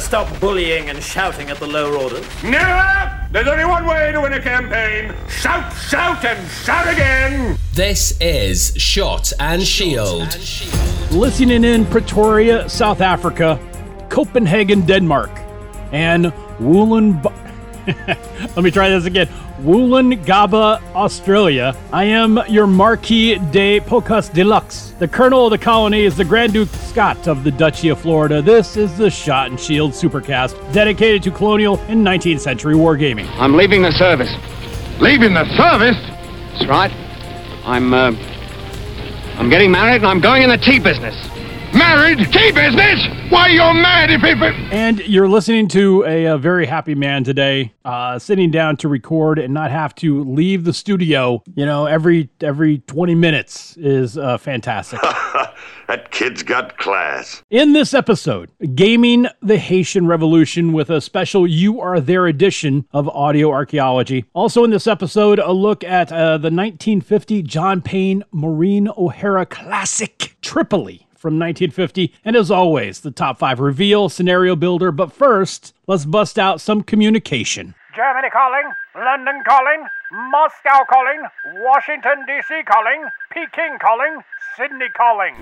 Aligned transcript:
ever 0.00 0.06
stop 0.06 0.40
bullying 0.40 0.88
and 0.88 1.02
shouting 1.02 1.50
at 1.50 1.58
the 1.58 1.66
lower 1.66 1.94
orders? 1.96 2.26
Never! 2.42 3.28
There's 3.32 3.46
only 3.46 3.64
one 3.64 3.86
way 3.86 4.12
to 4.12 4.20
win 4.20 4.32
a 4.32 4.40
campaign 4.40 5.14
shout, 5.28 5.72
shout, 5.76 6.24
and 6.24 6.50
shout 6.50 6.88
again! 6.88 7.58
This 7.74 8.18
is 8.20 8.74
Shot 8.76 9.32
and 9.38 9.62
Shield. 9.62 10.38
Listening 11.10 11.64
in 11.64 11.84
Pretoria, 11.86 12.68
South 12.68 13.00
Africa, 13.00 13.58
Copenhagen, 14.08 14.86
Denmark, 14.86 15.30
and 15.92 16.32
Woolen. 16.58 17.20
Let 18.56 18.58
me 18.58 18.70
try 18.70 18.88
this 18.88 19.04
again. 19.04 19.28
Woolloongabba, 19.60 20.82
Australia. 20.94 21.76
I 21.92 22.04
am 22.04 22.40
your 22.48 22.66
Marquis 22.66 23.38
de 23.50 23.80
Pocas 23.80 24.32
Deluxe. 24.32 24.94
The 24.98 25.08
colonel 25.08 25.46
of 25.46 25.50
the 25.50 25.58
colony 25.58 26.04
is 26.04 26.16
the 26.16 26.24
Grand 26.24 26.52
Duke 26.52 26.68
Scott 26.68 27.28
of 27.28 27.44
the 27.44 27.50
Duchy 27.50 27.88
of 27.88 28.00
Florida. 28.00 28.40
This 28.40 28.76
is 28.76 28.96
the 28.96 29.10
Shot 29.10 29.50
and 29.50 29.58
Shield 29.58 29.92
Supercast, 29.92 30.72
dedicated 30.72 31.22
to 31.24 31.30
colonial 31.30 31.78
and 31.88 32.06
19th 32.06 32.40
century 32.40 32.74
wargaming. 32.74 33.28
I'm 33.38 33.56
leaving 33.56 33.82
the 33.82 33.92
service. 33.92 34.30
Leaving 35.00 35.34
the 35.34 35.44
service? 35.56 35.96
That's 36.52 36.66
right. 36.66 36.92
I'm, 37.64 37.92
uh, 37.92 38.12
I'm 39.38 39.50
getting 39.50 39.70
married 39.70 39.96
and 39.96 40.06
I'm 40.06 40.20
going 40.20 40.42
in 40.42 40.50
the 40.50 40.58
tea 40.58 40.78
business. 40.78 41.16
Married? 41.80 42.18
Tea 42.30 42.52
business? 42.52 43.08
Why, 43.30 43.48
you're 43.48 43.72
mad 43.72 44.10
if 44.10 44.22
it. 44.22 44.54
And 44.70 44.98
you're 45.00 45.26
listening 45.26 45.66
to 45.68 46.04
a, 46.04 46.26
a 46.26 46.36
very 46.36 46.66
happy 46.66 46.94
man 46.94 47.24
today, 47.24 47.72
uh, 47.86 48.18
sitting 48.18 48.50
down 48.50 48.76
to 48.78 48.88
record 48.88 49.38
and 49.38 49.54
not 49.54 49.70
have 49.70 49.94
to 49.94 50.22
leave 50.24 50.64
the 50.64 50.74
studio. 50.74 51.42
You 51.54 51.64
know, 51.64 51.86
every 51.86 52.28
every 52.42 52.80
20 52.80 53.14
minutes 53.14 53.78
is 53.78 54.18
uh, 54.18 54.36
fantastic. 54.36 55.00
that 55.88 56.10
kid's 56.10 56.42
got 56.42 56.76
class. 56.76 57.42
In 57.48 57.72
this 57.72 57.94
episode, 57.94 58.50
gaming 58.74 59.28
the 59.40 59.56
Haitian 59.56 60.06
Revolution 60.06 60.74
with 60.74 60.90
a 60.90 61.00
special 61.00 61.46
"You 61.46 61.80
Are 61.80 61.98
There" 61.98 62.26
edition 62.26 62.86
of 62.92 63.08
audio 63.08 63.50
archaeology. 63.50 64.26
Also 64.34 64.64
in 64.64 64.70
this 64.70 64.86
episode, 64.86 65.38
a 65.38 65.52
look 65.52 65.82
at 65.82 66.12
uh, 66.12 66.36
the 66.36 66.50
1950 66.50 67.42
John 67.42 67.80
Payne 67.80 68.22
Maureen 68.32 68.86
O'Hara 68.98 69.46
classic 69.46 70.36
Tripoli 70.42 71.06
from 71.20 71.34
1950. 71.38 72.14
And 72.24 72.34
as 72.34 72.50
always, 72.50 73.00
the 73.00 73.10
top 73.10 73.38
five 73.38 73.60
reveal, 73.60 74.08
scenario 74.08 74.56
builder. 74.56 74.90
But 74.90 75.12
first, 75.12 75.74
let's 75.86 76.06
bust 76.06 76.38
out 76.38 76.62
some 76.62 76.82
communication. 76.82 77.74
Germany 77.94 78.30
calling, 78.32 78.64
London 78.96 79.42
calling, 79.46 79.84
Moscow 80.32 80.80
calling, 80.88 81.20
Washington 81.60 82.24
DC 82.26 82.64
calling, 82.64 83.04
Peking 83.30 83.76
calling, 83.78 84.22
Sydney 84.56 84.88
calling. 84.96 85.34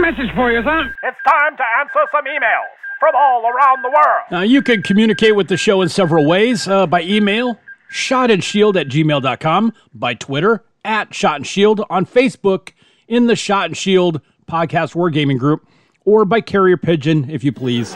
Message 0.00 0.34
for 0.34 0.50
you, 0.50 0.62
sir. 0.64 0.92
It's 1.04 1.18
time 1.28 1.56
to 1.56 1.64
answer 1.78 2.00
some 2.10 2.24
emails 2.24 2.74
from 2.98 3.14
all 3.14 3.42
around 3.46 3.84
the 3.84 3.90
world. 3.90 4.24
Now, 4.32 4.42
you 4.42 4.62
can 4.62 4.82
communicate 4.82 5.36
with 5.36 5.46
the 5.46 5.56
show 5.56 5.80
in 5.80 5.88
several 5.88 6.26
ways 6.26 6.66
uh, 6.66 6.86
by 6.88 7.02
email, 7.02 7.58
shotandshield 7.92 8.74
at 8.80 8.88
gmail.com, 8.88 9.72
by 9.94 10.14
Twitter, 10.14 10.64
at 10.84 11.14
Shot 11.14 11.36
and 11.36 11.46
Shield, 11.46 11.82
on 11.88 12.04
Facebook, 12.06 12.72
in 13.10 13.26
the 13.26 13.36
Shot 13.36 13.66
and 13.66 13.76
Shield 13.76 14.20
podcast 14.48 14.94
wargaming 14.94 15.38
group, 15.38 15.68
or 16.04 16.24
by 16.24 16.40
carrier 16.40 16.76
pigeon, 16.78 17.28
if 17.28 17.44
you 17.44 17.52
please. 17.52 17.92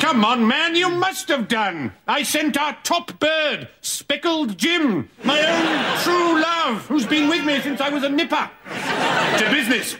Come 0.00 0.24
on, 0.24 0.48
man, 0.48 0.74
you 0.74 0.88
must 0.88 1.28
have 1.28 1.46
done. 1.48 1.92
I 2.08 2.22
sent 2.22 2.56
our 2.56 2.76
top 2.82 3.20
bird, 3.20 3.68
Speckled 3.82 4.56
Jim, 4.56 5.08
my 5.22 5.38
own 5.38 6.02
true 6.02 6.40
love, 6.42 6.86
who's 6.86 7.06
been 7.06 7.28
with 7.28 7.44
me 7.44 7.60
since 7.60 7.80
I 7.80 7.90
was 7.90 8.02
a 8.02 8.08
nipper. 8.08 8.50
to 9.38 9.50
business. 9.50 9.96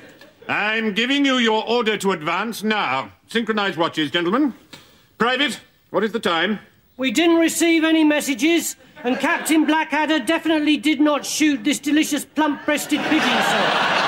I'm 0.49 0.95
giving 0.95 1.27
you 1.27 1.37
your 1.37 1.63
order 1.69 1.99
to 1.99 2.13
advance 2.13 2.63
now. 2.63 3.13
Synchronize 3.29 3.77
watches, 3.77 4.11
gentlemen. 4.11 4.55
Private, 5.19 5.61
what 5.91 6.03
is 6.03 6.13
the 6.13 6.21
time? 6.21 6.59
We 6.97 7.11
didn't 7.13 7.37
receive 7.37 7.85
any 7.85 8.03
messages, 8.03 8.77
and 9.05 9.19
Captain 9.19 9.65
Blackadder 9.65 10.21
definitely 10.21 10.77
did 10.77 11.01
not 11.01 11.25
shoot 11.25 11.65
this 11.65 11.79
delicious 11.79 12.25
plump 12.25 12.65
breasted 12.65 13.01
pigeon, 13.01 13.43
sir. 13.43 13.99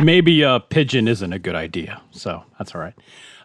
Maybe 0.00 0.42
a 0.42 0.60
pigeon 0.60 1.06
isn't 1.06 1.32
a 1.32 1.38
good 1.38 1.54
idea, 1.54 2.02
so 2.10 2.42
that's 2.58 2.74
all 2.74 2.80
right. 2.80 2.94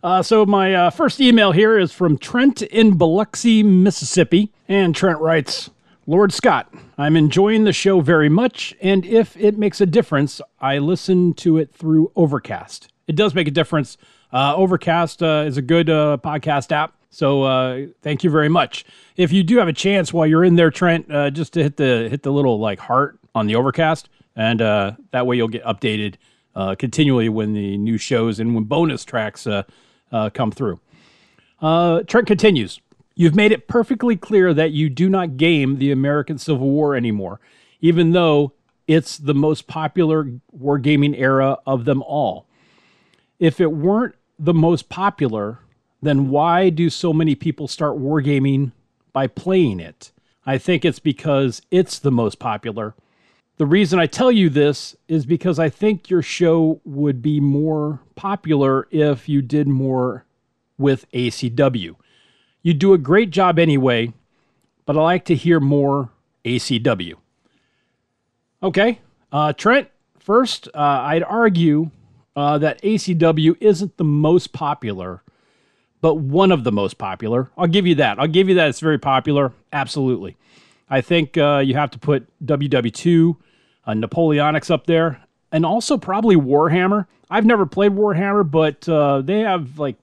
Uh, 0.04 0.24
so 0.24 0.46
my 0.46 0.74
uh, 0.74 0.90
first 0.90 1.22
email 1.22 1.52
here 1.52 1.78
is 1.78 1.92
from 1.92 2.18
Trent 2.18 2.62
in 2.62 2.98
Biloxi, 2.98 3.62
Mississippi, 3.64 4.52
and 4.68 4.96
Trent 4.96 5.20
writes, 5.20 5.70
Lord 6.08 6.34
Scott, 6.34 6.74
I'm 6.98 7.16
enjoying 7.16 7.66
the 7.66 7.74
show 7.74 8.02
very 8.02 8.30
much, 8.30 8.76
and 8.82 9.06
if 9.06 9.38
it 9.38 9.60
makes 9.60 9.80
a 9.80 9.86
difference, 9.86 10.42
I 10.60 10.80
listen 10.80 11.36
to 11.36 11.58
it 11.58 11.72
through 11.72 12.12
Overcast. 12.16 12.92
It 13.08 13.16
does 13.16 13.36
make 13.36 13.48
a 13.48 13.52
difference. 13.52 13.98
Uh, 14.34 14.56
Overcast 14.56 15.22
uh, 15.22 15.44
is 15.46 15.58
a 15.58 15.62
good 15.62 15.88
uh, 15.90 16.18
podcast 16.24 16.72
app, 16.72 16.96
so 17.10 17.44
uh, 17.44 17.88
thank 18.02 18.24
you 18.24 18.30
very 18.30 18.50
much. 18.50 18.86
If 19.18 19.32
you 19.32 19.44
do 19.44 19.58
have 19.58 19.68
a 19.68 19.74
chance 19.74 20.14
while 20.14 20.28
you're 20.28 20.44
in 20.44 20.56
there, 20.56 20.72
Trent, 20.72 21.12
uh, 21.12 21.30
just 21.30 21.54
to 21.54 21.64
hit 21.64 21.78
the 21.78 22.08
hit 22.10 22.24
the 22.24 22.32
little 22.32 22.60
like 22.60 22.80
heart 22.80 23.20
on 23.34 23.48
the 23.48 23.56
Overcast, 23.56 24.10
and 24.36 24.62
uh, 24.62 24.94
that 25.12 25.26
way 25.26 25.36
you'll 25.36 25.48
get 25.48 25.64
updated 25.64 26.16
uh, 26.56 26.76
continually 26.76 27.30
when 27.30 27.54
the 27.54 27.78
new 27.78 27.98
shows 27.98 28.40
and 28.40 28.54
when 28.54 28.64
bonus 28.66 29.04
tracks 29.06 29.48
uh, 29.48 29.64
uh, 30.12 30.30
come 30.30 30.52
through. 30.52 30.80
Trent 31.62 32.28
continues. 32.28 32.80
You've 33.16 33.36
made 33.36 33.52
it 33.52 33.68
perfectly 33.68 34.16
clear 34.16 34.54
that 34.54 34.72
you 34.72 34.90
do 34.90 35.10
not 35.10 35.36
game 35.36 35.78
the 35.78 35.92
American 35.92 36.38
Civil 36.38 36.70
War 36.70 36.96
anymore, 36.96 37.42
even 37.82 38.12
though 38.12 38.54
it's 38.88 39.18
the 39.18 39.34
most 39.34 39.68
popular 39.68 40.32
wargaming 40.58 41.20
era 41.20 41.58
of 41.68 41.86
them 41.86 42.02
all. 42.04 42.46
If 43.40 43.60
it 43.60 43.72
weren't 43.72 44.16
the 44.38 44.54
most 44.54 44.90
popular, 44.90 45.60
then 46.02 46.30
why 46.30 46.70
do 46.70 46.90
so 46.90 47.12
many 47.14 47.36
people 47.36 47.68
start 47.68 47.98
wargaming 47.98 48.72
by 49.14 49.28
playing 49.28 49.80
it? 49.80 50.12
I 50.46 50.58
think 50.58 50.86
it's 50.86 51.00
because 51.00 51.62
it's 51.70 52.00
the 52.00 52.12
most 52.12 52.40
popular. 52.40 52.96
The 53.58 53.66
reason 53.66 54.00
I 54.00 54.06
tell 54.06 54.32
you 54.32 54.50
this 54.50 54.96
is 55.10 55.26
because 55.26 55.60
I 55.60 55.70
think 55.70 56.10
your 56.10 56.22
show 56.22 56.80
would 56.86 57.22
be 57.22 57.42
more 57.42 58.00
popular 58.16 58.88
if 58.90 59.28
you 59.28 59.42
did 59.42 59.68
more 59.68 60.26
with 60.78 61.12
ACW. 61.12 61.96
You 62.62 62.74
do 62.74 62.94
a 62.94 62.98
great 62.98 63.32
job 63.32 63.60
anyway, 63.60 64.14
but 64.86 64.98
I 64.98 65.02
like 65.02 65.26
to 65.26 65.36
hear 65.36 65.60
more 65.60 66.10
ACW. 66.46 67.16
Okay, 68.64 69.00
uh, 69.32 69.54
Trent, 69.54 69.90
first, 70.18 70.68
uh, 70.70 70.80
I'd 70.80 71.24
argue 71.24 71.92
uh, 72.36 72.58
that 72.58 72.82
ACW 72.82 73.56
isn't 73.60 73.98
the 73.98 74.04
most 74.04 74.54
popular, 74.54 75.22
but 76.02 76.16
one 76.16 76.52
of 76.52 76.64
the 76.64 76.72
most 76.72 76.98
popular. 76.98 77.50
I'll 77.58 77.68
give 77.68 77.86
you 77.86 77.96
that. 77.96 78.20
I'll 78.20 78.28
give 78.28 78.50
you 78.50 78.56
that. 78.56 78.70
It's 78.70 78.80
very 78.80 79.00
popular. 79.00 79.54
Absolutely. 79.74 80.38
I 80.90 81.02
think 81.02 81.38
uh, 81.38 81.62
you 81.64 81.76
have 81.76 81.92
to 81.92 82.00
put 82.00 82.28
WW2, 82.46 83.36
uh, 83.86 83.92
Napoleonics 83.92 84.72
up 84.72 84.88
there, 84.88 85.22
and 85.52 85.66
also 85.66 85.98
probably 85.98 86.36
Warhammer. 86.36 87.06
I've 87.30 87.46
never 87.46 87.66
played 87.66 87.92
Warhammer, 87.92 88.50
but 88.50 88.88
uh, 88.90 89.22
they 89.22 89.42
have 89.42 89.78
like 89.78 89.98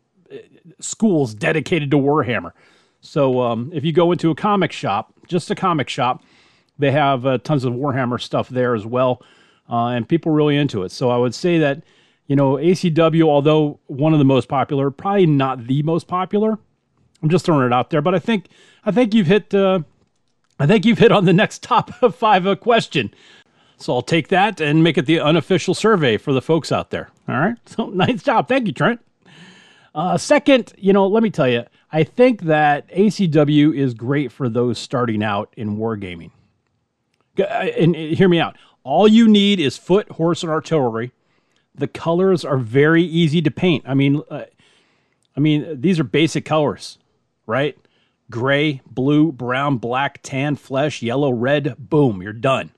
schools 0.80 1.34
dedicated 1.34 1.90
to 1.90 1.96
Warhammer. 1.96 2.52
So 3.00 3.40
um, 3.40 3.70
if 3.72 3.84
you 3.84 3.92
go 3.92 4.12
into 4.12 4.30
a 4.30 4.34
comic 4.34 4.72
shop, 4.72 5.12
just 5.26 5.50
a 5.50 5.54
comic 5.54 5.88
shop, 5.88 6.22
they 6.78 6.90
have 6.90 7.24
uh, 7.24 7.38
tons 7.38 7.64
of 7.64 7.72
Warhammer 7.72 8.20
stuff 8.20 8.48
there 8.48 8.74
as 8.74 8.84
well, 8.84 9.22
uh, 9.70 9.86
and 9.86 10.08
people 10.08 10.32
really 10.32 10.56
into 10.56 10.82
it. 10.82 10.92
So 10.92 11.10
I 11.10 11.16
would 11.16 11.34
say 11.34 11.58
that 11.58 11.82
you 12.26 12.36
know 12.36 12.54
ACW, 12.54 13.24
although 13.24 13.78
one 13.86 14.12
of 14.12 14.18
the 14.18 14.24
most 14.24 14.48
popular, 14.48 14.90
probably 14.90 15.26
not 15.26 15.66
the 15.66 15.82
most 15.82 16.06
popular. 16.08 16.58
I'm 17.22 17.28
just 17.30 17.44
throwing 17.44 17.66
it 17.66 17.72
out 17.72 17.90
there, 17.90 18.02
but 18.02 18.14
I 18.14 18.18
think 18.18 18.46
I 18.84 18.90
think 18.90 19.14
you've 19.14 19.26
hit 19.26 19.54
uh, 19.54 19.80
I 20.58 20.66
think 20.66 20.84
you've 20.84 20.98
hit 20.98 21.12
on 21.12 21.24
the 21.24 21.32
next 21.32 21.62
top 21.62 21.92
five 22.14 22.46
uh, 22.46 22.56
question. 22.56 23.12
So 23.78 23.92
I'll 23.94 24.02
take 24.02 24.28
that 24.28 24.60
and 24.60 24.82
make 24.82 24.96
it 24.96 25.04
the 25.04 25.20
unofficial 25.20 25.74
survey 25.74 26.16
for 26.16 26.32
the 26.32 26.40
folks 26.40 26.72
out 26.72 26.90
there. 26.90 27.10
All 27.28 27.38
right. 27.38 27.56
So 27.66 27.86
nice 27.90 28.22
job. 28.22 28.48
Thank 28.48 28.66
you, 28.66 28.72
Trent. 28.72 29.00
Uh, 29.94 30.16
second, 30.18 30.72
you 30.76 30.92
know, 30.92 31.06
let 31.06 31.22
me 31.22 31.30
tell 31.30 31.48
you, 31.48 31.64
I 31.90 32.04
think 32.04 32.42
that 32.42 32.88
ACW 32.90 33.74
is 33.74 33.94
great 33.94 34.30
for 34.30 34.48
those 34.48 34.78
starting 34.78 35.22
out 35.22 35.52
in 35.56 35.76
wargaming. 35.78 36.30
Uh, 37.38 37.42
And 37.44 37.94
uh, 37.96 37.98
hear 37.98 38.28
me 38.28 38.38
out. 38.38 38.56
All 38.82 39.08
you 39.08 39.26
need 39.28 39.58
is 39.58 39.76
foot, 39.76 40.08
horse, 40.12 40.42
and 40.42 40.50
artillery. 40.52 41.12
The 41.76 41.88
colors 41.88 42.44
are 42.44 42.58
very 42.58 43.02
easy 43.02 43.42
to 43.42 43.50
paint. 43.50 43.84
I 43.86 43.94
mean, 43.94 44.22
uh, 44.30 44.44
I 45.36 45.40
mean, 45.40 45.80
these 45.80 46.00
are 46.00 46.04
basic 46.04 46.44
colors, 46.44 46.98
right? 47.46 47.76
Gray, 48.30 48.80
blue, 48.86 49.30
brown, 49.30 49.76
black, 49.76 50.20
tan, 50.22 50.56
flesh, 50.56 51.02
yellow, 51.02 51.30
red. 51.30 51.76
Boom, 51.78 52.22
you're 52.22 52.32
done. 52.32 52.72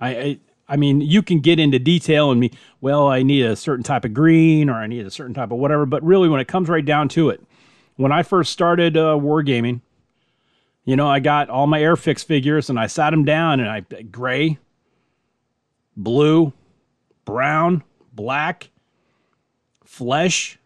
I, 0.00 0.08
I 0.08 0.38
I 0.68 0.76
mean, 0.76 1.00
you 1.00 1.22
can 1.22 1.40
get 1.40 1.58
into 1.58 1.78
detail 1.78 2.30
and 2.30 2.40
me, 2.40 2.50
well, 2.80 3.06
I 3.08 3.22
need 3.22 3.44
a 3.44 3.56
certain 3.56 3.84
type 3.84 4.04
of 4.04 4.14
green 4.14 4.70
or 4.70 4.74
I 4.74 4.86
need 4.86 5.04
a 5.06 5.10
certain 5.10 5.34
type 5.34 5.50
of 5.50 5.58
whatever. 5.58 5.84
But 5.84 6.02
really, 6.02 6.28
when 6.28 6.40
it 6.40 6.48
comes 6.48 6.68
right 6.68 6.84
down 6.84 7.08
to 7.10 7.28
it, 7.30 7.42
when 7.96 8.12
I 8.12 8.22
first 8.22 8.52
started 8.52 8.96
uh, 8.96 9.18
wargaming, 9.20 9.82
you 10.84 10.96
know, 10.96 11.08
I 11.08 11.20
got 11.20 11.50
all 11.50 11.66
my 11.66 11.80
Airfix 11.80 12.24
figures 12.24 12.70
and 12.70 12.78
I 12.78 12.86
sat 12.86 13.10
them 13.10 13.24
down 13.24 13.60
and 13.60 13.68
I 13.68 13.80
gray, 14.02 14.58
blue, 15.96 16.52
brown, 17.24 17.82
black, 18.14 18.70
flesh, 19.84 20.58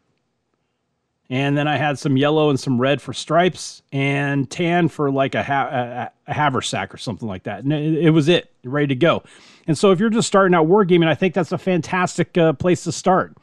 and 1.31 1.59
then 1.59 1.69
I 1.69 1.77
had 1.77 1.99
some 1.99 2.17
yellow 2.17 2.49
and 2.49 2.59
some 2.59 2.81
red 2.81 3.03
for 3.03 3.13
stripes, 3.13 3.83
and 3.93 4.51
tan 4.51 4.89
for 4.89 5.11
like 5.11 5.35
a, 5.35 5.43
ha- 5.43 6.11
a, 6.27 6.33
haversack 6.33 6.95
or 6.95 6.97
something 6.97 7.29
like 7.29 7.43
that. 7.43 7.65
And 7.65 7.73
it, 7.73 8.07
it, 8.07 8.11
was 8.11 8.29
it, 8.29 8.51
ready 8.65 8.87
to 8.89 8.95
go. 8.95 9.23
And 9.67 9.77
so, 9.77 9.91
if 9.91 10.01
you're 10.01 10.09
just 10.09 10.27
starting 10.27 10.55
out 10.55 10.67
wargaming, 10.67 11.07
I 11.07 11.15
think 11.15 11.35
that's 11.35 11.53
a 11.53 11.59
fantastic 11.59 12.39
uh, 12.39 12.55
place 12.55 12.85
to 12.85 12.93
start. 12.93 13.37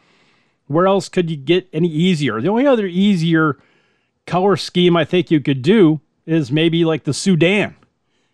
Where 0.68 0.88
else 0.88 1.10
could 1.10 1.30
you 1.30 1.38
get 1.38 1.68
any 1.74 1.88
easier? 1.88 2.42
The 2.42 2.48
only 2.48 2.66
other 2.66 2.88
easier 2.88 3.60
color 4.26 4.58
scheme 4.58 4.98
I 4.98 5.06
think 5.06 5.30
you 5.30 5.40
could 5.40 5.62
do 5.62 6.02
is 6.26 6.52
maybe 6.52 6.86
like 6.86 7.04
the 7.04 7.14
Sudan, 7.14 7.76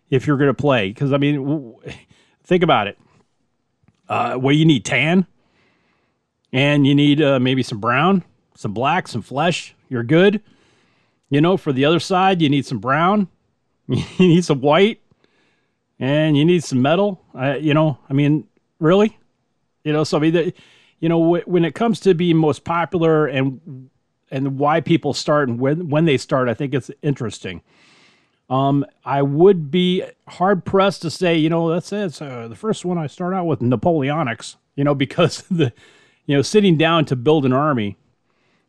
if 0.08 0.26
you're 0.26 0.38
going 0.38 0.48
to 0.48 0.54
play. 0.54 0.88
Because 0.88 1.12
I 1.12 1.18
mean, 1.18 1.74
think 2.44 2.62
about 2.62 2.86
it. 2.86 2.98
Uh, 4.08 4.34
what 4.36 4.56
you 4.56 4.64
need? 4.64 4.86
Tan, 4.86 5.26
and 6.52 6.86
you 6.86 6.94
need 6.94 7.22
uh, 7.22 7.40
maybe 7.40 7.62
some 7.62 7.78
brown 7.78 8.24
some 8.54 8.72
black, 8.72 9.08
some 9.08 9.22
flesh, 9.22 9.74
you're 9.88 10.02
good. 10.02 10.40
You 11.30 11.40
know, 11.40 11.56
for 11.56 11.72
the 11.72 11.84
other 11.84 12.00
side, 12.00 12.42
you 12.42 12.48
need 12.48 12.66
some 12.66 12.78
brown, 12.78 13.28
you 13.88 14.04
need 14.18 14.44
some 14.44 14.60
white, 14.60 15.00
and 15.98 16.36
you 16.36 16.44
need 16.44 16.64
some 16.64 16.82
metal. 16.82 17.22
Uh, 17.34 17.54
you 17.54 17.74
know, 17.74 17.98
I 18.08 18.12
mean, 18.12 18.46
really? 18.78 19.18
You 19.84 19.92
know, 19.92 20.04
so 20.04 20.18
I 20.18 20.20
mean, 20.20 20.32
the, 20.34 20.54
you 21.00 21.08
know, 21.08 21.20
w- 21.20 21.44
when 21.46 21.64
it 21.64 21.74
comes 21.74 22.00
to 22.00 22.14
being 22.14 22.36
most 22.36 22.64
popular 22.64 23.26
and 23.26 23.88
and 24.30 24.58
why 24.58 24.80
people 24.80 25.12
start 25.12 25.48
and 25.48 25.58
when 25.58 25.88
when 25.88 26.04
they 26.04 26.16
start, 26.16 26.48
I 26.48 26.54
think 26.54 26.74
it's 26.74 26.90
interesting. 27.02 27.62
Um, 28.50 28.84
I 29.04 29.22
would 29.22 29.70
be 29.70 30.04
hard 30.28 30.66
pressed 30.66 31.02
to 31.02 31.10
say, 31.10 31.36
you 31.36 31.48
know, 31.48 31.70
that's 31.70 31.90
it. 31.90 32.20
Uh, 32.20 32.48
the 32.48 32.56
first 32.56 32.84
one 32.84 32.98
I 32.98 33.06
start 33.06 33.32
out 33.32 33.46
with 33.46 33.60
Napoleonics, 33.60 34.56
you 34.76 34.84
know, 34.84 34.94
because 34.94 35.42
the, 35.50 35.72
you 36.26 36.36
know, 36.36 36.42
sitting 36.42 36.76
down 36.76 37.04
to 37.06 37.16
build 37.16 37.44
an 37.44 37.52
army 37.52 37.96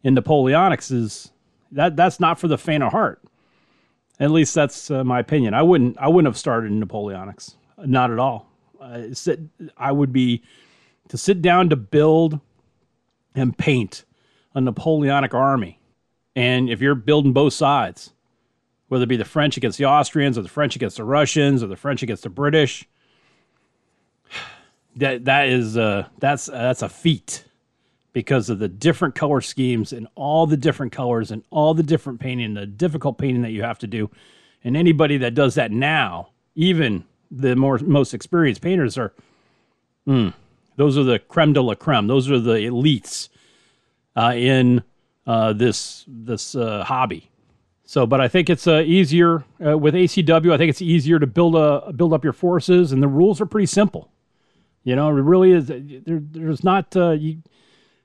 in 0.04 0.16
Napoleonics 0.16 0.92
is 0.92 1.32
that 1.72 1.96
that's 1.96 2.20
not 2.20 2.40
for 2.40 2.48
the 2.48 2.58
faint 2.58 2.84
of 2.84 2.92
heart. 2.92 3.22
At 4.20 4.32
least 4.32 4.54
that's 4.54 4.92
uh, 4.92 5.04
my 5.04 5.20
opinion. 5.20 5.54
I 5.54 5.64
wouldn't 5.64 5.98
I 5.98 6.08
wouldn't 6.08 6.28
have 6.28 6.38
started 6.38 6.72
in 6.72 6.80
Napoleonics, 6.80 7.56
not 7.80 8.12
at 8.12 8.20
all. 8.20 8.50
Uh, 8.80 9.14
sit, 9.14 9.40
I 9.78 9.92
would 9.92 10.14
be 10.14 10.44
to 11.10 11.18
sit 11.18 11.42
down 11.42 11.70
to 11.70 11.76
build 11.76 12.40
and 13.34 13.58
paint 13.58 14.06
a 14.54 14.62
Napoleonic 14.62 15.34
army, 15.34 15.80
and 16.36 16.70
if 16.70 16.80
you're 16.80 16.96
building 16.96 17.34
both 17.34 17.54
sides, 17.54 18.14
whether 18.88 19.04
it 19.04 19.08
be 19.08 19.18
the 19.18 19.26
French 19.26 19.58
against 19.58 19.80
the 19.80 19.86
Austrians 19.86 20.38
or 20.38 20.44
the 20.44 20.50
French 20.50 20.76
against 20.76 20.98
the 20.98 21.04
Russians 21.04 21.64
or 21.64 21.68
the 21.68 21.76
French 21.76 22.04
against 22.04 22.24
the 22.24 22.30
British, 22.30 22.88
that 24.98 25.26
that 25.26 25.48
is 25.48 25.78
uh, 25.78 26.08
that's 26.20 26.50
uh, 26.50 26.54
that's 26.54 26.82
a 26.82 26.90
feat 26.90 27.46
because 28.14 28.50
of 28.50 28.60
the 28.60 28.68
different 28.68 29.16
color 29.16 29.42
schemes 29.42 29.92
and 29.92 30.08
all 30.16 30.46
the 30.46 30.56
different 30.56 30.92
colors 30.92 31.32
and 31.32 31.44
all 31.50 31.74
the 31.74 31.84
different 31.84 32.20
painting, 32.20 32.54
the 32.54 32.66
difficult 32.66 33.18
painting 33.18 33.42
that 33.42 33.52
you 33.52 33.64
have 33.64 33.80
to 33.80 33.88
do. 33.88 34.10
And 34.64 34.78
anybody 34.78 35.18
that 35.18 35.34
does 35.34 35.56
that 35.56 35.72
now, 35.72 36.30
even 36.56 37.06
the 37.32 37.56
more 37.56 37.80
most 37.80 38.14
experienced 38.14 38.62
painters 38.62 38.98
are, 38.98 39.14
mm, 40.08 40.34
those 40.76 40.98
are 40.98 41.04
the 41.04 41.20
creme 41.20 41.54
de 41.54 41.62
la 41.62 41.74
creme. 41.74 42.08
Those 42.08 42.30
are 42.30 42.40
the 42.40 42.58
elites 42.58 43.30
uh, 44.16 44.34
in 44.36 44.84
uh, 45.26 45.54
this 45.54 46.06
this 46.08 46.56
uh, 46.56 46.84
hobby. 46.84 47.30
So, 47.86 48.06
but 48.06 48.22
I 48.22 48.28
think 48.28 48.50
it's 48.50 48.68
uh, 48.68 48.84
easier 48.86 49.44
uh, 49.66 49.78
with 49.78 49.94
ACW. 49.94 50.54
I 50.54 50.58
think 50.58 50.70
it's 50.70 50.82
easier 50.82 51.20
to 51.20 51.28
build 51.28 51.56
a 51.56 51.92
build 51.94 52.14
up 52.14 52.24
your 52.24 52.34
forces, 52.34 52.92
and 52.92 53.02
the 53.02 53.08
rules 53.08 53.42
are 53.42 53.46
pretty 53.46 53.66
simple. 53.66 54.13
You 54.84 54.96
know, 54.96 55.10
it 55.10 55.22
really 55.22 55.52
is. 55.52 55.68
There, 55.68 56.22
there's 56.22 56.64
not 56.64 56.96
uh, 56.96 57.12
you 57.12 57.42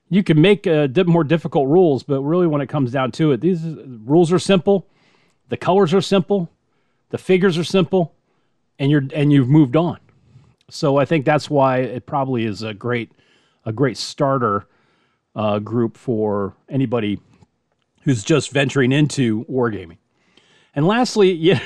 you 0.09 0.23
can 0.23 0.41
make 0.41 0.65
uh, 0.65 0.87
more 1.05 1.23
difficult 1.23 1.67
rules, 1.67 2.03
but 2.03 2.21
really, 2.21 2.47
when 2.47 2.61
it 2.61 2.67
comes 2.67 2.91
down 2.91 3.11
to 3.13 3.31
it, 3.31 3.41
these 3.41 3.63
rules 3.63 4.31
are 4.31 4.39
simple. 4.39 4.87
The 5.49 5.57
colors 5.57 5.93
are 5.93 6.01
simple. 6.01 6.49
The 7.09 7.17
figures 7.17 7.57
are 7.57 7.63
simple, 7.63 8.13
and 8.77 8.89
you're 8.89 9.03
and 9.13 9.31
you've 9.31 9.49
moved 9.49 9.75
on. 9.75 9.99
So 10.69 10.97
I 10.97 11.05
think 11.05 11.25
that's 11.25 11.49
why 11.49 11.79
it 11.79 12.05
probably 12.05 12.45
is 12.45 12.63
a 12.63 12.73
great 12.73 13.11
a 13.65 13.71
great 13.71 13.97
starter 13.97 14.65
uh, 15.35 15.59
group 15.59 15.97
for 15.97 16.55
anybody 16.69 17.19
who's 18.03 18.23
just 18.23 18.51
venturing 18.51 18.91
into 18.91 19.45
wargaming. 19.45 19.97
And 20.75 20.87
lastly, 20.87 21.31
yeah, 21.33 21.59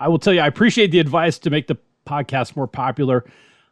I 0.00 0.08
will 0.08 0.18
tell 0.18 0.32
you, 0.32 0.40
I 0.40 0.46
appreciate 0.46 0.90
the 0.90 0.98
advice 0.98 1.38
to 1.40 1.50
make 1.50 1.66
the 1.66 1.78
podcast 2.06 2.56
more 2.56 2.66
popular. 2.66 3.24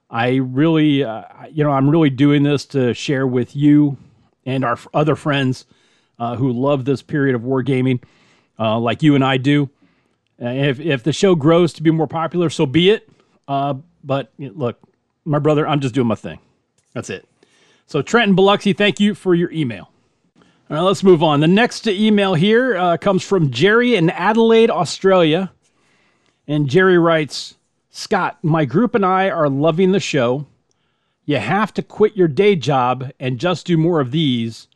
I 0.08 0.36
really, 0.36 1.02
uh, 1.02 1.22
you 1.50 1.64
know, 1.64 1.72
I'm 1.72 1.90
really 1.90 2.10
doing 2.10 2.42
this 2.42 2.64
to 2.66 2.94
share 2.94 3.26
with 3.26 3.56
you 3.56 3.96
and 4.44 4.64
our 4.64 4.78
other 4.94 5.16
friends 5.16 5.66
uh, 6.18 6.36
who 6.36 6.52
love 6.52 6.84
this 6.84 7.02
period 7.02 7.34
of 7.34 7.42
wargaming, 7.42 8.02
uh, 8.58 8.78
like 8.78 9.02
you 9.02 9.14
and 9.14 9.24
I 9.24 9.36
do. 9.36 9.68
Uh, 10.40 10.48
if, 10.48 10.78
if 10.80 11.02
the 11.02 11.12
show 11.12 11.34
grows 11.34 11.72
to 11.74 11.82
be 11.82 11.90
more 11.90 12.06
popular, 12.06 12.50
so 12.50 12.66
be 12.66 12.90
it. 12.90 13.08
Uh, 13.48 13.74
but 14.04 14.32
look, 14.38 14.78
my 15.24 15.38
brother, 15.38 15.66
I'm 15.66 15.80
just 15.80 15.94
doing 15.94 16.06
my 16.06 16.14
thing. 16.14 16.38
That's 16.92 17.10
it. 17.10 17.28
So, 17.86 18.02
Trenton 18.02 18.34
Biloxi, 18.34 18.72
thank 18.72 19.00
you 19.00 19.14
for 19.14 19.34
your 19.34 19.50
email. 19.50 19.90
All 20.68 20.76
right, 20.76 20.80
let's 20.80 21.04
move 21.04 21.22
on. 21.22 21.40
The 21.40 21.46
next 21.46 21.86
email 21.86 22.34
here 22.34 22.76
uh, 22.76 22.96
comes 22.96 23.22
from 23.22 23.50
Jerry 23.50 23.94
in 23.94 24.10
Adelaide, 24.10 24.70
Australia. 24.70 25.52
And 26.48 26.68
Jerry 26.68 26.98
writes 26.98 27.56
Scott, 27.96 28.36
my 28.42 28.66
group 28.66 28.94
and 28.94 29.06
I 29.06 29.30
are 29.30 29.48
loving 29.48 29.92
the 29.92 30.00
show. 30.00 30.46
You 31.24 31.38
have 31.38 31.72
to 31.72 31.82
quit 31.82 32.14
your 32.14 32.28
day 32.28 32.54
job 32.54 33.10
and 33.18 33.40
just 33.40 33.66
do 33.66 33.78
more 33.78 34.00
of 34.00 34.10
these. 34.10 34.68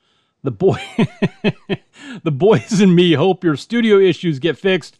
The 0.43 0.51
boy 0.51 0.81
the 2.25 2.31
boys 2.31 2.81
and 2.81 2.97
me 2.97 3.13
hope 3.13 3.45
your 3.45 3.57
studio 3.57 3.99
issues 3.99 4.39
get 4.39 4.57
fixed 4.57 4.97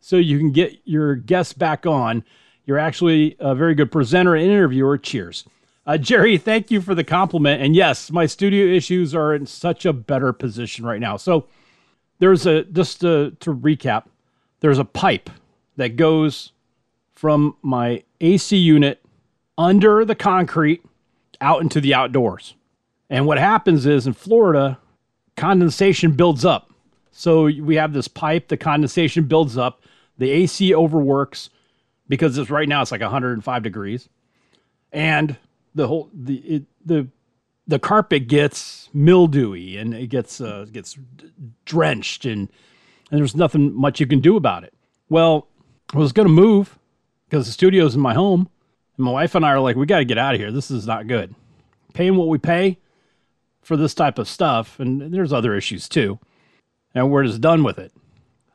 so 0.00 0.16
you 0.16 0.38
can 0.38 0.52
get 0.52 0.82
your 0.84 1.14
guests 1.14 1.54
back 1.54 1.86
on. 1.86 2.24
You're 2.66 2.78
actually 2.78 3.36
a 3.40 3.54
very 3.54 3.74
good 3.74 3.90
presenter 3.90 4.34
and 4.34 4.44
interviewer. 4.44 4.98
Cheers. 4.98 5.44
Uh, 5.86 5.96
Jerry, 5.96 6.36
thank 6.36 6.70
you 6.70 6.82
for 6.82 6.94
the 6.94 7.04
compliment. 7.04 7.62
And 7.62 7.74
yes, 7.74 8.10
my 8.10 8.26
studio 8.26 8.66
issues 8.66 9.14
are 9.14 9.34
in 9.34 9.46
such 9.46 9.86
a 9.86 9.94
better 9.94 10.34
position 10.34 10.84
right 10.84 11.00
now. 11.00 11.16
So 11.16 11.46
there's 12.18 12.44
a, 12.44 12.64
just 12.64 13.00
to, 13.00 13.34
to 13.40 13.54
recap, 13.54 14.04
there's 14.60 14.78
a 14.78 14.84
pipe 14.84 15.30
that 15.76 15.96
goes 15.96 16.52
from 17.22 17.54
my 17.62 18.02
AC 18.20 18.56
unit 18.56 19.00
under 19.56 20.04
the 20.04 20.16
concrete 20.16 20.84
out 21.40 21.62
into 21.62 21.80
the 21.80 21.94
outdoors. 21.94 22.56
And 23.08 23.26
what 23.26 23.38
happens 23.38 23.86
is 23.86 24.08
in 24.08 24.12
Florida, 24.12 24.76
condensation 25.36 26.14
builds 26.14 26.44
up. 26.44 26.72
So 27.12 27.44
we 27.44 27.76
have 27.76 27.92
this 27.92 28.08
pipe, 28.08 28.48
the 28.48 28.56
condensation 28.56 29.28
builds 29.28 29.56
up, 29.56 29.82
the 30.18 30.32
AC 30.32 30.74
overworks 30.74 31.48
because 32.08 32.36
it's 32.38 32.50
right 32.50 32.68
now 32.68 32.82
it's 32.82 32.90
like 32.90 33.00
105 33.00 33.62
degrees. 33.62 34.08
And 34.90 35.36
the 35.76 35.86
whole 35.86 36.10
the 36.12 36.38
it, 36.38 36.64
the 36.84 37.06
the 37.68 37.78
carpet 37.78 38.26
gets 38.26 38.90
mildewy 38.92 39.76
and 39.76 39.94
it 39.94 40.08
gets 40.08 40.40
uh, 40.40 40.66
gets 40.72 40.98
drenched 41.66 42.24
and 42.24 42.48
and 43.12 43.20
there's 43.20 43.36
nothing 43.36 43.72
much 43.72 44.00
you 44.00 44.08
can 44.08 44.18
do 44.18 44.36
about 44.36 44.64
it. 44.64 44.74
Well, 45.08 45.46
I 45.94 45.98
was 45.98 46.10
going 46.10 46.26
to 46.26 46.34
move 46.34 46.80
because 47.32 47.46
the 47.46 47.52
studio's 47.52 47.94
in 47.94 48.00
my 48.02 48.12
home 48.12 48.46
and 48.98 49.06
my 49.06 49.10
wife 49.10 49.34
and 49.34 49.42
I 49.42 49.52
are 49.52 49.60
like, 49.60 49.74
we 49.74 49.86
got 49.86 50.00
to 50.00 50.04
get 50.04 50.18
out 50.18 50.34
of 50.34 50.40
here. 50.40 50.52
This 50.52 50.70
is 50.70 50.86
not 50.86 51.06
good. 51.06 51.34
Paying 51.94 52.16
what 52.16 52.28
we 52.28 52.36
pay 52.36 52.78
for 53.62 53.74
this 53.74 53.94
type 53.94 54.18
of 54.18 54.28
stuff, 54.28 54.78
and 54.78 55.14
there's 55.14 55.32
other 55.32 55.54
issues 55.54 55.88
too, 55.88 56.18
and 56.94 57.10
we're 57.10 57.24
just 57.24 57.40
done 57.40 57.64
with 57.64 57.78
it. 57.78 57.90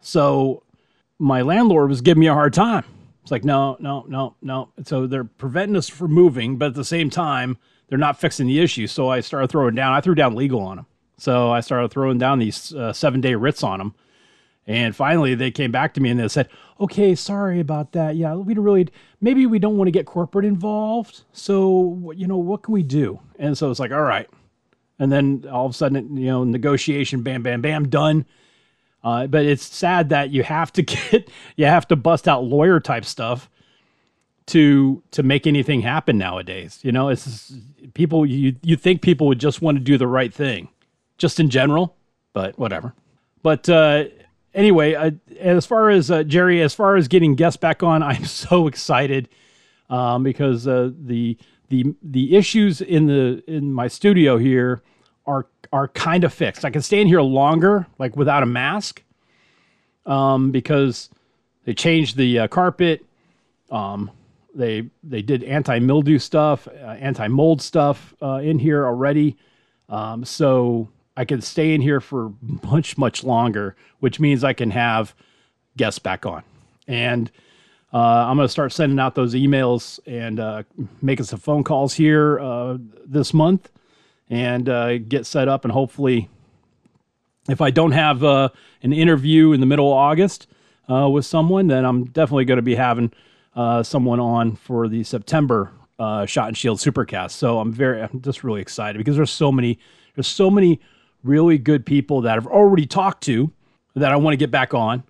So 0.01 0.61
my 1.17 1.41
landlord 1.41 1.89
was 1.89 2.01
giving 2.01 2.21
me 2.21 2.27
a 2.27 2.35
hard 2.35 2.53
time. 2.53 2.83
It's 3.23 3.31
like, 3.31 3.43
no, 3.43 3.77
no, 3.79 4.05
no, 4.07 4.35
no. 4.43 4.69
So 4.83 5.07
they're 5.07 5.23
preventing 5.23 5.75
us 5.75 5.89
from 5.89 6.11
moving, 6.11 6.57
but 6.57 6.67
at 6.67 6.75
the 6.75 6.85
same 6.85 7.09
time, 7.09 7.57
they're 7.89 7.97
not 7.97 8.19
fixing 8.19 8.45
the 8.45 8.59
issue. 8.59 8.85
So 8.85 9.09
I 9.09 9.21
started 9.21 9.47
throwing 9.47 9.73
down. 9.73 9.93
I 9.93 10.01
threw 10.01 10.13
down 10.13 10.35
legal 10.35 10.61
on 10.61 10.75
them. 10.75 10.85
So 11.17 11.49
I 11.49 11.61
started 11.61 11.89
throwing 11.89 12.19
down 12.19 12.37
these 12.37 12.75
uh, 12.75 12.93
seven 12.93 13.21
day 13.21 13.33
writs 13.33 13.63
on 13.63 13.79
them. 13.79 13.95
And 14.67 14.95
finally, 14.95 15.33
they 15.33 15.49
came 15.49 15.71
back 15.71 15.95
to 15.95 16.01
me 16.01 16.11
and 16.11 16.19
they 16.19 16.27
said, 16.27 16.49
okay, 16.79 17.15
sorry 17.15 17.59
about 17.59 17.91
that. 17.93 18.15
Yeah, 18.15 18.35
we 18.35 18.53
really, 18.53 18.87
maybe 19.21 19.45
we 19.45 19.59
don't 19.59 19.77
want 19.77 19.87
to 19.87 19.91
get 19.91 20.05
corporate 20.05 20.45
involved. 20.45 21.21
So, 21.33 22.11
you 22.15 22.27
know, 22.27 22.37
what 22.37 22.63
can 22.63 22.73
we 22.73 22.83
do? 22.83 23.19
And 23.39 23.57
so 23.57 23.69
it's 23.69 23.79
like, 23.79 23.91
all 23.91 24.01
right. 24.01 24.29
And 24.99 25.11
then 25.11 25.45
all 25.51 25.65
of 25.65 25.71
a 25.71 25.75
sudden, 25.75 26.17
you 26.17 26.27
know, 26.27 26.43
negotiation, 26.43 27.21
bam, 27.21 27.43
bam, 27.43 27.61
bam, 27.61 27.89
done. 27.89 28.25
Uh, 29.03 29.27
but 29.27 29.45
it's 29.45 29.63
sad 29.63 30.09
that 30.09 30.31
you 30.31 30.43
have 30.43 30.71
to 30.73 30.81
get, 30.83 31.29
you 31.55 31.65
have 31.65 31.87
to 31.89 31.95
bust 31.95 32.27
out 32.27 32.43
lawyer 32.43 32.79
type 32.79 33.05
stuff 33.05 33.49
to 34.47 35.03
to 35.11 35.23
make 35.23 35.45
anything 35.45 35.81
happen 35.81 36.17
nowadays. 36.17 36.79
You 36.81 36.91
know, 36.91 37.09
it's 37.09 37.53
people. 37.93 38.25
You 38.25 38.55
you 38.63 38.75
think 38.75 39.01
people 39.01 39.27
would 39.27 39.39
just 39.39 39.61
want 39.61 39.77
to 39.77 39.83
do 39.83 39.97
the 39.97 40.07
right 40.07 40.33
thing, 40.33 40.69
just 41.17 41.39
in 41.39 41.49
general, 41.49 41.95
but 42.33 42.57
whatever. 42.57 42.93
But 43.43 43.69
uh, 43.69 44.05
anyway, 44.57 44.95
uh, 44.95 45.11
as 45.39 45.65
far 45.65 45.89
as 45.89 46.11
uh, 46.11 46.23
Jerry, 46.23 46.61
as 46.61 46.73
far 46.73 46.97
as 46.97 47.07
getting 47.07 47.35
guests 47.35 47.57
back 47.57 47.83
on, 47.83 48.03
I'm 48.11 48.25
so 48.25 48.67
excited 48.67 49.29
um, 49.89 50.23
because 50.23 50.67
uh, 50.67 50.91
the 50.99 51.37
the 51.69 51.95
the 52.01 52.35
issues 52.35 52.81
in 52.81 53.05
the 53.05 53.43
in 53.47 53.71
my 53.71 53.87
studio 53.87 54.37
here 54.37 54.81
are 55.25 55.45
are 55.71 55.87
kind 55.89 56.23
of 56.25 56.33
fixed. 56.33 56.65
I 56.65 56.69
can 56.69 56.81
stay 56.81 56.99
in 56.99 57.07
here 57.07 57.21
longer, 57.21 57.87
like 57.99 58.17
without 58.17 58.43
a 58.43 58.47
mask, 58.47 59.03
um, 60.05 60.51
because 60.51 61.09
they 61.63 61.73
changed 61.73 62.17
the 62.17 62.39
uh, 62.39 62.47
carpet. 62.47 63.05
Um, 63.69 64.11
they 64.55 64.89
they 65.03 65.21
did 65.21 65.43
anti 65.43 65.79
mildew 65.79 66.19
stuff, 66.19 66.67
uh, 66.67 66.71
anti 66.71 67.27
mold 67.27 67.61
stuff 67.61 68.13
in 68.21 68.59
here 68.59 68.85
already. 68.85 69.37
Um, 69.89 70.25
so 70.25 70.89
I 71.17 71.25
can 71.25 71.41
stay 71.41 71.73
in 71.73 71.81
here 71.81 71.99
for 71.99 72.31
much 72.63 72.95
much 72.95 73.23
longer, 73.23 73.75
which 73.99 74.19
means 74.19 74.43
I 74.43 74.53
can 74.53 74.69
have 74.69 75.15
guests 75.75 75.97
back 75.97 76.27
on, 76.27 76.43
and 76.87 77.31
uh, 77.91 77.97
I'm 77.97 78.37
going 78.37 78.47
to 78.47 78.51
start 78.51 78.71
sending 78.71 78.99
out 78.99 79.15
those 79.15 79.33
emails 79.33 79.99
and 80.05 80.39
uh, 80.39 80.63
making 81.01 81.25
some 81.25 81.39
phone 81.39 81.63
calls 81.63 81.95
here 81.95 82.39
uh, 82.39 82.77
this 83.03 83.33
month, 83.33 83.69
and 84.29 84.69
uh, 84.69 84.99
get 84.99 85.25
set 85.25 85.47
up, 85.47 85.65
and 85.65 85.71
hopefully, 85.71 86.29
if 87.49 87.61
I 87.61 87.71
don't 87.71 87.93
have 87.93 88.23
uh, 88.23 88.49
an 88.83 88.93
interview 88.93 89.53
in 89.53 89.59
the 89.59 89.65
middle 89.65 89.91
of 89.91 89.97
August 89.97 90.45
uh, 90.87 91.09
with 91.09 91.25
someone, 91.25 91.65
then 91.65 91.83
I'm 91.83 92.05
definitely 92.05 92.45
going 92.45 92.57
to 92.57 92.61
be 92.61 92.75
having 92.75 93.11
someone 93.83 94.19
on 94.19 94.55
for 94.55 94.87
the 94.87 95.03
September 95.03 95.71
Shot 95.99 96.47
and 96.49 96.55
Shield 96.55 96.77
Supercast. 96.77 97.31
So 97.31 97.57
I'm 97.59 97.73
very, 97.73 98.03
I'm 98.03 98.21
just 98.21 98.43
really 98.43 98.61
excited 98.61 98.99
because 98.99 99.15
there's 99.15 99.31
so 99.31 99.51
many, 99.51 99.79
there's 100.13 100.27
so 100.27 100.51
many 100.51 100.79
really 101.27 101.57
good 101.57 101.85
people 101.85 102.21
that 102.21 102.37
I've 102.37 102.47
already 102.47 102.85
talked 102.85 103.23
to 103.23 103.51
that 103.95 104.11
I 104.11 104.15
want 104.15 104.33
to 104.33 104.37
get 104.37 104.51
back 104.51 104.73
on. 104.73 105.03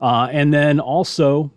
Uh, 0.00 0.28
and 0.32 0.52
then 0.52 0.80
also 0.80 1.52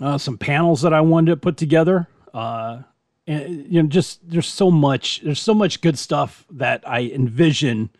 uh, 0.00 0.18
some 0.18 0.38
panels 0.38 0.82
that 0.82 0.94
I 0.94 1.00
wanted 1.00 1.32
to 1.32 1.36
put 1.36 1.56
together. 1.56 2.08
Uh, 2.32 2.82
and 3.26 3.66
you 3.70 3.82
know, 3.82 3.88
just 3.88 4.28
there's 4.28 4.46
so 4.46 4.70
much 4.70 5.20
there's 5.22 5.40
so 5.40 5.54
much 5.54 5.80
good 5.80 5.98
stuff 5.98 6.46
that 6.50 6.88
I 6.88 7.02
envision 7.02 7.90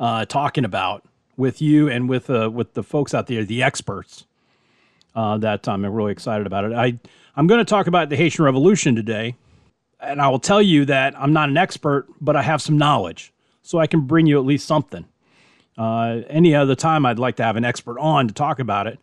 uh, 0.00 0.24
talking 0.24 0.64
about 0.64 1.04
with 1.36 1.62
you 1.62 1.88
and 1.88 2.08
with 2.08 2.28
uh, 2.28 2.50
with 2.52 2.74
the 2.74 2.82
folks 2.82 3.14
out 3.14 3.28
there, 3.28 3.44
the 3.44 3.62
experts. 3.62 4.24
Uh, 5.14 5.36
that 5.38 5.66
I'm 5.66 5.84
really 5.84 6.12
excited 6.12 6.46
about 6.46 6.64
it. 6.64 6.72
I 6.72 6.98
I'm 7.34 7.46
going 7.46 7.58
to 7.58 7.64
talk 7.64 7.86
about 7.86 8.08
the 8.08 8.16
Haitian 8.16 8.44
Revolution 8.44 8.94
today, 8.94 9.36
and 10.00 10.20
I 10.20 10.28
will 10.28 10.38
tell 10.38 10.60
you 10.60 10.84
that 10.84 11.18
I'm 11.18 11.32
not 11.32 11.48
an 11.48 11.56
expert, 11.56 12.06
but 12.20 12.36
I 12.36 12.42
have 12.42 12.60
some 12.60 12.76
knowledge, 12.76 13.32
so 13.62 13.78
I 13.78 13.86
can 13.86 14.02
bring 14.02 14.26
you 14.26 14.38
at 14.38 14.44
least 14.44 14.66
something. 14.66 15.04
Uh, 15.76 16.22
any 16.28 16.54
other 16.54 16.74
time, 16.74 17.06
I'd 17.06 17.18
like 17.18 17.36
to 17.36 17.44
have 17.44 17.56
an 17.56 17.64
expert 17.64 17.98
on 17.98 18.26
to 18.28 18.34
talk 18.34 18.58
about 18.58 18.86
it, 18.86 18.98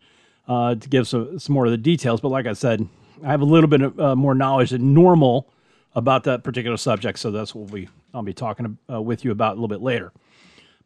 uh, 0.46 0.74
to 0.74 0.88
give 0.88 1.08
some, 1.08 1.38
some 1.38 1.54
more 1.54 1.64
of 1.64 1.70
the 1.70 1.78
details. 1.78 2.20
But 2.20 2.28
like 2.28 2.46
I 2.46 2.52
said, 2.52 2.86
I 3.24 3.28
have 3.28 3.40
a 3.40 3.46
little 3.46 3.68
bit 3.68 3.80
of, 3.80 3.98
uh, 3.98 4.14
more 4.16 4.34
knowledge 4.34 4.70
than 4.70 4.92
normal 4.92 5.48
about 5.94 6.24
that 6.24 6.44
particular 6.44 6.76
subject, 6.76 7.18
so 7.18 7.30
that's 7.30 7.54
what 7.54 7.70
we 7.70 7.88
I'll 8.12 8.22
be 8.22 8.34
talking 8.34 8.76
uh, 8.92 9.00
with 9.00 9.24
you 9.24 9.30
about 9.30 9.52
a 9.52 9.54
little 9.54 9.68
bit 9.68 9.80
later. 9.80 10.12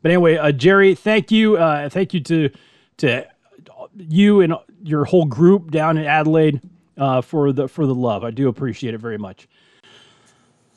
But 0.02 0.12
anyway, 0.12 0.36
uh, 0.36 0.52
Jerry, 0.52 0.94
thank 0.94 1.30
you, 1.32 1.56
uh, 1.56 1.88
thank 1.88 2.14
you 2.14 2.20
to 2.20 2.50
to 2.98 3.26
you 3.96 4.40
and 4.40 4.54
your 4.82 5.04
whole 5.04 5.24
group 5.24 5.70
down 5.70 5.98
in 5.98 6.06
Adelaide 6.06 6.60
for 7.22 7.52
the 7.52 7.66
for 7.66 7.86
the 7.86 7.94
love. 7.94 8.22
I 8.22 8.30
do 8.30 8.48
appreciate 8.48 8.94
it 8.94 8.98
very 8.98 9.18
much. 9.18 9.48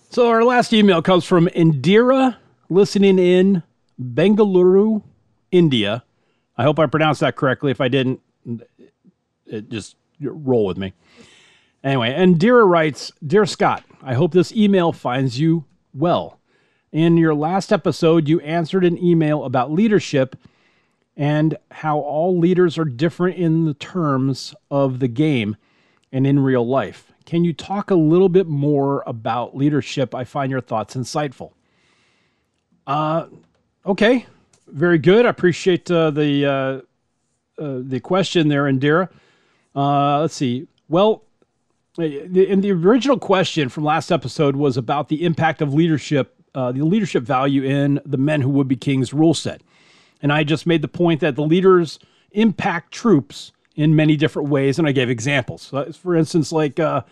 So 0.10 0.28
our 0.28 0.44
last 0.44 0.74
email 0.74 1.02
comes 1.02 1.26
from 1.26 1.48
Indira, 1.48 2.36
listening 2.70 3.20
in 3.20 3.64
Bengaluru, 4.02 5.04
India. 5.52 6.04
I 6.58 6.64
hope 6.64 6.80
I 6.80 6.86
pronounced 6.86 7.22
that 7.22 7.36
correctly. 7.36 7.72
If 7.72 7.82
I 7.82 7.88
didn't, 7.88 8.22
it 9.46 9.70
just 9.70 9.96
roll 10.20 10.66
with 10.66 10.78
me. 10.78 10.94
Anyway, 11.84 12.14
Indira 12.14 12.68
writes 12.68 13.12
Dear 13.26 13.46
Scott, 13.46 13.84
I 14.02 14.14
hope 14.14 14.32
this 14.32 14.54
email 14.54 14.92
finds 14.92 15.40
you 15.40 15.66
well. 15.94 16.40
In 16.92 17.18
your 17.18 17.34
last 17.34 17.74
episode, 17.74 18.30
you 18.30 18.40
answered 18.42 18.86
an 18.86 19.04
email 19.04 19.44
about 19.44 19.72
leadership 19.72 20.36
and 21.18 21.58
how 21.72 22.00
all 22.00 22.38
leaders 22.38 22.78
are 22.78 22.86
different 22.86 23.38
in 23.38 23.66
the 23.66 23.74
terms 23.74 24.56
of 24.72 25.00
the 25.00 25.08
game 25.08 25.58
and 26.12 26.26
in 26.26 26.40
real 26.40 26.66
life. 26.66 27.12
Can 27.26 27.44
you 27.44 27.54
talk 27.54 27.90
a 27.90 27.96
little 27.96 28.30
bit 28.30 28.48
more 28.48 29.04
about 29.08 29.56
leadership? 29.56 30.14
I 30.14 30.24
find 30.24 30.52
your 30.52 30.62
thoughts 30.62 30.96
insightful. 30.96 31.52
Uh, 32.86 33.28
okay, 33.86 34.26
very 34.68 34.98
good. 34.98 35.26
I 35.26 35.30
appreciate 35.30 35.90
uh, 35.90 36.12
the 36.12 36.46
uh, 36.46 37.62
uh, 37.62 37.80
the 37.82 38.00
question 38.00 38.48
there, 38.48 38.64
Indira. 38.64 39.10
Uh, 39.76 40.22
let's 40.22 40.36
see. 40.36 40.68
Well, 40.90 41.24
in 41.98 42.62
the 42.62 42.72
original 42.72 43.20
question 43.20 43.70
from 43.70 43.84
last 43.84 44.12
episode 44.12 44.56
was 44.56 44.78
about 44.78 45.10
the 45.10 45.24
impact 45.24 45.62
of 45.62 45.74
leadership, 45.74 46.36
uh, 46.56 46.72
the 46.72 46.84
leadership 46.84 47.24
value 47.24 47.64
in 47.64 48.02
the 48.06 48.18
Men 48.18 48.42
Who 48.42 48.50
Would 48.50 48.68
Be 48.68 48.76
Kings 48.76 49.14
rule 49.14 49.34
set, 49.34 49.62
and 50.22 50.34
I 50.34 50.44
just 50.44 50.66
made 50.66 50.82
the 50.82 50.88
point 50.88 51.22
that 51.22 51.36
the 51.36 51.44
leaders 51.44 52.00
impact 52.32 52.92
troops 52.92 53.52
in 53.76 53.96
many 53.96 54.16
different 54.16 54.50
ways, 54.50 54.78
and 54.78 54.88
I 54.88 54.92
gave 54.92 55.10
examples. 55.10 55.64
So 55.64 55.92
for 55.94 56.16
instance, 56.16 56.52
like 56.52 56.80
uh, 56.80 57.04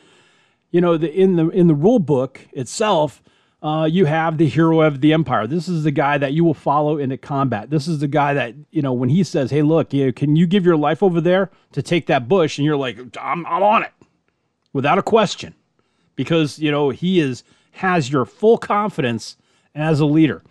you 0.72 0.82
know, 0.82 0.98
the, 0.98 1.12
in 1.14 1.36
the 1.36 1.50
in 1.50 1.68
the 1.68 1.76
rule 1.76 2.00
book 2.00 2.42
itself, 2.54 3.22
uh, 3.62 3.88
you 3.90 4.06
have 4.06 4.38
the 4.38 4.48
hero 4.48 4.82
of 4.82 5.02
the 5.02 5.14
empire. 5.14 5.46
This 5.46 5.68
is 5.68 5.84
the 5.84 5.92
guy 5.92 6.18
that 6.18 6.34
you 6.34 6.44
will 6.44 6.56
follow 6.56 6.98
into 6.98 7.18
combat. 7.18 7.70
This 7.70 7.88
is 7.88 8.00
the 8.00 8.08
guy 8.08 8.34
that, 8.34 8.56
you 8.72 8.82
know, 8.82 8.94
when 8.94 9.10
he 9.10 9.24
says, 9.24 9.52
hey, 9.52 9.62
look, 9.62 9.94
you 9.94 10.08
know, 10.08 10.12
can 10.12 10.36
you 10.36 10.48
give 10.48 10.66
your 10.66 10.78
life 10.78 11.04
over 11.04 11.22
there 11.22 11.52
to 11.74 11.84
take 11.84 12.08
that 12.08 12.28
bush? 12.28 12.58
And 12.58 12.66
you're 12.66 12.78
like, 12.78 12.98
I'm, 13.20 13.46
I'm 13.46 13.62
on 13.62 13.84
it 13.84 13.92
without 14.74 14.98
a 14.98 15.04
question 15.04 15.54
because, 16.16 16.58
you 16.58 16.72
know, 16.72 16.90
he 16.90 17.20
is 17.20 17.44
has 17.74 18.12
your 18.12 18.26
full 18.26 18.58
confidence 18.58 19.38
as 19.76 20.00
a 20.00 20.06
leader. 20.06 20.42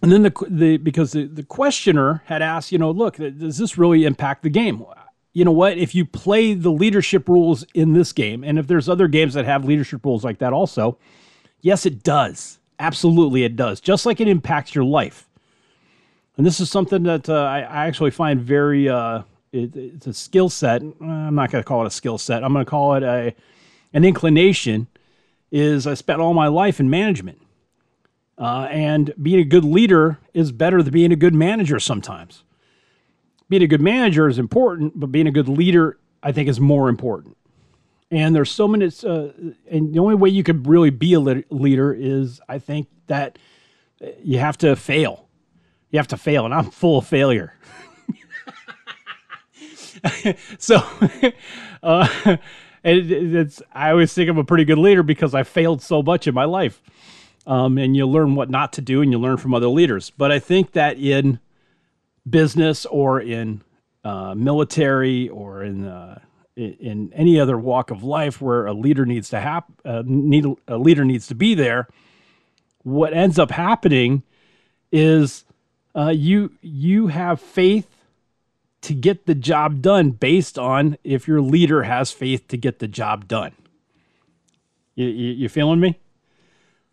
And 0.00 0.12
then 0.12 0.22
the, 0.22 0.32
the 0.48 0.76
because 0.76 1.12
the, 1.12 1.24
the 1.26 1.42
questioner 1.42 2.22
had 2.26 2.40
asked, 2.40 2.70
you 2.70 2.78
know, 2.78 2.90
look, 2.90 3.16
does 3.16 3.58
this 3.58 3.76
really 3.76 4.04
impact 4.04 4.44
the 4.44 4.48
game? 4.48 4.84
You 5.32 5.44
know 5.44 5.52
what? 5.52 5.76
If 5.76 5.94
you 5.94 6.04
play 6.04 6.54
the 6.54 6.70
leadership 6.70 7.28
rules 7.28 7.64
in 7.74 7.92
this 7.94 8.12
game, 8.12 8.44
and 8.44 8.58
if 8.58 8.68
there's 8.68 8.88
other 8.88 9.08
games 9.08 9.34
that 9.34 9.44
have 9.44 9.64
leadership 9.64 10.04
rules 10.04 10.24
like 10.24 10.38
that 10.38 10.52
also, 10.52 10.98
yes, 11.60 11.84
it 11.84 12.02
does 12.02 12.59
Absolutely, 12.80 13.44
it 13.44 13.56
does. 13.56 13.78
Just 13.78 14.06
like 14.06 14.20
it 14.22 14.26
impacts 14.26 14.74
your 14.74 14.84
life. 14.84 15.28
And 16.38 16.46
this 16.46 16.60
is 16.60 16.70
something 16.70 17.02
that 17.02 17.28
uh, 17.28 17.34
I, 17.34 17.60
I, 17.60 17.86
actually 17.86 18.10
find 18.10 18.40
very, 18.40 18.88
uh, 18.88 19.22
it, 19.52 19.76
it's 19.76 20.06
a 20.06 20.14
skill 20.14 20.48
set. 20.48 20.80
I'm 20.80 21.34
not 21.34 21.50
going 21.50 21.62
to 21.62 21.68
call 21.68 21.82
it 21.82 21.86
a 21.86 21.90
skill 21.90 22.16
set. 22.16 22.42
I'm 22.42 22.54
going 22.54 22.64
to 22.64 22.70
call 22.70 22.94
it 22.94 23.02
a, 23.02 23.34
an 23.92 24.04
inclination. 24.04 24.86
Is 25.52 25.86
I 25.86 25.92
spent 25.92 26.20
all 26.20 26.32
my 26.32 26.46
life 26.46 26.80
in 26.80 26.88
management. 26.88 27.42
Uh, 28.38 28.68
and 28.70 29.12
being 29.20 29.40
a 29.40 29.44
good 29.44 29.64
leader 29.64 30.18
is 30.32 30.50
better 30.50 30.82
than 30.82 30.92
being 30.92 31.12
a 31.12 31.16
good 31.16 31.34
manager 31.34 31.78
sometimes. 31.78 32.44
Being 33.50 33.62
a 33.62 33.66
good 33.66 33.82
manager 33.82 34.26
is 34.26 34.38
important, 34.38 34.98
but 34.98 35.08
being 35.08 35.26
a 35.26 35.32
good 35.32 35.48
leader, 35.48 35.98
I 36.22 36.32
think, 36.32 36.48
is 36.48 36.58
more 36.58 36.88
important 36.88 37.36
and 38.10 38.34
there's 38.34 38.50
so 38.50 38.66
many 38.66 38.86
uh, 39.04 39.28
and 39.70 39.94
the 39.94 39.98
only 39.98 40.14
way 40.14 40.28
you 40.28 40.42
could 40.42 40.66
really 40.66 40.90
be 40.90 41.14
a 41.14 41.20
leader 41.20 41.92
is 41.92 42.40
i 42.48 42.58
think 42.58 42.88
that 43.06 43.38
you 44.22 44.38
have 44.38 44.56
to 44.58 44.76
fail. 44.76 45.28
You 45.90 45.98
have 45.98 46.08
to 46.08 46.16
fail 46.16 46.44
and 46.44 46.54
i'm 46.54 46.70
full 46.70 46.98
of 46.98 47.06
failure. 47.06 47.54
So 50.58 50.76
uh, 51.82 52.36
it, 52.82 53.10
it's 53.12 53.60
i 53.74 53.90
always 53.90 54.14
think 54.14 54.30
i'm 54.30 54.38
a 54.38 54.44
pretty 54.44 54.64
good 54.64 54.78
leader 54.78 55.02
because 55.02 55.34
i 55.34 55.42
failed 55.42 55.82
so 55.82 56.02
much 56.02 56.26
in 56.26 56.34
my 56.34 56.44
life. 56.44 56.80
Um, 57.46 57.76
and 57.76 57.94
you 57.94 58.06
learn 58.06 58.34
what 58.34 58.48
not 58.48 58.72
to 58.74 58.80
do 58.80 59.02
and 59.02 59.12
you 59.12 59.18
learn 59.18 59.36
from 59.36 59.52
other 59.52 59.66
leaders. 59.66 60.08
But 60.08 60.32
i 60.32 60.38
think 60.38 60.72
that 60.72 60.96
in 60.96 61.38
business 62.28 62.86
or 62.86 63.20
in 63.20 63.60
uh, 64.04 64.34
military 64.34 65.28
or 65.28 65.62
in 65.64 65.84
uh, 65.86 66.20
in 66.60 67.12
any 67.14 67.40
other 67.40 67.58
walk 67.58 67.90
of 67.90 68.02
life 68.02 68.40
where 68.40 68.66
a 68.66 68.72
leader 68.72 69.06
needs 69.06 69.30
to 69.30 69.40
hap- 69.40 69.72
uh, 69.84 70.02
need 70.04 70.46
a 70.68 70.76
leader 70.76 71.04
needs 71.04 71.26
to 71.26 71.34
be 71.34 71.54
there 71.54 71.88
what 72.82 73.12
ends 73.12 73.38
up 73.38 73.50
happening 73.50 74.22
is 74.92 75.44
uh, 75.94 76.08
you 76.08 76.52
you 76.62 77.08
have 77.08 77.40
faith 77.40 77.88
to 78.82 78.94
get 78.94 79.26
the 79.26 79.34
job 79.34 79.82
done 79.82 80.10
based 80.10 80.58
on 80.58 80.96
if 81.04 81.28
your 81.28 81.40
leader 81.40 81.82
has 81.82 82.10
faith 82.10 82.48
to 82.48 82.56
get 82.56 82.78
the 82.78 82.88
job 82.88 83.28
done. 83.28 83.52
You, 84.94 85.06
you, 85.06 85.32
you 85.32 85.48
feeling 85.48 85.80
me? 85.80 85.98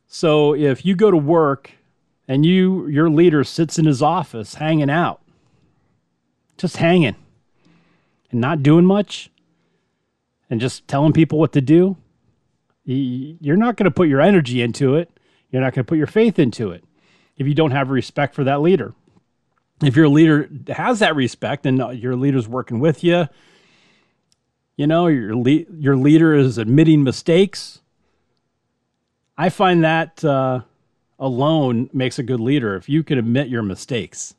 So 0.07 0.53
if 0.53 0.85
you 0.85 0.95
go 0.95 1.11
to 1.11 1.17
work 1.17 1.71
and 2.27 2.45
you 2.45 2.87
your 2.87 3.09
leader 3.09 3.43
sits 3.43 3.79
in 3.79 3.85
his 3.85 4.01
office 4.01 4.55
hanging 4.55 4.89
out 4.89 5.21
just 6.57 6.77
hanging 6.77 7.15
and 8.31 8.41
not 8.41 8.63
doing 8.63 8.83
much 8.83 9.29
and 10.49 10.59
just 10.59 10.87
telling 10.87 11.13
people 11.13 11.39
what 11.39 11.53
to 11.53 11.61
do, 11.61 11.97
you're 12.85 13.57
not 13.57 13.75
going 13.75 13.85
to 13.85 13.91
put 13.91 14.07
your 14.07 14.21
energy 14.21 14.61
into 14.61 14.95
it. 14.95 15.09
You're 15.51 15.61
not 15.61 15.73
going 15.73 15.85
to 15.85 15.89
put 15.89 15.97
your 15.97 16.07
faith 16.07 16.39
into 16.39 16.71
it 16.71 16.83
if 17.37 17.47
you 17.47 17.53
don't 17.53 17.71
have 17.71 17.89
respect 17.89 18.35
for 18.35 18.43
that 18.43 18.61
leader. 18.61 18.93
If 19.83 19.95
your 19.95 20.09
leader 20.09 20.49
has 20.69 20.99
that 20.99 21.15
respect 21.15 21.65
and 21.65 21.77
your 21.99 22.15
leader's 22.15 22.47
working 22.47 22.79
with 22.79 23.03
you, 23.03 23.27
you 24.75 24.87
know, 24.87 25.07
your, 25.07 25.35
le- 25.35 25.65
your 25.77 25.95
leader 25.95 26.33
is 26.33 26.57
admitting 26.57 27.03
mistakes, 27.03 27.81
I 29.37 29.49
find 29.49 29.83
that 29.83 30.23
uh, 30.25 30.61
alone 31.19 31.89
makes 31.93 32.17
a 32.17 32.23
good 32.23 32.39
leader 32.39 32.75
if 32.75 32.89
you 32.89 33.03
can 33.03 33.17
admit 33.19 33.49
your 33.49 33.63
mistakes. 33.63 34.35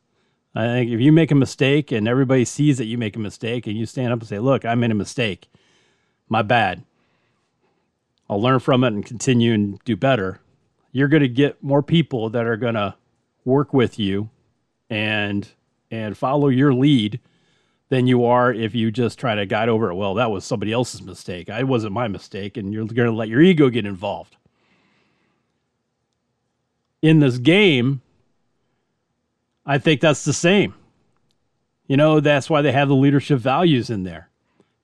I 0.55 0.67
think 0.67 0.91
if 0.91 1.01
you 1.01 1.13
make 1.13 1.31
a 1.31 1.37
mistake 1.37 1.93
and 1.93 2.09
everybody 2.09 2.45
sees 2.45 2.79
that 2.79 2.87
you 2.87 2.99
make 2.99 3.15
a 3.15 3.21
mistake 3.21 3.67
and 3.67 3.77
you 3.77 3.87
stand 3.87 4.13
up 4.13 4.21
and 4.21 4.29
say, 4.29 4.39
Look, 4.39 4.65
I 4.65 4.75
made 4.75 4.91
a 4.91 4.95
mistake, 4.95 5.49
my 6.29 6.43
bad. 6.43 6.83
I'll 8.29 8.41
learn 8.41 8.61
from 8.61 8.85
it 8.85 8.89
and 8.89 9.05
continue 9.05 9.55
and 9.55 9.83
do 9.85 9.97
better. 9.97 10.41
You're 10.93 11.09
going 11.09 11.23
to 11.23 11.29
get 11.29 11.63
more 11.63 11.83
people 11.83 12.31
that 12.31 12.47
are 12.47 12.57
going 12.57 12.75
to 12.75 12.95
work 13.45 13.73
with 13.73 13.99
you 13.99 14.31
and 14.91 15.49
and 15.91 16.17
follow 16.17 16.49
your 16.49 16.75
lead 16.75 17.19
than 17.89 18.07
you 18.07 18.25
are 18.25 18.53
if 18.53 18.75
you 18.75 18.91
just 18.91 19.19
try 19.19 19.35
to 19.35 19.47
guide 19.47 19.69
over 19.69 19.91
it. 19.91 19.95
Well, 19.95 20.15
that 20.15 20.31
was 20.31 20.45
somebody 20.45 20.73
else's 20.73 21.03
mistake. 21.03 21.49
I 21.49 21.63
wasn't 21.63 21.95
my 21.95 22.09
mistake, 22.09 22.57
and 22.59 22.73
you're 22.73 22.85
going 22.85 23.09
to 23.09 23.17
let 23.17 23.29
your 23.29 23.41
ego 23.41 23.71
get 23.71 23.87
involved. 23.87 24.37
In 27.01 27.21
this 27.21 27.39
game, 27.39 28.03
I 29.65 29.79
think 29.79 30.01
that's 30.01 30.25
the 30.25 30.33
same. 30.33 30.75
You 31.87 31.97
know, 31.97 32.21
that's 32.21 32.51
why 32.51 32.61
they 32.61 32.73
have 32.73 32.89
the 32.89 32.95
leadership 32.95 33.39
values 33.39 33.89
in 33.89 34.03
there. 34.03 34.28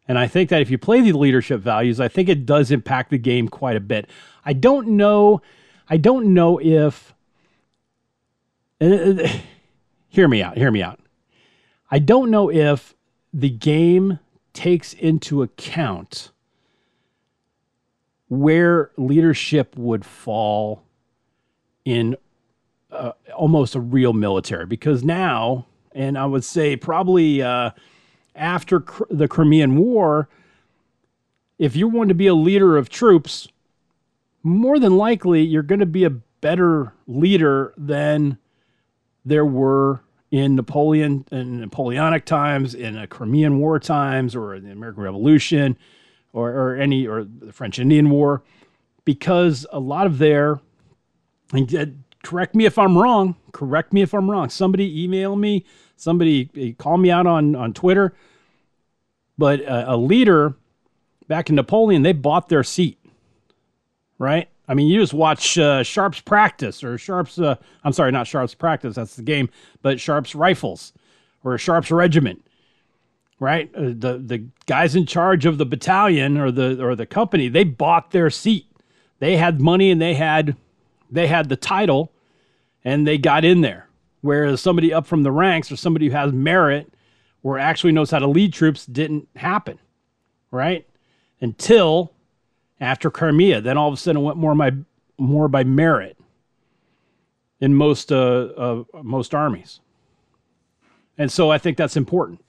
And 0.07 0.19
I 0.19 0.27
think 0.27 0.51
that 0.51 0.61
if 0.61 0.71
you 0.71 0.79
play 0.79 1.01
the 1.01 1.13
leadership 1.13 1.61
values, 1.61 1.99
I 1.99 2.09
think 2.09 2.29
it 2.29 2.45
does 2.45 2.71
impact 2.71 3.11
the 3.11 3.19
game 3.19 3.49
quite 3.49 3.77
a 3.77 3.81
bit. 3.81 4.09
I 4.45 4.53
don't 4.53 4.89
know 4.89 5.41
I 5.89 5.97
don't 5.97 6.33
know 6.33 6.59
if 6.63 7.15
uh, 8.81 9.29
hear 10.09 10.29
me 10.29 10.43
out, 10.43 10.57
hear 10.57 10.71
me 10.71 10.83
out. 10.83 10.99
I 11.91 11.99
don't 11.99 12.31
know 12.31 12.51
if 12.51 12.95
the 13.33 13.51
game 13.51 14.19
takes 14.53 14.93
into 14.95 15.43
account 15.43 16.31
where 18.29 18.91
leadership 18.97 19.77
would 19.77 20.05
fall 20.05 20.83
in 21.85 22.17
uh, 22.91 23.13
almost 23.37 23.75
a 23.75 23.81
real 23.81 24.13
military 24.13 24.65
because 24.67 25.05
now, 25.05 25.67
and 25.93 26.17
I 26.17 26.25
would 26.25 26.45
say 26.45 26.77
probably 26.77 27.43
uh, 27.43 27.71
after 28.35 28.81
cr- 28.81 29.05
the 29.11 29.29
Crimean 29.29 29.77
War, 29.77 30.29
if 31.59 31.77
you 31.77 31.89
want 31.89 32.09
to 32.09 32.15
be 32.15 32.27
a 32.27 32.35
leader 32.35 32.77
of 32.77 32.89
troops, 32.89 33.49
more 34.43 34.79
than 34.79 34.97
likely 34.97 35.43
you're 35.43 35.63
going 35.63 35.81
to 35.81 35.87
be 35.87 36.05
a 36.05 36.11
better 36.11 36.93
leader 37.07 37.73
than 37.77 38.39
there 39.25 39.47
were 39.47 40.03
in 40.31 40.57
Napoleon 40.57 41.25
in 41.31 41.61
Napoleonic 41.61 42.25
times, 42.25 42.75
in 42.75 42.99
a 42.99 43.07
Crimean 43.07 43.59
War 43.59 43.79
times, 43.79 44.35
or 44.35 44.59
the 44.59 44.71
American 44.71 45.03
Revolution, 45.03 45.79
or, 46.33 46.51
or 46.51 46.77
any 46.77 47.07
or 47.07 47.25
the 47.25 47.53
French 47.53 47.79
Indian 47.79 48.11
War, 48.11 48.43
because 49.05 49.65
a 49.73 49.79
lot 49.79 50.07
of 50.07 50.19
their 50.19 50.61
and 51.53 51.75
uh, 51.75 51.87
correct 52.25 52.55
me 52.55 52.65
if 52.65 52.79
I'm 52.79 52.99
wrong. 52.99 53.37
Correct 53.53 53.93
me 53.93 54.03
if 54.03 54.13
I'm 54.13 54.31
wrong. 54.31 54.49
Somebody 54.49 55.05
email 55.05 55.37
me. 55.37 55.65
Somebody 55.97 56.51
eh, 56.57 56.73
call 56.77 56.99
me 56.99 57.11
out 57.11 57.27
on 57.27 57.55
on 57.55 57.73
Twitter. 57.73 58.15
But 59.37 59.61
a, 59.61 59.95
a 59.95 59.97
leader 59.97 60.55
back 61.29 61.49
in 61.49 61.57
Napoleon, 61.57 62.03
they 62.03 62.13
bought 62.13 62.49
their 62.49 62.63
seat, 62.63 62.99
right? 64.19 64.49
I 64.67 64.75
mean, 64.75 64.89
you 64.89 65.01
just 65.01 65.13
watch 65.13 65.59
uh, 65.59 65.83
Sharp's 65.83 66.21
practice 66.21 66.83
or 66.83 66.97
Sharp's, 66.97 67.39
uh, 67.39 67.57
I'm 67.83 67.93
sorry, 67.93 68.13
not 68.13 68.27
Sharp's 68.27 68.55
practice, 68.55 68.95
that's 68.95 69.17
the 69.17 69.23
game, 69.23 69.51
but 69.83 70.01
Sharpe's 70.01 70.35
rifles 70.35 70.93
or 71.43 71.59
Sharpe's 71.59 71.91
regiment, 71.91 72.47
right? 73.39 73.71
Uh, 73.75 73.89
the, 73.89 74.23
the 74.25 74.47
guys 74.67 74.97
in 74.97 75.05
charge 75.05 75.45
of 75.45 75.59
the 75.59 75.67
battalion 75.67 76.39
or 76.39 76.51
the, 76.51 76.83
or 76.83 76.97
the 76.97 77.07
company, 77.07 77.49
they 77.49 77.65
bought 77.65 78.11
their 78.11 78.31
seat. 78.31 78.67
They 79.19 79.37
had 79.37 79.61
money 79.61 79.91
and 79.91 80.01
they 80.01 80.15
had, 80.15 80.57
they 81.11 81.27
had 81.27 81.49
the 81.49 81.57
title 81.57 82.11
and 82.85 83.07
they 83.07 83.19
got 83.19 83.45
in 83.45 83.61
there. 83.61 83.84
Whereas 84.25 84.63
somebody 84.63 84.91
up 84.91 85.07
from 85.07 85.23
the 85.23 85.31
ranks 85.31 85.71
or 85.71 85.77
somebody 85.77 86.07
who 86.07 86.13
has 86.13 86.33
merit 86.33 86.91
or 87.43 87.59
actually 87.59 87.93
knows 87.93 88.11
how 88.11 88.21
to 88.21 88.27
lead 88.27 88.55
troops 88.55 88.87
didn't 88.87 89.29
happen, 89.37 89.79
right? 90.51 90.89
Until 91.43 92.11
after 92.81 93.11
Crimea. 93.11 93.61
Then 93.61 93.77
all 93.77 93.89
of 93.89 93.93
a 93.93 93.97
sudden 93.99 94.23
it 94.23 94.25
went 94.25 94.39
more 94.39 94.55
by 94.55 94.73
more 95.19 95.47
by 95.49 95.63
merit 95.63 96.17
in 97.61 97.75
most 97.75 98.11
uh, 98.11 98.49
uh, 98.57 98.85
most 99.03 99.35
armies, 99.35 99.81
and 101.19 101.31
so 101.31 101.51
I 101.51 101.59
think 101.59 101.77
that's 101.77 101.95
important. 101.95 102.43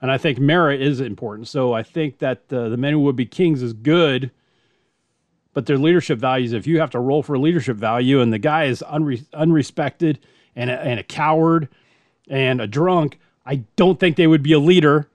And 0.00 0.08
I 0.08 0.18
think 0.18 0.38
merit 0.38 0.80
is 0.80 1.00
important. 1.00 1.48
So 1.48 1.72
I 1.72 1.82
think 1.82 2.18
that 2.18 2.42
uh, 2.52 2.68
the 2.68 2.76
men 2.76 2.92
who 2.92 3.00
would 3.00 3.16
be 3.16 3.26
kings 3.26 3.60
is 3.60 3.72
good, 3.72 4.30
but 5.52 5.66
their 5.66 5.78
leadership 5.78 6.20
values. 6.20 6.52
If 6.52 6.68
you 6.68 6.78
have 6.78 6.90
to 6.90 7.00
roll 7.00 7.24
for 7.24 7.36
leadership 7.38 7.76
value, 7.76 8.20
and 8.20 8.32
the 8.32 8.38
guy 8.38 8.66
is 8.66 8.84
unre- 8.86 9.26
unrespected 9.30 10.18
and 10.56 10.70
a, 10.70 10.80
and 10.80 11.00
a 11.00 11.02
coward 11.02 11.68
and 12.28 12.60
a 12.60 12.66
drunk, 12.66 13.18
I 13.46 13.64
don't 13.76 14.00
think 14.00 14.16
they 14.16 14.26
would 14.26 14.42
be 14.42 14.52
a 14.52 14.58
leader 14.58 15.08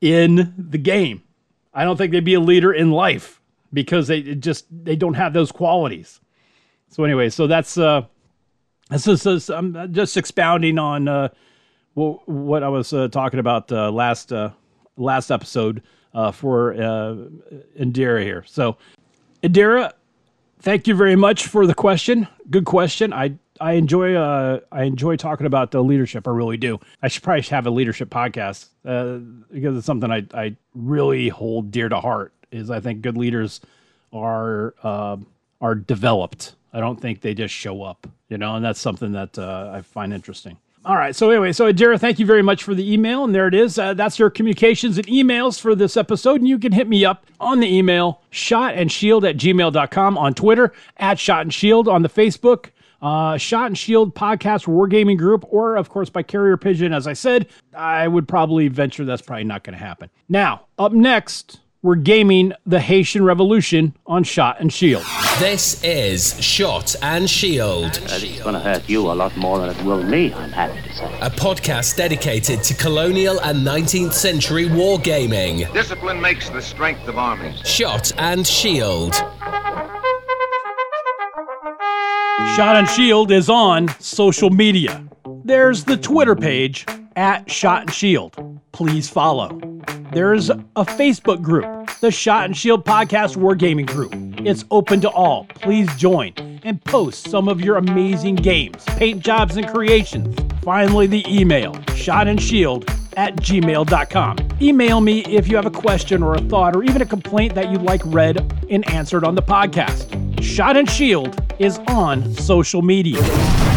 in 0.00 0.54
the 0.56 0.78
game. 0.78 1.22
I 1.72 1.84
don't 1.84 1.96
think 1.96 2.12
they'd 2.12 2.24
be 2.24 2.34
a 2.34 2.40
leader 2.40 2.72
in 2.72 2.90
life 2.90 3.40
because 3.72 4.06
they 4.06 4.22
just 4.34 4.66
they 4.70 4.96
don't 4.96 5.14
have 5.14 5.32
those 5.32 5.50
qualities. 5.50 6.20
So 6.90 7.04
anyway, 7.04 7.28
so 7.30 7.46
that's 7.46 7.76
uh, 7.76 8.02
this 8.90 9.26
is, 9.26 9.50
I'm 9.50 9.92
just 9.92 10.16
expounding 10.16 10.78
on 10.78 11.08
uh, 11.08 11.28
what, 11.94 12.28
what 12.28 12.62
I 12.62 12.68
was 12.68 12.92
uh, 12.92 13.08
talking 13.08 13.40
about 13.40 13.72
uh, 13.72 13.90
last 13.90 14.32
uh, 14.32 14.50
last 14.96 15.30
episode 15.30 15.82
uh, 16.14 16.30
for 16.30 16.74
uh, 16.74 17.16
Indira 17.78 18.22
here. 18.22 18.44
So 18.46 18.76
Indira, 19.42 19.92
thank 20.64 20.88
you 20.88 20.94
very 20.94 21.14
much 21.14 21.46
for 21.46 21.66
the 21.66 21.74
question. 21.74 22.26
Good 22.50 22.64
question. 22.64 23.12
I 23.12 23.34
I 23.60 23.72
enjoy 23.72 24.14
uh, 24.14 24.60
I 24.72 24.84
enjoy 24.84 25.16
talking 25.16 25.46
about 25.46 25.70
the 25.70 25.82
leadership. 25.82 26.26
I 26.26 26.30
really 26.30 26.56
do. 26.56 26.80
I 27.02 27.08
should 27.08 27.22
probably 27.22 27.42
have 27.42 27.66
a 27.66 27.70
leadership 27.70 28.10
podcast 28.10 28.68
uh, 28.84 29.18
because 29.52 29.76
it's 29.76 29.86
something 29.86 30.10
I 30.10 30.26
I 30.32 30.56
really 30.74 31.28
hold 31.28 31.70
dear 31.70 31.88
to 31.88 32.00
heart. 32.00 32.32
Is 32.50 32.70
I 32.70 32.80
think 32.80 33.02
good 33.02 33.16
leaders 33.16 33.60
are 34.12 34.74
uh, 34.82 35.18
are 35.60 35.74
developed. 35.74 36.56
I 36.72 36.80
don't 36.80 37.00
think 37.00 37.20
they 37.20 37.34
just 37.34 37.54
show 37.54 37.82
up, 37.82 38.08
you 38.28 38.38
know, 38.38 38.56
and 38.56 38.64
that's 38.64 38.80
something 38.80 39.12
that 39.12 39.38
uh, 39.38 39.70
I 39.72 39.82
find 39.82 40.12
interesting. 40.12 40.56
All 40.84 40.96
right. 40.96 41.16
So 41.16 41.30
anyway, 41.30 41.52
so 41.52 41.72
Indira, 41.72 41.98
thank 41.98 42.18
you 42.18 42.26
very 42.26 42.42
much 42.42 42.62
for 42.62 42.74
the 42.74 42.92
email, 42.92 43.24
and 43.24 43.34
there 43.34 43.48
it 43.48 43.54
is. 43.54 43.78
Uh, 43.78 43.94
that's 43.94 44.18
your 44.18 44.28
communications 44.28 44.98
and 44.98 45.06
emails 45.06 45.58
for 45.58 45.74
this 45.74 45.96
episode, 45.96 46.40
and 46.40 46.48
you 46.48 46.58
can 46.58 46.72
hit 46.72 46.88
me 46.88 47.04
up 47.04 47.26
on 47.40 47.60
the 47.60 47.74
email 47.74 48.20
shot 48.30 48.74
and 48.74 48.92
shield 48.92 49.24
at 49.24 49.36
gmail.com 49.36 50.18
on 50.18 50.34
Twitter 50.34 50.72
at 50.98 51.18
shot 51.18 51.42
and 51.42 51.54
shield 51.54 51.88
on 51.88 52.02
the 52.02 52.08
Facebook 52.10 52.70
uh, 53.04 53.36
Shot 53.36 53.66
and 53.66 53.76
Shield 53.78 54.14
podcast 54.14 54.64
wargaming 54.64 55.18
group, 55.18 55.44
or 55.50 55.76
of 55.76 55.90
course 55.90 56.08
by 56.08 56.22
Carrier 56.22 56.56
Pigeon. 56.56 56.94
As 56.94 57.06
I 57.06 57.12
said, 57.12 57.48
I 57.76 58.08
would 58.08 58.26
probably 58.26 58.68
venture 58.68 59.04
that's 59.04 59.20
probably 59.20 59.44
not 59.44 59.62
going 59.62 59.78
to 59.78 59.84
happen. 59.84 60.08
Now, 60.28 60.66
up 60.78 60.92
next, 60.92 61.60
we're 61.84 61.94
gaming 61.96 62.50
the 62.64 62.80
Haitian 62.80 63.22
Revolution 63.24 63.94
on 64.06 64.24
Shot 64.24 64.58
and 64.58 64.72
Shield. 64.72 65.04
This 65.38 65.84
is 65.84 66.42
Shot 66.42 66.96
and 67.02 67.28
Shield. 67.28 67.98
it's 68.02 68.40
going 68.40 68.54
to 68.54 68.60
hurt 68.60 68.88
you 68.88 69.12
a 69.12 69.12
lot 69.12 69.36
more 69.36 69.58
than 69.58 69.68
it 69.68 69.84
will 69.84 70.02
me, 70.02 70.32
I'm 70.32 70.50
happy 70.50 70.80
to 70.80 70.94
say. 70.94 71.18
A 71.20 71.28
podcast 71.28 71.98
dedicated 71.98 72.62
to 72.62 72.74
colonial 72.74 73.38
and 73.40 73.58
19th 73.58 74.14
century 74.14 74.64
wargaming. 74.64 75.70
Discipline 75.74 76.18
makes 76.18 76.48
the 76.48 76.62
strength 76.62 77.06
of 77.06 77.18
armies. 77.18 77.58
Shot 77.68 78.12
and 78.16 78.46
Shield. 78.46 79.12
Shot 82.56 82.76
and 82.76 82.88
Shield 82.88 83.30
is 83.30 83.50
on 83.50 83.88
social 84.00 84.48
media. 84.48 85.06
There's 85.44 85.84
the 85.84 85.98
Twitter 85.98 86.34
page 86.34 86.86
at 87.16 87.50
Shot 87.50 87.82
and 87.82 87.92
Shield. 87.92 88.60
Please 88.72 89.08
follow. 89.08 89.60
There's 90.12 90.50
a 90.50 90.56
Facebook 90.76 91.42
group, 91.42 91.90
the 92.00 92.10
Shot 92.10 92.44
and 92.46 92.56
Shield 92.56 92.84
Podcast 92.84 93.36
Wargaming 93.36 93.86
Group. 93.86 94.12
It's 94.46 94.64
open 94.70 95.00
to 95.02 95.10
all. 95.10 95.46
Please 95.54 95.94
join 95.96 96.32
and 96.64 96.82
post 96.84 97.28
some 97.30 97.48
of 97.48 97.60
your 97.60 97.76
amazing 97.76 98.36
games, 98.36 98.84
paint 98.96 99.20
jobs, 99.20 99.56
and 99.56 99.66
creations. 99.68 100.36
Finally, 100.62 101.06
the 101.06 101.24
email, 101.28 101.74
Shot 101.94 102.28
and 102.28 102.40
Shield 102.40 102.88
at 103.16 103.36
gmail.com. 103.36 104.38
Email 104.60 105.00
me 105.00 105.24
if 105.26 105.48
you 105.48 105.56
have 105.56 105.66
a 105.66 105.70
question 105.70 106.22
or 106.22 106.34
a 106.34 106.40
thought 106.42 106.74
or 106.74 106.82
even 106.82 107.02
a 107.02 107.06
complaint 107.06 107.54
that 107.54 107.70
you'd 107.70 107.82
like 107.82 108.02
read 108.04 108.52
and 108.70 108.88
answered 108.90 109.24
on 109.24 109.34
the 109.34 109.42
podcast. 109.42 110.42
Shot 110.42 110.76
and 110.76 110.88
Shield 110.88 111.40
is 111.58 111.78
on 111.86 112.34
social 112.34 112.82
media. 112.82 113.73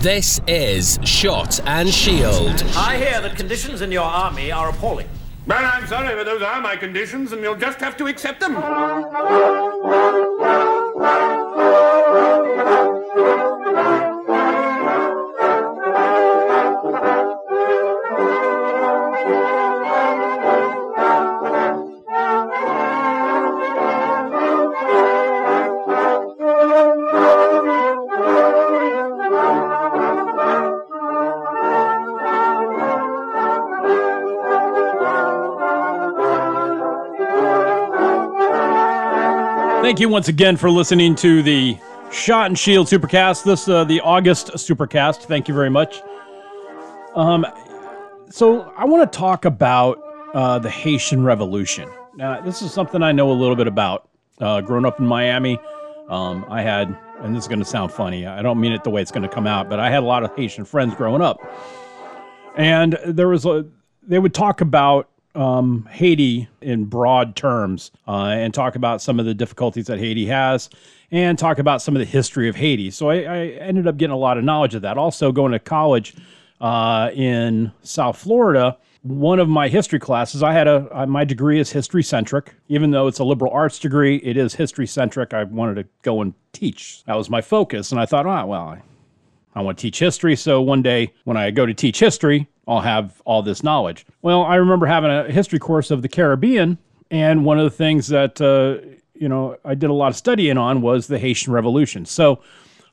This 0.00 0.40
is 0.46 0.98
Shot 1.04 1.60
and 1.66 1.86
Shield. 1.86 2.64
I 2.74 2.96
hear 2.96 3.20
that 3.20 3.36
conditions 3.36 3.82
in 3.82 3.92
your 3.92 4.04
army 4.04 4.50
are 4.50 4.70
appalling. 4.70 5.06
Well, 5.46 5.62
I'm 5.62 5.86
sorry, 5.86 6.14
but 6.14 6.24
those 6.24 6.40
are 6.40 6.58
my 6.62 6.74
conditions, 6.76 7.32
and 7.32 7.42
you'll 7.42 7.54
just 7.54 7.80
have 7.80 7.98
to 7.98 8.06
accept 8.06 8.40
them. 8.40 8.56
Thank 39.90 39.98
you 39.98 40.08
once 40.08 40.28
again 40.28 40.56
for 40.56 40.70
listening 40.70 41.16
to 41.16 41.42
the 41.42 41.76
Shot 42.12 42.46
and 42.46 42.56
Shield 42.56 42.86
Supercast. 42.86 43.42
This 43.42 43.68
uh, 43.68 43.82
the 43.82 44.00
August 44.02 44.50
Supercast. 44.50 45.24
Thank 45.24 45.48
you 45.48 45.54
very 45.54 45.68
much. 45.68 46.00
Um, 47.16 47.44
so 48.30 48.72
I 48.76 48.84
want 48.84 49.10
to 49.10 49.18
talk 49.18 49.46
about 49.46 50.00
uh, 50.32 50.60
the 50.60 50.70
Haitian 50.70 51.24
Revolution. 51.24 51.90
Now, 52.14 52.40
this 52.40 52.62
is 52.62 52.72
something 52.72 53.02
I 53.02 53.10
know 53.10 53.32
a 53.32 53.34
little 53.34 53.56
bit 53.56 53.66
about. 53.66 54.08
Uh, 54.40 54.60
growing 54.60 54.84
up 54.84 55.00
in 55.00 55.06
Miami, 55.06 55.58
um, 56.08 56.46
I 56.48 56.62
had, 56.62 56.96
and 57.22 57.34
this 57.34 57.42
is 57.42 57.48
going 57.48 57.58
to 57.58 57.64
sound 57.64 57.90
funny. 57.90 58.28
I 58.28 58.42
don't 58.42 58.60
mean 58.60 58.70
it 58.70 58.84
the 58.84 58.90
way 58.90 59.02
it's 59.02 59.10
going 59.10 59.24
to 59.24 59.28
come 59.28 59.48
out, 59.48 59.68
but 59.68 59.80
I 59.80 59.90
had 59.90 60.04
a 60.04 60.06
lot 60.06 60.22
of 60.22 60.32
Haitian 60.36 60.66
friends 60.66 60.94
growing 60.94 61.20
up, 61.20 61.40
and 62.56 62.96
there 63.04 63.26
was 63.26 63.44
a. 63.44 63.66
They 64.04 64.20
would 64.20 64.34
talk 64.34 64.60
about 64.60 65.08
um, 65.34 65.88
Haiti 65.90 66.48
in 66.60 66.84
broad 66.84 67.36
terms 67.36 67.90
uh, 68.08 68.26
and 68.26 68.52
talk 68.52 68.74
about 68.74 69.00
some 69.00 69.20
of 69.20 69.26
the 69.26 69.34
difficulties 69.34 69.86
that 69.86 69.98
Haiti 69.98 70.26
has 70.26 70.70
and 71.10 71.38
talk 71.38 71.58
about 71.58 71.82
some 71.82 71.94
of 71.94 72.00
the 72.00 72.06
history 72.06 72.48
of 72.48 72.56
Haiti. 72.56 72.90
So 72.90 73.10
I, 73.10 73.16
I 73.16 73.38
ended 73.60 73.86
up 73.86 73.96
getting 73.96 74.14
a 74.14 74.18
lot 74.18 74.38
of 74.38 74.44
knowledge 74.44 74.74
of 74.74 74.82
that. 74.82 74.98
Also, 74.98 75.32
going 75.32 75.52
to 75.52 75.58
college 75.58 76.14
uh, 76.60 77.10
in 77.14 77.72
South 77.82 78.18
Florida, 78.18 78.76
one 79.02 79.38
of 79.38 79.48
my 79.48 79.68
history 79.68 79.98
classes, 79.98 80.42
I 80.42 80.52
had 80.52 80.68
a 80.68 80.86
uh, 80.92 81.06
my 81.06 81.24
degree 81.24 81.58
is 81.58 81.70
history 81.70 82.02
centric. 82.02 82.54
Even 82.68 82.90
though 82.90 83.06
it's 83.06 83.18
a 83.18 83.24
liberal 83.24 83.50
arts 83.52 83.78
degree, 83.78 84.16
it 84.16 84.36
is 84.36 84.54
history 84.54 84.86
centric. 84.86 85.32
I 85.32 85.44
wanted 85.44 85.76
to 85.76 85.88
go 86.02 86.20
and 86.20 86.34
teach. 86.52 87.02
That 87.04 87.16
was 87.16 87.30
my 87.30 87.40
focus, 87.40 87.92
and 87.92 88.00
I 88.00 88.04
thought, 88.04 88.26
oh 88.26 88.46
well, 88.46 88.78
I, 89.54 89.62
want 89.62 89.78
to 89.78 89.82
teach 89.82 89.98
history. 89.98 90.36
So 90.36 90.60
one 90.60 90.82
day 90.82 91.12
when 91.24 91.36
I 91.36 91.50
go 91.50 91.66
to 91.66 91.74
teach 91.74 91.98
history, 91.98 92.48
I'll 92.66 92.80
have 92.80 93.20
all 93.24 93.42
this 93.42 93.62
knowledge. 93.62 94.06
Well, 94.22 94.42
I 94.42 94.56
remember 94.56 94.86
having 94.86 95.10
a 95.10 95.30
history 95.30 95.58
course 95.58 95.90
of 95.90 96.02
the 96.02 96.08
Caribbean, 96.08 96.78
and 97.10 97.44
one 97.44 97.58
of 97.58 97.64
the 97.64 97.76
things 97.76 98.08
that 98.08 98.40
uh, 98.40 98.86
you 99.14 99.28
know 99.28 99.56
I 99.64 99.74
did 99.74 99.90
a 99.90 99.94
lot 99.94 100.08
of 100.08 100.16
studying 100.16 100.56
on 100.56 100.82
was 100.82 101.06
the 101.06 101.18
Haitian 101.18 101.52
Revolution. 101.52 102.04
So 102.04 102.40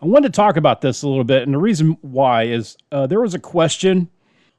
I 0.02 0.06
wanted 0.06 0.34
to 0.34 0.36
talk 0.36 0.58
about 0.58 0.82
this 0.82 1.04
a 1.04 1.08
little 1.08 1.24
bit, 1.24 1.43
and 1.43 1.54
the 1.54 1.60
reason 1.60 1.98
why 2.02 2.43
is 2.43 2.78
uh, 2.91 3.08
there 3.08 3.22
was 3.22 3.34
a 3.34 3.39
question 3.39 4.10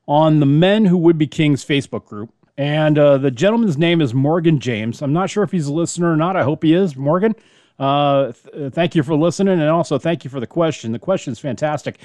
on 0.07 0.41
the 0.41 0.47
Men 0.47 0.87
Who 0.87 0.97
Would 0.97 1.19
Be 1.19 1.27
Kings 1.27 1.65
Facebook 1.65 2.07
group. 2.07 2.33
And 2.57 2.99
uh, 2.99 3.19
the 3.19 3.31
gentleman's 3.31 3.79
name 3.79 4.01
is 4.01 4.13
Morgan 4.13 4.59
James. 4.59 5.01
I'm 5.01 5.13
not 5.13 5.31
sure 5.31 5.45
if 5.45 5.53
he's 5.53 5.69
a 5.69 5.73
listener 5.73 6.13
or 6.13 6.17
not. 6.17 6.35
I 6.35 6.43
hope 6.43 6.65
he 6.65 6.75
is. 6.75 6.97
Morgan, 6.97 7.37
uh, 7.79 8.33
th- 8.33 8.73
thank 8.73 8.95
you 8.95 9.03
for 9.03 9.15
listening, 9.15 9.61
and 9.61 9.71
also 9.71 9.99
thank 9.99 10.25
you 10.25 10.31
for 10.31 10.41
the 10.41 10.47
question. 10.47 10.93
The 10.93 10.99
question 10.99 11.33
is 11.33 11.39
fantastic. 11.39 11.99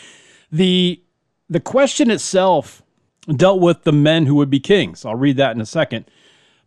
the 0.51 1.01
The 1.49 1.59
question 1.59 2.09
itself 2.11 2.81
dealt 3.35 3.61
with 3.61 3.83
the 3.83 3.91
men 3.91 4.25
who 4.25 4.35
would 4.35 4.49
be 4.49 4.59
kings. 4.59 5.05
I'll 5.05 5.15
read 5.15 5.37
that 5.37 5.55
in 5.55 5.61
a 5.61 5.65
second. 5.65 6.05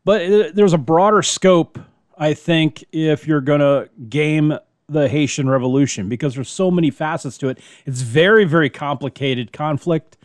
But 0.05 0.23
uh, 0.23 0.51
there's 0.55 0.73
a 0.73 0.79
broader 0.79 1.23
scope, 1.23 1.79
I 2.17 2.35
think, 2.35 2.85
if 2.93 3.27
you're 3.27 3.41
to 3.61 3.91
game 4.09 4.57
the 4.89 5.09
Haitian 5.09 5.49
Revolution, 5.51 6.09
because 6.09 6.35
there's 6.35 6.49
so 6.49 6.71
many 6.71 6.91
facets 6.91 7.37
to 7.39 7.49
it. 7.49 7.59
It's 7.85 8.03
very, 8.03 8.45
very 8.45 8.71
complicated 8.71 9.53
conflict. 9.53 10.17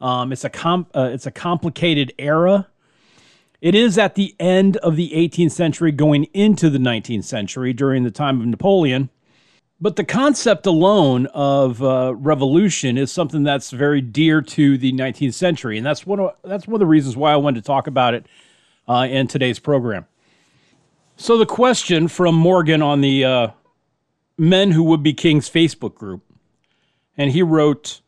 Um, 0.00 0.32
it's 0.32 0.44
a 0.44 0.50
com- 0.50 0.86
uh, 0.94 1.10
it's 1.12 1.26
a 1.26 1.30
complicated 1.30 2.12
era. 2.18 2.68
It 3.62 3.76
is 3.76 3.96
at 3.96 4.16
the 4.16 4.34
end 4.40 4.76
of 4.78 4.96
the 4.96 5.12
18th 5.14 5.52
century, 5.52 5.92
going 5.92 6.24
into 6.34 6.68
the 6.68 6.80
19th 6.80 7.22
century 7.22 7.72
during 7.72 8.02
the 8.02 8.10
time 8.10 8.40
of 8.40 8.46
Napoleon. 8.48 9.08
But 9.80 9.94
the 9.94 10.02
concept 10.02 10.66
alone 10.66 11.26
of 11.26 11.80
uh, 11.80 12.16
revolution 12.16 12.98
is 12.98 13.12
something 13.12 13.44
that's 13.44 13.70
very 13.70 14.00
dear 14.00 14.42
to 14.42 14.76
the 14.76 14.92
19th 14.92 15.34
century, 15.34 15.76
and 15.76 15.86
that's 15.86 16.04
one 16.04 16.18
of 16.18 16.34
that's 16.42 16.66
one 16.66 16.74
of 16.74 16.80
the 16.80 16.86
reasons 16.86 17.16
why 17.16 17.32
I 17.32 17.36
wanted 17.36 17.62
to 17.62 17.66
talk 17.66 17.86
about 17.86 18.14
it 18.14 18.26
uh, 18.88 19.06
in 19.08 19.28
today's 19.28 19.60
program. 19.60 20.06
So 21.16 21.38
the 21.38 21.46
question 21.46 22.08
from 22.08 22.34
Morgan 22.34 22.82
on 22.82 23.00
the 23.00 23.24
uh, 23.24 23.48
Men 24.36 24.72
Who 24.72 24.82
Would 24.84 25.04
Be 25.04 25.14
Kings 25.14 25.48
Facebook 25.48 25.94
group, 25.94 26.22
and 27.16 27.30
he 27.30 27.42
wrote. 27.42 28.00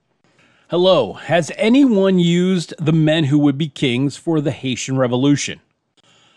Hello, 0.70 1.12
has 1.12 1.52
anyone 1.56 2.18
used 2.18 2.72
the 2.78 2.92
men 2.92 3.24
who 3.24 3.38
would 3.38 3.58
be 3.58 3.68
kings 3.68 4.16
for 4.16 4.40
the 4.40 4.50
Haitian 4.50 4.96
Revolution? 4.96 5.60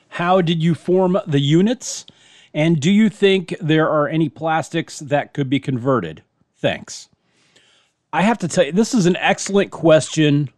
How 0.09 0.41
did 0.41 0.61
you 0.61 0.75
form 0.75 1.17
the 1.25 1.39
units? 1.39 2.05
And 2.53 2.77
do 2.77 2.91
you 2.91 3.07
think 3.07 3.55
there 3.61 3.89
are 3.89 4.09
any 4.09 4.27
plastics 4.27 4.99
that 4.99 5.33
could 5.33 5.49
be 5.49 5.61
converted? 5.61 6.23
Thanks. 6.57 7.07
I 8.11 8.21
have 8.23 8.37
to 8.39 8.49
tell 8.49 8.65
you, 8.65 8.73
this 8.73 8.93
is 8.93 9.05
an 9.05 9.15
excellent 9.15 9.71
question. 9.71 10.49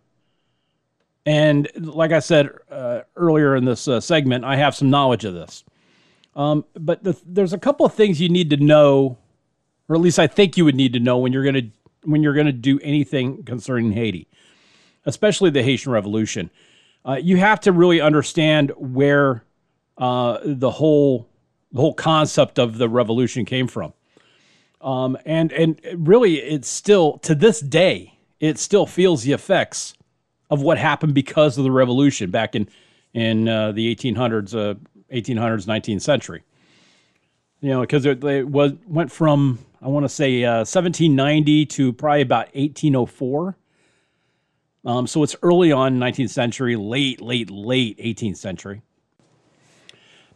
And 1.28 1.70
like 1.76 2.12
I 2.12 2.20
said 2.20 2.50
uh, 2.72 3.02
earlier 3.16 3.56
in 3.56 3.66
this 3.66 3.88
uh, 3.88 4.02
segment, 4.02 4.46
I 4.46 4.56
have 4.56 4.74
some 4.74 4.90
knowledge 4.90 5.26
of 5.26 5.36
this. 5.36 5.64
Um, 6.36 6.66
but 6.74 7.04
the, 7.04 7.16
there's 7.24 7.54
a 7.54 7.60
couple 7.60 7.86
of 7.86 7.94
things 7.94 8.20
you 8.20 8.30
need 8.30 8.50
to 8.50 8.58
know, 8.58 9.20
or 9.88 9.96
at 9.96 10.02
least 10.02 10.18
I 10.18 10.26
think 10.26 10.58
you 10.58 10.66
would 10.66 10.76
need 10.76 10.94
to 10.94 11.00
know 11.00 11.20
when 11.20 11.34
you're 11.34 11.44
going 11.44 11.54
to 11.54 11.70
when 12.04 12.24
you're 12.24 12.34
going 12.34 12.46
to 12.46 12.52
do 12.52 12.80
anything 12.82 13.44
concerning 13.44 13.92
Haiti, 13.92 14.28
especially 15.06 15.50
the 15.50 15.64
Haitian 15.64 15.92
Revolution. 15.92 16.50
Uh, 17.06 17.20
you 17.22 17.38
have 17.38 17.60
to 17.62 17.72
really 17.72 18.02
understand 18.02 18.72
where 18.78 19.44
uh, 19.98 20.40
the 20.44 20.72
whole 20.72 21.28
the 21.72 21.82
whole 21.82 21.94
concept 21.94 22.58
of 22.58 22.78
the 22.78 22.90
revolution 22.90 23.46
came 23.46 23.68
from, 23.68 23.94
um, 24.82 25.18
and 25.26 25.52
and 25.52 25.80
really, 25.94 26.36
it's 26.40 26.68
still 26.68 27.18
to 27.20 27.36
this 27.36 27.60
day, 27.60 28.18
it 28.40 28.58
still 28.58 28.86
feels 28.86 29.24
the 29.24 29.32
effects 29.32 29.94
of 30.50 30.62
what 30.62 30.78
happened 30.78 31.14
because 31.14 31.58
of 31.58 31.64
the 31.64 31.72
revolution 31.72 32.32
back 32.32 32.56
in 32.56 32.68
in 33.14 33.48
uh, 33.48 33.72
the 33.72 33.94
1800s, 33.96 34.54
1800s, 35.12 35.66
19th 35.66 36.02
century. 36.02 36.44
You 37.62 37.70
know, 37.70 37.82
because 37.82 38.06
it, 38.06 38.24
it 38.24 38.48
was 38.48 38.74
went 38.88 39.12
from 39.12 39.60
I 39.82 39.88
want 39.88 40.06
to 40.06 40.10
say 40.10 40.44
uh, 40.44 40.60
1790 40.60 41.66
to 41.68 41.94
probably 41.94 42.22
about 42.22 42.48
1804. 42.56 43.58
Um, 44.86 45.08
so 45.08 45.24
it's 45.24 45.36
early 45.44 45.72
on 45.72 46.00
19th 46.00 46.30
century, 46.30 46.76
late, 46.76 47.22
late, 47.22 47.50
late 47.50 47.98
18th 47.98 48.38
century. 48.38 48.82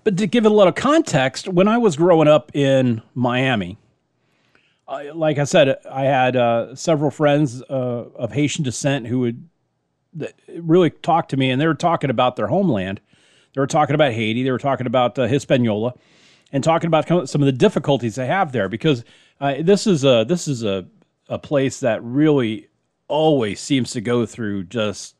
But 0.04 0.18
to 0.18 0.28
give 0.28 0.46
it 0.46 0.52
a 0.52 0.54
little 0.54 0.74
context, 0.74 1.48
when 1.48 1.68
I 1.68 1.78
was 1.78 1.96
growing 1.96 2.28
up 2.28 2.54
in 2.54 3.02
Miami, 3.16 3.78
uh, 4.88 5.04
like 5.14 5.38
I 5.38 5.46
said, 5.46 5.78
I 5.90 6.04
had 6.04 6.36
uh, 6.36 6.76
several 6.76 7.10
friends 7.10 7.62
uh, 7.64 8.06
of 8.16 8.34
Haitian 8.34 8.64
descent 8.64 9.08
who 9.08 9.20
would 9.22 9.48
really 10.58 10.90
talk 10.90 11.30
to 11.30 11.38
me, 11.38 11.50
and 11.50 11.60
they 11.60 11.68
were 11.68 11.74
talking 11.74 12.10
about 12.10 12.36
their 12.36 12.48
homeland. 12.48 13.00
They 13.56 13.62
were 13.62 13.68
talking 13.68 13.96
about 13.96 14.12
Haiti. 14.12 14.44
They 14.44 14.52
were 14.52 14.58
talking 14.58 14.88
about 14.88 15.18
uh, 15.18 15.28
Hispaniola, 15.28 15.94
and 16.54 16.64
talking 16.64 16.88
about 16.88 17.28
some 17.28 17.42
of 17.42 17.48
the 17.48 17.52
difficulties 17.52 18.16
they 18.16 18.28
have 18.28 18.54
there 18.54 18.70
because 18.70 19.04
uh, 19.42 19.56
this 19.60 19.86
is 19.86 20.06
a 20.06 20.24
this 20.26 20.48
is 20.48 20.64
a 20.64 20.86
a 21.28 21.40
place 21.40 21.80
that 21.80 22.02
really 22.04 22.68
always 23.08 23.60
seems 23.60 23.92
to 23.92 24.02
go 24.02 24.26
through 24.26 24.64
just 24.64 25.16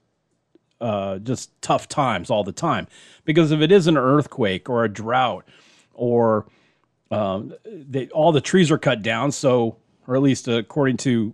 uh, 0.80 1.18
just 1.20 1.50
tough 1.62 1.88
times 1.90 2.30
all 2.30 2.44
the 2.44 2.52
time. 2.52 2.88
Because 3.26 3.52
if 3.52 3.62
it 3.62 3.72
is 3.72 3.88
an 3.88 3.98
earthquake 3.98 4.70
or 4.70 4.84
a 4.84 4.90
drought 4.90 5.46
or 5.94 6.46
um, 7.10 7.54
they, 7.66 8.08
all 8.10 8.32
the 8.32 8.42
trees 8.42 8.72
are 8.72 8.78
cut 8.78 9.02
down, 9.02 9.32
so 9.32 9.78
or 10.08 10.16
at 10.16 10.22
least 10.22 10.48
according 10.48 10.98
to 10.98 11.34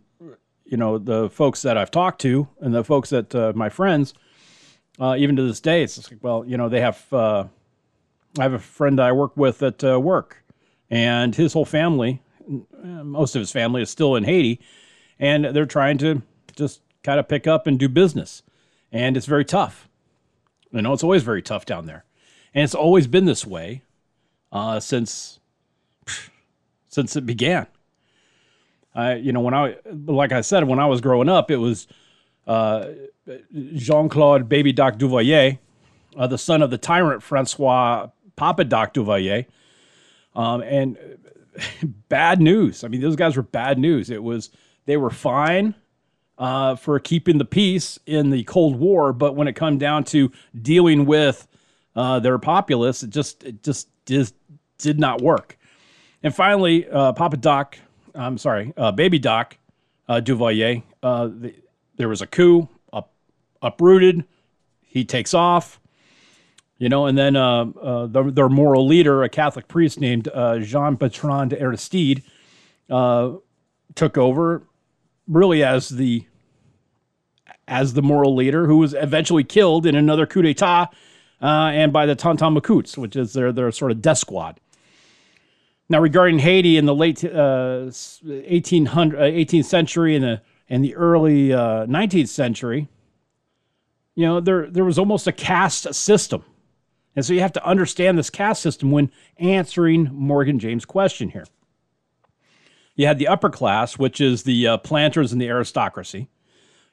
you 0.65 0.77
know 0.77 0.97
the 0.97 1.29
folks 1.29 1.62
that 1.63 1.77
I've 1.77 1.91
talked 1.91 2.21
to 2.21 2.47
and 2.62 2.73
the 2.73 2.83
folks 2.83 3.09
that 3.09 3.35
uh, 3.35 3.51
my 3.55 3.69
friends, 3.69 4.13
uh, 4.99 5.15
even 5.17 5.35
to 5.35 5.43
this 5.43 5.59
day, 5.59 5.83
it's 5.83 6.12
like 6.12 6.23
well, 6.23 6.45
you 6.45 6.55
know, 6.57 6.69
they 6.69 6.81
have. 6.81 7.05
Uh, 7.12 7.45
I 8.39 8.43
have 8.43 8.54
a 8.54 8.60
friend 8.60 8.99
I 8.99 9.12
work 9.12 9.36
with 9.36 9.62
at 9.63 9.84
uh, 9.84 9.99
work, 9.99 10.43
and 10.89 11.36
his 11.36 11.54
whole 11.54 11.65
family 11.65 12.21
most 12.82 13.36
of 13.36 13.39
his 13.39 13.52
family 13.52 13.82
is 13.82 13.89
still 13.89 14.15
in 14.15 14.23
Haiti, 14.23 14.60
and 15.19 15.45
they're 15.45 15.65
trying 15.65 15.97
to 15.99 16.21
just 16.56 16.82
kind 17.04 17.19
of 17.19 17.28
pick 17.28 17.47
up 17.47 17.67
and 17.67 17.80
do 17.80 17.88
business. 17.88 18.43
And 18.91 19.15
it's 19.15 19.25
very 19.25 19.45
tough. 19.45 19.88
You 20.71 20.82
know, 20.82 20.93
it's 20.93 21.04
always 21.04 21.23
very 21.23 21.41
tough 21.41 21.65
down 21.65 21.86
there, 21.86 22.06
and 22.54 22.63
it's 22.63 22.75
always 22.75 23.08
been 23.08 23.25
this 23.25 23.45
way 23.45 23.84
uh, 24.52 24.80
since 24.80 25.39
since 26.88 27.15
it 27.15 27.25
began. 27.25 27.67
I, 28.95 29.15
you 29.15 29.32
know, 29.32 29.41
when 29.41 29.54
I, 29.54 29.78
like 29.86 30.32
I 30.32 30.41
said, 30.41 30.63
when 30.67 30.80
I 30.80 30.88
was 30.88 31.02
growing 31.02 31.30
up, 31.30 31.52
it 31.52 31.58
was 31.58 31.88
uh, 32.47 32.88
Jean 33.75 34.10
Claude 34.10 34.49
Baby 34.49 34.73
Doc 34.73 34.97
Duvalier, 34.97 35.60
uh, 36.17 36.28
the 36.28 36.39
son 36.39 36.63
of 36.63 36.71
the 36.71 36.78
tyrant 36.78 37.21
Francois 37.21 38.08
Papa 38.39 38.63
Doc 38.63 38.93
Duvalier. 38.93 39.45
Um, 40.34 40.62
and 40.62 40.97
bad 42.10 42.41
news. 42.41 42.86
I 42.86 42.88
mean, 42.88 43.02
those 43.02 43.17
guys 43.17 43.36
were 43.36 43.43
bad 43.43 43.78
news. 43.78 44.10
It 44.10 44.23
was 44.23 44.49
they 44.86 44.95
were 44.95 45.10
fine 45.10 45.75
uh, 46.38 46.78
for 46.78 46.97
keeping 46.99 47.38
the 47.38 47.45
peace 47.45 47.99
in 48.06 48.30
the 48.30 48.43
Cold 48.45 48.80
War, 48.80 49.12
but 49.12 49.36
when 49.36 49.49
it 49.49 49.54
come 49.54 49.78
down 49.78 50.06
to 50.06 50.32
dealing 50.60 51.06
with 51.06 51.47
uh, 51.97 52.21
their 52.21 52.39
populace, 52.39 53.04
it 53.04 53.10
just 53.10 53.43
it 53.43 53.62
just 53.62 53.89
just 54.06 54.34
did 54.78 55.02
not 55.02 55.21
work. 55.21 55.58
And 56.23 56.34
finally, 56.34 56.88
uh, 56.89 57.12
Papa 57.12 57.36
Doc, 57.36 57.78
I'm 58.15 58.38
sorry, 58.38 58.73
uh, 58.78 58.93
Baby 58.93 59.19
Doc 59.19 59.58
uh, 60.08 60.21
Duvalier, 60.23 60.82
uh, 61.04 61.28
the, 61.28 61.54
there 61.97 62.08
was 62.08 62.21
a 62.21 62.28
coup, 62.28 62.69
up, 62.93 63.12
uprooted. 63.62 64.23
He 64.82 65.04
takes 65.04 65.34
off. 65.34 65.82
You 66.80 66.88
know, 66.88 67.06
and 67.06 67.18
then 67.18 67.36
uh, 67.36 67.65
uh, 67.65 68.08
their, 68.08 68.50
moral 68.50 68.88
leader, 68.88 69.22
a 69.24 69.30
Catholic 69.30 69.68
priest 69.68 70.00
named 70.00 70.30
uh, 70.34 70.60
Jean 70.60 70.96
Bertrand 70.96 71.54
Aristide, 71.54 72.24
uh, 72.89 73.34
took 73.96 74.18
over 74.18 74.63
really 75.28 75.63
as 75.63 75.89
the 75.89 76.26
as 77.68 77.94
the 77.94 78.02
moral 78.02 78.34
leader, 78.34 78.65
who 78.65 78.78
was 78.78 78.94
eventually 78.94 79.44
killed 79.44 79.86
in 79.86 79.94
another 79.94 80.26
coup 80.26 80.42
d'état, 80.42 80.88
uh, 81.42 81.46
and 81.46 81.94
by 81.94 82.06
the 82.06 82.15
Tonton 82.15 82.56
which 82.56 83.15
is 83.15 83.34
their 83.34 83.52
their 83.52 83.72
sort 83.72 83.92
of 83.92 84.02
death 84.02 84.18
squad. 84.18 84.60
Now, 85.89 86.00
regarding 86.00 86.39
Haiti 86.39 86.78
in 86.78 86.86
the 86.86 86.94
late 86.94 87.24
uh, 87.26 87.89
1800, 88.24 89.20
uh, 89.20 89.24
18th 89.24 89.65
century 89.65 90.15
and 90.15 90.24
the 90.24 90.42
and 90.70 90.84
the 90.84 90.96
early 90.96 91.52
uh, 91.52 91.88
19th 91.88 92.28
century, 92.28 92.88
you 94.15 94.26
know, 94.26 94.39
there 94.39 94.70
there 94.70 94.86
was 94.86 95.00
almost 95.00 95.26
a 95.28 95.32
caste 95.32 95.94
system, 95.94 96.44
and 97.19 97.25
so 97.25 97.34
you 97.34 97.41
have 97.41 97.51
to 97.51 97.65
understand 97.65 98.17
this 98.17 98.29
caste 98.29 98.62
system 98.62 98.91
when 98.91 99.12
answering 99.39 100.10
Morgan 100.13 100.58
James' 100.58 100.86
question 100.86 101.27
here. 101.27 101.45
You 102.95 103.08
had 103.08 103.19
the 103.19 103.27
upper 103.27 103.49
class, 103.49 103.97
which 103.97 104.21
is 104.21 104.43
the 104.43 104.65
uh, 104.65 104.77
planters 104.77 105.34
and 105.34 105.41
the 105.41 105.49
aristocracy. 105.49 106.29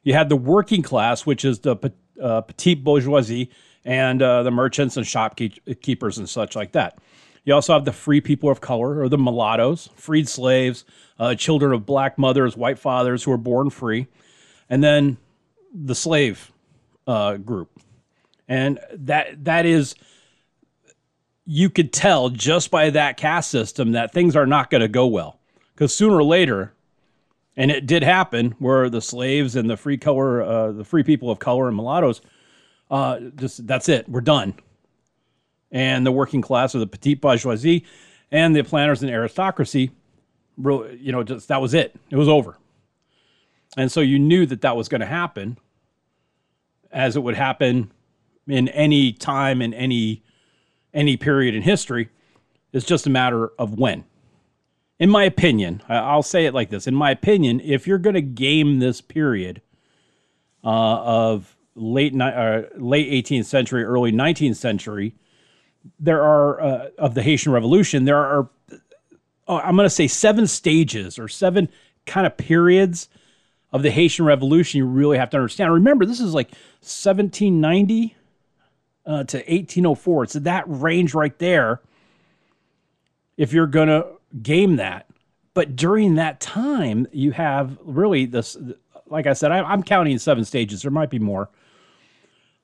You 0.03 0.15
had 0.15 0.29
the 0.29 0.35
working 0.35 0.83
class, 0.83 1.27
which 1.27 1.45
is 1.45 1.61
the 1.61 1.93
uh, 2.21 2.41
petite 2.41 2.83
bourgeoisie 2.83 3.53
and 3.85 4.21
uh, 4.21 4.43
the 4.43 4.51
merchants 4.51 4.97
and 4.97 5.07
shopkeepers 5.07 6.19
and 6.19 6.29
such 6.29 6.57
like 6.57 6.73
that. 6.73 6.99
You 7.45 7.55
also 7.55 7.75
have 7.75 7.85
the 7.85 7.93
free 7.93 8.21
people 8.21 8.51
of 8.51 8.61
color, 8.61 9.01
or 9.01 9.09
the 9.09 9.19
mulattoes, 9.19 9.91
freed 9.95 10.29
slaves, 10.29 10.85
uh, 11.21 11.37
children 11.37 11.73
of 11.73 11.87
black 11.87 12.19
mothers, 12.19 12.57
white 12.57 12.81
fathers 12.81 13.23
who 13.23 13.31
were 13.31 13.37
born 13.37 13.71
free, 13.71 14.09
and 14.69 14.83
then 14.83 15.19
the 15.73 15.95
slave 15.95 16.51
uh, 17.07 17.37
group. 17.37 17.71
And 18.49 18.79
that 18.93 19.45
that 19.45 19.67
is, 19.67 19.97
you 21.47 21.71
could 21.71 21.93
tell 21.93 22.29
just 22.29 22.71
by 22.71 22.91
that 22.91 23.17
caste 23.17 23.51
system 23.51 23.93
that 23.93 24.13
things 24.13 24.35
are 24.35 24.47
not 24.47 24.71
going 24.71 24.81
to 24.81 24.89
go 24.89 25.07
well, 25.07 25.39
because 25.75 25.95
sooner 25.95 26.17
or 26.17 26.25
later 26.25 26.75
and 27.57 27.71
it 27.71 27.87
did 27.87 28.03
happen 28.03 28.55
where 28.59 28.91
the 28.91 29.01
slaves 29.01 29.57
and 29.57 29.71
the 29.71 29.77
free 29.77 29.97
color, 29.97 30.43
uh, 30.43 30.73
the 30.73 30.85
free 30.85 31.03
people 31.03 31.31
of 31.31 31.39
color 31.39 31.69
and 31.69 31.77
mulattoes, 31.77 32.21
uh, 32.91 33.19
just 33.37 33.67
that's 33.67 33.89
it, 33.89 34.09
we're 34.09 34.21
done. 34.21 34.55
And 35.73 36.07
the 36.07 36.13
working 36.13 36.43
class 36.43 36.75
or 36.75 36.79
the 36.79 36.87
petite 36.87 37.21
bourgeoisie 37.21 37.85
and 38.31 38.55
the 38.55 38.63
planters 38.63 39.03
and 39.03 39.11
aristocracy, 39.11 39.91
you 40.59 41.13
know, 41.13 41.23
just 41.23 41.49
that 41.49 41.61
was 41.61 41.75
it. 41.75 41.95
It 42.11 42.17
was 42.17 42.29
over. 42.29 42.59
And 43.77 43.91
so 43.91 44.01
you 44.01 44.19
knew 44.19 44.47
that 44.47 44.61
that 44.63 44.77
was 44.77 44.89
going 44.89 45.01
to 45.01 45.07
happen, 45.07 45.59
as 46.93 47.17
it 47.17 47.21
would 47.21 47.35
happen 47.35 47.91
in 48.47 48.69
any 48.69 49.13
time 49.13 49.61
in 49.61 49.75
any 49.75 50.23
any 50.97 51.17
period 51.17 51.55
in 51.55 51.63
history. 51.63 52.09
It's 52.73 52.85
just 52.85 53.07
a 53.07 53.11
matter 53.11 53.53
of 53.59 53.79
when 53.79 54.05
in 54.99 55.11
my 55.11 55.25
opinion, 55.25 55.83
I'll 55.89 56.23
say 56.23 56.47
it 56.47 56.55
like 56.55 56.71
this: 56.71 56.87
in 56.87 56.95
my 56.95 57.11
opinion, 57.11 57.61
if 57.61 57.87
you're 57.87 57.99
going 57.99 58.15
to 58.15 58.23
game 58.23 58.79
this 58.79 59.01
period 59.01 59.61
uh, 60.65 60.69
of 60.69 61.57
late 61.75 62.15
ni- 62.15 62.25
uh, 62.25 62.63
late 62.77 63.25
18th 63.27 63.45
century, 63.45 63.85
early 63.85 64.11
19th 64.11 64.57
century, 64.57 65.15
there 66.01 66.23
are 66.23 66.61
uh, 66.61 66.89
of 66.99 67.15
the 67.15 67.23
Haitian 67.23 67.53
Revolution. 67.53 68.05
There 68.05 68.17
are, 68.17 68.49
oh, 69.47 69.59
I'm 69.59 69.77
going 69.77 69.87
to 69.87 69.91
say, 69.91 70.07
seven 70.07 70.47
stages 70.47 71.19
or 71.19 71.29
seven 71.29 71.69
kind 72.07 72.27
of 72.27 72.37
periods 72.37 73.09
of 73.73 73.83
the 73.83 73.91
Haitian 73.91 74.25
Revolution. 74.25 74.79
You 74.79 74.87
really 74.87 75.19
have 75.19 75.29
to 75.31 75.37
understand. 75.37 75.75
Remember, 75.75 76.07
this 76.07 76.21
is 76.21 76.33
like 76.33 76.49
1790 76.81 78.17
uh, 79.07 79.25
to 79.25 79.39
1804. 79.39 80.25
It's 80.25 80.33
that 80.35 80.65
range 80.67 81.15
right 81.15 81.39
there. 81.39 81.81
If 83.37 83.53
you're 83.53 83.67
going 83.67 83.89
to 83.89 84.07
game 84.43 84.77
that. 84.77 85.07
But 85.55 85.77
during 85.77 86.17
that 86.17 86.41
time, 86.41 87.07
you 87.13 87.33
have 87.33 87.79
really 87.83 88.27
this, 88.27 88.57
like 89.07 89.27
I 89.27 89.33
said, 89.33 89.53
I, 89.53 89.73
am 89.73 89.83
counting 89.83 90.19
seven 90.19 90.45
stages. 90.45 90.83
There 90.83 90.91
might 90.91 91.11
be 91.11 91.19
more. 91.19 91.49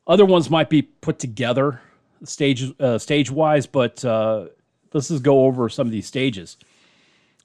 Other 0.07 0.27
ones 0.27 0.51
might 0.51 0.69
be 0.69 0.83
put 0.83 1.19
together 1.19 1.81
stage 2.25 2.65
uh, 2.79 2.99
stage 2.99 3.31
wise, 3.31 3.67
but 3.67 4.05
uh, 4.05 4.47
let's 4.93 5.09
just 5.09 5.23
go 5.23 5.47
over 5.47 5.69
some 5.69 5.87
of 5.87 5.93
these 5.93 6.07
stages. 6.07 6.57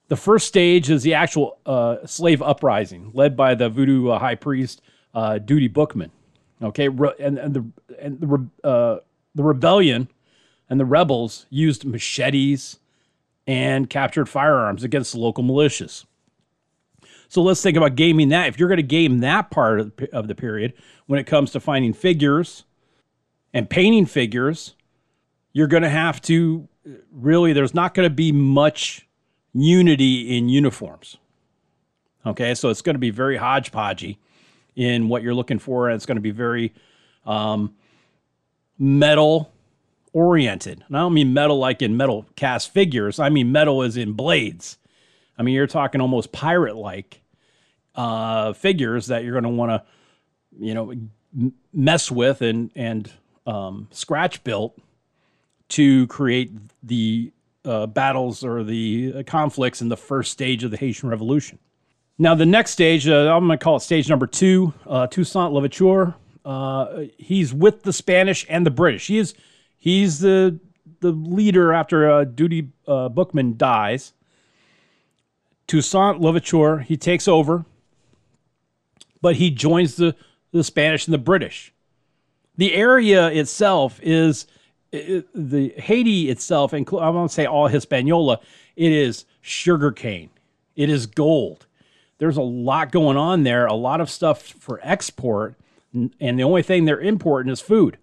The 0.10 0.16
first 0.16 0.48
stage 0.48 0.90
is 0.90 1.04
the 1.04 1.14
actual 1.14 1.60
uh, 1.66 1.98
slave 2.06 2.42
uprising, 2.42 3.12
led 3.14 3.36
by 3.36 3.56
the 3.56 3.70
voodoo 3.70 4.10
uh, 4.10 4.20
high 4.20 4.36
priest 4.36 4.82
uh, 5.14 5.38
Duty 5.38 5.70
Boukman. 5.70 6.12
Okay, 6.62 6.90
Re- 6.90 7.14
and, 7.20 7.38
and 7.38 7.54
the 7.54 7.66
and 8.00 8.20
the 8.20 8.28
re- 8.28 8.48
uh, 8.64 8.98
the 9.36 9.44
rebellion 9.44 10.10
and 10.70 10.80
the 10.80 10.86
rebels 10.86 11.46
used 11.50 11.86
machetes, 11.86 12.80
and 13.48 13.90
captured 13.90 14.28
firearms 14.28 14.84
against 14.84 15.14
the 15.14 15.20
local 15.20 15.44
militias. 15.44 16.06
So 17.30 17.42
let's 17.42 17.62
think 17.62 17.78
about 17.78 17.96
gaming 17.96 18.30
that. 18.30 18.48
If 18.48 18.60
you're 18.60 18.70
going 18.70 18.78
to 18.78 18.84
game 18.84 19.20
that 19.20 19.50
part 19.52 19.80
of 20.12 20.28
the 20.28 20.36
period, 20.36 20.74
when 21.08 21.20
it 21.20 21.26
comes 21.26 21.52
to 21.52 21.60
finding 21.60 21.94
figures 21.94 22.64
and 23.54 23.70
painting 23.70 24.06
figures, 24.06 24.76
you're 25.54 25.68
going 25.68 25.84
to 25.84 25.90
have 25.90 26.22
to 26.24 26.68
really, 27.12 27.54
there's 27.54 27.74
not 27.74 27.94
going 27.94 28.08
to 28.08 28.14
be 28.14 28.32
much 28.32 29.08
unity 29.54 30.38
in 30.38 30.50
uniforms. 30.50 31.18
Okay, 32.26 32.54
so 32.54 32.70
it's 32.70 32.82
going 32.82 32.96
to 32.96 33.00
be 33.00 33.10
very 33.10 33.38
hodgepodgey 33.38 34.18
in 34.78 35.10
what 35.10 35.24
you're 35.24 35.34
looking 35.34 35.60
for, 35.60 35.90
and 35.90 35.96
it's 35.96 36.06
going 36.06 36.16
to 36.18 36.22
be 36.22 36.32
very 36.32 36.72
um, 37.26 37.74
metal 38.78 39.52
oriented. 40.14 40.84
And 40.88 40.96
I 40.96 41.02
don't 41.02 41.16
mean 41.16 41.34
metal 41.34 41.58
like 41.58 41.82
in 41.82 41.98
metal 41.98 42.26
cast 42.38 42.72
figures. 42.72 43.20
I 43.20 43.30
mean 43.30 43.52
metal 43.52 43.82
as 43.82 43.98
in 43.98 44.14
blades. 44.14 44.78
I 45.38 45.44
mean 45.44 45.56
you're 45.56 45.68
talking 45.68 46.00
almost 46.00 46.32
pirate 46.32 46.78
like 46.78 47.22
uh, 47.96 48.54
figures 48.54 49.08
that 49.08 49.24
you're 49.24 49.34
going 49.34 49.44
to 49.44 49.50
want 49.50 49.72
to, 49.72 49.84
you 50.60 50.74
know, 50.74 50.92
m- 50.92 51.54
mess 51.74 52.12
with 52.12 52.42
and 52.42 52.72
and 52.76 53.12
um, 53.48 53.88
scratch 53.92 54.44
built 54.44 54.78
to 55.70 56.06
create 56.08 56.52
the 56.84 57.32
uh, 57.66 57.88
battles 57.88 58.44
or 58.44 58.64
the 58.64 59.14
uh, 59.18 59.24
conflicts 59.24 59.82
in 59.82 59.90
the 59.90 59.98
first 59.98 60.32
stage 60.32 60.64
of 60.64 60.72
the 60.72 60.78
Haitian 60.78 61.10
Revolution. 61.10 61.58
Now, 62.20 62.34
the 62.34 62.46
next 62.46 62.72
stage, 62.72 63.08
uh, 63.08 63.36
I'm 63.36 63.46
going 63.46 63.58
to 63.58 63.64
call 63.64 63.78
it 63.78 63.82
stage 63.82 64.10
number 64.10 64.28
two, 64.28 64.74
uh, 64.88 65.08
Toussaint 65.08 65.54
Louverture. 65.54 66.16
Uh, 66.44 67.04
he's 67.18 67.54
with 67.54 67.84
the 67.84 67.94
Spanish 67.94 68.46
and 68.50 68.66
the 68.66 68.72
British. 68.72 69.08
He 69.08 69.18
is 69.18 69.36
He's 69.78 70.20
the 70.20 70.60
the 71.00 71.12
leader 71.12 71.74
after 71.74 72.10
uh, 72.10 72.24
Duty 72.24 72.70
uh, 72.88 73.10
Boukman 73.10 73.58
dies. 73.58 74.14
Toussaint 75.68 76.20
Louverture, 76.20 76.80
he 76.80 76.98
takes 76.98 77.28
over, 77.28 77.66
but 79.22 79.36
he 79.36 79.52
joins 79.52 79.98
the, 79.98 80.16
the 80.52 80.64
Spanish 80.64 81.06
and 81.06 81.14
the 81.14 81.20
British. 81.20 81.74
The 82.56 82.74
area 82.74 83.28
itself 83.28 84.00
is 84.02 84.48
it, 84.92 85.28
the 85.36 85.74
Haiti 85.78 86.30
itself, 86.30 86.74
and 86.74 86.88
I 86.90 87.10
won't 87.10 87.32
say 87.32 87.46
all 87.46 87.68
Hispaniola, 87.68 88.40
it 88.76 88.92
is 88.92 89.26
sugarcane, 89.42 90.32
it 90.76 90.90
is 90.90 91.06
gold. 91.06 91.67
There's 92.18 92.38
a 92.38 92.42
lot 92.42 92.92
going 92.92 93.18
on 93.18 93.44
there, 93.44 93.66
a 93.66 93.74
lot 93.74 94.02
of 94.02 94.10
stuff 94.10 94.42
for 94.42 94.80
export, 94.82 95.56
and 95.94 96.40
the 96.40 96.44
only 96.44 96.64
thing 96.64 96.86
they're 96.86 97.00
importing 97.00 97.52
is 97.52 97.62
food. 97.62 97.98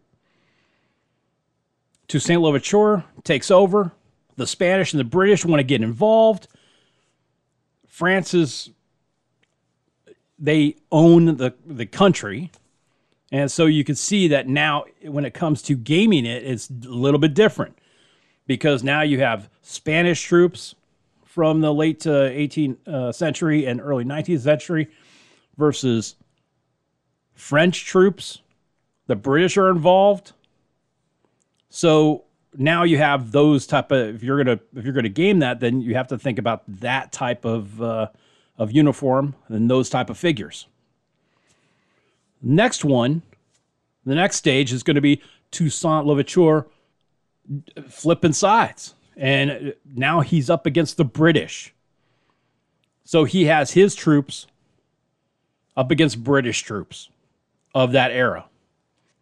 Toussaint 2.09 2.41
Louverture 2.41 3.05
takes 3.25 3.51
over. 3.51 3.93
The 4.37 4.47
Spanish 4.47 4.93
and 4.93 5.01
the 5.01 5.05
British 5.05 5.45
want 5.45 5.61
to 5.61 5.65
get 5.65 5.83
involved. 5.83 6.49
France 7.87 8.35
is, 8.35 8.71
they 10.39 10.77
own 10.91 11.37
the, 11.37 11.55
the 11.65 11.87
country. 11.87 12.51
And 13.33 13.51
so 13.51 13.67
you 13.67 13.85
can 13.85 13.95
see 13.95 14.29
that 14.29 14.49
now, 14.49 14.85
when 15.03 15.25
it 15.25 15.35
comes 15.35 15.63
to 15.63 15.77
gaming 15.77 16.27
it, 16.27 16.45
it's 16.45 16.69
a 16.69 16.89
little 16.89 17.19
bit 17.19 17.35
different 17.35 17.79
because 18.47 18.85
now 18.85 19.03
you 19.03 19.21
have 19.21 19.49
Spanish 19.63 20.23
troops 20.23 20.75
from 21.35 21.61
the 21.61 21.75
late 21.75 21.99
18th 21.99 22.87
uh, 22.87 23.11
century 23.11 23.67
and 23.67 23.81
early 23.81 24.05
19th 24.05 24.39
century 24.39 24.87
versus 25.57 26.15
French 27.35 27.85
troops. 27.85 28.41
The 29.09 29.17
British 29.17 29.57
are 29.57 29.69
involved. 29.69 30.31
So 31.71 32.23
now 32.57 32.85
you 32.85 32.99
have 32.99 33.33
those 33.33 33.67
type 33.67 33.91
of 33.91 34.15
if 34.15 34.23
you're 34.23 34.45
gonna 34.45 34.61
if 34.77 34.85
you're 34.85 34.95
gonna 34.95 35.09
game 35.09 35.41
that, 35.41 35.59
then 35.59 35.81
you 35.81 35.97
have 35.97 36.07
to 36.09 36.19
think 36.19 36.39
about 36.39 36.63
that 36.69 37.11
type 37.11 37.45
of 37.45 37.83
uh, 37.83 38.07
of 38.57 38.71
uniform 38.71 39.35
and 39.49 39.69
those 39.69 39.91
type 39.91 40.11
of 40.11 40.17
figures. 40.17 40.69
Next 42.41 42.85
one, 42.85 43.23
the 44.07 44.15
next 44.15 44.37
stage 44.37 44.73
is 44.73 44.85
going 44.85 44.95
to 44.95 45.01
be 45.01 45.21
Toussaint 45.51 46.07
Louverture 46.07 46.67
flipping 47.89 48.33
sides, 48.33 48.94
and 49.17 49.75
now 49.95 50.21
he's 50.21 50.51
up 50.51 50.67
against 50.67 50.97
the 50.97 51.05
British. 51.05 51.75
So 53.05 53.25
he 53.25 53.45
has 53.47 53.73
his 53.73 53.95
troops 53.95 54.47
up 55.77 55.91
against 55.91 56.25
British 56.25 56.63
troops 56.63 57.11
of 57.75 57.93
that 57.93 58.11
era. 58.11 58.47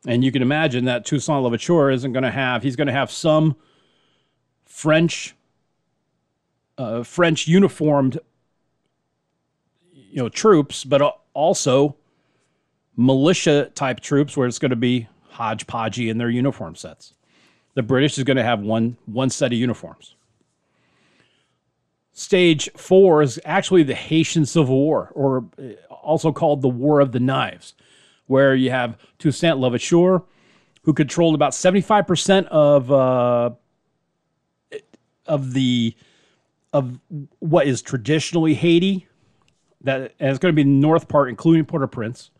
And 0.06 0.24
you 0.24 0.32
can 0.32 0.42
imagine 0.42 0.84
that 0.86 1.04
Toussaint 1.04 1.42
Louverture 1.42 1.90
isn't 1.90 2.12
going 2.12 2.24
to 2.24 2.30
have, 2.30 2.62
he's 2.62 2.76
going 2.76 2.86
to 2.86 2.92
have 2.92 3.10
some 3.10 3.56
French, 4.64 5.34
uh, 6.76 7.02
French 7.02 7.46
uniformed, 7.46 8.18
you 9.92 10.22
know, 10.22 10.28
troops, 10.28 10.84
but 10.84 11.20
also 11.34 11.96
militia 12.96 13.70
type 13.74 14.00
troops 14.00 14.36
where 14.36 14.46
it's 14.46 14.58
going 14.58 14.70
to 14.70 14.76
be 14.76 15.08
hodgepodgey 15.34 16.10
in 16.10 16.18
their 16.18 16.30
uniform 16.30 16.74
sets. 16.74 17.14
The 17.74 17.82
British 17.82 18.18
is 18.18 18.24
going 18.24 18.36
to 18.36 18.42
have 18.42 18.60
one, 18.60 18.96
one 19.06 19.30
set 19.30 19.52
of 19.52 19.58
uniforms. 19.58 20.14
Stage 22.12 22.68
four 22.76 23.22
is 23.22 23.40
actually 23.44 23.82
the 23.82 23.94
Haitian 23.94 24.44
Civil 24.44 24.76
War, 24.76 25.10
or 25.14 25.46
uh, 25.58 25.72
also 25.90 26.30
called 26.30 26.60
the 26.60 26.68
War 26.68 27.00
of 27.00 27.12
the 27.12 27.20
Knives, 27.20 27.74
where 28.26 28.54
you 28.54 28.70
have 28.70 28.98
Toussaint 29.18 29.56
Louverture, 29.58 30.22
who 30.82 30.92
controlled 30.92 31.34
about 31.34 31.52
75% 31.52 32.46
of 32.48 32.92
uh, 32.92 33.50
of 35.26 35.54
the 35.54 35.96
of 36.74 36.98
what 37.38 37.66
is 37.66 37.80
traditionally 37.80 38.54
Haiti. 38.54 39.06
That 39.80 40.12
and 40.20 40.30
it's 40.30 40.38
going 40.38 40.52
to 40.52 40.56
be 40.56 40.64
the 40.64 40.68
north 40.68 41.08
part, 41.08 41.30
including 41.30 41.64
Port-au-Prince. 41.64 42.30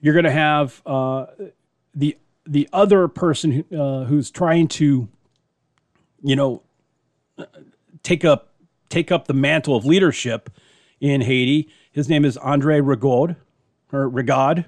You're 0.00 0.14
going 0.14 0.24
to 0.24 0.30
have 0.30 0.80
uh, 0.86 1.26
the 1.94 2.16
the 2.50 2.68
other 2.72 3.06
person 3.06 3.52
who, 3.52 3.80
uh, 3.80 4.04
who's 4.04 4.28
trying 4.28 4.66
to, 4.66 5.08
you 6.22 6.36
know, 6.36 6.62
take 8.02 8.24
up 8.24 8.48
take 8.88 9.12
up 9.12 9.28
the 9.28 9.34
mantle 9.34 9.76
of 9.76 9.86
leadership 9.86 10.50
in 11.00 11.20
Haiti. 11.20 11.68
His 11.92 12.08
name 12.08 12.24
is 12.24 12.36
Andre 12.36 12.80
Rigaud, 12.80 13.36
or 13.92 14.10
Rigaud. 14.10 14.64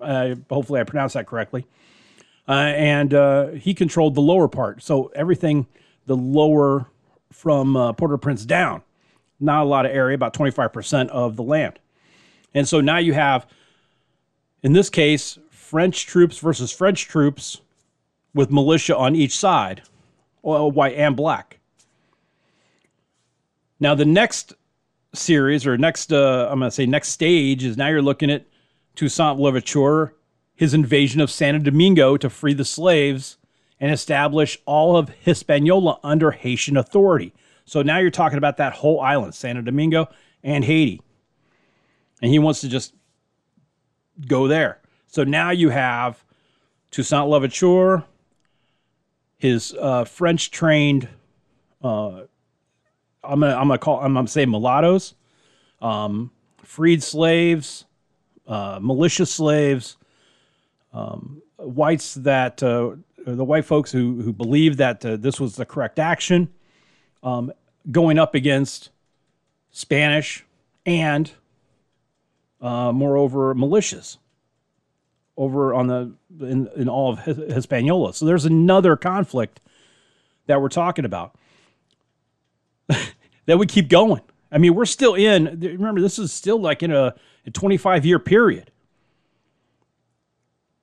Uh, 0.00 0.34
hopefully, 0.50 0.80
I 0.80 0.84
pronounced 0.84 1.14
that 1.14 1.26
correctly. 1.26 1.66
Uh, 2.48 2.72
and 2.74 3.14
uh, 3.14 3.46
he 3.50 3.74
controlled 3.74 4.16
the 4.16 4.20
lower 4.20 4.48
part, 4.48 4.82
so 4.82 5.12
everything 5.14 5.68
the 6.06 6.16
lower 6.16 6.86
from 7.30 7.76
uh, 7.76 7.92
Port-au-Prince 7.92 8.44
down, 8.44 8.82
not 9.38 9.62
a 9.62 9.68
lot 9.68 9.86
of 9.86 9.92
area, 9.92 10.16
about 10.16 10.34
twenty 10.34 10.50
five 10.50 10.72
percent 10.72 11.10
of 11.10 11.36
the 11.36 11.44
land. 11.44 11.78
And 12.54 12.66
so 12.66 12.80
now 12.80 12.98
you 12.98 13.14
have, 13.14 13.46
in 14.64 14.72
this 14.72 14.90
case, 14.90 15.38
French 15.70 16.04
troops 16.04 16.38
versus 16.38 16.72
French 16.72 17.06
troops 17.06 17.60
with 18.34 18.50
militia 18.50 18.96
on 18.96 19.14
each 19.14 19.38
side, 19.38 19.82
white 20.42 20.96
and 20.96 21.14
black. 21.14 21.60
Now, 23.78 23.94
the 23.94 24.04
next 24.04 24.52
series 25.14 25.64
or 25.68 25.78
next, 25.78 26.12
uh, 26.12 26.48
I'm 26.50 26.58
going 26.58 26.68
to 26.68 26.74
say 26.74 26.86
next 26.86 27.10
stage 27.10 27.62
is 27.62 27.76
now 27.76 27.86
you're 27.86 28.02
looking 28.02 28.32
at 28.32 28.46
Toussaint 28.96 29.38
Louverture, 29.38 30.12
his 30.56 30.74
invasion 30.74 31.20
of 31.20 31.30
Santo 31.30 31.60
Domingo 31.60 32.16
to 32.16 32.28
free 32.28 32.52
the 32.52 32.64
slaves 32.64 33.38
and 33.78 33.92
establish 33.92 34.58
all 34.66 34.96
of 34.96 35.08
Hispaniola 35.20 36.00
under 36.02 36.32
Haitian 36.32 36.76
authority. 36.78 37.32
So 37.64 37.82
now 37.82 37.98
you're 37.98 38.10
talking 38.10 38.38
about 38.38 38.56
that 38.56 38.72
whole 38.72 39.00
island, 39.00 39.36
Santo 39.36 39.62
Domingo 39.62 40.08
and 40.42 40.64
Haiti. 40.64 41.00
And 42.20 42.32
he 42.32 42.40
wants 42.40 42.60
to 42.62 42.68
just 42.68 42.92
go 44.26 44.48
there. 44.48 44.79
So 45.10 45.24
now 45.24 45.50
you 45.50 45.70
have 45.70 46.24
Toussaint 46.90 47.28
Louverture, 47.28 48.04
his 49.38 49.74
uh, 49.74 50.04
French 50.04 50.50
trained 50.50 51.08
uh, 51.82 52.22
I'm 53.22 53.40
gonna 53.40 53.54
I'm 53.54 53.68
gonna 53.68 53.78
call 53.78 54.00
I'm 54.00 54.14
gonna 54.14 54.28
say 54.28 54.46
mulattoes, 54.46 55.14
um, 55.80 56.30
freed 56.62 57.02
slaves, 57.02 57.84
uh, 58.46 58.78
militia 58.80 59.26
slaves, 59.26 59.96
um, 60.92 61.42
whites 61.56 62.14
that 62.14 62.62
uh, 62.62 62.96
the 63.26 63.44
white 63.44 63.64
folks 63.64 63.92
who 63.92 64.22
who 64.22 64.32
believed 64.32 64.78
that 64.78 65.04
uh, 65.04 65.16
this 65.16 65.38
was 65.40 65.56
the 65.56 65.66
correct 65.66 65.98
action, 65.98 66.48
um, 67.22 67.52
going 67.90 68.18
up 68.18 68.34
against 68.34 68.90
Spanish 69.70 70.44
and 70.86 71.32
uh, 72.60 72.92
moreover 72.92 73.54
militias 73.54 74.18
over 75.36 75.72
on 75.74 75.86
the 75.86 76.12
in, 76.40 76.68
in 76.76 76.88
all 76.88 77.12
of 77.12 77.20
Hispaniola. 77.20 78.14
So 78.14 78.26
there's 78.26 78.44
another 78.44 78.96
conflict 78.96 79.60
that 80.46 80.60
we're 80.60 80.68
talking 80.68 81.04
about 81.04 81.34
that 83.46 83.58
we 83.58 83.66
keep 83.66 83.88
going. 83.88 84.22
I 84.52 84.58
mean, 84.58 84.74
we're 84.74 84.84
still 84.84 85.14
in, 85.14 85.60
remember, 85.60 86.00
this 86.00 86.18
is 86.18 86.32
still 86.32 86.60
like 86.60 86.82
in 86.82 86.90
a, 86.90 87.14
a 87.46 87.50
25 87.50 88.04
year 88.04 88.18
period. 88.18 88.70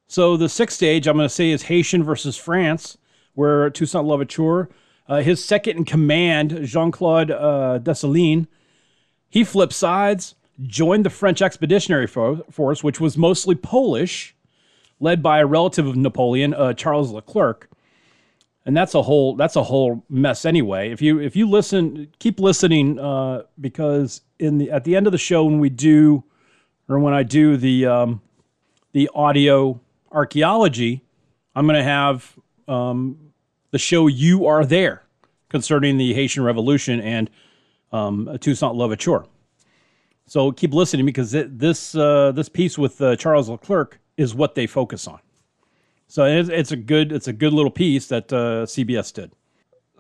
So 0.08 0.38
the 0.38 0.48
sixth 0.48 0.78
stage, 0.78 1.06
I'm 1.06 1.18
going 1.18 1.28
to 1.28 1.34
say, 1.34 1.52
is 1.52 1.64
Haitian 1.64 2.02
versus 2.02 2.38
France, 2.38 2.98
where 3.34 3.70
Toussaint 3.70 4.06
Louverture, 4.06 4.70
uh, 5.10 5.22
his 5.22 5.44
second 5.44 5.78
in 5.78 5.86
command, 5.86 6.66
Jean 6.66 6.92
Claude 6.92 7.30
uh, 7.30 7.80
Dessalines, 7.80 8.48
he 9.30 9.44
flipped 9.44 9.74
sides, 9.74 10.36
joined 10.64 11.06
the 11.06 11.10
French 11.10 11.42
Expeditionary 11.42 12.08
Force, 12.08 12.84
which 12.84 13.02
was 13.02 13.18
mostly 13.18 13.54
Polish, 13.54 14.34
led 15.00 15.22
by 15.22 15.40
a 15.40 15.46
relative 15.46 15.88
of 15.88 15.96
Napoleon, 15.96 16.54
uh, 16.54 16.74
Charles 16.74 17.12
Leclerc 17.12 17.70
and 18.68 18.76
that's 18.76 18.94
a 18.94 19.02
whole 19.02 19.34
that's 19.34 19.56
a 19.56 19.64
whole 19.64 20.04
mess 20.10 20.44
anyway. 20.44 20.92
If 20.92 21.02
you 21.02 21.20
if 21.20 21.38
you 21.38 21.50
listen, 21.50 22.10
keep 22.20 22.38
listening 22.38 23.00
uh, 23.00 23.44
because 23.62 24.22
in 24.40 24.58
the 24.58 24.70
at 24.70 24.84
the 24.84 24.98
end 24.98 25.08
of 25.08 25.14
the 25.14 25.18
show 25.18 25.46
when 25.46 25.60
we 25.60 25.70
do 25.70 26.26
or 26.90 27.00
when 27.00 27.14
I 27.14 27.24
do 27.24 27.56
the 27.56 27.86
um, 27.86 28.22
the 28.92 29.10
audio 29.16 29.80
archaeology, 30.12 31.02
I'm 31.56 31.66
going 31.66 31.78
to 31.78 31.84
have 31.84 32.38
um, 32.68 33.32
the 33.72 33.80
show 33.80 34.08
"You 34.08 34.48
Are 34.48 34.66
There" 34.66 35.04
concerning 35.48 35.98
the 35.98 36.14
Haitian 36.14 36.44
Revolution 36.44 37.00
and 37.00 37.30
um, 37.94 38.38
Toussaint 38.42 38.76
Louverture. 38.76 39.24
So 40.26 40.52
keep 40.52 40.74
listening 40.74 41.06
because 41.06 41.32
this 41.32 41.96
uh, 41.96 42.34
this 42.34 42.50
piece 42.50 42.78
with 42.78 43.00
uh, 43.02 43.16
Charles 43.16 43.48
Leclerc 43.48 44.02
is 44.18 44.36
what 44.36 44.56
they 44.56 44.68
focus 44.68 45.08
on. 45.08 45.20
So 46.08 46.26
it's, 46.26 46.50
it's 46.50 46.72
a 46.72 46.76
good 46.76 47.12
it's 47.12 47.28
a 47.28 47.34
good 47.34 47.54
little 47.54 47.72
piece 47.72 48.08
that 48.08 48.32
uh, 48.34 48.66
CBS 48.66 49.14
did. 49.14 49.32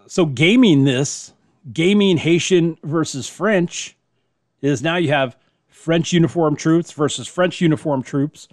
So 0.07 0.25
gaming 0.25 0.83
this 0.83 1.33
gaming 1.71 2.17
Haitian 2.17 2.77
versus 2.83 3.27
French 3.27 3.95
is 4.61 4.81
now 4.81 4.95
you 4.97 5.09
have 5.09 5.37
French 5.67 6.13
uniform 6.13 6.55
troops 6.55 6.91
versus 6.91 7.27
French 7.27 7.61
uniform 7.61 8.03
troops, 8.03 8.47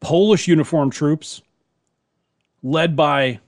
Polish 0.00 0.46
uniform 0.46 0.90
troops, 0.90 1.42
led 2.62 2.96
by 2.96 3.40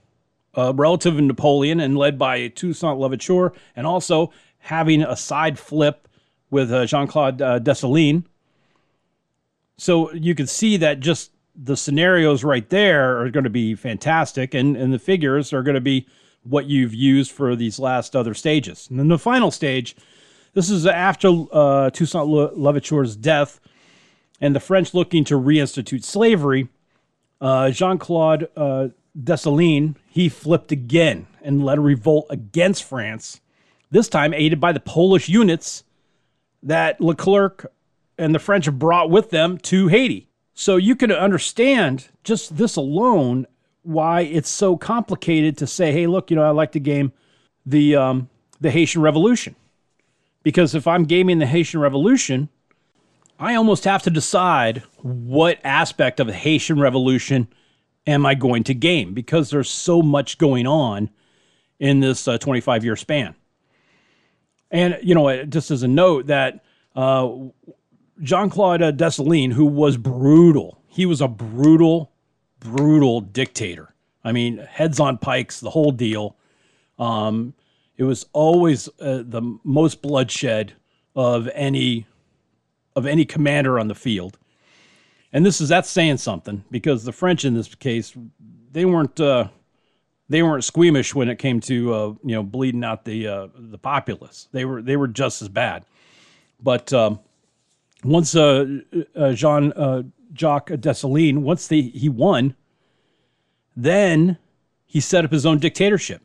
a 0.55 0.73
relative 0.73 1.15
of 1.15 1.23
Napoleon 1.23 1.79
and 1.79 1.97
led 1.97 2.17
by 2.17 2.47
Toussaint 2.49 2.97
Louverture, 2.97 3.53
and 3.75 3.85
also 3.85 4.31
having 4.59 5.01
a 5.01 5.15
side 5.15 5.59
flip 5.59 6.07
with 6.49 6.71
uh, 6.71 6.85
Jean 6.85 7.07
Claude 7.07 7.41
uh, 7.41 7.59
Dessalines. 7.59 8.23
So 9.77 10.13
you 10.13 10.35
can 10.35 10.47
see 10.47 10.77
that 10.77 10.99
just 10.99 11.31
the 11.55 11.77
scenarios 11.77 12.43
right 12.43 12.67
there 12.69 13.19
are 13.21 13.29
going 13.29 13.43
to 13.43 13.49
be 13.49 13.75
fantastic, 13.75 14.53
and, 14.53 14.75
and 14.75 14.93
the 14.93 14.99
figures 14.99 15.53
are 15.53 15.63
going 15.63 15.75
to 15.75 15.81
be 15.81 16.07
what 16.43 16.65
you've 16.65 16.93
used 16.93 17.31
for 17.31 17.55
these 17.55 17.79
last 17.79 18.15
other 18.15 18.33
stages. 18.33 18.87
And 18.89 18.99
then 18.99 19.07
the 19.07 19.17
final 19.17 19.51
stage, 19.51 19.95
this 20.53 20.69
is 20.69 20.85
after 20.85 21.27
uh, 21.51 21.89
Toussaint 21.91 22.27
Louverture's 22.27 23.15
death 23.15 23.59
and 24.41 24.55
the 24.55 24.59
French 24.59 24.93
looking 24.93 25.23
to 25.25 25.35
reinstitute 25.35 26.03
slavery. 26.03 26.67
Uh, 27.39 27.71
Jean 27.71 27.97
Claude 27.97 28.49
uh, 28.55 28.89
Dessalines, 29.17 29.95
he 30.09 30.27
flipped 30.27 30.71
again 30.71 31.27
and 31.41 31.63
led 31.63 31.77
a 31.77 31.81
revolt 31.81 32.27
against 32.29 32.83
France, 32.83 33.41
this 33.91 34.09
time 34.09 34.33
aided 34.33 34.59
by 34.59 34.71
the 34.71 34.79
Polish 34.79 35.29
units 35.29 35.83
that 36.61 36.99
Leclerc 36.99 37.71
and 38.17 38.33
the 38.33 38.39
French 38.39 38.71
brought 38.71 39.09
with 39.09 39.29
them 39.29 39.57
to 39.59 39.87
Haiti. 39.87 40.29
So 40.53 40.75
you 40.77 40.95
can 40.95 41.11
understand 41.11 42.09
just 42.23 42.57
this 42.57 42.75
alone 42.75 43.47
why 43.81 44.21
it's 44.21 44.49
so 44.49 44.77
complicated 44.77 45.57
to 45.57 45.67
say, 45.67 45.91
hey, 45.91 46.07
look, 46.07 46.29
you 46.29 46.35
know, 46.35 46.43
I 46.43 46.51
like 46.51 46.71
to 46.73 46.79
game 46.79 47.11
the 47.65 47.95
um, 47.95 48.29
the 48.61 48.71
Haitian 48.71 49.01
Revolution. 49.01 49.55
Because 50.43 50.75
if 50.75 50.87
I'm 50.87 51.05
gaming 51.05 51.39
the 51.39 51.45
Haitian 51.45 51.79
Revolution, 51.79 52.49
I 53.39 53.55
almost 53.55 53.85
have 53.85 54.03
to 54.03 54.09
decide 54.09 54.83
what 55.01 55.59
aspect 55.63 56.19
of 56.19 56.27
the 56.27 56.33
Haitian 56.33 56.79
Revolution 56.79 57.47
am 58.05 58.25
I 58.25 58.35
going 58.35 58.63
to 58.65 58.73
game 58.73 59.13
because 59.13 59.49
there's 59.49 59.69
so 59.69 60.01
much 60.01 60.37
going 60.37 60.67
on 60.67 61.09
in 61.79 61.99
this 62.01 62.25
25 62.25 62.81
uh, 62.81 62.83
year 62.83 62.95
span. 62.95 63.35
And, 64.71 64.97
you 65.01 65.15
know, 65.15 65.45
just 65.45 65.71
as 65.71 65.83
a 65.83 65.87
note, 65.87 66.27
that 66.27 66.63
uh, 66.95 67.29
Jean 68.23 68.49
Claude 68.49 68.81
Dessalines, 68.97 69.53
who 69.53 69.65
was 69.65 69.97
brutal, 69.97 70.81
he 70.87 71.05
was 71.05 71.21
a 71.21 71.27
brutal, 71.27 72.11
brutal 72.59 73.21
dictator. 73.21 73.93
I 74.23 74.31
mean, 74.31 74.57
heads 74.57 74.99
on 74.99 75.17
pikes, 75.17 75.59
the 75.59 75.69
whole 75.69 75.91
deal. 75.91 76.37
Um, 76.97 77.53
it 77.97 78.03
was 78.03 78.25
always 78.31 78.87
uh, 78.99 79.23
the 79.25 79.57
most 79.63 80.01
bloodshed 80.01 80.73
of 81.15 81.49
any 81.53 82.07
of 82.95 83.05
any 83.05 83.25
commander 83.25 83.79
on 83.79 83.87
the 83.87 83.95
field. 83.95 84.37
And 85.31 85.45
this 85.45 85.59
is 85.59 85.69
that's 85.69 85.89
saying 85.89 86.17
something 86.17 86.63
because 86.71 87.03
the 87.03 87.11
French 87.11 87.43
in 87.43 87.55
this 87.55 87.73
case, 87.75 88.13
they 88.71 88.85
weren't 88.85 89.19
uh, 89.19 89.49
they 90.29 90.43
weren't 90.43 90.63
squeamish 90.63 91.13
when 91.13 91.27
it 91.27 91.37
came 91.37 91.59
to 91.61 91.93
uh, 91.93 92.07
you 92.23 92.35
know 92.35 92.43
bleeding 92.43 92.83
out 92.83 93.03
the 93.03 93.27
uh, 93.27 93.47
the 93.55 93.77
populace. 93.77 94.47
They 94.51 94.63
were 94.63 94.81
they 94.81 94.95
were 94.95 95.07
just 95.07 95.41
as 95.41 95.49
bad. 95.49 95.85
But 96.61 96.93
um, 96.93 97.19
once 98.03 98.35
uh, 98.35 98.65
uh, 99.15 99.33
Jean 99.33 99.71
uh, 99.73 100.03
Jacques 100.33 100.69
Dessalines, 100.69 101.39
once 101.39 101.69
he 101.69 102.09
won, 102.09 102.55
then 103.75 104.37
he 104.85 104.99
set 104.99 105.25
up 105.25 105.31
his 105.31 105.45
own 105.45 105.59
dictatorship, 105.59 106.21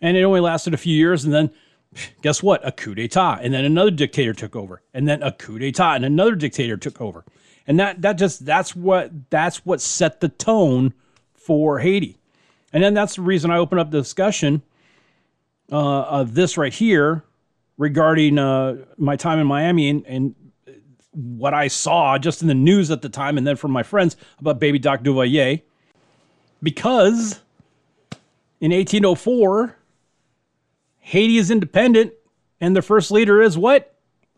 and 0.00 0.16
it 0.16 0.22
only 0.22 0.40
lasted 0.40 0.74
a 0.74 0.78
few 0.78 0.94
years, 0.94 1.24
and 1.24 1.32
then 1.32 1.50
guess 2.22 2.42
what? 2.42 2.66
A 2.66 2.72
coup 2.72 2.94
d'état, 2.94 3.40
and 3.42 3.52
then 3.52 3.64
another 3.64 3.90
dictator 3.90 4.32
took 4.32 4.56
over, 4.56 4.82
and 4.92 5.08
then 5.08 5.22
a 5.22 5.32
coup 5.32 5.58
d'état, 5.58 5.96
and 5.96 6.04
another 6.04 6.34
dictator 6.34 6.76
took 6.76 7.00
over, 7.00 7.24
and 7.66 7.78
that 7.78 8.02
that 8.02 8.18
just 8.18 8.44
that's 8.44 8.76
what 8.76 9.30
that's 9.30 9.64
what 9.64 9.80
set 9.80 10.20
the 10.20 10.28
tone 10.28 10.92
for 11.34 11.78
Haiti, 11.80 12.18
and 12.72 12.82
then 12.82 12.94
that's 12.94 13.16
the 13.16 13.22
reason 13.22 13.50
I 13.50 13.58
open 13.58 13.78
up 13.78 13.90
the 13.90 14.00
discussion 14.00 14.62
uh, 15.70 16.02
of 16.02 16.34
this 16.34 16.56
right 16.56 16.72
here 16.72 17.24
regarding 17.78 18.38
uh, 18.38 18.76
my 18.98 19.16
time 19.16 19.38
in 19.38 19.46
Miami 19.46 19.88
and, 19.88 20.06
and 20.06 20.34
what 21.12 21.54
I 21.54 21.68
saw 21.68 22.18
just 22.18 22.42
in 22.42 22.48
the 22.48 22.54
news 22.54 22.90
at 22.90 23.02
the 23.02 23.08
time, 23.08 23.38
and 23.38 23.46
then 23.46 23.56
from 23.56 23.70
my 23.70 23.82
friends 23.82 24.16
about 24.38 24.58
Baby 24.58 24.78
Doc 24.78 25.02
Duvalier, 25.02 25.62
because 26.62 27.40
in 28.60 28.72
1804 28.72 29.76
Haiti 31.04 31.36
is 31.36 31.50
independent, 31.50 32.12
and 32.60 32.76
the 32.76 32.82
first 32.82 33.10
leader 33.10 33.42
is 33.42 33.58
what? 33.58 33.96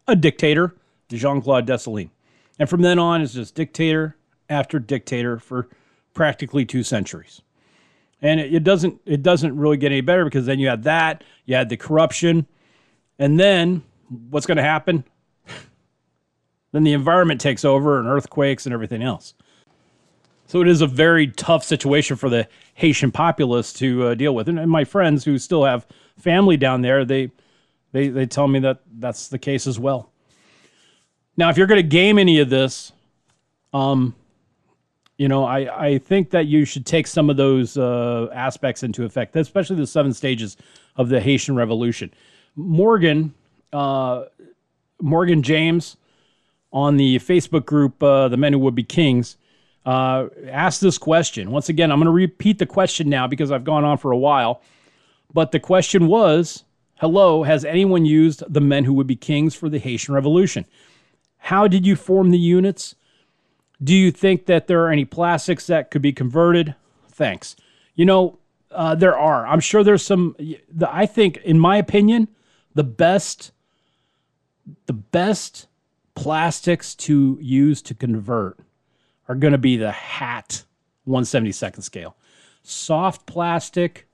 A 0.09 0.17
dictator, 0.17 0.75
Jean 1.11 1.43
Claude 1.43 1.67
Dessalines. 1.67 2.11
And 2.59 2.69
from 2.69 2.83
then 2.83 2.99
on, 2.99 3.21
it's 3.21 3.35
just 3.35 3.55
dictator 3.55 4.17
after 4.49 4.79
dictator 4.79 5.39
for 5.39 5.69
practically 6.15 6.65
two 6.65 6.83
centuries. 6.83 7.43
And 8.23 8.41
it, 8.41 8.65
doesn't 8.65 9.01
it 9.05 9.23
doesn't 9.23 9.57
really 9.57 9.77
get 9.77 9.93
any 9.93 10.01
better 10.01 10.25
because 10.25 10.47
then 10.47 10.59
you 10.59 10.69
had 10.69 10.85
that, 10.85 11.23
you 11.45 11.55
had 11.55 11.69
the 11.69 11.77
corruption, 11.77 12.47
and 13.19 13.39
then 13.39 13.83
what's 14.31 14.47
going 14.47 14.57
to 14.57 14.63
happen? 14.63 15.05
Then 16.75 16.83
the 16.83 16.93
environment 16.93 17.41
takes 17.41 17.65
over 17.65 18.01
and 18.01 18.09
earthquakes 18.09 18.67
and 18.67 18.73
everything 18.73 19.01
else. 19.01 19.35
So 20.49 20.61
it 20.61 20.67
is 20.67 20.81
a 20.81 20.89
very 20.89 21.29
tough 21.29 21.63
situation 21.63 22.17
for 22.17 22.29
the 22.29 22.49
Haitian 22.75 23.13
populace 23.13 23.73
to 23.75 24.09
uh, 24.09 24.15
deal 24.15 24.35
with. 24.35 24.49
And, 24.49 24.59
and, 24.59 24.69
my 24.69 24.83
friends 24.83 25.25
who 25.25 25.39
still 25.39 25.65
have 25.65 25.87
family 26.19 26.57
down 26.57 26.83
there, 26.83 27.05
they, 27.05 27.31
they, 27.93 28.09
they 28.09 28.27
tell 28.27 28.49
me 28.49 28.59
that 28.59 28.81
that's 28.99 29.29
the 29.29 29.39
case 29.39 29.69
as 29.69 29.79
well. 29.79 30.11
Now, 31.37 31.49
if 31.49 31.57
you're 31.57 31.69
going 31.69 31.81
to 31.81 31.89
game 31.89 32.19
any 32.19 32.41
of 32.41 32.51
this, 32.51 32.93
um, 33.73 34.17
you 35.17 35.29
know, 35.29 35.45
I, 35.45 35.87
I 35.87 35.99
think 35.99 36.31
that 36.31 36.47
you 36.47 36.65
should 36.65 36.85
take 36.85 37.07
some 37.07 37.31
of 37.31 37.37
those 37.37 37.79
uh, 37.79 38.31
aspects 38.35 38.83
into 38.83 39.05
effect, 39.05 39.37
especially 39.37 39.77
the 39.77 39.87
seven 39.87 40.13
stages 40.13 40.57
of 40.97 41.09
the 41.09 41.21
Haitian 41.21 41.55
Revolution. 41.55 42.13
Morgan, 42.57 43.33
uh, 43.73 44.25
Morgan 45.01 45.41
James, 45.41 45.97
on 46.75 46.97
the 46.97 47.21
Facebook 47.21 47.65
group, 47.65 48.03
uh, 48.03 48.27
The 48.29 48.37
Men 48.37 48.53
Who 48.53 48.59
Would 48.59 48.75
Be 48.75 48.83
Kings, 48.83 49.37
uh, 49.87 50.27
asked 50.49 50.81
this 50.81 50.99
question. 50.99 51.53
Once 51.53 51.69
again, 51.69 51.93
I'm 51.93 51.99
going 51.99 52.07
to 52.07 52.11
repeat 52.11 52.59
the 52.59 52.67
question 52.67 53.09
now 53.09 53.29
because 53.29 53.53
I've 53.53 53.65
gone 53.65 53.85
on 53.85 53.97
for 53.97 54.11
a 54.11 54.19
while. 54.19 54.61
But 55.33 55.53
the 55.53 55.61
question 55.61 56.09
was 56.09 56.65
Hello, 56.97 57.45
has 57.45 57.65
anyone 57.65 58.05
used 58.05 58.43
the 58.49 58.61
men 58.61 58.85
who 58.85 58.95
would 58.95 59.07
be 59.07 59.17
kings 59.17 59.55
for 59.55 59.69
the 59.69 59.79
Haitian 59.79 60.15
Revolution? 60.15 60.65
How 61.39 61.69
did 61.69 61.87
you 61.87 61.97
form 61.97 62.31
the 62.31 62.39
units? 62.39 62.95
Do 63.83 63.95
you 63.95 64.11
think 64.11 64.47
that 64.47 64.67
there 64.67 64.85
are 64.85 64.91
any 64.91 65.05
plastics 65.05 65.67
that 65.67 65.91
could 65.91 66.03
be 66.03 66.13
converted? 66.13 66.75
Thanks. 67.09 67.55
You 67.95 68.05
know, 68.05 68.39
uh, 68.71 68.95
there 68.95 69.17
are. 69.17 69.47
I'm 69.47 69.61
sure 69.61 69.85
there's 69.85 70.05
some. 70.05 70.37
I 70.89 71.07
think, 71.07 71.37
in 71.39 71.59
my 71.59 71.77
opinion, 71.77 72.29
the 72.75 72.85
best, 72.85 73.53
the 74.87 74.93
best 74.93 75.67
plastics 76.15 76.95
to 76.95 77.39
use 77.41 77.83
to 77.83 77.95
convert 77.95 78.59
are 79.29 79.35
going 79.35 79.53
to 79.53 79.59
be 79.59 79.77
the 79.77 79.93
hat 79.93 80.65
172nd 81.07 81.83
scale. 81.83 82.17
Soft 82.63 83.27
plastic, 83.27 84.07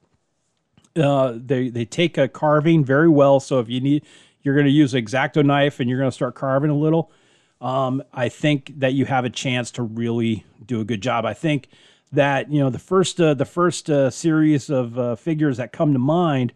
uh, 0.96 1.34
they 1.36 1.68
they 1.68 1.84
take 1.84 2.18
a 2.18 2.28
carving 2.28 2.84
very 2.84 3.08
well. 3.08 3.38
So 3.38 3.60
if 3.60 3.68
you 3.68 3.80
need, 3.80 4.04
you're 4.42 4.54
going 4.54 4.66
to 4.66 4.72
use 4.72 4.94
an 4.94 5.02
X-Acto 5.02 5.44
knife 5.44 5.80
and 5.80 5.88
you're 5.88 5.98
going 5.98 6.10
to 6.10 6.14
start 6.14 6.34
carving 6.34 6.70
a 6.70 6.76
little. 6.76 7.12
Um, 7.60 8.02
I 8.12 8.28
think 8.28 8.72
that 8.80 8.94
you 8.94 9.04
have 9.04 9.24
a 9.24 9.30
chance 9.30 9.70
to 9.72 9.82
really 9.82 10.44
do 10.64 10.80
a 10.80 10.84
good 10.84 11.02
job. 11.02 11.24
I 11.26 11.34
think 11.34 11.68
that 12.12 12.50
you 12.50 12.58
know 12.58 12.70
the 12.70 12.78
first 12.78 13.20
uh, 13.20 13.34
the 13.34 13.44
first 13.44 13.88
uh, 13.88 14.10
series 14.10 14.70
of 14.70 14.98
uh, 14.98 15.16
figures 15.16 15.58
that 15.58 15.72
come 15.72 15.92
to 15.92 15.98
mind 15.98 16.52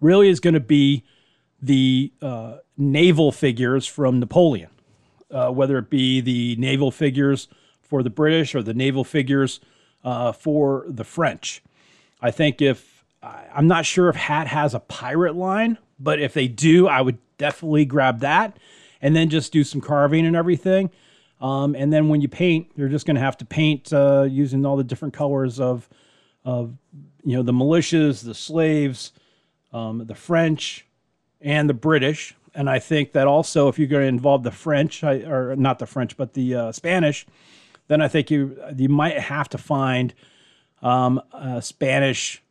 really 0.00 0.28
is 0.28 0.40
going 0.40 0.54
to 0.54 0.60
be 0.60 1.04
the 1.64 2.12
uh, 2.20 2.58
naval 2.76 3.32
figures 3.32 3.86
from 3.86 4.20
Napoleon, 4.20 4.70
uh, 5.30 5.50
whether 5.50 5.78
it 5.78 5.88
be 5.88 6.20
the 6.20 6.56
naval 6.56 6.90
figures 6.90 7.48
for 7.80 8.02
the 8.02 8.10
British 8.10 8.54
or 8.54 8.62
the 8.62 8.74
naval 8.74 9.04
figures 9.04 9.60
uh, 10.04 10.32
for 10.32 10.84
the 10.88 11.04
French. 11.04 11.62
I 12.20 12.30
think 12.30 12.60
if 12.60 13.04
I'm 13.22 13.66
not 13.66 13.86
sure 13.86 14.08
if 14.08 14.16
Hat 14.16 14.46
has 14.48 14.74
a 14.74 14.80
pirate 14.80 15.34
line, 15.34 15.78
but 15.98 16.20
if 16.20 16.34
they 16.34 16.48
do, 16.48 16.86
I 16.86 17.00
would 17.00 17.18
definitely 17.38 17.84
grab 17.84 18.20
that 18.20 18.58
and 19.00 19.16
then 19.16 19.30
just 19.30 19.52
do 19.52 19.64
some 19.64 19.80
carving 19.80 20.26
and 20.26 20.36
everything. 20.36 20.90
Um, 21.40 21.74
and 21.74 21.92
then 21.92 22.08
when 22.08 22.20
you 22.20 22.28
paint, 22.28 22.70
you're 22.76 22.88
just 22.88 23.06
going 23.06 23.16
to 23.16 23.22
have 23.22 23.38
to 23.38 23.44
paint 23.44 23.92
uh, 23.92 24.26
using 24.28 24.64
all 24.66 24.76
the 24.76 24.84
different 24.84 25.14
colors 25.14 25.58
of, 25.58 25.88
of 26.44 26.76
you 27.24 27.36
know, 27.36 27.42
the 27.42 27.52
militias, 27.52 28.24
the 28.24 28.34
slaves, 28.34 29.12
um, 29.72 30.06
the 30.06 30.14
French, 30.14 30.86
and 31.44 31.68
the 31.68 31.74
British. 31.74 32.34
And 32.54 32.68
I 32.70 32.78
think 32.78 33.12
that 33.12 33.26
also, 33.26 33.68
if 33.68 33.78
you're 33.78 33.88
going 33.88 34.02
to 34.02 34.08
involve 34.08 34.42
the 34.42 34.50
French, 34.50 35.04
or 35.04 35.54
not 35.56 35.78
the 35.78 35.86
French, 35.86 36.16
but 36.16 36.34
the 36.34 36.54
uh, 36.54 36.72
Spanish, 36.72 37.26
then 37.88 38.00
I 38.00 38.08
think 38.08 38.30
you 38.30 38.58
you 38.76 38.88
might 38.88 39.18
have 39.18 39.48
to 39.50 39.58
find 39.58 40.14
um, 40.82 41.20
a 41.32 41.60
Spanish, 41.60 42.42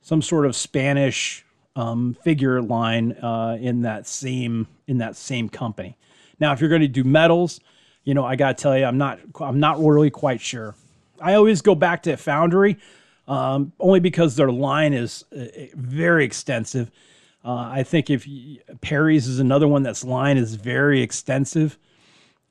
some 0.00 0.20
sort 0.22 0.46
of 0.46 0.56
Spanish 0.56 1.44
um, 1.76 2.16
figure 2.22 2.60
line 2.60 3.12
uh, 3.12 3.56
in 3.60 3.82
that 3.82 4.06
same 4.06 4.66
in 4.86 4.98
that 4.98 5.16
same 5.16 5.48
company. 5.48 5.96
Now, 6.40 6.52
if 6.52 6.60
you're 6.60 6.70
going 6.70 6.82
to 6.82 6.88
do 6.88 7.04
metals, 7.04 7.60
you 8.04 8.14
know, 8.14 8.24
I 8.24 8.34
got 8.34 8.56
to 8.56 8.62
tell 8.62 8.76
you, 8.76 8.84
I'm 8.84 8.98
not 8.98 9.20
I'm 9.40 9.60
not 9.60 9.78
really 9.78 10.10
quite 10.10 10.40
sure. 10.40 10.74
I 11.20 11.34
always 11.34 11.62
go 11.62 11.74
back 11.74 12.02
to 12.04 12.16
Foundry, 12.16 12.78
um, 13.28 13.72
only 13.78 14.00
because 14.00 14.34
their 14.36 14.50
line 14.50 14.92
is 14.92 15.24
uh, 15.36 15.44
very 15.74 16.24
extensive. 16.24 16.90
Uh, 17.44 17.70
I 17.72 17.82
think 17.82 18.10
if 18.10 18.26
you, 18.26 18.60
Perry's 18.80 19.26
is 19.26 19.40
another 19.40 19.66
one 19.66 19.82
that's 19.82 20.04
line 20.04 20.36
is 20.36 20.54
very 20.54 21.02
extensive. 21.02 21.78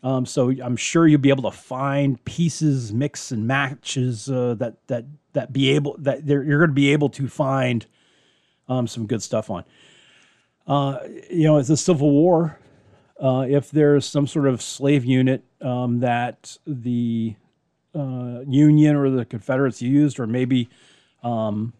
Um, 0.03 0.25
so 0.25 0.49
I'm 0.49 0.75
sure 0.75 1.07
you'll 1.07 1.21
be 1.21 1.29
able 1.29 1.49
to 1.49 1.55
find 1.55 2.23
pieces, 2.25 2.91
mix 2.91 3.31
and 3.31 3.47
matches 3.47 4.29
uh, 4.29 4.55
that 4.55 4.87
that 4.87 5.05
that 5.33 5.53
be 5.53 5.69
able 5.71 5.95
that 5.99 6.25
you're 6.25 6.57
going 6.57 6.69
to 6.69 6.73
be 6.73 6.91
able 6.91 7.09
to 7.09 7.27
find 7.27 7.85
um, 8.67 8.87
some 8.87 9.05
good 9.05 9.21
stuff 9.21 9.49
on. 9.49 9.63
Uh, 10.67 10.99
you 11.29 11.43
know, 11.43 11.57
it's 11.57 11.69
a 11.69 11.77
Civil 11.77 12.09
War. 12.09 12.57
Uh, 13.21 13.45
if 13.47 13.69
there's 13.69 14.05
some 14.05 14.25
sort 14.25 14.47
of 14.47 14.61
slave 14.61 15.05
unit 15.05 15.43
um, 15.61 15.99
that 15.99 16.57
the 16.65 17.35
uh, 17.93 18.39
Union 18.47 18.95
or 18.95 19.09
the 19.11 19.25
Confederates 19.25 19.81
used, 19.81 20.19
or 20.19 20.25
maybe, 20.25 20.69
um, 21.23 21.73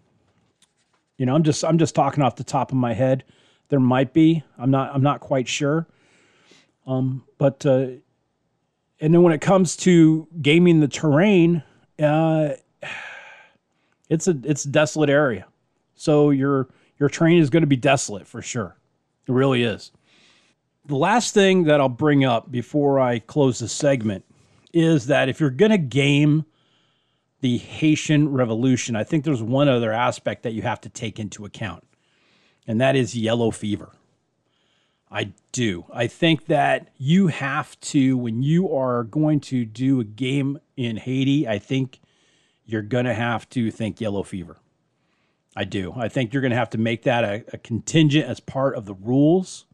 you 1.22 1.28
know, 1.28 1.36
I'm 1.36 1.43
just 1.43 1.63
I'm 1.63 1.78
just 1.78 1.93
talking 1.93 2.24
off 2.24 2.36
the 2.36 2.43
top 2.43 2.72
of 2.72 2.80
my 2.80 2.95
head. 2.95 3.24
There 3.69 3.80
might 3.80 4.11
be. 4.11 4.41
I'm 4.57 4.72
not. 4.72 4.89
I'm 4.91 5.03
not 5.03 5.19
quite 5.19 5.47
sure. 5.47 5.86
Um, 6.88 7.24
but 7.38 7.63
uh, 7.63 7.89
and 8.99 9.13
then 9.13 9.22
when 9.22 9.32
it 9.32 9.39
comes 9.39 9.78
to 9.78 10.28
gaming 10.41 10.80
the 10.80 10.88
terrain, 10.88 11.61
uh, 12.01 12.53
it's 14.09 14.28
a 14.28 14.36
it's 14.43 14.65
a 14.65 14.69
desolate 14.69 15.11
area. 15.11 15.45
So 15.93 16.32
your 16.32 16.69
your 16.97 17.07
terrain 17.07 17.38
is 17.38 17.51
going 17.51 17.61
to 17.61 17.67
be 17.67 17.76
desolate 17.76 18.26
for 18.26 18.41
sure. 18.41 18.76
It 19.28 19.32
really 19.32 19.61
is. 19.61 19.91
The 20.88 20.95
last 20.95 21.36
thing 21.36 21.65
that 21.65 21.80
I'll 21.80 21.88
bring 21.88 22.26
up 22.26 22.51
before 22.51 22.99
I 22.99 23.19
close 23.19 23.59
the 23.59 23.67
segment 23.67 24.26
is 24.74 25.05
that 25.05 25.30
if 25.30 25.39
you're 25.39 25.51
going 25.51 25.69
to 25.69 25.78
game 25.78 26.45
the 27.42 27.58
Haitian 27.58 28.32
Revolution, 28.32 28.96
I 28.96 29.04
think 29.04 29.24
there's 29.24 29.44
one 29.44 29.68
other 29.68 29.92
aspect 29.92 30.44
that 30.44 30.54
you 30.54 30.62
have 30.62 30.82
to 30.82 30.89
take 30.89 31.20
into 31.20 31.46
account, 31.46 31.84
and 32.68 32.80
that 32.80 32.96
is 32.96 33.16
yellow 33.16 33.52
fever. 33.52 33.92
I 35.12 35.34
do. 35.52 35.86
I 35.94 36.08
think 36.08 36.46
that 36.46 36.88
you 36.98 37.28
have 37.28 37.78
to, 37.82 38.18
when 38.18 38.42
you 38.44 38.74
are 38.74 39.04
going 39.04 39.42
to 39.42 39.66
do 39.66 40.00
a 40.00 40.06
game 40.06 40.60
in 40.78 40.96
Haiti, 40.96 41.48
I 41.48 41.60
think 41.60 42.00
you're 42.64 42.82
going 42.82 43.06
to 43.06 43.14
have 43.14 43.50
to 43.50 43.70
think 43.72 44.00
yellow 44.00 44.24
fever. 44.24 44.58
I 45.56 45.66
do. 45.66 45.94
I 45.98 46.08
think 46.08 46.32
you're 46.32 46.42
going 46.42 46.52
to 46.52 46.58
have 46.58 46.70
to 46.70 46.78
make 46.78 47.04
that 47.04 47.26
a, 47.26 47.44
a, 47.52 47.58
contingent 47.58 48.26
as 48.26 48.39
part 48.39 48.76
of 48.76 48.86
the 48.86 48.94
rules 48.94 49.66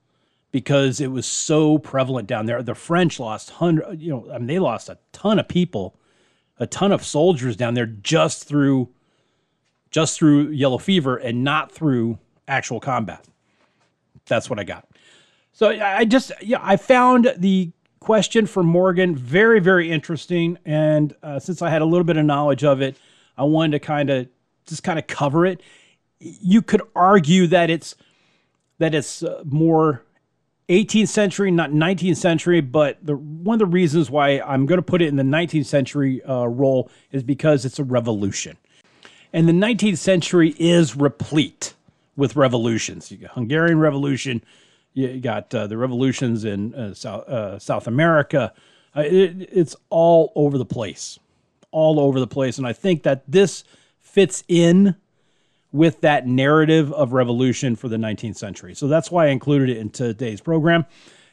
because 0.52 1.00
it 1.00 1.12
was 1.12 1.28
so 1.28 1.78
prevalent 1.78 2.28
down 2.28 2.48
there. 2.48 2.64
The 2.64 2.74
French 2.74 3.20
lost 3.20 3.52
hundred, 3.52 4.02
you 4.02 4.10
know, 4.10 4.28
I 4.34 4.40
mean, 4.40 4.48
they 4.48 4.58
lost 4.58 4.90
a 4.90 4.98
ton 5.12 5.38
of 5.38 5.48
people, 5.48 6.00
a 6.60 6.68
ton 6.68 6.92
of 6.92 7.04
soldiers 7.04 7.56
down 7.56 7.74
there 7.74 7.86
just 7.86 8.46
through, 8.46 8.90
just 9.92 10.18
through 10.18 10.50
yellow 10.50 10.78
fever 10.78 11.18
and 11.18 11.44
not 11.44 11.72
through 11.72 12.18
actual 12.48 12.80
combat. 12.80 13.26
That's 14.26 14.50
what 14.50 14.60
I 14.60 14.64
got. 14.64 14.88
So 15.54 15.70
I 15.70 16.06
just, 16.06 16.32
yeah, 16.42 16.60
I 16.62 16.78
found 16.78 17.34
the 17.38 17.72
question 18.00 18.46
from 18.46 18.68
Morgan 18.68 19.16
very, 19.16 19.60
very 19.60 19.92
interesting, 19.92 20.58
and 20.66 21.16
uh, 21.24 21.40
since 21.40 21.62
I 21.62 21.70
had 21.70 21.82
a 21.82 21.86
little 21.86 22.04
bit 22.04 22.18
of 22.18 22.26
knowledge 22.26 22.64
of 22.64 22.82
it, 22.82 22.96
I 23.38 23.44
wanted 23.44 23.72
to 23.72 23.80
kind 23.80 24.10
of 24.10 24.28
just 24.66 24.84
kind 24.84 25.00
of 25.00 25.08
cover 25.08 25.46
it. 25.46 25.62
You 26.20 26.62
could 26.62 26.82
argue 26.96 27.48
that 27.48 27.70
it's 27.70 27.96
that 28.80 28.94
it's 28.94 29.24
uh, 29.24 29.44
more 29.46 30.04
18th 30.70 31.08
century, 31.08 31.50
not 31.50 31.72
19th 31.72 32.18
century, 32.18 32.60
but 32.62 32.98
the 33.06 33.16
one 33.16 33.56
of 33.56 33.60
the 33.60 33.66
reasons 33.66 34.12
why 34.12 34.42
I'm 34.42 34.66
going 34.66 34.78
to 34.78 34.84
put 34.84 35.02
it 35.02 35.08
in 35.08 35.16
the 35.16 35.24
19th 35.24 35.66
century 35.66 36.22
uh, 36.24 36.46
role 36.46 36.90
is 37.12 37.24
because 37.24 37.64
it's 37.64 37.80
a 37.80 37.84
revolution, 37.84 38.58
and 39.32 39.48
the 39.48 39.54
19th 39.54 39.98
century 39.98 40.56
is 40.60 40.96
replete 40.96 41.74
with 42.18 42.36
revolutions. 42.36 43.12
You 43.12 43.18
got 43.18 43.32
Hungarian 43.32 43.80
Revolution, 43.80 44.44
you 44.94 45.22
got 45.22 45.54
uh, 45.56 45.68
the 45.68 45.78
revolutions 45.78 46.44
in 46.44 46.74
uh, 46.76 46.94
South 46.94 47.28
uh, 47.30 47.60
South 47.60 47.88
America. 47.88 48.54
Uh, 48.96 49.02
it, 49.02 49.50
it's 49.52 49.76
all 49.90 50.34
over 50.36 50.58
the 50.58 50.66
place, 50.66 51.18
all 51.72 52.00
over 52.00 52.20
the 52.20 52.28
place, 52.28 52.58
and 52.58 52.68
I 52.68 52.74
think 52.74 53.04
that 53.04 53.24
this 53.26 53.64
fits 54.02 54.44
in 54.50 54.96
with 55.72 56.02
that 56.02 56.26
narrative 56.26 56.92
of 56.94 57.14
revolution 57.14 57.76
for 57.76 57.88
the 57.88 57.98
19th 57.98 58.38
century. 58.38 58.74
So 58.74 58.88
that's 58.88 59.12
why 59.12 59.28
I 59.28 59.30
included 59.30 59.70
it 59.70 59.78
in 59.78 59.90
today's 59.90 60.42
program. 60.42 60.86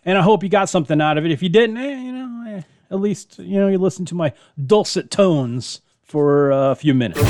And 0.05 0.19
I 0.19 0.23
hope 0.23 0.43
you 0.43 0.49
got 0.49 0.69
something 0.69 1.01
out 1.01 1.19
of 1.19 1.25
it. 1.25 1.31
If 1.31 1.43
you 1.43 1.49
didn't, 1.49 1.79
eh, 1.79 1.99
you 1.99 2.13
know, 2.13 2.51
eh, 2.51 2.63
at 2.91 3.01
least 3.01 3.39
you 3.39 3.59
know 3.59 3.69
you 3.69 3.79
listened 3.79 4.09
to 4.09 4.15
my 4.15 4.33
dulcet 4.67 5.11
tones 5.11 5.81
for 6.03 6.51
a 6.51 6.75
few 6.75 6.95
minutes. 6.95 7.21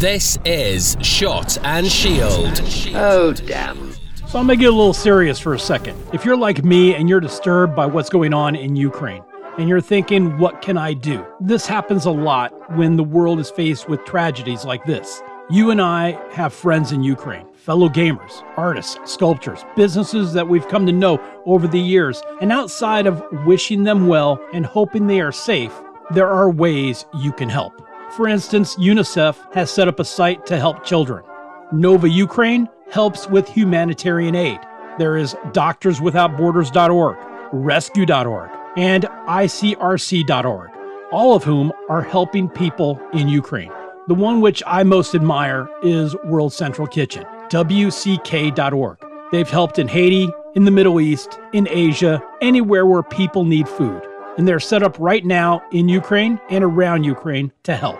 This 0.00 0.38
is 0.44 0.96
Shot 1.00 1.56
and 1.64 1.86
Shield. 1.86 2.60
Oh, 2.94 3.32
damn. 3.32 3.92
So 4.28 4.38
I'm 4.38 4.46
going 4.46 4.58
to 4.58 4.62
get 4.62 4.70
a 4.70 4.76
little 4.76 4.92
serious 4.92 5.38
for 5.38 5.54
a 5.54 5.58
second. 5.58 5.98
If 6.12 6.24
you're 6.24 6.36
like 6.36 6.62
me 6.64 6.94
and 6.94 7.08
you're 7.08 7.20
disturbed 7.20 7.74
by 7.74 7.86
what's 7.86 8.10
going 8.10 8.34
on 8.34 8.54
in 8.56 8.76
Ukraine, 8.76 9.22
and 9.58 9.68
you're 9.68 9.80
thinking, 9.80 10.38
what 10.38 10.60
can 10.62 10.76
I 10.76 10.92
do? 10.92 11.24
This 11.40 11.66
happens 11.66 12.04
a 12.04 12.10
lot 12.10 12.52
when 12.76 12.96
the 12.96 13.04
world 13.04 13.40
is 13.40 13.50
faced 13.50 13.88
with 13.88 14.04
tragedies 14.04 14.64
like 14.64 14.84
this. 14.84 15.22
You 15.48 15.70
and 15.70 15.80
I 15.80 16.20
have 16.32 16.52
friends 16.52 16.92
in 16.92 17.02
Ukraine, 17.02 17.46
fellow 17.54 17.88
gamers, 17.88 18.42
artists, 18.56 18.98
sculptors, 19.04 19.64
businesses 19.76 20.32
that 20.32 20.48
we've 20.48 20.68
come 20.68 20.86
to 20.86 20.92
know 20.92 21.20
over 21.46 21.66
the 21.68 21.80
years. 21.80 22.22
And 22.40 22.52
outside 22.52 23.06
of 23.06 23.22
wishing 23.46 23.84
them 23.84 24.08
well 24.08 24.40
and 24.52 24.66
hoping 24.66 25.06
they 25.06 25.20
are 25.20 25.32
safe, 25.32 25.72
there 26.10 26.28
are 26.28 26.50
ways 26.50 27.06
you 27.20 27.32
can 27.32 27.48
help. 27.48 27.72
For 28.16 28.28
instance, 28.28 28.76
UNICEF 28.76 29.54
has 29.54 29.70
set 29.70 29.88
up 29.88 30.00
a 30.00 30.04
site 30.04 30.46
to 30.46 30.58
help 30.58 30.84
children. 30.84 31.24
Nova 31.72 32.08
Ukraine 32.08 32.68
helps 32.90 33.28
with 33.28 33.48
humanitarian 33.48 34.34
aid. 34.34 34.60
There 34.98 35.16
is 35.16 35.34
doctorswithoutborders.org, 35.52 37.16
rescue.org, 37.52 38.50
and 38.76 39.04
ICRC.org, 39.04 40.70
all 41.12 41.34
of 41.34 41.44
whom 41.44 41.72
are 41.88 42.02
helping 42.02 42.48
people 42.48 43.00
in 43.12 43.28
Ukraine. 43.28 43.72
The 44.08 44.14
one 44.14 44.40
which 44.40 44.62
I 44.66 44.84
most 44.84 45.14
admire 45.14 45.68
is 45.82 46.14
World 46.24 46.52
Central 46.52 46.86
Kitchen, 46.86 47.24
WCK.org. 47.48 48.98
They've 49.32 49.50
helped 49.50 49.78
in 49.78 49.88
Haiti, 49.88 50.28
in 50.54 50.64
the 50.64 50.70
Middle 50.70 51.00
East, 51.00 51.40
in 51.52 51.66
Asia, 51.68 52.22
anywhere 52.40 52.86
where 52.86 53.02
people 53.02 53.44
need 53.44 53.68
food. 53.68 54.02
And 54.38 54.46
they're 54.46 54.60
set 54.60 54.82
up 54.82 54.96
right 54.98 55.24
now 55.24 55.62
in 55.72 55.88
Ukraine 55.88 56.40
and 56.50 56.62
around 56.62 57.04
Ukraine 57.04 57.50
to 57.64 57.74
help. 57.74 57.98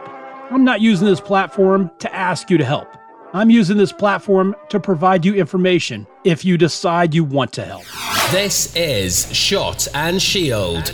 I'm 0.50 0.64
not 0.64 0.80
using 0.80 1.08
this 1.08 1.20
platform 1.20 1.90
to 1.98 2.14
ask 2.14 2.50
you 2.50 2.58
to 2.58 2.64
help. 2.64 2.88
I'm 3.32 3.50
using 3.50 3.76
this 3.76 3.92
platform 3.92 4.54
to 4.68 4.78
provide 4.78 5.24
you 5.24 5.34
information 5.34 6.06
if 6.24 6.44
you 6.44 6.56
decide 6.56 7.14
you 7.14 7.24
want 7.24 7.52
to 7.54 7.64
help. 7.64 7.84
This 8.32 8.74
is 8.74 9.32
Shot 9.32 9.86
and 9.94 10.20
Shield. 10.20 10.92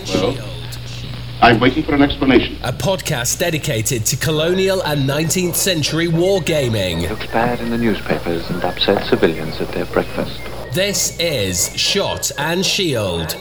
I'm 1.40 1.58
waiting 1.60 1.82
for 1.82 1.94
an 1.94 2.02
explanation. 2.02 2.58
A 2.62 2.74
podcast 2.74 3.38
dedicated 3.38 4.04
to 4.04 4.18
colonial 4.18 4.82
and 4.82 5.08
19th 5.08 5.54
century 5.54 6.08
wargaming. 6.08 7.08
Looks 7.08 7.26
bad 7.28 7.60
in 7.60 7.70
the 7.70 7.78
newspapers 7.78 8.50
and 8.50 8.62
upset 8.62 9.06
civilians 9.06 9.58
at 9.62 9.72
their 9.72 9.86
breakfast. 9.86 10.38
This 10.74 11.18
is 11.18 11.74
Shot 11.74 12.30
and 12.36 12.64
Shield. 12.66 13.34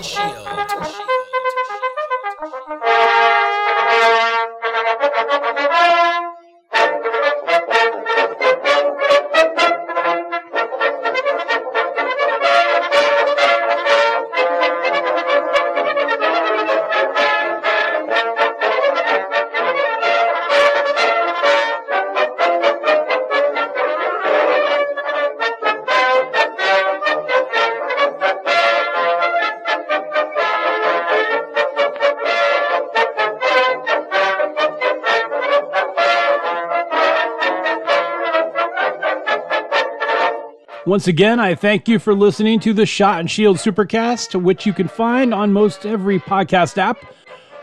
Once 40.91 41.07
again, 41.07 41.39
I 41.39 41.55
thank 41.55 41.87
you 41.87 41.99
for 41.99 42.13
listening 42.13 42.59
to 42.59 42.73
the 42.73 42.85
Shot 42.85 43.21
and 43.21 43.31
Shield 43.31 43.55
Supercast, 43.55 44.35
which 44.35 44.65
you 44.65 44.73
can 44.73 44.89
find 44.89 45.33
on 45.33 45.53
most 45.53 45.85
every 45.85 46.19
podcast 46.19 46.77
app, 46.77 46.97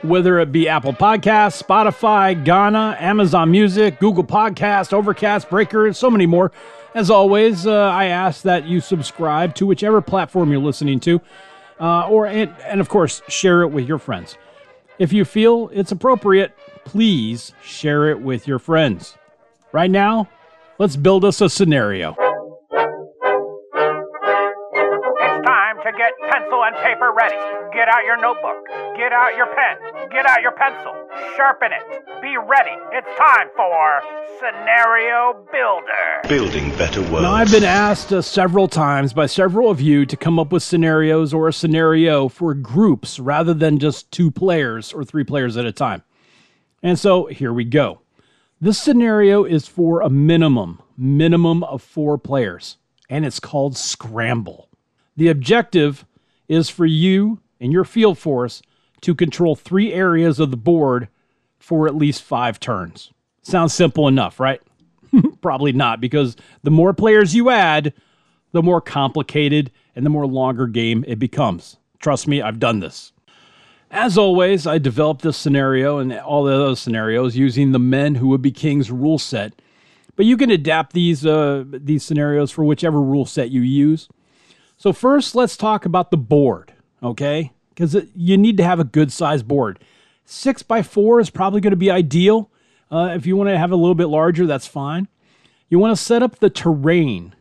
whether 0.00 0.38
it 0.38 0.50
be 0.50 0.66
Apple 0.66 0.94
Podcasts, 0.94 1.62
Spotify, 1.62 2.42
Ghana, 2.42 2.96
Amazon 2.98 3.50
Music, 3.50 4.00
Google 4.00 4.24
Podcast, 4.24 4.94
Overcast, 4.94 5.50
Breaker, 5.50 5.86
and 5.86 5.94
so 5.94 6.10
many 6.10 6.24
more. 6.24 6.52
As 6.94 7.10
always, 7.10 7.66
uh, 7.66 7.90
I 7.90 8.06
ask 8.06 8.40
that 8.44 8.66
you 8.66 8.80
subscribe 8.80 9.54
to 9.56 9.66
whichever 9.66 10.00
platform 10.00 10.50
you're 10.50 10.62
listening 10.62 10.98
to, 11.00 11.20
uh, 11.78 12.08
or 12.08 12.26
and, 12.26 12.50
and 12.64 12.80
of 12.80 12.88
course 12.88 13.20
share 13.28 13.60
it 13.60 13.68
with 13.68 13.86
your 13.86 13.98
friends. 13.98 14.38
If 14.98 15.12
you 15.12 15.26
feel 15.26 15.68
it's 15.74 15.92
appropriate, 15.92 16.56
please 16.86 17.52
share 17.62 18.08
it 18.08 18.22
with 18.22 18.48
your 18.48 18.58
friends. 18.58 19.18
Right 19.70 19.90
now, 19.90 20.30
let's 20.78 20.96
build 20.96 21.26
us 21.26 21.42
a 21.42 21.50
scenario. 21.50 22.16
Paper 26.82 27.12
ready. 27.16 27.36
Get 27.72 27.88
out 27.88 28.04
your 28.04 28.20
notebook. 28.20 28.66
Get 28.96 29.12
out 29.12 29.36
your 29.36 29.46
pen. 29.46 30.08
Get 30.10 30.26
out 30.26 30.42
your 30.42 30.52
pencil. 30.52 30.94
Sharpen 31.36 31.70
it. 31.72 31.82
Be 32.22 32.36
ready. 32.36 32.76
It's 32.92 33.08
time 33.18 33.48
for 33.56 34.00
Scenario 34.38 35.46
Builder. 35.52 36.28
Building 36.28 36.70
better 36.76 37.00
worlds. 37.02 37.22
Now, 37.22 37.32
I've 37.32 37.50
been 37.50 37.64
asked 37.64 38.12
uh, 38.12 38.22
several 38.22 38.68
times 38.68 39.12
by 39.12 39.26
several 39.26 39.70
of 39.70 39.80
you 39.80 40.06
to 40.06 40.16
come 40.16 40.38
up 40.38 40.52
with 40.52 40.62
scenarios 40.62 41.34
or 41.34 41.48
a 41.48 41.52
scenario 41.52 42.28
for 42.28 42.54
groups 42.54 43.18
rather 43.18 43.54
than 43.54 43.78
just 43.78 44.10
two 44.10 44.30
players 44.30 44.92
or 44.92 45.04
three 45.04 45.24
players 45.24 45.56
at 45.56 45.66
a 45.66 45.72
time. 45.72 46.02
And 46.82 46.98
so 46.98 47.26
here 47.26 47.52
we 47.52 47.64
go. 47.64 48.00
This 48.60 48.80
scenario 48.80 49.44
is 49.44 49.68
for 49.68 50.00
a 50.00 50.10
minimum, 50.10 50.82
minimum 50.96 51.62
of 51.64 51.82
four 51.82 52.18
players, 52.18 52.76
and 53.08 53.24
it's 53.24 53.38
called 53.38 53.76
Scramble. 53.76 54.68
The 55.16 55.28
objective 55.28 56.04
is 56.48 56.68
for 56.68 56.86
you 56.86 57.40
and 57.60 57.72
your 57.72 57.84
field 57.84 58.18
force 58.18 58.62
to 59.00 59.14
control 59.14 59.54
three 59.54 59.92
areas 59.92 60.40
of 60.40 60.50
the 60.50 60.56
board 60.56 61.08
for 61.58 61.86
at 61.86 61.94
least 61.94 62.22
five 62.22 62.58
turns. 62.58 63.12
Sounds 63.42 63.74
simple 63.74 64.08
enough, 64.08 64.40
right? 64.40 64.60
Probably 65.40 65.72
not, 65.72 66.00
because 66.00 66.36
the 66.62 66.70
more 66.70 66.92
players 66.92 67.34
you 67.34 67.50
add, 67.50 67.92
the 68.52 68.62
more 68.62 68.80
complicated 68.80 69.70
and 69.94 70.04
the 70.04 70.10
more 70.10 70.26
longer 70.26 70.66
game 70.66 71.04
it 71.06 71.18
becomes. 71.18 71.76
Trust 71.98 72.26
me, 72.26 72.40
I've 72.40 72.60
done 72.60 72.80
this. 72.80 73.12
As 73.90 74.18
always, 74.18 74.66
I 74.66 74.78
developed 74.78 75.22
this 75.22 75.36
scenario 75.36 75.98
and 75.98 76.12
all 76.12 76.44
the 76.44 76.52
other 76.52 76.76
scenarios 76.76 77.36
using 77.36 77.72
the 77.72 77.78
Men 77.78 78.16
Who 78.16 78.28
Would 78.28 78.42
Be 78.42 78.50
Kings 78.50 78.90
rule 78.90 79.18
set. 79.18 79.54
But 80.14 80.26
you 80.26 80.36
can 80.36 80.50
adapt 80.50 80.92
these 80.92 81.24
uh, 81.24 81.64
these 81.66 82.04
scenarios 82.04 82.50
for 82.50 82.64
whichever 82.64 83.00
rule 83.00 83.24
set 83.24 83.50
you 83.50 83.62
use. 83.62 84.08
So 84.78 84.92
first, 84.92 85.34
let's 85.34 85.56
talk 85.56 85.84
about 85.84 86.12
the 86.12 86.16
board, 86.16 86.72
okay? 87.02 87.52
Because 87.70 87.96
you 88.14 88.38
need 88.38 88.56
to 88.58 88.64
have 88.64 88.78
a 88.78 88.84
good 88.84 89.12
size 89.12 89.42
board. 89.42 89.80
Six 90.24 90.62
by 90.62 90.82
four 90.82 91.18
is 91.18 91.30
probably 91.30 91.60
going 91.60 91.72
to 91.72 91.76
be 91.76 91.90
ideal. 91.90 92.48
Uh, 92.88 93.12
if 93.14 93.26
you 93.26 93.36
want 93.36 93.48
to 93.50 93.58
have 93.58 93.72
a 93.72 93.76
little 93.76 93.96
bit 93.96 94.06
larger, 94.06 94.46
that's 94.46 94.68
fine. 94.68 95.08
You 95.68 95.80
want 95.80 95.96
to 95.96 96.02
set 96.02 96.22
up 96.22 96.38
the 96.38 96.48
terrain 96.48 97.34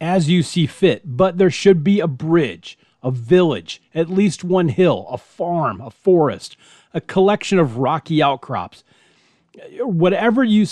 as 0.00 0.28
you 0.28 0.42
see 0.42 0.66
fit, 0.66 1.02
but 1.04 1.38
there 1.38 1.50
should 1.50 1.84
be 1.84 2.00
a 2.00 2.08
bridge, 2.08 2.76
a 3.04 3.12
village, 3.12 3.80
at 3.94 4.10
least 4.10 4.42
one 4.42 4.68
hill, 4.68 5.06
a 5.10 5.16
farm, 5.18 5.80
a 5.80 5.90
forest, 5.90 6.56
a 6.92 7.00
collection 7.00 7.60
of 7.60 7.78
rocky 7.78 8.20
outcrops. 8.20 8.82
Whatever 9.78 10.42
you, 10.42 10.66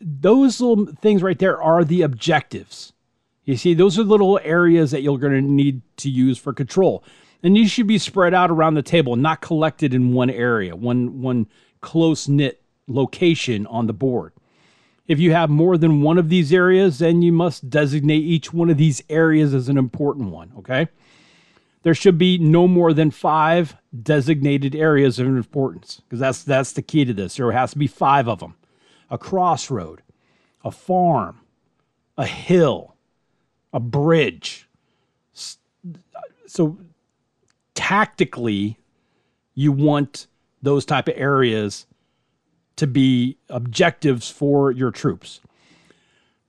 those 0.00 0.60
little 0.60 0.86
things 1.00 1.22
right 1.22 1.38
there 1.38 1.62
are 1.62 1.84
the 1.84 2.02
objectives. 2.02 2.92
You 3.44 3.56
see, 3.56 3.74
those 3.74 3.98
are 3.98 4.02
little 4.02 4.38
areas 4.42 4.90
that 4.90 5.02
you're 5.02 5.18
going 5.18 5.32
to 5.32 5.40
need 5.40 5.82
to 5.98 6.10
use 6.10 6.38
for 6.38 6.52
control. 6.52 7.02
And 7.42 7.56
these 7.56 7.70
should 7.70 7.86
be 7.86 7.98
spread 7.98 8.34
out 8.34 8.50
around 8.50 8.74
the 8.74 8.82
table, 8.82 9.16
not 9.16 9.40
collected 9.40 9.94
in 9.94 10.12
one 10.12 10.30
area, 10.30 10.76
one, 10.76 11.22
one 11.22 11.46
close 11.80 12.28
knit 12.28 12.62
location 12.86 13.66
on 13.66 13.86
the 13.86 13.92
board. 13.92 14.32
If 15.06 15.18
you 15.18 15.32
have 15.32 15.50
more 15.50 15.76
than 15.76 16.02
one 16.02 16.18
of 16.18 16.28
these 16.28 16.52
areas, 16.52 16.98
then 16.98 17.22
you 17.22 17.32
must 17.32 17.70
designate 17.70 18.22
each 18.22 18.52
one 18.52 18.70
of 18.70 18.76
these 18.76 19.02
areas 19.08 19.54
as 19.54 19.68
an 19.68 19.78
important 19.78 20.30
one, 20.30 20.52
okay? 20.58 20.88
There 21.82 21.94
should 21.94 22.18
be 22.18 22.38
no 22.38 22.68
more 22.68 22.92
than 22.92 23.10
five 23.10 23.76
designated 24.02 24.74
areas 24.74 25.18
of 25.18 25.26
importance 25.26 26.00
because 26.00 26.20
that's 26.20 26.42
that's 26.44 26.72
the 26.72 26.82
key 26.82 27.04
to 27.06 27.14
this. 27.14 27.36
There 27.36 27.50
has 27.52 27.72
to 27.72 27.78
be 27.78 27.86
five 27.86 28.28
of 28.28 28.40
them. 28.40 28.54
A 29.08 29.18
crossroad, 29.18 30.02
a 30.62 30.70
farm, 30.70 31.40
a 32.16 32.26
hill, 32.26 32.89
a 33.72 33.80
bridge. 33.80 34.68
So 36.46 36.78
tactically 37.74 38.78
you 39.54 39.72
want 39.72 40.26
those 40.62 40.84
type 40.84 41.08
of 41.08 41.14
areas 41.16 41.86
to 42.76 42.86
be 42.86 43.36
objectives 43.48 44.30
for 44.30 44.70
your 44.70 44.90
troops. 44.90 45.40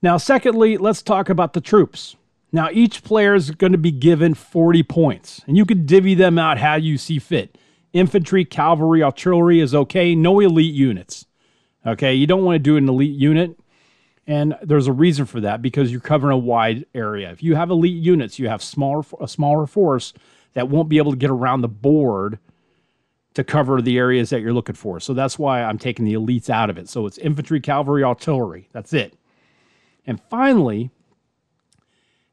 Now, 0.02 0.16
secondly, 0.16 0.76
let's 0.76 1.02
talk 1.02 1.28
about 1.28 1.52
the 1.52 1.60
troops. 1.60 2.16
Now, 2.50 2.68
each 2.72 3.04
player 3.04 3.34
is 3.34 3.50
going 3.50 3.72
to 3.72 3.78
be 3.78 3.92
given 3.92 4.34
40 4.34 4.82
points, 4.82 5.40
and 5.46 5.56
you 5.56 5.64
can 5.64 5.86
divvy 5.86 6.14
them 6.14 6.38
out 6.38 6.58
how 6.58 6.74
you 6.74 6.98
see 6.98 7.18
fit. 7.18 7.56
Infantry, 7.92 8.44
cavalry, 8.44 9.02
artillery 9.02 9.60
is 9.60 9.74
okay. 9.74 10.14
No 10.14 10.40
elite 10.40 10.74
units. 10.74 11.26
Okay, 11.86 12.14
you 12.14 12.26
don't 12.26 12.44
want 12.44 12.56
to 12.56 12.58
do 12.58 12.76
an 12.76 12.88
elite 12.88 13.16
unit, 13.16 13.58
and 14.32 14.56
there's 14.62 14.86
a 14.86 14.92
reason 14.92 15.26
for 15.26 15.40
that 15.40 15.60
because 15.60 15.92
you're 15.92 16.00
covering 16.00 16.32
a 16.32 16.38
wide 16.38 16.86
area. 16.94 17.30
If 17.30 17.42
you 17.42 17.54
have 17.54 17.68
elite 17.68 18.02
units, 18.02 18.38
you 18.38 18.48
have 18.48 18.62
smaller 18.62 19.04
a 19.20 19.28
smaller 19.28 19.66
force 19.66 20.14
that 20.54 20.70
won't 20.70 20.88
be 20.88 20.96
able 20.96 21.10
to 21.10 21.18
get 21.18 21.28
around 21.28 21.60
the 21.60 21.68
board 21.68 22.38
to 23.34 23.44
cover 23.44 23.82
the 23.82 23.98
areas 23.98 24.30
that 24.30 24.40
you're 24.40 24.54
looking 24.54 24.74
for. 24.74 25.00
So 25.00 25.12
that's 25.12 25.38
why 25.38 25.62
I'm 25.62 25.76
taking 25.76 26.06
the 26.06 26.14
elites 26.14 26.48
out 26.48 26.70
of 26.70 26.78
it. 26.78 26.88
So 26.88 27.04
it's 27.06 27.18
infantry, 27.18 27.60
cavalry, 27.60 28.02
artillery. 28.02 28.70
That's 28.72 28.94
it. 28.94 29.18
And 30.06 30.18
finally, 30.30 30.90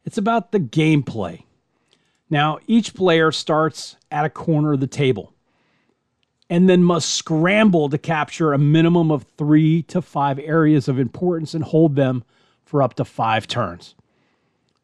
it's 0.06 0.18
about 0.18 0.54
the 0.54 0.60
gameplay. 0.62 1.44
Now, 2.30 2.60
each 2.66 2.94
player 2.94 3.30
starts 3.34 3.98
at 4.10 4.24
a 4.24 4.30
corner 4.30 4.72
of 4.72 4.80
the 4.80 4.88
table 4.88 5.34
and 6.50 6.68
then 6.68 6.84
must 6.84 7.14
scramble 7.14 7.90
to 7.90 7.98
capture 7.98 8.54
a 8.54 8.58
minimum 8.58 9.12
of 9.12 9.26
three 9.38 9.84
to 9.84 10.02
five 10.02 10.40
areas 10.40 10.88
of 10.88 10.98
importance 10.98 11.54
and 11.54 11.64
hold 11.64 11.96
them 11.96 12.24
for 12.64 12.82
up 12.82 12.96
to 12.96 13.06
five 13.06 13.48
turns. 13.48 13.96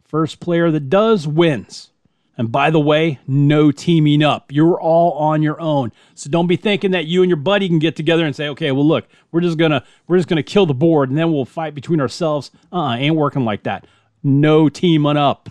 First 0.04 0.40
player 0.40 0.70
that 0.72 0.90
does 0.90 1.28
wins. 1.28 1.90
And 2.38 2.52
by 2.52 2.70
the 2.70 2.80
way, 2.80 3.20
no 3.28 3.72
teaming 3.72 4.22
up. 4.22 4.52
You're 4.52 4.80
all 4.80 5.14
on 5.14 5.42
your 5.42 5.60
own. 5.60 5.92
So 6.16 6.30
don't 6.30 6.48
be 6.48 6.58
thinking 6.58 6.92
that 6.92 7.06
you 7.06 7.24
and 7.24 7.30
your 7.30 7.38
buddy 7.38 7.68
can 7.68 7.80
get 7.80 7.96
together 7.96 8.26
and 8.26 8.36
say, 8.36 8.50
"Okay, 8.50 8.72
well 8.72 8.86
look, 8.86 9.08
we're 9.32 9.42
just 9.42 9.58
going 9.58 9.72
to 9.72 9.84
we're 10.08 10.18
just 10.18 10.28
going 10.28 10.38
to 10.38 10.44
kill 10.44 10.66
the 10.66 10.74
board 10.74 11.10
and 11.10 11.18
then 11.18 11.32
we'll 11.32 11.46
fight 11.46 11.74
between 11.74 12.02
ourselves." 12.02 12.52
Uh, 12.74 12.96
ain't 13.00 13.16
working 13.16 13.46
like 13.46 13.64
that. 13.64 13.88
No 14.22 14.68
teaming 14.68 15.18
up. 15.18 15.50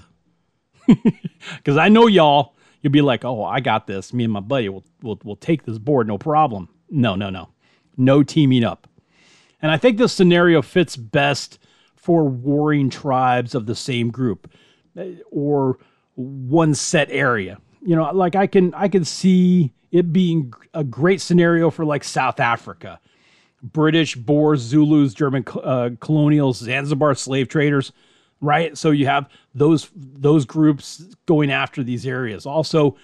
Cuz 1.64 1.78
I 1.78 1.88
know 1.88 2.06
y'all, 2.06 2.53
you'll 2.84 2.92
be 2.92 3.00
like, 3.00 3.24
"Oh, 3.24 3.42
I 3.42 3.60
got 3.60 3.86
this. 3.88 4.12
Me 4.12 4.24
and 4.24 4.32
my 4.32 4.40
buddy 4.40 4.68
will 4.68 4.84
will 5.02 5.18
will 5.24 5.36
take 5.36 5.64
this 5.64 5.78
board 5.78 6.06
no 6.06 6.18
problem." 6.18 6.68
No, 6.90 7.16
no, 7.16 7.30
no. 7.30 7.48
No 7.96 8.22
teaming 8.22 8.62
up. 8.62 8.86
And 9.62 9.72
I 9.72 9.78
think 9.78 9.96
this 9.96 10.12
scenario 10.12 10.60
fits 10.60 10.94
best 10.96 11.58
for 11.96 12.24
warring 12.24 12.90
tribes 12.90 13.54
of 13.54 13.64
the 13.64 13.74
same 13.74 14.10
group 14.10 14.52
or 15.30 15.78
one 16.14 16.74
set 16.74 17.10
area. 17.10 17.58
You 17.80 17.96
know, 17.96 18.10
like 18.12 18.36
I 18.36 18.46
can 18.46 18.74
I 18.74 18.88
can 18.88 19.04
see 19.04 19.72
it 19.90 20.12
being 20.12 20.52
a 20.74 20.84
great 20.84 21.22
scenario 21.22 21.70
for 21.70 21.84
like 21.86 22.04
South 22.04 22.40
Africa, 22.40 23.00
British, 23.62 24.16
Boers, 24.16 24.60
Zulus, 24.60 25.14
German 25.14 25.44
uh, 25.62 25.90
colonials, 26.00 26.58
Zanzibar 26.58 27.14
slave 27.14 27.48
traders, 27.48 27.92
right? 28.44 28.76
So 28.76 28.90
you 28.90 29.06
have 29.06 29.28
those 29.54 29.90
those 29.94 30.44
groups 30.44 31.04
going 31.26 31.50
after 31.50 31.82
these 31.82 32.06
areas. 32.06 32.46
Also 32.46 32.96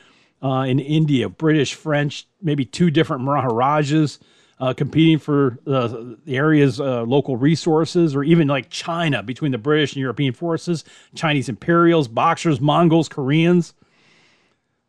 uh, 0.43 0.65
in 0.69 0.79
India, 0.79 1.29
British, 1.29 1.75
French, 1.75 2.27
maybe 2.41 2.65
two 2.65 2.91
different 2.91 3.23
Maharajas 3.23 4.19
uh, 4.59 4.75
competing 4.75 5.19
for 5.19 5.59
uh, 5.67 5.89
the 5.89 6.37
area's 6.37 6.81
uh, 6.81 7.03
local 7.03 7.37
resources, 7.37 8.15
or 8.15 8.23
even 8.23 8.47
like 8.47 8.69
China 8.69 9.23
between 9.23 9.53
the 9.53 9.59
British 9.59 9.95
and 9.95 10.01
European 10.01 10.33
forces, 10.35 10.85
Chinese 11.15 11.49
Imperials, 11.49 12.09
Boxers, 12.09 12.61
Mongols, 12.61 13.09
Koreans. 13.09 13.75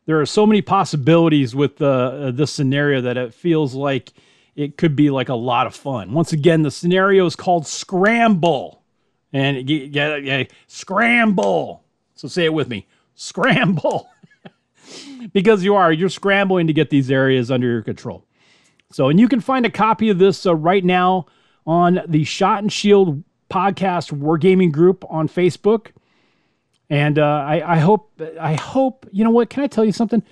There 0.06 0.20
are 0.20 0.26
so 0.26 0.46
many 0.46 0.62
possibilities 0.62 1.56
with 1.56 1.82
uh, 1.82 2.32
this 2.32 2.52
scenario 2.52 3.02
that 3.02 3.18
it 3.18 3.34
feels 3.34 3.74
like 3.74 4.12
it 4.56 4.78
could 4.78 4.96
be 4.96 5.10
like 5.10 5.30
a 5.30 5.36
lot 5.36 5.68
of 5.68 5.76
fun. 5.76 6.12
Once 6.12 6.34
again, 6.34 6.64
the 6.64 6.72
scenario 6.72 7.26
is 7.26 7.36
called 7.36 7.66
Scramble. 7.66 8.81
And 9.34 9.70
yeah, 9.70 10.18
yeah, 10.18 10.44
scramble. 10.68 11.84
So 12.16 12.28
say 12.28 12.46
it 12.46 12.54
with 12.54 12.70
me 12.70 12.88
scramble. 13.16 14.10
because 15.34 15.64
you 15.64 15.76
are, 15.76 15.92
you're 15.92 16.10
scrambling 16.10 16.68
to 16.68 16.74
get 16.74 16.90
these 16.90 17.12
areas 17.12 17.52
under 17.52 17.68
your 17.68 17.82
control. 17.82 18.26
So, 18.92 19.10
and 19.10 19.20
you 19.20 19.28
can 19.28 19.40
find 19.40 19.66
a 19.66 19.70
copy 19.70 20.10
of 20.10 20.20
this 20.20 20.46
uh, 20.46 20.56
right 20.56 20.84
now 20.84 21.28
on 21.66 22.02
the 22.08 22.24
Shot 22.24 22.60
and 22.60 22.72
Shield 22.72 23.24
podcast 23.50 24.12
Wargaming 24.12 24.72
group 24.72 25.06
on 25.10 25.28
Facebook. 25.28 25.88
And 26.90 27.20
uh, 27.20 27.24
I, 27.24 27.76
I 27.76 27.78
hope, 27.78 28.22
I 28.40 28.56
hope, 28.56 29.08
you 29.12 29.24
know 29.24 29.30
what? 29.30 29.50
Can 29.50 29.64
I 29.64 29.68
tell 29.68 29.86
you 29.86 29.94
something? 29.94 30.24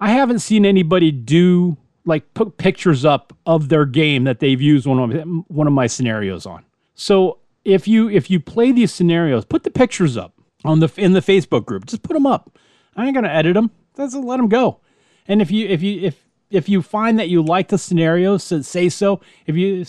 I 0.00 0.10
haven't 0.12 0.38
seen 0.38 0.64
anybody 0.64 1.10
do 1.10 1.76
like 2.06 2.32
put 2.34 2.56
pictures 2.58 3.04
up 3.04 3.36
of 3.46 3.68
their 3.68 3.86
game 3.86 4.24
that 4.24 4.40
they've 4.40 4.60
used 4.60 4.86
one 4.86 4.98
of 4.98 5.44
one 5.48 5.66
of 5.66 5.72
my 5.72 5.86
scenarios 5.86 6.44
on. 6.44 6.64
So 6.94 7.38
if 7.64 7.88
you 7.88 8.08
if 8.08 8.30
you 8.30 8.40
play 8.40 8.72
these 8.72 8.92
scenarios, 8.92 9.44
put 9.44 9.62
the 9.62 9.70
pictures 9.70 10.16
up 10.16 10.34
on 10.64 10.80
the 10.80 10.92
in 10.96 11.12
the 11.12 11.20
Facebook 11.20 11.64
group. 11.64 11.86
Just 11.86 12.02
put 12.02 12.14
them 12.14 12.26
up. 12.26 12.58
I 12.96 13.06
ain't 13.06 13.14
gonna 13.14 13.28
edit 13.28 13.54
them. 13.54 13.70
Just 13.96 14.14
let 14.16 14.36
them 14.36 14.48
go. 14.48 14.80
And 15.26 15.40
if 15.40 15.50
you 15.50 15.66
if 15.68 15.82
you 15.82 16.00
if 16.02 16.24
if 16.50 16.68
you 16.68 16.82
find 16.82 17.18
that 17.18 17.28
you 17.28 17.42
like 17.42 17.68
the 17.68 17.78
scenario, 17.78 18.36
say 18.36 18.88
so. 18.88 19.20
If 19.46 19.56
you 19.56 19.80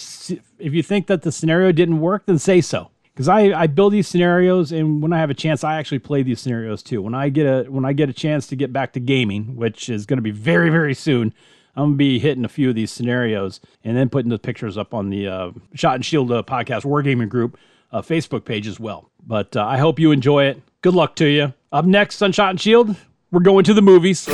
if 0.60 0.74
you 0.74 0.84
think 0.84 1.08
that 1.08 1.22
the 1.22 1.32
scenario 1.32 1.72
didn't 1.72 2.00
work, 2.00 2.26
then 2.26 2.40
say 2.40 2.62
so. 2.62 2.92
Because 3.14 3.30
I, 3.30 3.62
I 3.62 3.68
build 3.68 3.94
these 3.94 4.10
scenarios, 4.10 4.74
and 4.74 5.02
when 5.02 5.14
I 5.14 5.20
have 5.20 5.30
a 5.30 5.34
chance, 5.34 5.64
I 5.64 5.78
actually 5.78 6.00
play 6.00 6.22
these 6.22 6.42
scenarios 6.42 6.84
too. 6.84 7.02
When 7.02 7.16
I 7.16 7.30
get 7.30 7.46
a 7.46 7.64
when 7.70 7.86
I 7.86 7.94
get 7.94 8.10
a 8.10 8.14
chance 8.14 8.48
to 8.48 8.56
get 8.56 8.74
back 8.74 8.92
to 8.94 9.00
gaming, 9.00 9.56
which 9.56 9.90
is 9.90 10.06
going 10.06 10.18
to 10.18 10.24
be 10.24 10.32
very 10.32 10.70
very 10.70 10.94
soon, 10.94 11.34
I'm 11.76 11.88
gonna 11.88 11.96
be 11.98 12.20
hitting 12.20 12.46
a 12.46 12.50
few 12.50 12.70
of 12.70 12.76
these 12.76 12.92
scenarios 12.92 13.60
and 13.84 13.98
then 13.98 14.10
putting 14.10 14.30
the 14.30 14.40
pictures 14.40 14.78
up 14.78 14.94
on 14.94 15.10
the 15.10 15.28
uh, 15.28 15.52
Shot 15.74 15.96
and 15.96 16.06
Shield 16.06 16.32
uh, 16.32 16.42
podcast 16.44 16.84
Wargaming 16.84 17.30
group 17.30 17.58
uh, 17.92 18.02
Facebook 18.02 18.46
page 18.46 18.68
as 18.68 18.80
well. 18.80 19.10
But 19.26 19.56
uh, 19.58 19.66
I 19.66 19.78
hope 19.78 20.00
you 20.00 20.12
enjoy 20.12 20.46
it. 20.46 20.62
Good 20.82 20.94
luck 20.94 21.16
to 21.18 21.26
you. 21.26 21.54
Up 21.72 21.86
next 21.86 22.22
on 22.22 22.32
Shot 22.32 22.52
and 22.52 22.62
Shield, 22.62 22.96
we're 23.32 23.42
going 23.42 23.66
to 23.66 23.74
the 23.74 23.82
movies. 23.82 24.26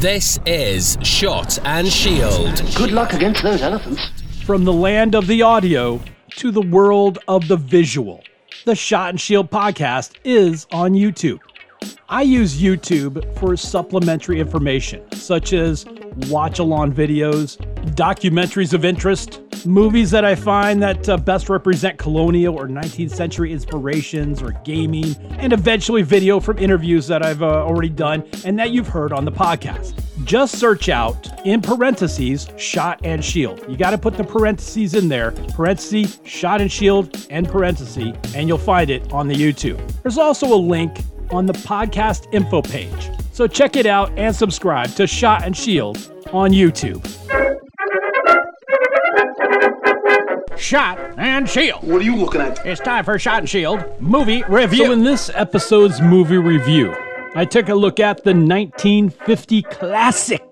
This 0.00 0.38
is 0.46 0.98
Shot 1.02 1.58
and 1.64 1.88
Shield. 1.88 2.62
Good 2.76 2.92
luck 2.92 3.12
against 3.12 3.42
those 3.42 3.62
elephants. 3.62 4.02
From 4.44 4.64
the 4.64 4.72
land 4.72 5.14
of 5.16 5.26
the 5.26 5.42
audio 5.42 6.00
to 6.36 6.52
the 6.52 6.62
world 6.62 7.18
of 7.26 7.48
the 7.48 7.56
visual, 7.56 8.22
the 8.64 8.76
Shot 8.76 9.10
and 9.10 9.20
Shield 9.20 9.50
podcast 9.50 10.14
is 10.22 10.66
on 10.70 10.92
YouTube. 10.92 11.40
I 12.08 12.22
use 12.22 12.60
YouTube 12.60 13.38
for 13.38 13.56
supplementary 13.56 14.40
information, 14.40 15.02
such 15.12 15.52
as 15.52 15.84
watch 16.28 16.58
along 16.58 16.92
videos, 16.92 17.56
documentaries 17.94 18.72
of 18.72 18.84
interest, 18.84 19.40
movies 19.66 20.10
that 20.10 20.24
I 20.24 20.34
find 20.34 20.82
that 20.82 21.08
uh, 21.08 21.16
best 21.16 21.48
represent 21.48 21.98
colonial 21.98 22.54
or 22.54 22.68
19th 22.68 23.10
century 23.10 23.52
inspirations 23.52 24.42
or 24.42 24.52
gaming, 24.64 25.16
and 25.38 25.52
eventually 25.52 26.02
video 26.02 26.40
from 26.40 26.58
interviews 26.58 27.06
that 27.08 27.24
I've 27.24 27.42
uh, 27.42 27.64
already 27.64 27.88
done 27.88 28.24
and 28.44 28.58
that 28.58 28.70
you've 28.70 28.88
heard 28.88 29.12
on 29.12 29.24
the 29.24 29.32
podcast. 29.32 30.02
Just 30.24 30.58
search 30.58 30.88
out 30.88 31.46
in 31.46 31.60
parentheses 31.60 32.48
shot 32.56 33.00
and 33.04 33.24
shield. 33.24 33.64
You 33.68 33.76
got 33.76 33.90
to 33.90 33.98
put 33.98 34.16
the 34.16 34.24
parentheses 34.24 34.94
in 34.94 35.08
there, 35.08 35.32
parentheses, 35.54 36.20
shot 36.24 36.60
and 36.60 36.70
shield, 36.70 37.26
and 37.30 37.48
parentheses, 37.48 38.14
and 38.34 38.48
you'll 38.48 38.58
find 38.58 38.90
it 38.90 39.12
on 39.12 39.28
the 39.28 39.34
YouTube. 39.34 39.80
There's 40.02 40.18
also 40.18 40.52
a 40.52 40.56
link 40.56 40.98
on 41.30 41.46
the 41.46 41.52
podcast 41.52 42.32
info 42.32 42.62
page. 42.62 43.10
So 43.32 43.46
check 43.46 43.76
it 43.76 43.86
out 43.86 44.10
and 44.18 44.34
subscribe 44.34 44.90
to 44.94 45.06
Shot 45.06 45.44
and 45.44 45.56
Shield 45.56 46.12
on 46.32 46.50
YouTube. 46.50 47.04
Shot 50.58 50.98
and 51.18 51.48
Shield. 51.48 51.82
What 51.84 52.00
are 52.00 52.04
you 52.04 52.16
looking 52.16 52.40
at? 52.40 52.64
It's 52.64 52.80
time 52.80 53.04
for 53.04 53.18
Shot 53.18 53.40
and 53.40 53.48
Shield 53.48 53.84
movie 54.00 54.42
review. 54.48 54.86
So, 54.86 54.92
in 54.92 55.04
this 55.04 55.30
episode's 55.34 56.00
movie 56.00 56.38
review, 56.38 56.94
I 57.34 57.44
took 57.44 57.68
a 57.68 57.74
look 57.74 58.00
at 58.00 58.24
the 58.24 58.32
1950 58.32 59.62
classic 59.62 60.42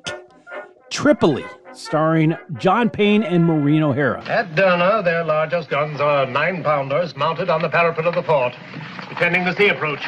Tripoli, 0.90 1.44
starring 1.72 2.36
John 2.58 2.90
Payne 2.90 3.22
and 3.22 3.44
Maureen 3.44 3.82
O'Hara. 3.82 4.22
At 4.26 4.54
Derna, 4.54 5.02
their 5.02 5.24
largest 5.24 5.70
guns 5.70 6.00
are 6.00 6.26
nine 6.26 6.62
pounders 6.62 7.16
mounted 7.16 7.48
on 7.48 7.62
the 7.62 7.68
parapet 7.70 8.06
of 8.06 8.14
the 8.14 8.22
fort, 8.22 8.54
defending 9.08 9.44
the 9.44 9.56
sea 9.56 9.68
approach. 9.68 10.00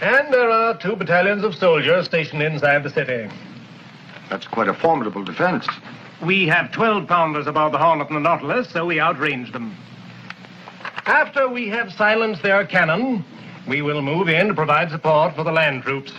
And 0.00 0.32
there 0.32 0.50
are 0.50 0.76
two 0.76 0.94
battalions 0.94 1.42
of 1.42 1.54
soldiers 1.54 2.06
stationed 2.06 2.42
inside 2.42 2.84
the 2.84 2.90
city. 2.90 3.28
That's 4.30 4.46
quite 4.46 4.68
a 4.68 4.74
formidable 4.74 5.24
defense. 5.24 5.66
We 6.24 6.46
have 6.46 6.70
12 6.72 7.08
pounders 7.08 7.46
aboard 7.46 7.72
the 7.72 7.78
Hornet 7.78 8.08
and 8.08 8.16
the 8.16 8.20
Nautilus, 8.20 8.70
so 8.70 8.86
we 8.86 8.96
outrange 8.96 9.52
them. 9.52 9.76
After 11.06 11.48
we 11.48 11.68
have 11.68 11.92
silenced 11.92 12.42
their 12.42 12.64
cannon, 12.66 13.24
we 13.66 13.82
will 13.82 14.02
move 14.02 14.28
in 14.28 14.48
to 14.48 14.54
provide 14.54 14.90
support 14.90 15.34
for 15.34 15.42
the 15.42 15.52
land 15.52 15.82
troops. 15.82 16.12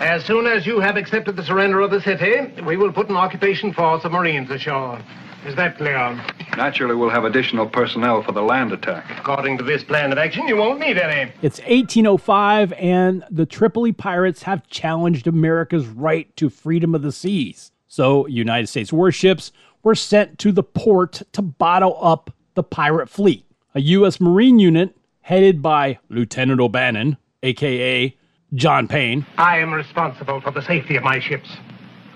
As 0.00 0.24
soon 0.24 0.46
as 0.46 0.66
you 0.66 0.80
have 0.80 0.96
accepted 0.96 1.36
the 1.36 1.42
surrender 1.42 1.80
of 1.80 1.90
the 1.90 2.00
city, 2.00 2.52
we 2.62 2.76
will 2.76 2.92
put 2.92 3.08
an 3.08 3.16
occupation 3.16 3.72
force 3.72 4.04
of 4.04 4.12
Marines 4.12 4.50
ashore. 4.50 5.00
Is 5.46 5.54
that 5.54 5.76
clear? 5.76 5.96
Naturally, 6.56 6.96
we'll 6.96 7.08
have 7.10 7.24
additional 7.24 7.68
personnel 7.68 8.20
for 8.20 8.32
the 8.32 8.42
land 8.42 8.72
attack. 8.72 9.08
According 9.16 9.58
to 9.58 9.64
this 9.64 9.84
plan 9.84 10.10
of 10.10 10.18
action, 10.18 10.48
you 10.48 10.56
won't 10.56 10.80
need 10.80 10.98
any. 10.98 11.30
It's 11.40 11.60
1805, 11.60 12.72
and 12.72 13.24
the 13.30 13.46
Tripoli 13.46 13.92
pirates 13.92 14.42
have 14.42 14.66
challenged 14.66 15.28
America's 15.28 15.86
right 15.86 16.34
to 16.36 16.50
freedom 16.50 16.96
of 16.96 17.02
the 17.02 17.12
seas. 17.12 17.70
So, 17.86 18.26
United 18.26 18.66
States 18.66 18.92
warships 18.92 19.52
were 19.84 19.94
sent 19.94 20.40
to 20.40 20.50
the 20.50 20.64
port 20.64 21.22
to 21.30 21.42
bottle 21.42 21.96
up 22.02 22.32
the 22.54 22.64
pirate 22.64 23.08
fleet. 23.08 23.44
A 23.76 23.80
U.S. 23.80 24.20
Marine 24.20 24.58
unit 24.58 24.96
headed 25.20 25.62
by 25.62 26.00
Lieutenant 26.08 26.60
O'Bannon, 26.60 27.18
aka 27.44 28.16
John 28.54 28.88
Payne. 28.88 29.24
I 29.38 29.58
am 29.58 29.72
responsible 29.72 30.40
for 30.40 30.50
the 30.50 30.62
safety 30.62 30.96
of 30.96 31.04
my 31.04 31.20
ships. 31.20 31.48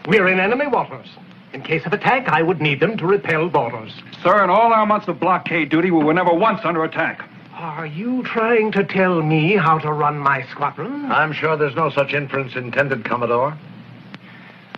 We're 0.09 0.27
in 0.27 0.41
enemy 0.41 0.67
waters. 0.67 1.07
In 1.53 1.63
case 1.63 1.85
of 1.85 1.93
attack, 1.93 2.29
I 2.29 2.43
would 2.43 2.61
need 2.61 2.79
them 2.79 2.97
to 2.99 3.07
repel 3.07 3.49
boarders. 3.49 3.93
Sir, 4.23 4.45
in 4.45 4.51
all 4.51 4.73
our 4.73 4.87
months 4.87 5.09
of 5.09 5.19
blockade 5.19 5.69
duty, 5.69 5.91
we 5.91 6.05
were 6.05 6.15
never 6.15 6.33
once 6.33 6.61
under 6.65 6.85
attack. 6.85 7.29
Are 7.55 7.87
you 7.87 8.23
trying 8.23 8.73
to 8.73 8.85
tell 8.85 9.21
me 9.21 9.57
how 9.57 9.79
to 9.79 9.93
run 9.93 10.19
my 10.19 10.47
squadron? 10.51 11.11
I'm 11.11 11.33
sure 11.33 11.57
there's 11.57 11.75
no 11.75 11.91
such 11.91 12.15
inference 12.15 12.55
intended, 12.55 13.05
Commodore. 13.05 13.59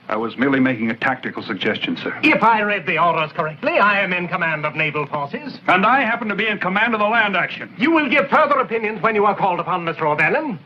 I 0.08 0.16
was 0.16 0.36
merely 0.36 0.60
making 0.60 0.90
a 0.90 0.94
tactical 0.94 1.42
suggestion, 1.42 1.96
sir. 1.96 2.18
If 2.22 2.42
I 2.42 2.62
read 2.62 2.86
the 2.86 2.98
orders 2.98 3.32
correctly, 3.32 3.78
I 3.78 4.00
am 4.00 4.12
in 4.12 4.26
command 4.26 4.66
of 4.66 4.74
naval 4.74 5.06
forces. 5.06 5.58
And 5.68 5.86
I 5.86 6.02
happen 6.02 6.28
to 6.28 6.34
be 6.34 6.48
in 6.48 6.58
command 6.58 6.94
of 6.94 7.00
the 7.00 7.06
land 7.06 7.36
action. 7.36 7.72
You 7.78 7.92
will 7.92 8.08
give 8.08 8.28
further 8.28 8.58
opinions 8.58 9.00
when 9.00 9.14
you 9.14 9.24
are 9.26 9.36
called 9.36 9.60
upon, 9.60 9.84
Mr. 9.84 10.02
O'Bannon. 10.02 10.58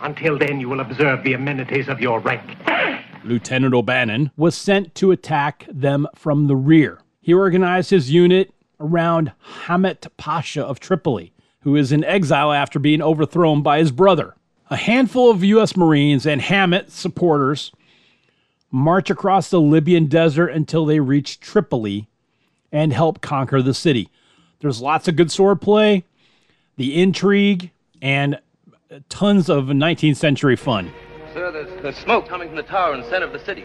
Until 0.00 0.38
then, 0.38 0.60
you 0.60 0.68
will 0.68 0.80
observe 0.80 1.22
the 1.24 1.34
amenities 1.34 1.88
of 1.88 2.00
your 2.00 2.20
rank. 2.20 2.42
Lieutenant 3.28 3.74
O'Bannon 3.74 4.30
was 4.36 4.56
sent 4.56 4.94
to 4.96 5.10
attack 5.10 5.66
them 5.70 6.06
from 6.14 6.46
the 6.46 6.56
rear. 6.56 7.00
He 7.20 7.34
organized 7.34 7.90
his 7.90 8.10
unit 8.10 8.52
around 8.80 9.32
Hamet 9.66 10.06
Pasha 10.16 10.64
of 10.64 10.80
Tripoli, 10.80 11.32
who 11.60 11.76
is 11.76 11.92
in 11.92 12.04
exile 12.04 12.52
after 12.52 12.78
being 12.78 13.02
overthrown 13.02 13.62
by 13.62 13.78
his 13.78 13.92
brother. 13.92 14.34
A 14.70 14.76
handful 14.76 15.30
of 15.30 15.44
U.S. 15.44 15.76
Marines 15.76 16.26
and 16.26 16.40
Hamet 16.40 16.90
supporters 16.90 17.72
march 18.70 19.10
across 19.10 19.50
the 19.50 19.60
Libyan 19.60 20.06
desert 20.06 20.48
until 20.48 20.84
they 20.84 21.00
reach 21.00 21.40
Tripoli 21.40 22.08
and 22.70 22.92
help 22.92 23.20
conquer 23.20 23.62
the 23.62 23.74
city. 23.74 24.10
There's 24.60 24.80
lots 24.80 25.08
of 25.08 25.16
good 25.16 25.28
swordplay, 25.28 26.02
the 26.76 27.00
intrigue, 27.00 27.70
and 28.02 28.38
tons 29.08 29.48
of 29.48 29.64
19th 29.66 30.16
century 30.16 30.56
fun. 30.56 30.92
Sir, 31.34 31.52
there's, 31.52 31.82
there's 31.82 31.96
smoke 31.98 32.26
coming 32.28 32.48
from 32.48 32.56
the 32.56 32.62
tower 32.62 32.94
in 32.94 33.02
the 33.02 33.10
center 33.10 33.26
of 33.26 33.32
the 33.32 33.44
city. 33.44 33.64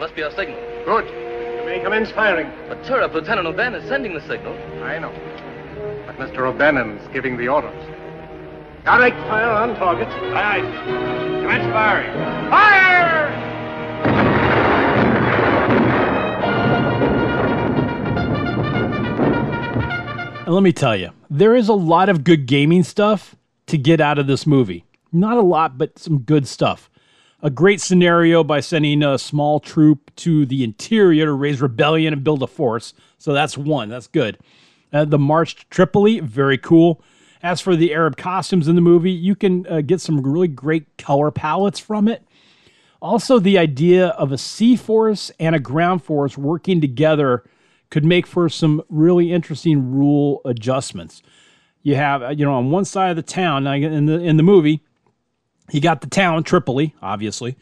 Must 0.00 0.14
be 0.16 0.22
our 0.24 0.30
signal. 0.32 0.58
Good. 0.84 1.06
You 1.06 1.64
may 1.64 1.80
commence 1.80 2.10
firing. 2.10 2.50
But, 2.68 2.84
sir, 2.84 3.02
if 3.02 3.12
Lieutenant 3.12 3.46
O'Bannon 3.46 3.80
is 3.80 3.88
sending 3.88 4.14
the 4.14 4.20
signal. 4.22 4.52
I 4.82 4.98
know. 4.98 5.12
But 6.06 6.16
Mr. 6.16 6.46
O'Bannon's 6.46 7.06
giving 7.12 7.36
the 7.36 7.48
orders. 7.48 7.72
Direct 8.84 9.16
fire 9.28 9.48
on 9.48 9.76
target. 9.76 10.08
Aye, 10.08 10.58
aye. 10.58 11.40
Commence 11.40 11.72
firing. 11.72 12.12
Fire! 12.50 13.04
And 20.44 20.54
let 20.54 20.62
me 20.62 20.72
tell 20.72 20.96
you, 20.96 21.10
there 21.30 21.54
is 21.54 21.68
a 21.68 21.74
lot 21.74 22.08
of 22.08 22.24
good 22.24 22.46
gaming 22.46 22.82
stuff 22.82 23.36
to 23.68 23.78
get 23.78 24.00
out 24.00 24.18
of 24.18 24.26
this 24.26 24.46
movie. 24.46 24.84
Not 25.12 25.38
a 25.38 25.42
lot, 25.42 25.78
but 25.78 25.98
some 25.98 26.18
good 26.18 26.46
stuff. 26.46 26.90
A 27.44 27.50
great 27.50 27.82
scenario 27.82 28.42
by 28.42 28.60
sending 28.60 29.02
a 29.02 29.18
small 29.18 29.60
troop 29.60 30.10
to 30.16 30.46
the 30.46 30.64
interior 30.64 31.26
to 31.26 31.32
raise 31.34 31.60
rebellion 31.60 32.14
and 32.14 32.24
build 32.24 32.42
a 32.42 32.46
force. 32.46 32.94
So 33.18 33.34
that's 33.34 33.58
one. 33.58 33.90
That's 33.90 34.06
good. 34.06 34.38
Uh, 34.94 35.04
the 35.04 35.18
March 35.18 35.56
to 35.56 35.66
Tripoli, 35.68 36.20
very 36.20 36.56
cool. 36.56 37.02
As 37.42 37.60
for 37.60 37.76
the 37.76 37.92
Arab 37.92 38.16
costumes 38.16 38.66
in 38.66 38.76
the 38.76 38.80
movie, 38.80 39.10
you 39.10 39.36
can 39.36 39.66
uh, 39.66 39.82
get 39.82 40.00
some 40.00 40.22
really 40.22 40.48
great 40.48 40.96
color 40.96 41.30
palettes 41.30 41.78
from 41.78 42.08
it. 42.08 42.26
Also, 43.02 43.38
the 43.38 43.58
idea 43.58 44.08
of 44.08 44.32
a 44.32 44.38
sea 44.38 44.74
force 44.74 45.30
and 45.38 45.54
a 45.54 45.60
ground 45.60 46.02
force 46.02 46.38
working 46.38 46.80
together 46.80 47.44
could 47.90 48.06
make 48.06 48.26
for 48.26 48.48
some 48.48 48.82
really 48.88 49.30
interesting 49.30 49.92
rule 49.92 50.40
adjustments. 50.46 51.22
You 51.82 51.96
have, 51.96 52.22
uh, 52.22 52.28
you 52.30 52.46
know, 52.46 52.54
on 52.54 52.70
one 52.70 52.86
side 52.86 53.10
of 53.10 53.16
the 53.16 53.22
town 53.22 53.66
in 53.66 54.06
the 54.06 54.18
in 54.18 54.38
the 54.38 54.42
movie, 54.42 54.82
you 55.70 55.80
got 55.80 56.00
the 56.00 56.08
town 56.08 56.42
Tripoli, 56.44 56.94
obviously. 57.02 57.56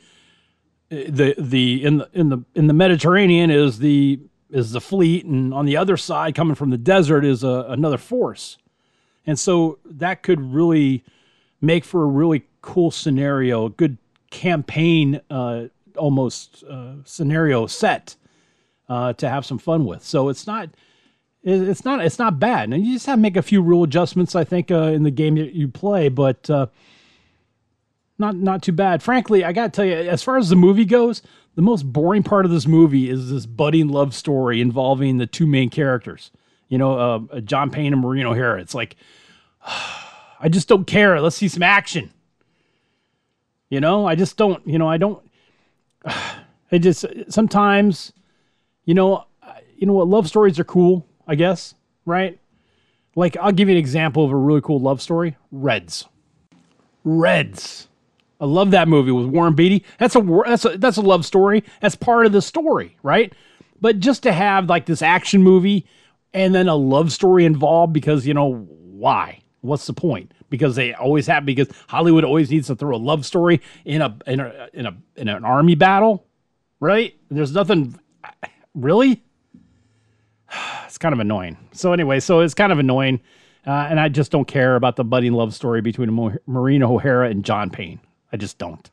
Uh, 0.90 0.96
the 1.08 1.34
the 1.38 1.84
in 1.84 1.98
the 1.98 2.08
in 2.12 2.28
the 2.28 2.38
in 2.54 2.66
the 2.66 2.74
Mediterranean 2.74 3.50
is 3.50 3.78
the 3.78 4.20
is 4.50 4.72
the 4.72 4.80
fleet, 4.80 5.24
and 5.24 5.54
on 5.54 5.64
the 5.64 5.76
other 5.76 5.96
side, 5.96 6.34
coming 6.34 6.54
from 6.54 6.70
the 6.70 6.78
desert, 6.78 7.24
is 7.24 7.42
a, 7.42 7.66
another 7.68 7.98
force, 7.98 8.58
and 9.26 9.38
so 9.38 9.78
that 9.84 10.22
could 10.22 10.40
really 10.40 11.04
make 11.60 11.84
for 11.84 12.02
a 12.02 12.06
really 12.06 12.44
cool 12.60 12.90
scenario, 12.90 13.66
a 13.66 13.70
good 13.70 13.96
campaign 14.30 15.20
uh, 15.30 15.64
almost 15.96 16.64
uh, 16.64 16.94
scenario 17.04 17.66
set 17.66 18.16
uh, 18.88 19.12
to 19.14 19.28
have 19.28 19.46
some 19.46 19.58
fun 19.58 19.84
with. 19.84 20.02
So 20.04 20.28
it's 20.28 20.46
not 20.46 20.70
it's 21.44 21.84
not 21.84 22.04
it's 22.04 22.18
not 22.18 22.38
bad. 22.38 22.72
And 22.72 22.84
you 22.84 22.94
just 22.94 23.06
have 23.06 23.18
to 23.18 23.22
make 23.22 23.36
a 23.36 23.42
few 23.42 23.62
rule 23.62 23.84
adjustments, 23.84 24.34
I 24.34 24.44
think, 24.44 24.70
uh, 24.70 24.82
in 24.84 25.02
the 25.02 25.10
game 25.10 25.36
that 25.36 25.54
you 25.54 25.68
play, 25.68 26.08
but 26.08 26.48
uh, 26.50 26.66
not 28.22 28.36
not 28.36 28.62
too 28.62 28.72
bad. 28.72 29.02
Frankly, 29.02 29.44
I 29.44 29.52
got 29.52 29.72
to 29.72 29.76
tell 29.76 29.84
you, 29.84 29.94
as 29.94 30.22
far 30.22 30.38
as 30.38 30.48
the 30.48 30.56
movie 30.56 30.86
goes, 30.86 31.20
the 31.56 31.62
most 31.62 31.82
boring 31.82 32.22
part 32.22 32.46
of 32.46 32.50
this 32.50 32.66
movie 32.66 33.10
is 33.10 33.30
this 33.30 33.44
budding 33.44 33.88
love 33.88 34.14
story 34.14 34.60
involving 34.60 35.18
the 35.18 35.26
two 35.26 35.46
main 35.46 35.68
characters. 35.68 36.30
You 36.68 36.78
know, 36.78 37.26
uh, 37.30 37.40
John 37.40 37.70
Payne 37.70 37.92
and 37.92 38.00
Maureen 38.00 38.24
O'Hara. 38.24 38.60
It's 38.60 38.74
like 38.74 38.96
I 39.66 40.48
just 40.48 40.68
don't 40.68 40.86
care. 40.86 41.20
Let's 41.20 41.36
see 41.36 41.48
some 41.48 41.62
action. 41.62 42.10
You 43.68 43.80
know, 43.80 44.06
I 44.06 44.14
just 44.14 44.36
don't. 44.36 44.66
You 44.66 44.78
know, 44.78 44.88
I 44.88 44.96
don't. 44.96 45.22
I 46.04 46.78
just 46.78 47.04
sometimes, 47.28 48.12
you 48.86 48.94
know, 48.94 49.26
you 49.76 49.86
know 49.86 49.92
what? 49.92 50.08
Love 50.08 50.26
stories 50.28 50.58
are 50.58 50.64
cool. 50.64 51.06
I 51.26 51.34
guess, 51.34 51.74
right? 52.06 52.38
Like, 53.14 53.36
I'll 53.36 53.52
give 53.52 53.68
you 53.68 53.74
an 53.74 53.78
example 53.78 54.24
of 54.24 54.30
a 54.30 54.36
really 54.36 54.62
cool 54.62 54.80
love 54.80 55.02
story 55.02 55.36
Reds. 55.50 56.06
Reds. 57.04 57.88
I 58.42 58.44
love 58.44 58.72
that 58.72 58.88
movie 58.88 59.12
with 59.12 59.26
Warren 59.26 59.54
Beatty. 59.54 59.84
That's 59.98 60.16
a 60.16 60.42
that's 60.44 60.64
a 60.64 60.76
that's 60.76 60.96
a 60.96 61.00
love 61.00 61.24
story. 61.24 61.62
That's 61.80 61.94
part 61.94 62.26
of 62.26 62.32
the 62.32 62.42
story, 62.42 62.96
right? 63.04 63.32
But 63.80 64.00
just 64.00 64.24
to 64.24 64.32
have 64.32 64.68
like 64.68 64.86
this 64.86 65.00
action 65.00 65.44
movie 65.44 65.86
and 66.34 66.52
then 66.52 66.66
a 66.66 66.74
love 66.74 67.12
story 67.12 67.44
involved 67.44 67.92
because 67.92 68.26
you 68.26 68.34
know 68.34 68.66
why? 68.68 69.42
What's 69.60 69.86
the 69.86 69.92
point? 69.92 70.32
Because 70.50 70.74
they 70.74 70.92
always 70.92 71.28
have 71.28 71.46
because 71.46 71.68
Hollywood 71.86 72.24
always 72.24 72.50
needs 72.50 72.66
to 72.66 72.74
throw 72.74 72.96
a 72.96 72.98
love 72.98 73.24
story 73.24 73.60
in 73.84 74.02
a 74.02 74.18
in 74.26 74.40
a 74.40 74.68
in 74.72 74.86
a 74.86 74.96
in 75.14 75.28
an 75.28 75.44
army 75.44 75.76
battle, 75.76 76.26
right? 76.80 77.14
There's 77.30 77.52
nothing 77.52 77.96
really 78.74 79.22
it's 80.84 80.98
kind 80.98 81.12
of 81.12 81.20
annoying. 81.20 81.58
So 81.70 81.92
anyway, 81.92 82.18
so 82.18 82.40
it's 82.40 82.54
kind 82.54 82.72
of 82.72 82.80
annoying, 82.80 83.20
uh, 83.64 83.86
and 83.88 84.00
I 84.00 84.08
just 84.08 84.32
don't 84.32 84.48
care 84.48 84.74
about 84.74 84.96
the 84.96 85.04
budding 85.04 85.32
love 85.32 85.54
story 85.54 85.80
between 85.80 86.10
Maureen 86.46 86.82
O'Hara 86.82 87.30
and 87.30 87.44
John 87.44 87.70
Payne. 87.70 88.00
I 88.32 88.36
just 88.36 88.58
don't. 88.58 88.90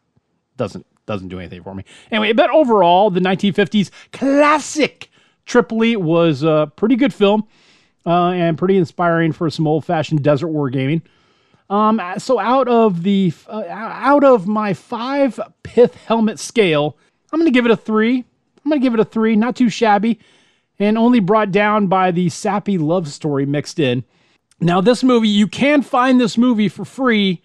Doesn't 0.57 0.85
doesn't 1.05 1.29
do 1.29 1.39
anything 1.39 1.63
for 1.63 1.73
me. 1.73 1.83
Anyway, 2.11 2.33
but 2.33 2.51
overall, 2.51 3.09
the 3.09 3.19
1950s 3.19 3.89
classic 4.11 5.09
Tripoli 5.45 5.95
was 5.95 6.43
a 6.43 6.71
pretty 6.75 6.95
good 6.95 7.13
film 7.13 7.47
uh, 8.05 8.29
and 8.29 8.57
pretty 8.57 8.77
inspiring 8.77 9.31
for 9.31 9.49
some 9.49 9.65
old 9.65 9.85
fashioned 9.85 10.23
desert 10.23 10.49
war 10.49 10.69
gaming. 10.69 11.01
Um, 11.69 12.01
so 12.17 12.39
out 12.39 12.67
of 12.67 13.03
the 13.03 13.33
uh, 13.47 13.63
out 13.67 14.23
of 14.23 14.47
my 14.47 14.73
five 14.73 15.39
pith 15.63 15.95
helmet 15.95 16.39
scale, 16.39 16.97
I'm 17.31 17.43
to 17.43 17.51
give 17.51 17.65
it 17.65 17.71
a 17.71 17.77
three. 17.77 18.25
I'm 18.63 18.71
to 18.71 18.79
give 18.79 18.93
it 18.93 18.99
a 18.99 19.05
three. 19.05 19.35
Not 19.35 19.55
too 19.55 19.69
shabby. 19.69 20.19
and 20.79 20.97
only 20.97 21.19
brought 21.19 21.51
down 21.51 21.87
by 21.87 22.11
the 22.11 22.29
sappy 22.29 22.77
love 22.77 23.07
story 23.07 23.45
mixed 23.45 23.79
in. 23.79 24.03
Now, 24.61 24.81
this 24.81 25.03
movie, 25.03 25.27
you 25.29 25.47
can 25.47 25.81
find 25.81 26.19
this 26.19 26.37
movie 26.37 26.69
for 26.69 26.85
free 26.85 27.41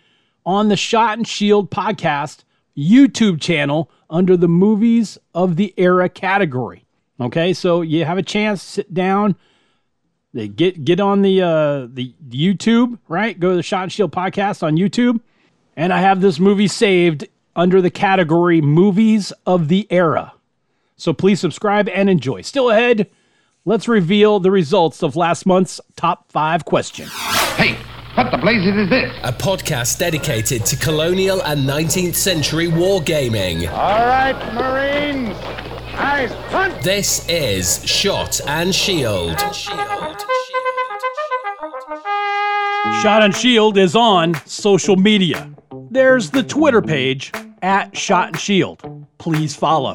on 0.47 0.69
the 0.69 0.77
Shot 0.77 1.19
and 1.19 1.27
Shield 1.27 1.71
podcast 1.71 2.45
YouTube 2.77 3.41
channel 3.41 3.91
under 4.11 4.37
the 4.37 4.49
Movies 4.49 5.19
of 5.35 5.57
the 5.57 5.75
Era 5.77 6.09
category. 6.09 6.85
Okay, 7.21 7.53
so 7.53 7.83
you 7.83 8.05
have 8.05 8.19
a 8.19 8.23
chance, 8.23 8.65
to 8.65 8.71
sit 8.71 8.95
down, 8.95 9.37
they 10.33 10.49
get 10.49 10.85
get 10.85 10.99
on 10.99 11.23
the 11.23 11.43
uh, 11.43 11.87
the 11.89 12.13
YouTube, 12.29 12.99
right? 13.07 13.39
Go 13.39 13.51
to 13.51 13.57
the 13.57 13.63
Shot 13.63 13.85
and 13.85 13.93
Shield 13.93 14.13
podcast 14.13 14.65
on 14.65 14.77
YouTube, 14.77 15.21
and 15.77 15.93
I 15.93 16.01
have 16.01 16.21
this 16.21 16.41
movie 16.41 16.67
saved 16.67 17.29
under 17.55 17.81
the 17.81 17.91
category 17.91 18.61
Movies 18.61 19.33
of 19.47 19.69
the 19.69 19.87
Era. 19.91 20.33
So 20.97 21.13
please 21.13 21.39
subscribe 21.39 21.89
and 21.89 22.11
enjoy. 22.11 22.43
Still 22.43 22.71
ahead, 22.71 23.09
let's 23.65 23.87
reveal 23.87 24.41
the 24.41 24.51
results 24.51 25.03
of 25.03 25.15
last 25.15 25.47
month's 25.47 25.81
top 25.95 26.31
five 26.33 26.65
question. 26.65 27.09
Hey, 27.57 27.77
what 28.15 28.31
the 28.31 28.39
blazes 28.39 28.77
is 28.77 28.89
this? 28.89 29.13
A 29.25 29.33
podcast 29.33 29.99
dedicated 29.99 30.65
to 30.67 30.77
colonial 30.77 31.43
and 31.43 31.69
19th 31.69 32.15
century 32.15 32.69
wargaming. 32.69 33.69
All 33.71 34.07
right, 34.07 34.55
Marines. 34.55 35.37
Eyes 35.97 36.33
hunt. 36.51 36.83
This 36.83 37.29
is 37.29 37.85
Shot 37.89 38.41
and 38.47 38.75
Shield. 38.75 39.39
Shot 43.03 43.23
and 43.23 43.35
Shield 43.35 43.79
is 43.79 43.97
on 43.97 44.35
social 44.47 44.97
media. 44.97 45.51
There's 45.91 46.31
the 46.31 46.43
Twitter 46.43 46.83
page 46.83 47.33
at 47.65 47.97
Shot 47.97 48.29
and 48.29 48.39
Shield. 48.39 49.07
Please 49.17 49.57
follow. 49.57 49.95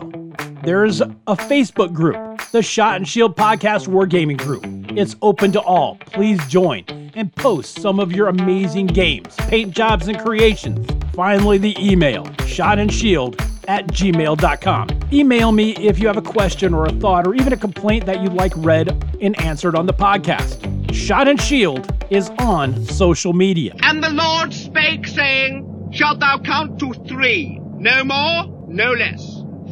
There's 0.63 1.01
a 1.01 1.35
Facebook 1.35 1.93
group, 1.93 2.41
the 2.51 2.63
Shot 2.63 2.95
and 2.95 3.07
Shield 3.07 3.37
Podcast 3.37 3.87
Wargaming 3.87 4.39
Group. 4.39 4.65
It's 4.97 5.15
open 5.21 5.51
to 5.51 5.61
all. 5.61 5.97
Please 6.07 6.45
join 6.47 6.83
and 7.13 7.33
post 7.35 7.79
some 7.79 7.99
of 7.99 8.11
your 8.11 8.27
amazing 8.27 8.87
games, 8.87 9.35
paint 9.37 9.71
jobs, 9.71 10.07
and 10.07 10.19
creations. 10.19 10.89
Finally, 11.13 11.59
the 11.59 11.75
email, 11.79 12.25
shotandshield 12.39 13.39
at 13.67 13.85
gmail.com. 13.87 14.87
Email 15.13 15.51
me 15.51 15.75
if 15.75 15.99
you 15.99 16.07
have 16.07 16.17
a 16.17 16.23
question 16.23 16.73
or 16.73 16.87
a 16.87 16.91
thought 16.93 17.27
or 17.27 17.35
even 17.35 17.53
a 17.53 17.57
complaint 17.57 18.07
that 18.07 18.23
you'd 18.23 18.33
like 18.33 18.53
read 18.55 19.05
and 19.21 19.39
answered 19.41 19.75
on 19.75 19.85
the 19.85 19.93
podcast. 19.93 20.91
Shot 20.91 21.27
and 21.27 21.39
Shield 21.39 21.87
is 22.09 22.31
on 22.39 22.83
social 22.85 23.33
media. 23.33 23.75
And 23.83 24.03
the 24.03 24.09
Lord 24.09 24.55
spake, 24.55 25.05
saying, 25.05 25.67
Shalt 25.91 26.19
thou 26.19 26.39
count 26.39 26.79
to 26.79 26.93
three? 27.07 27.58
No 27.79 28.03
more, 28.03 28.65
no 28.67 28.91
less. 28.91 29.23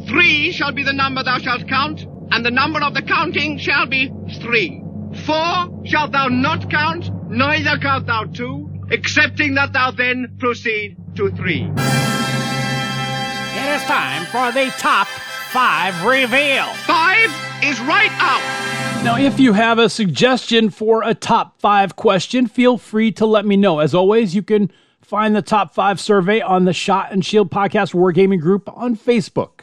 Three 0.08 0.50
shall 0.52 0.72
be 0.72 0.82
the 0.82 0.94
number 0.94 1.22
thou 1.22 1.36
shalt 1.36 1.68
count, 1.68 2.06
and 2.30 2.42
the 2.42 2.50
number 2.50 2.80
of 2.80 2.94
the 2.94 3.02
counting 3.02 3.58
shall 3.58 3.84
be 3.84 4.10
three. 4.40 4.82
Four 5.26 5.84
shalt 5.84 6.12
thou 6.12 6.28
not 6.28 6.70
count, 6.70 7.10
neither 7.28 7.78
count 7.78 8.06
thou 8.06 8.24
two, 8.24 8.70
excepting 8.90 9.56
that 9.56 9.74
thou 9.74 9.90
then 9.90 10.36
proceed 10.38 10.96
to 11.16 11.30
three. 11.32 11.64
It 13.54 13.68
is 13.76 13.82
time 13.82 14.24
for 14.26 14.52
the 14.52 14.72
top 14.78 15.06
five 15.50 16.02
reveal. 16.02 16.64
Five 16.86 17.30
is 17.62 17.78
right 17.80 18.10
out. 18.12 19.04
Now, 19.04 19.18
if 19.18 19.38
you 19.38 19.52
have 19.52 19.78
a 19.78 19.90
suggestion 19.90 20.70
for 20.70 21.02
a 21.02 21.12
top 21.12 21.60
five 21.60 21.94
question, 21.94 22.46
feel 22.46 22.78
free 22.78 23.12
to 23.12 23.26
let 23.26 23.44
me 23.44 23.58
know. 23.58 23.80
As 23.80 23.94
always, 23.94 24.34
you 24.34 24.42
can 24.42 24.72
find 25.08 25.34
the 25.34 25.40
top 25.40 25.72
five 25.72 25.98
survey 25.98 26.42
on 26.42 26.66
the 26.66 26.72
Shot 26.74 27.12
and 27.12 27.24
Shield 27.24 27.50
Podcast 27.50 27.94
Wargaming 27.94 28.40
group 28.40 28.68
on 28.76 28.94
Facebook. 28.94 29.60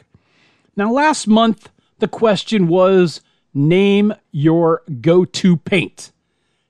Now, 0.74 0.90
last 0.90 1.28
month, 1.28 1.70
the 2.00 2.08
question 2.08 2.66
was 2.66 3.20
name 3.54 4.12
your 4.32 4.82
go 5.00 5.24
to 5.24 5.56
paint. 5.56 6.10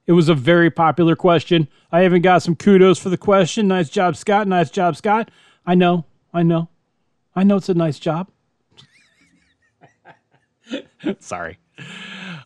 It 0.06 0.12
was 0.12 0.28
a 0.28 0.34
very 0.34 0.70
popular 0.70 1.16
question. 1.16 1.68
I 1.90 2.04
even 2.04 2.20
got 2.20 2.42
some 2.42 2.54
kudos 2.54 2.98
for 2.98 3.08
the 3.08 3.16
question. 3.16 3.66
Nice 3.66 3.88
job, 3.88 4.14
Scott. 4.14 4.46
Nice 4.46 4.70
job, 4.70 4.94
Scott. 4.94 5.30
I 5.64 5.74
know, 5.74 6.04
I 6.34 6.42
know, 6.42 6.68
I 7.34 7.44
know 7.44 7.56
it's 7.56 7.70
a 7.70 7.74
nice 7.74 7.98
job. 7.98 8.28
Sorry. 11.18 11.56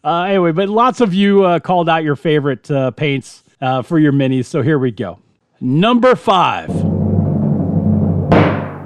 Uh, 0.04 0.22
anyway, 0.22 0.52
but 0.52 0.68
lots 0.68 1.00
of 1.00 1.12
you 1.12 1.44
uh, 1.44 1.58
called 1.58 1.88
out 1.88 2.04
your 2.04 2.16
favorite 2.16 2.70
uh, 2.70 2.92
paints 2.92 3.42
uh, 3.60 3.82
for 3.82 3.98
your 3.98 4.12
minis. 4.12 4.44
So 4.44 4.62
here 4.62 4.78
we 4.78 4.92
go. 4.92 5.18
Number 5.60 6.16
five 6.16 6.68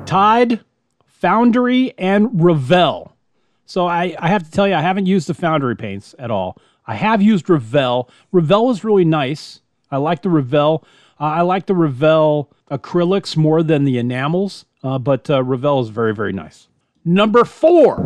Tied, 0.07 0.61
Foundry, 1.07 1.95
and 1.97 2.43
Revell. 2.43 3.17
So 3.65 3.87
I, 3.87 4.17
I 4.19 4.29
have 4.29 4.45
to 4.45 4.51
tell 4.51 4.67
you, 4.67 4.75
I 4.75 4.81
haven't 4.81 5.07
used 5.07 5.29
the 5.29 5.35
Foundry 5.35 5.77
paints 5.77 6.15
at 6.19 6.31
all. 6.31 6.59
I 6.87 6.97
have 6.97 7.23
used 7.23 7.49
Revell. 7.49 8.11
Revell 8.33 8.71
is 8.71 8.85
really 8.85 9.05
nice. 9.05 9.61
I 9.91 9.97
like 9.99 10.23
the 10.23 10.31
Revell. 10.31 10.85
Uh, 11.19 11.25
I 11.25 11.41
like 11.43 11.67
the 11.67 11.75
Revell 11.75 12.51
acrylics 12.71 13.37
more 13.37 13.63
than 13.63 13.85
the 13.85 13.97
enamels, 13.97 14.67
uh, 14.83 14.99
but 14.99 15.29
Revell 15.29 15.81
is 15.81 15.89
very, 15.89 16.15
very 16.15 16.33
nice. 16.33 16.69
Number 17.05 17.45
four. 17.45 17.99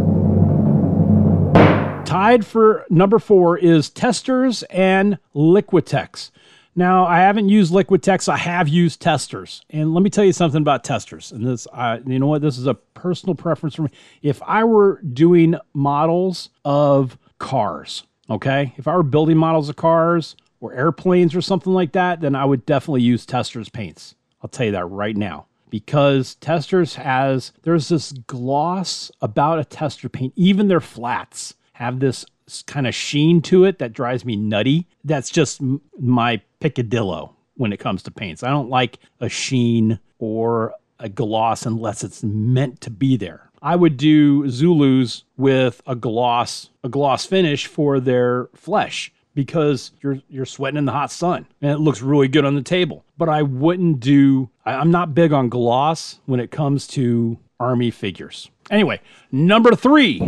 Tied 2.04 2.46
for 2.46 2.86
number 2.88 3.18
four 3.18 3.58
is 3.58 3.90
Testors 3.90 4.62
and 4.70 5.18
Liquitex. 5.34 6.30
Now, 6.78 7.06
I 7.06 7.18
haven't 7.18 7.48
used 7.48 7.72
Liquitex. 7.72 8.28
I 8.28 8.36
have 8.36 8.68
used 8.68 9.02
Testors. 9.02 9.62
and 9.68 9.94
let 9.94 10.04
me 10.04 10.10
tell 10.10 10.22
you 10.22 10.32
something 10.32 10.62
about 10.62 10.84
Testors. 10.84 11.32
And 11.32 11.44
this, 11.44 11.66
uh, 11.72 11.98
you 12.06 12.20
know 12.20 12.28
what? 12.28 12.40
This 12.40 12.56
is 12.56 12.68
a 12.68 12.74
personal 12.74 13.34
preference 13.34 13.74
for 13.74 13.82
me. 13.82 13.90
If 14.22 14.40
I 14.46 14.62
were 14.62 15.02
doing 15.02 15.56
models 15.74 16.50
of 16.64 17.18
cars, 17.40 18.04
okay, 18.30 18.74
if 18.76 18.86
I 18.86 18.94
were 18.94 19.02
building 19.02 19.36
models 19.36 19.68
of 19.68 19.74
cars 19.74 20.36
or 20.60 20.72
airplanes 20.72 21.34
or 21.34 21.42
something 21.42 21.72
like 21.72 21.90
that, 21.94 22.20
then 22.20 22.36
I 22.36 22.44
would 22.44 22.64
definitely 22.64 23.02
use 23.02 23.26
Testors 23.26 23.68
paints. 23.68 24.14
I'll 24.40 24.48
tell 24.48 24.66
you 24.66 24.72
that 24.72 24.86
right 24.86 25.16
now 25.16 25.46
because 25.70 26.36
Testors 26.36 26.94
has 26.94 27.50
there's 27.62 27.88
this 27.88 28.12
gloss 28.12 29.10
about 29.20 29.58
a 29.58 29.64
Testors 29.64 30.12
paint 30.12 30.32
even 30.36 30.68
their 30.68 30.80
flats 30.80 31.54
have 31.72 31.98
this 31.98 32.24
kind 32.66 32.86
of 32.86 32.94
sheen 32.94 33.42
to 33.42 33.64
it 33.64 33.78
that 33.78 33.92
drives 33.92 34.24
me 34.24 34.36
nutty. 34.36 34.86
That's 35.04 35.30
just 35.30 35.60
my 35.98 36.40
picadillo 36.60 37.34
when 37.56 37.72
it 37.72 37.78
comes 37.78 38.02
to 38.04 38.10
paints. 38.10 38.42
I 38.42 38.50
don't 38.50 38.70
like 38.70 38.98
a 39.20 39.28
sheen 39.28 39.98
or 40.18 40.74
a 40.98 41.08
gloss 41.08 41.66
unless 41.66 42.02
it's 42.02 42.22
meant 42.22 42.80
to 42.82 42.90
be 42.90 43.16
there. 43.16 43.50
I 43.60 43.76
would 43.76 43.96
do 43.96 44.48
Zulus 44.48 45.24
with 45.36 45.82
a 45.86 45.96
gloss, 45.96 46.70
a 46.84 46.88
gloss 46.88 47.26
finish 47.26 47.66
for 47.66 47.98
their 48.00 48.48
flesh 48.54 49.12
because 49.34 49.92
you're 50.00 50.20
you're 50.28 50.46
sweating 50.46 50.78
in 50.78 50.84
the 50.84 50.92
hot 50.92 51.10
sun 51.10 51.46
and 51.60 51.70
it 51.70 51.78
looks 51.78 52.02
really 52.02 52.28
good 52.28 52.44
on 52.44 52.54
the 52.54 52.62
table. 52.62 53.04
But 53.16 53.28
I 53.28 53.42
wouldn't 53.42 54.00
do 54.00 54.50
I, 54.64 54.74
I'm 54.74 54.90
not 54.90 55.14
big 55.14 55.32
on 55.32 55.48
gloss 55.48 56.20
when 56.26 56.40
it 56.40 56.50
comes 56.50 56.86
to 56.88 57.38
army 57.60 57.90
figures. 57.90 58.50
Anyway, 58.70 59.00
number 59.32 59.74
three. 59.74 60.20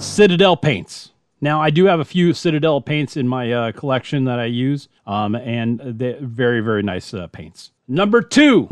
Citadel 0.00 0.56
paints. 0.56 1.12
Now, 1.42 1.60
I 1.60 1.70
do 1.70 1.84
have 1.84 2.00
a 2.00 2.04
few 2.04 2.32
Citadel 2.32 2.80
paints 2.80 3.16
in 3.16 3.28
my 3.28 3.52
uh, 3.52 3.72
collection 3.72 4.24
that 4.24 4.38
I 4.38 4.46
use, 4.46 4.88
um, 5.06 5.34
and 5.34 5.80
they're 5.84 6.18
very, 6.20 6.60
very 6.60 6.82
nice 6.82 7.12
uh, 7.14 7.26
paints. 7.28 7.72
Number 7.86 8.20
two, 8.22 8.66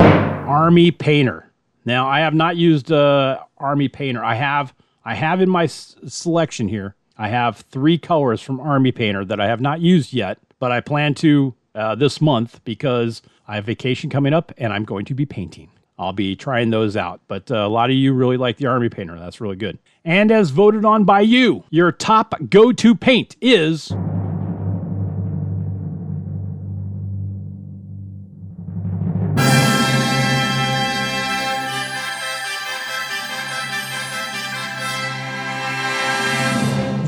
Army 0.00 0.90
Painter. 0.90 1.52
Now, 1.84 2.08
I 2.08 2.20
have 2.20 2.34
not 2.34 2.56
used 2.56 2.90
uh, 2.90 3.38
Army 3.58 3.88
Painter. 3.88 4.24
I 4.24 4.34
have, 4.34 4.74
I 5.04 5.14
have 5.14 5.40
in 5.40 5.48
my 5.50 5.64
s- 5.64 5.96
selection 6.06 6.68
here. 6.68 6.94
I 7.18 7.28
have 7.28 7.58
three 7.70 7.98
colors 7.98 8.40
from 8.40 8.60
Army 8.60 8.92
Painter 8.92 9.24
that 9.24 9.40
I 9.40 9.46
have 9.46 9.60
not 9.60 9.80
used 9.80 10.12
yet, 10.12 10.38
but 10.58 10.70
I 10.72 10.80
plan 10.80 11.14
to 11.16 11.54
uh, 11.74 11.94
this 11.94 12.20
month 12.20 12.60
because 12.64 13.22
I 13.46 13.56
have 13.56 13.64
vacation 13.64 14.10
coming 14.10 14.32
up 14.34 14.52
and 14.58 14.72
I'm 14.72 14.84
going 14.84 15.04
to 15.06 15.14
be 15.14 15.26
painting. 15.26 15.70
I'll 15.98 16.12
be 16.12 16.36
trying 16.36 16.70
those 16.70 16.96
out. 16.96 17.20
But 17.26 17.50
uh, 17.50 17.56
a 17.56 17.68
lot 17.68 17.90
of 17.90 17.96
you 17.96 18.12
really 18.12 18.36
like 18.36 18.56
the 18.58 18.66
Army 18.66 18.88
Painter. 18.88 19.18
That's 19.18 19.40
really 19.40 19.56
good. 19.56 19.78
And 20.04 20.30
as 20.30 20.50
voted 20.50 20.84
on 20.84 21.04
by 21.04 21.22
you, 21.22 21.64
your 21.70 21.90
top 21.92 22.34
go 22.50 22.72
to 22.72 22.94
paint 22.94 23.36
is. 23.40 23.92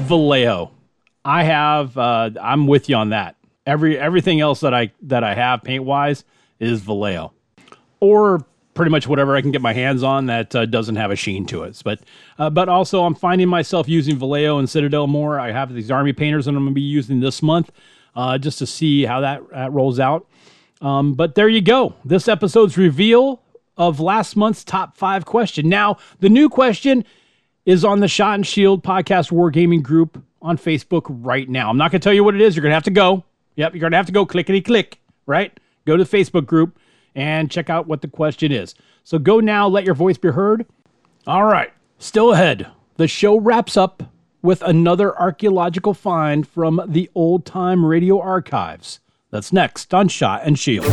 Vallejo. 0.09 0.71
I 1.25 1.45
have. 1.45 1.97
Uh, 1.99 2.31
I'm 2.41 2.67
with 2.67 2.89
you 2.89 2.97
on 2.97 3.11
that. 3.11 3.37
Every 3.67 3.99
everything 3.99 4.41
else 4.41 4.61
that 4.61 4.73
I 4.73 4.93
that 5.03 5.23
I 5.23 5.35
have 5.35 5.63
paint 5.63 5.85
wise 5.85 6.25
is 6.59 6.81
Vallejo, 6.81 7.35
or 8.01 8.47
pretty 8.79 8.93
much 8.93 9.09
whatever 9.09 9.35
I 9.35 9.43
can 9.43 9.51
get 9.51 9.61
my 9.61 9.73
hands 9.73 10.05
on 10.05 10.27
that 10.27 10.55
uh, 10.55 10.65
doesn't 10.65 10.95
have 10.95 11.11
a 11.11 11.17
sheen 11.17 11.45
to 11.47 11.65
it. 11.65 11.83
But 11.85 11.99
uh, 12.39 12.49
but 12.49 12.69
also 12.69 13.03
I'm 13.03 13.17
finding 13.17 13.49
myself 13.49 13.89
using 13.89 14.17
Vallejo 14.17 14.59
and 14.59 14.71
Citadel 14.71 15.09
more. 15.09 15.41
I 15.41 15.51
have 15.51 15.75
these 15.75 15.91
army 15.91 16.13
painters 16.13 16.45
that 16.45 16.53
I'm 16.53 16.59
going 16.59 16.69
to 16.69 16.75
be 16.75 16.81
using 16.81 17.19
this 17.19 17.43
month 17.43 17.73
uh, 18.15 18.39
just 18.39 18.61
to 18.61 18.67
see 18.67 19.05
how 19.05 19.21
that, 19.21 19.43
that 19.51 19.73
rolls 19.73 19.99
out. 19.99 20.29
Um, 20.81 21.15
but 21.15 21.35
there 21.35 21.49
you 21.49 21.61
go. 21.61 21.97
This 22.05 22.29
episode's 22.29 22.79
reveal 22.79 23.43
of 23.77 23.99
last 23.99 24.37
month's 24.37 24.63
top 24.63 24.97
five 24.97 25.27
question. 25.27 25.69
Now 25.69 25.99
the 26.21 26.29
new 26.29 26.49
question 26.49 27.05
is 27.67 27.85
on 27.85 27.99
the 27.99 28.09
Shot 28.09 28.37
and 28.37 28.47
Shield 28.47 28.85
Podcast 28.85 29.33
Wargaming 29.33 29.83
group 29.83 30.23
on 30.41 30.57
Facebook 30.57 31.03
right 31.09 31.49
now. 31.49 31.69
I'm 31.69 31.79
not 31.79 31.91
going 31.91 32.01
to 32.01 32.05
tell 32.05 32.15
you 32.15 32.23
what 32.23 32.37
it 32.37 32.41
is. 32.41 32.55
You're 32.55 32.63
going 32.63 32.71
to 32.71 32.77
have 32.77 32.85
to 32.85 32.93
go. 32.93 33.25
Yep, 33.57 33.75
you're 33.75 33.81
going 33.81 33.91
to 33.91 33.97
have 33.97 34.07
to 34.07 34.13
go 34.13 34.25
clickety 34.25 34.61
click, 34.61 35.01
right? 35.27 35.59
Go 35.85 35.97
to 35.97 36.05
the 36.05 36.17
Facebook 36.17 36.47
group 36.47 36.79
and 37.15 37.51
check 37.51 37.71
out 37.71 37.87
what 37.87 38.03
the 38.03 38.09
question 38.09 38.53
is. 38.53 38.75
So 39.05 39.19
go 39.19 39.41
now, 39.41 39.69
let 39.69 39.85
your 39.85 39.95
voice 39.95 40.19
be 40.19 40.29
heard. 40.29 40.67
All 41.27 41.45
right, 41.45 41.73
still 41.99 42.33
ahead. 42.33 42.69
The 42.97 43.09
show 43.09 43.39
wraps 43.39 43.77
up 43.77 44.03
with 44.43 44.63
another 44.63 45.19
archaeological 45.19 45.95
find 45.95 46.47
from 46.47 46.81
the 46.87 47.11
old 47.15 47.45
time 47.45 47.85
radio 47.85 48.21
archives. 48.21 49.01
That's 49.31 49.53
next 49.53 49.93
on 49.93 50.09
Shot 50.09 50.43
and 50.45 50.59
Shield. 50.59 50.87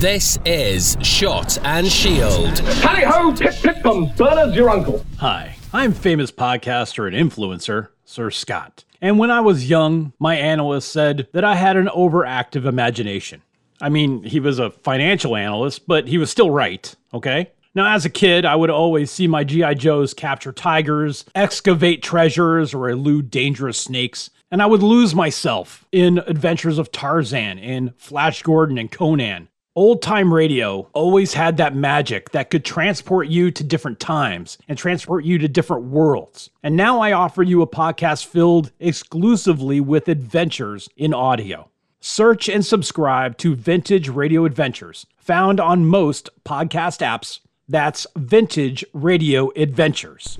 This 0.00 0.38
is 0.44 0.96
Shot 1.02 1.58
and 1.64 1.86
Shield. 1.86 2.56
Tally 2.56 3.04
ho, 3.04 3.32
pip 3.32 3.54
pip 3.54 3.82
bum, 3.82 4.12
Bernard's 4.16 4.56
your 4.56 4.70
uncle. 4.70 5.04
Hi, 5.18 5.56
I'm 5.72 5.92
famous 5.92 6.30
podcaster 6.30 7.06
and 7.06 7.16
influencer, 7.16 7.88
Sir 8.04 8.30
Scott. 8.30 8.84
And 9.00 9.18
when 9.18 9.30
I 9.30 9.40
was 9.40 9.68
young, 9.68 10.12
my 10.18 10.36
analyst 10.36 10.92
said 10.92 11.28
that 11.32 11.44
I 11.44 11.56
had 11.56 11.76
an 11.76 11.86
overactive 11.86 12.64
imagination. 12.64 13.42
I 13.80 13.88
mean, 13.88 14.22
he 14.22 14.40
was 14.40 14.58
a 14.58 14.70
financial 14.70 15.36
analyst, 15.36 15.86
but 15.86 16.08
he 16.08 16.18
was 16.18 16.30
still 16.30 16.50
right, 16.50 16.94
okay? 17.12 17.50
Now, 17.74 17.92
as 17.92 18.04
a 18.04 18.10
kid, 18.10 18.44
I 18.44 18.54
would 18.54 18.70
always 18.70 19.10
see 19.10 19.26
my 19.26 19.42
G.I. 19.42 19.74
Joes 19.74 20.14
capture 20.14 20.52
tigers, 20.52 21.24
excavate 21.34 22.02
treasures, 22.02 22.72
or 22.72 22.88
elude 22.88 23.30
dangerous 23.30 23.78
snakes, 23.78 24.30
and 24.52 24.62
I 24.62 24.66
would 24.66 24.82
lose 24.82 25.14
myself 25.14 25.84
in 25.90 26.18
adventures 26.18 26.78
of 26.78 26.92
Tarzan, 26.92 27.58
in 27.58 27.92
Flash 27.96 28.42
Gordon, 28.44 28.78
and 28.78 28.90
Conan. 28.90 29.48
Old 29.74 30.02
time 30.02 30.32
radio 30.32 30.88
always 30.92 31.34
had 31.34 31.56
that 31.56 31.74
magic 31.74 32.30
that 32.30 32.48
could 32.48 32.64
transport 32.64 33.26
you 33.26 33.50
to 33.50 33.64
different 33.64 33.98
times 33.98 34.56
and 34.68 34.78
transport 34.78 35.24
you 35.24 35.36
to 35.38 35.48
different 35.48 35.86
worlds. 35.86 36.50
And 36.62 36.76
now 36.76 37.00
I 37.00 37.10
offer 37.10 37.42
you 37.42 37.60
a 37.60 37.66
podcast 37.66 38.26
filled 38.26 38.70
exclusively 38.78 39.80
with 39.80 40.06
adventures 40.06 40.88
in 40.96 41.12
audio. 41.12 41.68
Search 42.06 42.50
and 42.50 42.66
subscribe 42.66 43.38
to 43.38 43.54
Vintage 43.54 44.10
Radio 44.10 44.44
Adventures, 44.44 45.06
found 45.16 45.58
on 45.58 45.86
most 45.86 46.28
podcast 46.44 47.00
apps. 47.00 47.38
That's 47.66 48.06
Vintage 48.14 48.84
Radio 48.92 49.50
Adventures. 49.56 50.36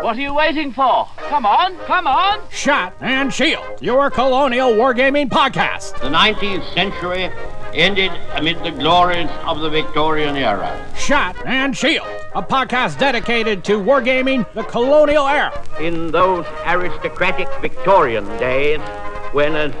What 0.00 0.16
are 0.16 0.20
you 0.22 0.32
waiting 0.32 0.72
for? 0.72 1.06
Come 1.28 1.44
on, 1.44 1.76
come 1.84 2.06
on! 2.06 2.40
Shot 2.50 2.94
and 3.02 3.30
Shield, 3.30 3.82
your 3.82 4.10
colonial 4.10 4.70
wargaming 4.70 5.28
podcast. 5.28 6.00
The 6.00 6.08
19th 6.08 6.72
century 6.72 7.30
ended 7.74 8.10
amid 8.34 8.62
the 8.62 8.70
glories 8.70 9.28
of 9.44 9.60
the 9.60 9.68
Victorian 9.70 10.36
era. 10.36 10.70
Shot 10.96 11.36
and 11.46 11.76
Shield, 11.76 12.06
a 12.34 12.42
podcast 12.42 12.98
dedicated 12.98 13.64
to 13.64 13.78
wargaming 13.78 14.50
the 14.54 14.64
colonial 14.64 15.26
era. 15.26 15.64
In 15.80 16.10
those 16.10 16.46
aristocratic 16.66 17.48
Victorian 17.60 18.26
days, 18.38 18.80
when, 19.32 19.54
as 19.54 19.72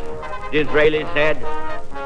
Disraeli 0.52 1.04
said, 1.14 1.36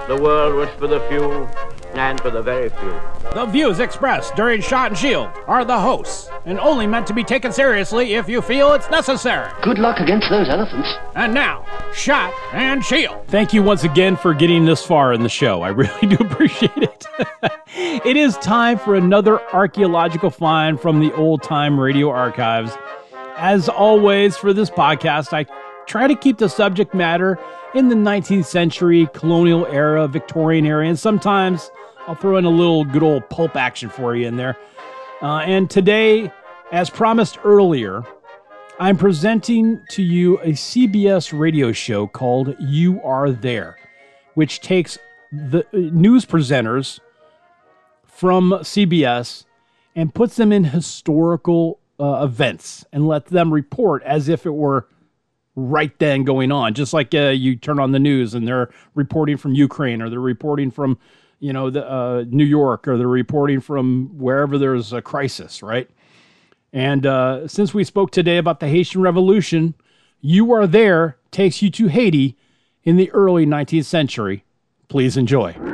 the 0.09 0.17
world 0.21 0.55
was 0.55 0.69
for 0.79 0.87
the 0.87 1.01
few 1.09 1.49
and 1.95 2.21
for 2.21 2.31
the 2.31 2.43
very 2.43 2.69
few. 2.69 3.01
The 3.35 3.47
views 3.47 3.81
expressed 3.81 4.37
during 4.37 4.61
Shot 4.61 4.91
and 4.91 4.99
Shield 4.99 5.31
are 5.47 5.65
the 5.65 5.81
hosts 5.81 6.29
and 6.45 6.61
only 6.61 6.87
meant 6.87 7.07
to 7.07 7.15
be 7.15 7.25
taken 7.25 7.51
seriously 7.51 8.13
if 8.13 8.29
you 8.29 8.43
feel 8.43 8.75
it's 8.75 8.91
necessary. 8.91 9.51
Good 9.63 9.79
luck 9.79 10.01
against 10.01 10.29
those 10.29 10.51
elephants. 10.51 10.95
And 11.15 11.33
now, 11.33 11.65
Shot 11.95 12.35
and 12.53 12.85
Shield. 12.85 13.27
Thank 13.29 13.55
you 13.55 13.63
once 13.63 13.85
again 13.85 14.17
for 14.17 14.35
getting 14.35 14.67
this 14.67 14.85
far 14.85 15.15
in 15.15 15.23
the 15.23 15.31
show. 15.31 15.63
I 15.63 15.69
really 15.69 16.07
do 16.15 16.17
appreciate 16.17 16.77
it. 16.77 17.07
it 18.05 18.19
is 18.19 18.37
time 18.37 18.79
for 18.79 18.97
another 18.97 19.41
archaeological 19.55 20.29
find 20.29 20.79
from 20.79 21.01
the 21.01 21.11
old 21.15 21.43
time 21.43 21.81
radio 21.81 22.11
archives. 22.11 22.77
As 23.39 23.67
always, 23.67 24.37
for 24.37 24.53
this 24.53 24.69
podcast, 24.69 25.33
I 25.33 25.47
try 25.87 26.07
to 26.07 26.15
keep 26.15 26.37
the 26.37 26.51
subject 26.51 26.93
matter 26.93 27.39
in 27.75 27.89
the 27.89 27.95
19th 27.95 28.45
century, 28.45 29.09
colonial 29.15 29.65
era, 29.69 30.07
Victorian 30.07 30.67
era, 30.67 30.87
and 30.87 30.99
sometimes 30.99 31.71
I'll 32.07 32.17
throw 32.17 32.37
in 32.37 32.45
a 32.45 32.51
little 32.51 32.85
good 32.85 33.03
old 33.03 33.29
pulp 33.29 33.57
action 33.57 33.89
for 33.89 34.17
you 34.17 34.27
in 34.27 34.37
there. 34.37 34.57
Uh, 35.21 35.39
and 35.39 35.71
today, 35.71 36.33
as 36.73 36.91
promised 36.91 37.39
earlier, 37.45 38.03
I'm 38.81 38.97
presenting 38.97 39.81
to 39.91 40.03
you 40.03 40.39
a 40.41 40.49
CBS 40.49 41.39
radio 41.39 41.71
show 41.71 42.09
called 42.09 42.57
You 42.59 43.01
Are 43.03 43.31
There, 43.31 43.79
which 44.35 44.61
takes 44.61 44.99
the 45.31 45.61
uh, 45.61 45.91
news 45.93 46.27
presenters 46.27 46.99
from 48.05 48.51
CBS 48.51 49.45
and 49.95 50.13
puts 50.13 50.35
them 50.37 50.51
in 50.51 50.65
historical 50.65 51.79
uh, 52.01 52.25
events 52.25 52.85
and 52.93 53.07
let 53.07 53.27
them 53.27 53.53
report 53.53 54.03
as 54.03 54.29
if 54.29 54.45
it 54.45 54.55
were 54.55 54.89
right 55.55 55.97
then 56.01 56.25
going 56.25 56.51
on. 56.51 56.75
Just 56.75 56.93
like 56.93 57.15
uh, 57.15 57.29
you 57.29 57.55
turn 57.55 57.79
on 57.79 57.93
the 57.93 58.01
news 58.01 58.35
and 58.35 58.49
they're 58.49 58.71
reporting 58.95 59.37
from 59.37 59.55
Ukraine 59.55 60.03
or 60.03 60.11
they're 60.11 60.19
reporting 60.19 60.71
from 60.73 60.99
you 61.43 61.53
know, 61.53 61.71
the, 61.71 61.85
uh, 61.85 62.25
New 62.29 62.45
York 62.45 62.87
or 62.87 62.97
they're 62.97 63.09
reporting 63.09 63.61
from 63.61 64.17
wherever 64.17 64.57
there's 64.57 64.93
a 64.93 65.03
crisis, 65.03 65.61
right? 65.61 65.91
And 66.73 67.05
uh, 67.05 67.49
since 67.49 67.75
we 67.75 67.83
spoke 67.83 68.13
today 68.13 68.39
about 68.39 68.61
the 68.61 68.69
Haitian 68.69 69.03
Revolution, 69.03 69.75
You 70.21 70.53
Are 70.53 70.69
There 70.69 71.19
takes 71.33 71.61
you 71.61 71.69
to 71.73 71.89
Haiti 71.89 72.39
in 72.85 72.95
the 72.95 73.11
early 73.11 73.45
19th 73.45 73.87
century. 73.87 74.45
Please 74.87 75.17
enjoy. 75.17 75.51
This 75.51 75.59
is 75.59 75.69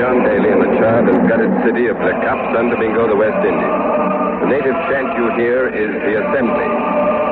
John 0.00 0.24
Daly 0.24 0.48
and 0.56 1.28
gutted 1.28 1.52
city 1.68 1.86
of 1.92 2.00
Le 2.00 2.12
Cap, 2.24 2.40
San 2.56 2.70
Domingo, 2.70 3.06
the 3.08 3.16
West 3.16 3.44
Indies. 3.44 3.76
The 4.40 4.48
native 4.48 4.76
chant 4.88 5.12
you 5.20 5.36
hear 5.36 5.68
is 5.68 5.92
the 6.00 6.16
Assembly. 6.24 6.64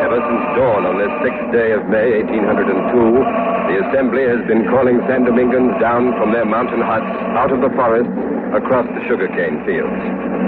Ever 0.05 0.21
since 0.21 0.45
dawn 0.61 0.85
on 0.85 1.01
this 1.01 1.09
sixth 1.25 1.49
day 1.57 1.73
of 1.73 1.89
May, 1.89 2.21
1802, 2.21 3.54
the 3.69 3.81
Assembly 3.89 4.29
has 4.29 4.45
been 4.45 4.69
calling 4.69 5.01
San 5.09 5.25
Domingans 5.25 5.73
down 5.81 6.13
from 6.21 6.37
their 6.37 6.45
mountain 6.45 6.85
huts, 6.85 7.09
out 7.35 7.49
of 7.49 7.65
the 7.65 7.73
forests, 7.73 8.13
across 8.53 8.87
the 8.93 9.03
sugarcane 9.09 9.59
fields, 9.67 9.99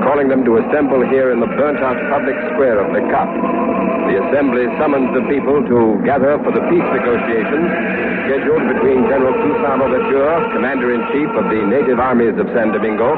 calling 0.06 0.28
them 0.28 0.44
to 0.44 0.60
assemble 0.62 1.02
here 1.08 1.32
in 1.32 1.40
the 1.40 1.50
burnt-out 1.58 1.98
public 2.12 2.36
square 2.54 2.78
of 2.78 2.92
Le 2.92 3.02
Cap. 3.10 3.26
The 4.06 4.20
Assembly 4.20 4.68
summons 4.78 5.10
the 5.16 5.24
people 5.26 5.58
to 5.64 5.98
gather 6.06 6.38
for 6.44 6.52
the 6.54 6.62
peace 6.70 6.88
negotiations 6.94 7.66
scheduled 8.30 8.64
between 8.70 9.08
General 9.10 9.34
Toussaint 9.34 9.78
Louverture, 9.80 10.36
Commander-in-Chief 10.54 11.30
of 11.34 11.46
the 11.50 11.62
native 11.66 11.98
armies 11.98 12.36
of 12.38 12.46
San 12.54 12.70
Domingo, 12.70 13.16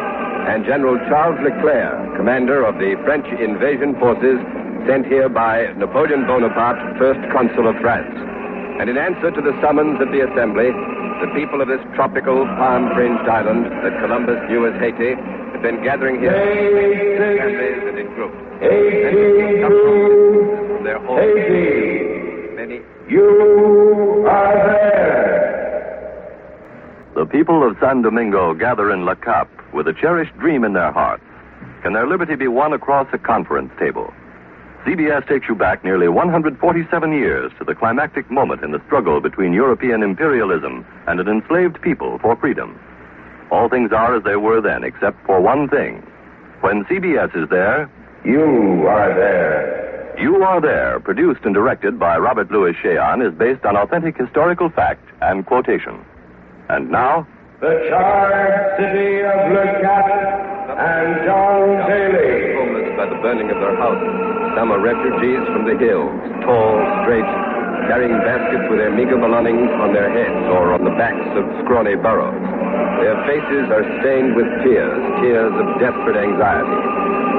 and 0.49 0.65
General 0.65 0.97
Charles 1.13 1.37
Leclerc, 1.45 2.17
commander 2.17 2.65
of 2.65 2.81
the 2.81 2.97
French 3.05 3.27
invasion 3.37 3.99
forces 4.01 4.41
sent 4.89 5.05
here 5.05 5.29
by 5.29 5.69
Napoleon 5.77 6.25
Bonaparte, 6.25 6.81
first 6.97 7.21
consul 7.33 7.69
of 7.69 7.77
France. 7.85 8.28
And 8.79 8.89
in 8.89 8.97
answer 8.97 9.31
to 9.31 9.41
the 9.41 9.53
summons 9.61 10.01
of 10.01 10.11
the 10.13 10.21
Assembly, 10.23 10.71
the 11.21 11.27
people 11.35 11.61
of 11.61 11.67
this 11.67 11.81
tropical, 11.95 12.47
palm-fringed 12.47 13.29
island 13.29 13.67
that 13.67 13.99
Columbus 14.01 14.39
knew 14.49 14.67
as 14.67 14.81
Haiti 14.81 15.15
have 15.17 15.63
been 15.63 15.83
gathering 15.83 16.21
here 16.21 16.31
in 16.31 17.19
families 17.19 17.83
and 17.89 17.99
in 17.99 18.07
groups. 18.15 18.37
Many 18.61 19.61
come 19.61 19.75
from 20.77 20.85
their 20.85 21.01
homes. 21.01 22.55
Many. 22.55 22.81
You 23.09 24.27
are 24.29 24.55
there. 24.55 25.49
The 27.17 27.27
people 27.27 27.67
of 27.69 27.77
San 27.81 28.03
Domingo 28.03 28.55
gather 28.55 28.93
in 28.93 29.05
Le 29.05 29.17
Cap 29.17 29.51
with 29.75 29.89
a 29.89 29.93
cherished 29.93 30.39
dream 30.39 30.63
in 30.63 30.75
their 30.75 30.93
hearts. 30.93 31.25
Can 31.83 31.95
their 31.95 32.07
liberty 32.07 32.37
be 32.37 32.47
won 32.47 32.73
across 32.73 33.09
a 33.13 33.19
conference 33.19 33.73
table? 33.79 34.13
CBS 34.89 35.29
takes 35.29 35.47
you 35.47 35.55
back 35.55 35.85
nearly 35.85 36.09
147 36.09 37.13
years 37.13 37.53
to 37.59 37.65
the 37.65 37.75
climactic 37.75 38.31
moment 38.31 38.63
in 38.63 38.73
the 38.73 38.81
struggle 38.87 39.21
between 39.21 39.53
European 39.53 40.03
imperialism 40.03 40.83
and 41.07 41.21
an 41.21 41.29
enslaved 41.29 41.79
people 41.83 42.19
for 42.21 42.35
freedom. 42.37 42.81
All 43.51 43.69
things 43.69 43.93
are 43.93 44.17
as 44.17 44.25
they 44.25 44.37
were 44.37 44.63
then, 44.63 44.85
except 44.85 45.23
for 45.27 45.43
one 45.43 45.69
thing. 45.69 46.03
When 46.63 46.87
CBS 46.87 47.37
is 47.37 47.51
there, 47.51 47.91
you 48.25 48.87
are 48.89 49.15
there. 49.15 50.17
You 50.19 50.43
Are 50.43 50.61
There, 50.61 50.99
produced 51.01 51.45
and 51.45 51.55
directed 51.55 51.99
by 51.99 52.17
Robert 52.17 52.51
Lewis 52.51 52.75
Shayon, 52.83 53.21
is 53.21 53.39
based 53.39 53.67
on 53.67 53.77
authentic 53.77 54.17
historical 54.17 54.71
fact 54.71 55.05
and 55.21 55.45
quotation. 55.45 56.03
And 56.71 56.91
now, 56.91 57.27
the 57.59 57.75
charred 57.91 58.79
city 58.79 59.19
of 59.27 59.51
Le 59.51 59.67
Cap 59.83 60.07
and 60.79 61.11
John 61.27 61.91
Daly. 61.91 62.55
Homeless 62.55 62.95
by 62.95 63.11
the 63.11 63.19
burning 63.19 63.51
of 63.51 63.59
their 63.59 63.75
houses. 63.75 64.15
Some 64.55 64.71
are 64.71 64.79
refugees 64.79 65.43
from 65.51 65.67
the 65.67 65.75
hills, 65.75 66.15
tall, 66.47 66.79
straight, 67.03 67.27
carrying 67.91 68.15
baskets 68.23 68.63
with 68.71 68.79
their 68.79 68.95
meager 68.95 69.19
belongings 69.19 69.75
on 69.83 69.91
their 69.91 70.07
heads 70.07 70.47
or 70.55 70.71
on 70.71 70.87
the 70.87 70.95
backs 71.03 71.27
of 71.35 71.43
scrawny 71.67 71.99
burros. 71.99 72.39
Their 73.03 73.19
faces 73.27 73.67
are 73.75 73.83
stained 74.07 74.39
with 74.39 74.47
tears, 74.63 75.03
tears 75.19 75.51
of 75.51 75.67
desperate 75.83 76.15
anxiety. 76.15 76.79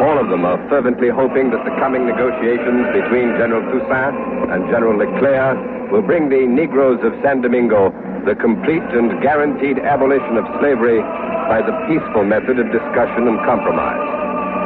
All 0.04 0.20
of 0.20 0.28
them 0.28 0.44
are 0.44 0.60
fervently 0.68 1.08
hoping 1.08 1.48
that 1.56 1.64
the 1.64 1.72
coming 1.80 2.04
negotiations 2.04 2.92
between 2.92 3.40
General 3.40 3.64
Toussaint 3.72 4.20
and 4.52 4.68
General 4.68 5.00
Leclerc 5.00 5.56
will 5.96 6.04
bring 6.04 6.28
the 6.28 6.44
Negroes 6.44 7.00
of 7.08 7.16
San 7.24 7.40
Domingo 7.40 7.96
the 8.26 8.36
complete 8.36 8.84
and 8.96 9.22
guaranteed 9.22 9.80
abolition 9.80 10.36
of 10.36 10.46
slavery 10.60 11.00
by 11.48 11.64
the 11.64 11.74
peaceful 11.88 12.24
method 12.24 12.60
of 12.60 12.68
discussion 12.72 13.28
and 13.28 13.40
compromise. 13.48 14.04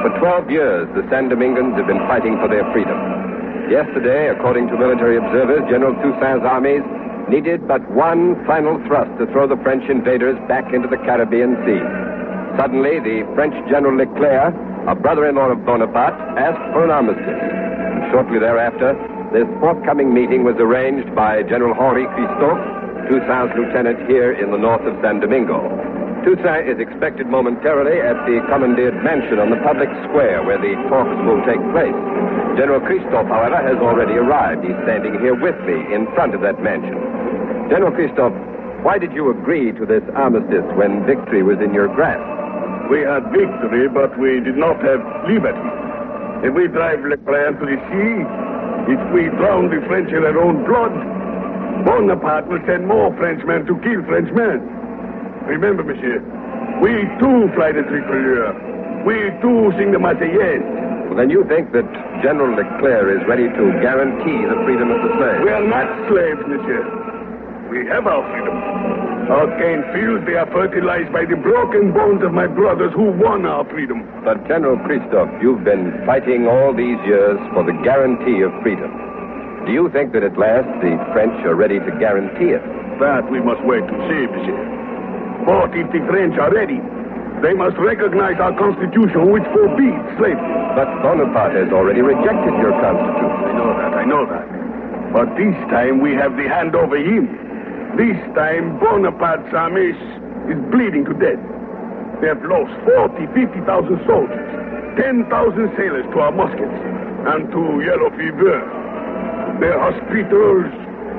For 0.03 0.11
12 0.19 0.51
years, 0.51 0.85
the 0.95 1.07
San 1.09 1.29
Domingans 1.29 1.75
have 1.79 1.87
been 1.87 2.03
fighting 2.11 2.35
for 2.41 2.51
their 2.51 2.67
freedom. 2.75 2.97
Yesterday, 3.71 4.27
according 4.27 4.67
to 4.67 4.77
military 4.77 5.15
observers, 5.15 5.63
General 5.71 5.95
Toussaint's 6.03 6.43
armies 6.43 6.83
needed 7.31 7.67
but 7.67 7.79
one 7.91 8.35
final 8.45 8.75
thrust 8.85 9.11
to 9.17 9.25
throw 9.31 9.47
the 9.47 9.55
French 9.63 9.87
invaders 9.89 10.35
back 10.51 10.73
into 10.73 10.91
the 10.91 10.99
Caribbean 11.07 11.55
Sea. 11.63 11.79
Suddenly, 12.59 12.99
the 12.99 13.23
French 13.33 13.55
General 13.71 13.95
Leclerc, 13.95 14.53
a 14.87 14.95
brother-in-law 14.95 15.55
of 15.55 15.65
Bonaparte, 15.65 16.19
asked 16.37 16.67
for 16.75 16.83
an 16.83 16.91
armistice. 16.91 17.23
And 17.23 18.11
shortly 18.11 18.39
thereafter, 18.39 18.99
this 19.31 19.47
forthcoming 19.63 20.13
meeting 20.13 20.43
was 20.43 20.59
arranged 20.59 21.15
by 21.15 21.41
General 21.43 21.73
Henri 21.73 22.05
Christophe, 22.11 22.82
Toussaint's 23.09 23.51
lieutenant 23.59 23.99
here 24.07 24.31
in 24.31 24.51
the 24.51 24.57
north 24.57 24.81
of 24.87 24.95
San 25.03 25.19
Domingo. 25.19 25.59
Toussaint 26.23 26.71
is 26.71 26.79
expected 26.79 27.27
momentarily 27.27 27.99
at 27.99 28.15
the 28.23 28.39
commandeered 28.47 28.95
mansion 29.03 29.43
on 29.43 29.51
the 29.51 29.59
public 29.59 29.91
square 30.07 30.39
where 30.43 30.55
the 30.55 30.71
talks 30.87 31.11
will 31.27 31.43
take 31.43 31.59
place. 31.75 31.95
General 32.55 32.79
Christophe, 32.79 33.27
however, 33.27 33.59
has 33.59 33.75
already 33.83 34.15
arrived. 34.15 34.63
He's 34.63 34.77
standing 34.87 35.19
here 35.19 35.35
with 35.35 35.59
me 35.67 35.83
in 35.91 36.07
front 36.15 36.31
of 36.31 36.39
that 36.47 36.63
mansion. 36.63 36.95
General 37.67 37.91
Christophe, 37.91 38.35
why 38.87 38.99
did 38.99 39.11
you 39.11 39.31
agree 39.31 39.75
to 39.75 39.83
this 39.83 40.03
armistice 40.15 40.63
when 40.79 41.03
victory 41.03 41.43
was 41.43 41.59
in 41.59 41.75
your 41.75 41.91
grasp? 41.91 42.23
We 42.87 43.03
had 43.03 43.27
victory, 43.35 43.91
but 43.91 44.15
we 44.15 44.39
did 44.39 44.55
not 44.55 44.79
have 44.79 45.03
liberty. 45.27 45.67
If 46.43 46.55
we 46.55 46.67
drive 46.71 47.03
Leclerc 47.03 47.59
to 47.59 47.65
the 47.67 47.79
sea, 47.91 48.15
if 48.91 49.01
we 49.11 49.31
drown 49.39 49.71
the 49.71 49.79
French 49.87 50.11
in 50.11 50.23
their 50.23 50.39
own 50.39 50.63
blood, 50.67 50.91
Bonaparte 51.81 52.47
will 52.47 52.61
send 52.65 52.87
more 52.87 53.09
Frenchmen 53.17 53.65
to 53.65 53.73
kill 53.81 54.05
Frenchmen. 54.05 54.61
Remember, 55.49 55.83
monsieur, 55.83 56.21
we 56.79 56.93
too 57.19 57.49
fly 57.57 57.73
the 57.73 57.83
tricolore. 57.83 58.53
We 59.03 59.33
too 59.43 59.73
sing 59.75 59.91
the 59.91 59.99
Marseillaise. 59.99 60.63
Well, 61.07 61.17
then 61.19 61.29
you 61.29 61.43
think 61.51 61.73
that 61.73 61.83
General 62.23 62.55
Leclerc 62.55 63.19
is 63.19 63.27
ready 63.27 63.51
to 63.51 63.63
guarantee 63.83 64.39
the 64.47 64.55
freedom 64.63 64.89
of 64.89 65.03
the 65.03 65.11
slaves? 65.19 65.43
We 65.43 65.51
are 65.51 65.67
not 65.67 65.87
slaves, 66.07 66.39
monsieur. 66.47 66.81
We 67.69 67.85
have 67.91 68.07
our 68.07 68.23
freedom. 68.31 68.55
Our 69.27 69.47
cane 69.59 69.83
fields, 69.91 70.25
they 70.25 70.35
are 70.35 70.47
fertilized 70.51 71.11
by 71.11 71.25
the 71.25 71.35
broken 71.35 71.91
bones 71.91 72.23
of 72.23 72.31
my 72.31 72.47
brothers 72.47 72.93
who 72.95 73.11
won 73.11 73.45
our 73.45 73.67
freedom. 73.69 74.07
But, 74.23 74.47
General 74.47 74.77
Christophe, 74.87 75.31
you've 75.41 75.63
been 75.63 75.91
fighting 76.05 76.47
all 76.47 76.73
these 76.73 76.99
years 77.05 77.39
for 77.53 77.63
the 77.63 77.75
guarantee 77.83 78.41
of 78.41 78.51
freedom. 78.63 78.91
Do 79.65 79.71
you 79.71 79.87
think 79.95 80.11
that 80.11 80.27
at 80.27 80.35
last 80.35 80.67
the 80.83 80.99
French 81.15 81.39
are 81.47 81.55
ready 81.55 81.79
to 81.79 81.91
guarantee 81.95 82.51
it? 82.51 82.59
That 82.99 83.23
we 83.31 83.39
must 83.39 83.63
wait 83.63 83.79
to 83.87 83.95
see, 84.11 84.27
monsieur. 84.27 84.59
But 85.47 85.71
if 85.71 85.87
the 85.95 86.03
French 86.11 86.35
are 86.35 86.51
ready, 86.51 86.83
they 87.39 87.55
must 87.55 87.79
recognize 87.79 88.35
our 88.43 88.51
constitution, 88.59 89.31
which 89.31 89.47
forbids 89.55 90.03
slavery. 90.19 90.51
But 90.75 90.91
Bonaparte 90.99 91.55
has 91.63 91.71
already 91.71 92.03
rejected 92.03 92.53
your 92.59 92.75
constitution. 92.75 93.39
I 93.39 93.55
know 93.55 93.71
that, 93.71 93.91
I 93.95 94.03
know 94.03 94.23
that. 94.27 94.47
But 95.15 95.31
this 95.39 95.55
time 95.71 96.03
we 96.03 96.11
have 96.11 96.35
the 96.35 96.43
hand 96.51 96.75
over 96.75 96.99
him. 96.99 97.31
This 97.95 98.19
time 98.35 98.79
Bonaparte's 98.83 99.53
army 99.55 99.95
is, 99.95 99.99
is 100.51 100.59
bleeding 100.75 101.07
to 101.07 101.15
death. 101.15 101.39
They 102.19 102.27
have 102.27 102.43
lost 102.43 102.75
40, 102.83 103.31
50,000 103.31 103.63
soldiers, 104.07 104.47
10,000 104.99 105.27
sailors 105.79 106.07
to 106.11 106.17
our 106.19 106.35
muskets, 106.35 106.79
and 107.31 107.47
to 107.47 107.61
yellow 107.79 108.11
fever. 108.19 108.82
Their 109.59 109.77
hospitals, 109.79 110.69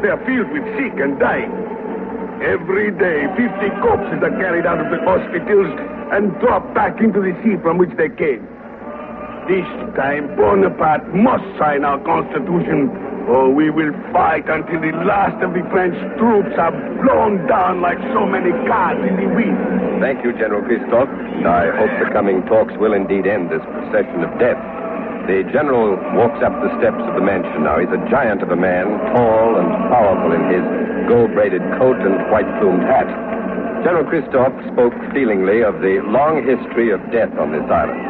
they 0.03 0.09
are 0.09 0.21
filled 0.27 0.51
with 0.51 0.65
sick 0.77 0.95
and 1.01 1.19
dying. 1.19 1.53
Every 2.43 2.91
day, 2.91 3.25
50 3.39 3.81
corpses 3.81 4.21
are 4.21 4.35
carried 4.37 4.67
out 4.67 4.81
of 4.83 4.91
the 4.91 5.01
hospitals 5.07 5.71
and 6.13 6.35
dropped 6.41 6.75
back 6.75 7.01
into 7.01 7.21
the 7.21 7.33
sea 7.43 7.57
from 7.63 7.79
which 7.79 7.95
they 7.97 8.11
came. 8.11 8.43
This 9.49 9.65
time, 9.97 10.35
Bonaparte 10.37 11.15
must 11.15 11.45
sign 11.59 11.85
our 11.85 12.01
constitution, 12.05 12.91
or 13.29 13.53
we 13.55 13.71
will 13.71 13.93
fight 14.13 14.49
until 14.49 14.81
the 14.81 14.93
last 15.05 15.41
of 15.45 15.55
the 15.55 15.63
French 15.71 15.95
troops 16.19 16.53
are 16.59 16.73
blown 17.01 17.47
down 17.47 17.81
like 17.81 17.99
so 18.13 18.27
many 18.27 18.51
cards 18.67 19.01
in 19.09 19.17
the 19.17 19.29
wind. 19.33 20.03
Thank 20.03 20.25
you, 20.25 20.33
General 20.33 20.61
Christophe. 20.65 21.09
I 21.47 21.71
hope 21.77 21.93
the 22.03 22.13
coming 22.13 22.43
talks 22.45 22.75
will 22.77 22.93
indeed 22.93 23.27
end 23.27 23.49
this 23.49 23.63
procession 23.63 24.25
of 24.25 24.33
death. 24.39 24.59
The 25.25 25.41
general 25.57 25.97
walks 26.21 26.45
up 26.45 26.53
the 26.61 26.69
steps 26.77 27.01
of 27.01 27.17
the 27.17 27.25
mansion 27.25 27.65
now. 27.65 27.81
He's 27.81 27.89
a 27.89 28.03
giant 28.13 28.45
of 28.45 28.53
a 28.53 28.61
man, 28.61 28.93
tall 29.17 29.57
and 29.57 29.69
powerful 29.89 30.37
in 30.37 30.45
his 30.53 30.61
gold-braided 31.09 31.65
coat 31.81 31.97
and 32.05 32.21
white-plumed 32.29 32.85
hat. 32.85 33.09
General 33.89 34.05
Christophe 34.05 34.53
spoke 34.69 34.93
feelingly 35.17 35.65
of 35.65 35.81
the 35.81 36.05
long 36.13 36.45
history 36.45 36.93
of 36.93 37.01
death 37.09 37.33
on 37.41 37.57
this 37.57 37.65
island. 37.73 38.01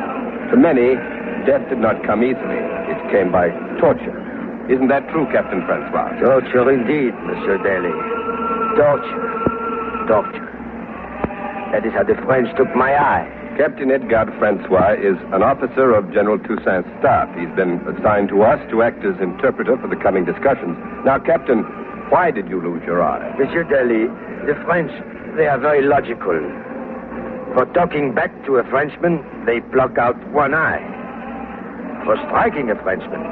To 0.51 0.57
many, 0.59 0.99
death 1.47 1.63
did 1.71 1.79
not 1.79 2.03
come 2.03 2.27
easily. 2.27 2.59
It 2.91 2.99
came 3.15 3.31
by 3.31 3.55
torture. 3.79 4.19
Isn't 4.67 4.89
that 4.89 5.07
true, 5.15 5.31
Captain 5.31 5.63
Francois? 5.71 6.19
Torture 6.19 6.67
indeed, 6.67 7.15
Monsieur 7.31 7.63
Daly. 7.63 7.95
Torture. 8.75 9.23
Torture. 10.11 10.51
That 11.71 11.87
is 11.87 11.93
how 11.95 12.03
the 12.03 12.19
French 12.27 12.51
took 12.57 12.75
my 12.75 12.91
eye. 12.99 13.44
Captain 13.57 13.89
Edgar 13.93 14.27
Francois 14.39 14.99
is 14.99 15.15
an 15.31 15.43
officer 15.43 15.95
of 15.95 16.11
General 16.13 16.39
Toussaint's 16.41 16.91
staff. 16.99 17.31
He's 17.39 17.55
been 17.55 17.79
assigned 17.87 18.29
to 18.31 18.43
us 18.43 18.59
to 18.71 18.83
act 18.83 19.05
as 19.05 19.15
interpreter 19.23 19.79
for 19.79 19.87
the 19.87 19.95
coming 19.95 20.25
discussions. 20.25 20.75
Now, 21.07 21.21
Captain, 21.21 21.63
why 22.11 22.33
did 22.33 22.49
you 22.49 22.61
lose 22.61 22.83
your 22.83 23.01
eye? 23.01 23.23
Monsieur 23.39 23.63
Daly, 23.63 24.11
the 24.51 24.59
French, 24.67 24.91
they 25.37 25.47
are 25.47 25.59
very 25.59 25.87
logical. 25.87 26.35
For 27.55 27.65
talking 27.75 28.13
back 28.13 28.35
to 28.47 28.57
a 28.57 28.65
Frenchman, 28.71 29.23
they 29.47 29.61
pluck 29.71 29.99
out 29.99 30.19
one 30.33 30.53
eye. 30.53 30.83
For 32.05 32.17
striking 32.27 32.71
a 32.71 32.77
Frenchman, 32.83 33.23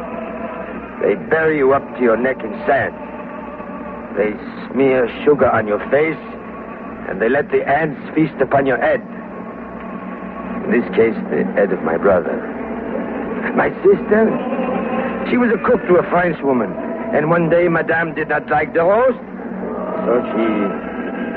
they 1.02 1.16
bury 1.34 1.58
you 1.58 1.74
up 1.74 1.82
to 1.96 2.00
your 2.00 2.16
neck 2.16 2.38
in 2.44 2.52
sand. 2.62 2.94
They 4.16 4.38
smear 4.70 5.10
sugar 5.24 5.50
on 5.50 5.66
your 5.66 5.82
face, 5.90 6.22
and 7.10 7.20
they 7.20 7.28
let 7.28 7.50
the 7.50 7.66
ants 7.66 8.00
feast 8.14 8.40
upon 8.40 8.66
your 8.66 8.78
head. 8.78 9.02
In 10.64 10.70
this 10.70 10.88
case, 10.94 11.14
the 11.30 11.44
head 11.54 11.72
of 11.72 11.82
my 11.82 11.96
brother. 11.96 12.36
My 13.56 13.70
sister? 13.82 14.30
She 15.30 15.36
was 15.36 15.50
a 15.50 15.58
cook 15.66 15.80
to 15.88 15.96
a 15.96 16.04
Frenchwoman, 16.10 16.72
and 17.14 17.28
one 17.30 17.50
day 17.50 17.68
Madame 17.68 18.14
did 18.14 18.28
not 18.28 18.48
like 18.48 18.72
the 18.72 18.84
roast, 18.84 19.18
so 20.06 20.12
she 20.32 20.46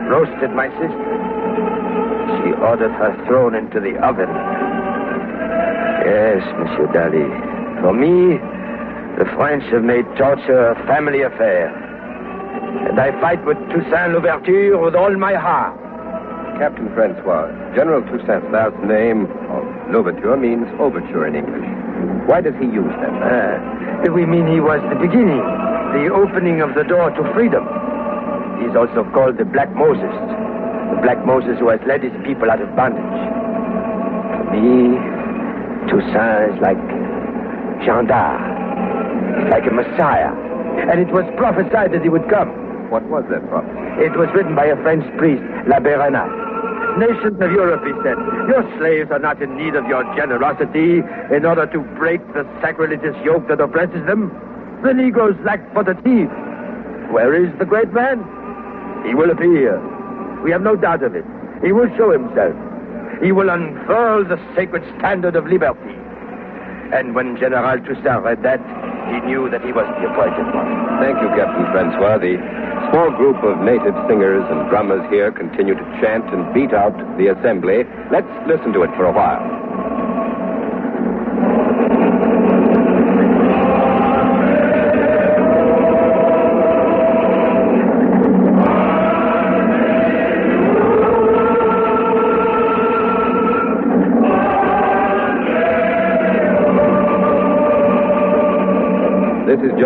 roasted 0.09 0.51
my 0.53 0.69
sister. 0.77 1.15
She 2.41 2.53
ordered 2.61 2.91
her 2.91 3.13
thrown 3.27 3.55
into 3.55 3.79
the 3.79 3.97
oven. 4.05 4.29
Yes, 6.05 6.41
Monsieur 6.57 6.87
Daly. 6.93 7.25
For 7.81 7.93
me, 7.93 8.37
the 9.17 9.25
French 9.35 9.63
have 9.71 9.83
made 9.83 10.05
torture 10.17 10.71
a 10.71 10.75
family 10.87 11.21
affair. 11.21 11.73
And 12.89 12.99
I 12.99 13.11
fight 13.19 13.43
with 13.45 13.57
Toussaint 13.69 14.13
Louverture 14.13 14.77
with 14.77 14.95
all 14.95 15.15
my 15.17 15.33
heart. 15.33 15.84
Captain 16.57 16.87
Francois, 16.95 17.51
General 17.75 17.99
Toussaint's 18.07 18.47
last 18.47 18.75
name 18.87 19.27
of 19.51 19.63
Louverture 19.91 20.37
means 20.39 20.63
overture 20.79 21.27
in 21.27 21.35
English. 21.35 21.67
Why 22.27 22.39
does 22.39 22.55
he 22.55 22.65
use 22.71 22.95
that? 23.03 23.11
Uh, 23.11 24.11
we 24.15 24.25
mean 24.25 24.47
he 24.47 24.63
was 24.63 24.79
the 24.87 24.95
beginning, 24.95 25.43
the 25.91 26.07
opening 26.15 26.61
of 26.61 26.71
the 26.73 26.87
door 26.87 27.11
to 27.11 27.21
freedom. 27.35 27.67
He's 28.63 28.71
also 28.71 29.03
called 29.11 29.35
the 29.37 29.43
Black 29.43 29.67
Moses, 29.75 30.15
the 30.95 30.99
Black 31.03 31.19
Moses 31.27 31.59
who 31.59 31.67
has 31.69 31.81
led 31.83 32.03
his 32.03 32.15
people 32.23 32.47
out 32.49 32.61
of 32.63 32.71
bondage. 32.75 33.03
For 33.03 34.45
me, 34.55 34.95
Toussaint 35.91 36.55
is 36.55 36.57
like 36.63 36.79
Jean 37.83 38.07
d'Arc, 38.07 38.39
He's 39.43 39.51
like 39.51 39.67
a 39.67 39.73
Messiah. 39.75 40.31
And 40.87 41.03
it 41.03 41.11
was 41.11 41.27
prophesied 41.35 41.91
that 41.91 42.01
he 42.03 42.09
would 42.09 42.29
come. 42.29 42.47
What 42.89 43.03
was 43.11 43.25
that 43.29 43.43
prophecy? 43.49 44.07
It 44.07 44.15
was 44.15 44.29
written 44.33 44.55
by 44.55 44.65
a 44.71 44.79
French 44.83 45.03
priest, 45.17 45.43
l'Abbé 45.67 45.99
Raynal. 45.99 46.44
Nations 46.97 47.35
of 47.41 47.51
Europe, 47.51 47.83
he 47.83 47.91
said, 48.03 48.15
your 48.47 48.63
slaves 48.79 49.11
are 49.11 49.19
not 49.19 49.41
in 49.41 49.57
need 49.57 49.75
of 49.75 49.85
your 49.85 50.03
generosity 50.15 51.03
in 51.35 51.43
order 51.43 51.67
to 51.67 51.79
break 51.99 52.21
the 52.33 52.47
sacrilegious 52.61 53.15
yoke 53.23 53.47
that 53.49 53.59
oppresses 53.59 54.05
them. 54.07 54.31
The 54.81 54.93
Negroes 54.93 55.35
lack 55.43 55.59
but 55.73 55.89
a 55.89 55.95
thief. 55.95 56.29
Where 57.11 57.35
is 57.35 57.51
the 57.59 57.65
great 57.65 57.91
man? 57.91 58.23
He 59.05 59.13
will 59.13 59.29
appear. 59.29 59.75
We 60.43 60.51
have 60.51 60.61
no 60.61 60.75
doubt 60.75 61.03
of 61.03 61.15
it. 61.15 61.25
He 61.63 61.71
will 61.71 61.89
show 61.97 62.11
himself. 62.11 62.55
He 63.21 63.31
will 63.31 63.49
unfurl 63.49 64.23
the 64.23 64.39
sacred 64.55 64.83
standard 64.97 65.35
of 65.35 65.47
liberty. 65.47 65.95
And 66.95 67.15
when 67.15 67.35
General 67.35 67.79
Toussaint 67.83 68.23
read 68.23 68.43
that, 68.43 68.61
he 69.11 69.19
knew 69.27 69.49
that 69.49 69.63
he 69.65 69.71
was 69.71 69.85
the 69.99 70.07
appointed 70.09 70.47
one. 70.53 70.71
Thank 71.03 71.19
you, 71.19 71.29
Captain 71.35 71.65
Francois. 71.75 72.17
The 72.19 72.37
small 72.91 73.11
group 73.11 73.37
of 73.43 73.59
native 73.61 73.95
singers 74.07 74.43
and 74.49 74.69
drummers 74.69 75.03
here 75.09 75.31
continue 75.31 75.75
to 75.75 75.85
chant 76.01 76.25
and 76.33 76.53
beat 76.53 76.73
out 76.73 76.95
the 77.17 77.27
assembly. 77.27 77.83
Let's 78.11 78.29
listen 78.47 78.73
to 78.73 78.83
it 78.83 78.91
for 78.97 79.05
a 79.05 79.13
while. 79.13 79.84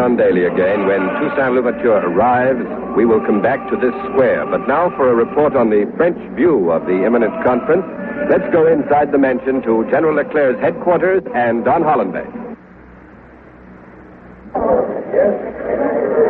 John 0.09 0.17
Daly 0.17 0.45
again. 0.45 0.87
When 0.87 1.05
Toussaint 1.21 1.53
Louverture 1.53 2.01
arrives, 2.01 2.65
we 2.97 3.05
will 3.05 3.21
come 3.21 3.43
back 3.43 3.61
to 3.69 3.77
this 3.77 3.93
square. 4.09 4.43
But 4.49 4.67
now 4.67 4.89
for 4.97 5.11
a 5.11 5.13
report 5.13 5.55
on 5.55 5.69
the 5.69 5.85
French 5.97 6.17
view 6.33 6.71
of 6.71 6.87
the 6.87 7.05
imminent 7.05 7.33
conference. 7.45 7.85
Let's 8.25 8.49
go 8.51 8.65
inside 8.65 9.11
the 9.11 9.19
mansion 9.19 9.61
to 9.61 9.85
General 9.91 10.15
Leclerc's 10.15 10.59
headquarters 10.61 11.21
and 11.35 11.63
Don 11.63 11.83
Hollenbeck. 11.83 12.25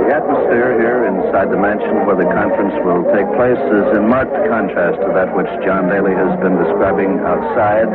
The 0.04 0.12
atmosphere 0.12 0.76
here 0.76 1.08
inside 1.08 1.48
the 1.48 1.56
mansion 1.56 2.04
where 2.04 2.20
the 2.20 2.28
conference 2.36 2.76
will 2.84 3.08
take 3.16 3.32
place 3.40 3.64
is 3.64 3.96
in 3.96 4.12
marked 4.12 4.36
contrast 4.52 5.00
to 5.00 5.08
that 5.16 5.32
which 5.32 5.48
John 5.64 5.88
Daly 5.88 6.12
has 6.20 6.36
been 6.44 6.60
describing 6.60 7.24
outside. 7.24 7.88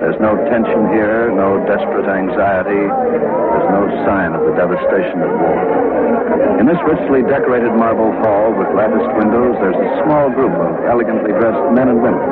There's 0.00 0.16
no 0.16 0.32
tension 0.48 0.88
here, 0.96 1.28
no 1.28 1.60
desperate 1.68 2.08
anxiety. 2.08 2.88
There's 2.88 3.68
no 3.68 3.84
sign 4.08 4.32
of 4.32 4.48
the 4.48 4.56
devastation 4.56 5.20
of 5.20 5.28
war. 5.28 5.60
In 6.56 6.64
this 6.64 6.80
richly 6.88 7.20
decorated 7.20 7.76
marble 7.76 8.08
hall 8.24 8.48
with 8.56 8.72
latticed 8.72 9.12
windows, 9.20 9.60
there's 9.60 9.76
a 9.76 9.90
small 10.00 10.32
group 10.32 10.56
of 10.56 10.88
elegantly 10.88 11.36
dressed 11.36 11.60
men 11.76 11.92
and 11.92 12.00
women, 12.00 12.24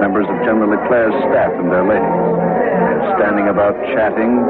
members 0.00 0.24
of 0.32 0.36
General 0.48 0.72
Leclerc's 0.72 1.12
staff 1.28 1.52
and 1.60 1.68
their 1.68 1.84
ladies. 1.84 2.24
They're 2.32 3.20
standing 3.20 3.52
about 3.52 3.76
chatting. 3.92 4.40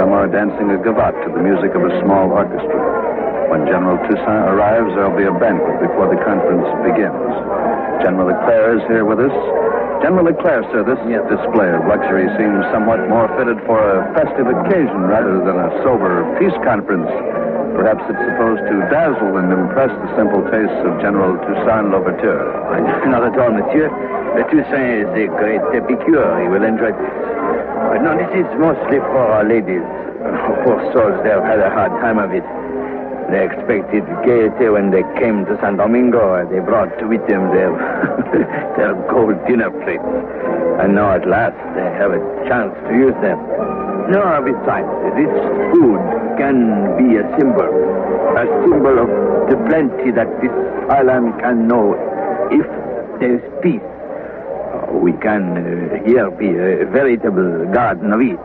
Some 0.00 0.16
are 0.16 0.32
dancing 0.32 0.72
a 0.72 0.80
gavotte 0.80 1.20
to 1.24 1.28
the 1.28 1.44
music 1.44 1.76
of 1.76 1.84
a 1.84 1.92
small 2.00 2.32
orchestra. 2.32 3.52
When 3.52 3.68
General 3.68 4.00
Toussaint 4.08 4.48
arrives, 4.48 4.96
there'll 4.96 5.12
be 5.12 5.28
a 5.28 5.36
banquet 5.36 5.76
before 5.84 6.08
the 6.08 6.16
conference 6.24 6.72
begins. 6.88 7.20
General 8.00 8.32
Leclerc 8.32 8.80
is 8.80 8.84
here 8.88 9.04
with 9.04 9.20
us. 9.20 9.67
General 10.02 10.30
Leclerc, 10.30 10.62
sir, 10.70 10.86
this 10.86 11.00
display 11.26 11.68
of 11.74 11.82
luxury 11.90 12.30
seems 12.38 12.62
somewhat 12.70 13.02
more 13.10 13.26
fitted 13.34 13.58
for 13.66 13.76
a 13.76 14.06
festive 14.14 14.46
occasion 14.46 15.10
rather 15.10 15.42
than 15.42 15.58
a 15.58 15.68
sober 15.82 16.22
peace 16.38 16.54
conference. 16.62 17.10
Perhaps 17.74 18.06
it's 18.06 18.22
supposed 18.30 18.62
to 18.70 18.74
dazzle 18.90 19.38
and 19.38 19.50
impress 19.50 19.90
the 19.90 20.10
simple 20.14 20.42
tastes 20.50 20.82
of 20.86 20.98
General 21.02 21.34
Toussaint 21.42 21.90
Louverture. 21.90 22.40
Not 23.10 23.26
at 23.26 23.34
all, 23.38 23.50
monsieur. 23.50 23.90
Toussaint 24.50 25.02
is 25.02 25.10
a 25.14 25.26
great 25.34 25.62
epicure. 25.74 26.30
He 26.42 26.48
will 26.48 26.62
enjoy 26.62 26.94
this. 26.94 27.14
No, 28.02 28.14
this 28.14 28.30
is 28.38 28.48
mostly 28.58 29.02
for 29.02 29.22
our 29.34 29.44
ladies. 29.44 29.82
Poor 30.62 30.78
souls, 30.94 31.18
they 31.22 31.30
have 31.30 31.44
had 31.44 31.58
a 31.58 31.70
hard 31.70 31.92
time 32.00 32.18
of 32.18 32.30
it. 32.34 32.46
They 33.30 33.44
expected 33.44 34.04
gaiety 34.24 34.68
when 34.72 34.90
they 34.90 35.02
came 35.20 35.44
to 35.44 35.58
San 35.60 35.76
Domingo. 35.76 36.48
They 36.48 36.60
brought 36.60 36.96
with 37.08 37.20
them 37.28 37.52
their, 37.52 37.68
their 38.76 38.94
gold 39.12 39.36
dinner 39.46 39.70
plates. 39.84 40.08
And 40.80 40.94
now 40.94 41.12
at 41.12 41.28
last 41.28 41.56
they 41.76 41.84
have 42.00 42.12
a 42.12 42.20
chance 42.48 42.72
to 42.88 42.92
use 42.96 43.12
them. 43.20 43.36
No, 44.08 44.40
besides, 44.40 44.88
this 45.20 45.28
food 45.76 46.00
can 46.40 46.96
be 46.96 47.20
a 47.20 47.24
symbol. 47.36 47.68
A 48.32 48.48
symbol 48.64 48.96
of 48.96 49.08
the 49.50 49.56
plenty 49.68 50.10
that 50.12 50.28
this 50.40 50.54
island 50.88 51.38
can 51.40 51.68
know 51.68 51.92
if 52.50 52.64
there 53.20 53.36
is 53.36 53.44
peace. 53.60 53.84
We 54.88 55.12
can 55.20 55.52
uh, 55.52 56.06
here 56.08 56.30
be 56.30 56.48
a 56.48 56.86
veritable 56.88 57.66
garden 57.74 58.12
of 58.14 58.22
Eden. 58.22 58.38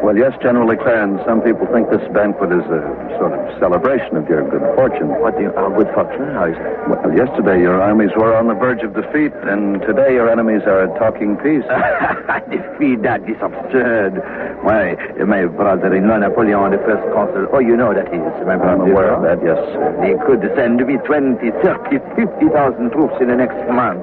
Well, 0.00 0.16
yes, 0.16 0.32
General 0.40 0.66
Leclerc, 0.66 1.20
some 1.28 1.42
people 1.44 1.68
think 1.76 1.92
this 1.92 2.00
banquet 2.16 2.48
is 2.56 2.64
a 2.72 2.80
sort 3.20 3.36
of 3.36 3.40
celebration 3.60 4.16
of 4.16 4.24
your 4.32 4.48
good 4.48 4.64
fortune. 4.72 5.12
What 5.20 5.36
do 5.36 5.44
you, 5.44 5.52
our 5.52 5.68
good 5.76 5.92
fortune? 5.92 6.24
How 6.32 6.48
is 6.48 6.56
that? 6.56 6.88
Well, 6.88 7.12
yesterday 7.12 7.60
your 7.60 7.76
armies 7.76 8.08
were 8.16 8.32
on 8.32 8.48
the 8.48 8.56
verge 8.56 8.80
of 8.80 8.96
defeat, 8.96 9.36
and 9.44 9.76
today 9.84 10.16
your 10.16 10.32
enemies 10.32 10.64
are 10.64 10.88
talking 10.96 11.36
peace. 11.44 11.68
defeat, 12.48 13.04
that 13.04 13.28
is 13.28 13.36
absurd. 13.44 14.24
Why, 14.64 14.96
my 15.20 15.44
brother-in-law 15.44 16.24
Napoleon, 16.24 16.72
the 16.72 16.80
first 16.80 17.04
consul, 17.12 17.52
oh, 17.52 17.60
you 17.60 17.76
know 17.76 17.92
that 17.92 18.08
he 18.08 18.16
is 18.16 18.36
my 18.48 18.56
I'm 18.56 18.80
aware 18.80 19.12
of 19.12 19.20
that, 19.28 19.44
yes. 19.44 19.60
He 20.00 20.16
could 20.24 20.40
send 20.56 20.80
me 20.80 20.96
20, 20.96 21.44
30, 21.60 22.00
50,000 22.16 22.88
troops 22.96 23.20
in 23.20 23.28
the 23.28 23.36
next 23.36 23.60
month. 23.68 24.00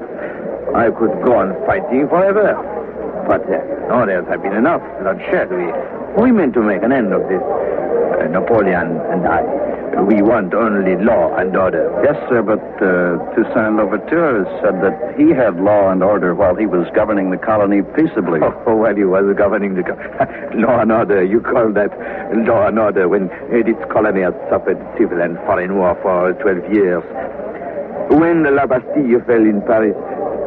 I 0.78 0.94
could 0.94 1.10
go 1.26 1.42
on 1.42 1.58
fighting 1.66 2.06
forever. 2.06 2.77
But 3.28 3.44
uh, 3.44 3.60
no, 3.92 4.06
there 4.06 4.24
has 4.24 4.40
been 4.40 4.54
enough 4.56 4.80
bloodshed. 5.00 5.50
We, 5.52 5.68
we 6.22 6.32
meant 6.32 6.54
to 6.54 6.62
make 6.62 6.82
an 6.82 6.92
end 6.92 7.12
of 7.12 7.22
this. 7.28 7.42
Uh, 7.44 8.26
Napoleon 8.32 8.98
and 9.12 9.26
I, 9.28 9.44
we 10.02 10.22
want 10.22 10.54
only 10.54 10.96
law 10.96 11.36
and 11.36 11.54
order. 11.56 11.92
Yes, 12.04 12.16
sir, 12.28 12.42
but 12.42 12.58
uh, 12.80 13.18
Toussaint 13.36 13.76
Louverture 13.76 14.44
said 14.62 14.80
that 14.82 15.14
he 15.18 15.30
had 15.30 15.60
law 15.60 15.90
and 15.90 16.02
order 16.02 16.34
while 16.34 16.54
he 16.56 16.66
was 16.66 16.86
governing 16.94 17.30
the 17.30 17.36
colony 17.38 17.82
peaceably. 17.94 18.40
Oh, 18.66 18.76
well, 18.76 18.94
he 18.94 19.04
was 19.04 19.24
governing 19.36 19.74
the 19.76 19.82
co- 19.82 19.96
law 20.54 20.80
and 20.80 20.92
order. 20.92 21.22
You 21.24 21.40
call 21.40 21.72
that 21.72 21.90
law 22.46 22.66
and 22.68 22.78
order 22.78 23.08
when 23.08 23.28
this 23.50 23.76
colony 23.90 24.22
has 24.22 24.34
suffered 24.50 24.76
civil 24.98 25.20
and 25.22 25.36
foreign 25.46 25.76
war 25.76 25.96
for 26.02 26.32
12 26.42 26.72
years. 26.72 27.02
When 28.10 28.44
La 28.54 28.66
Bastille 28.66 29.20
fell 29.26 29.44
in 29.44 29.60
Paris, 29.62 29.96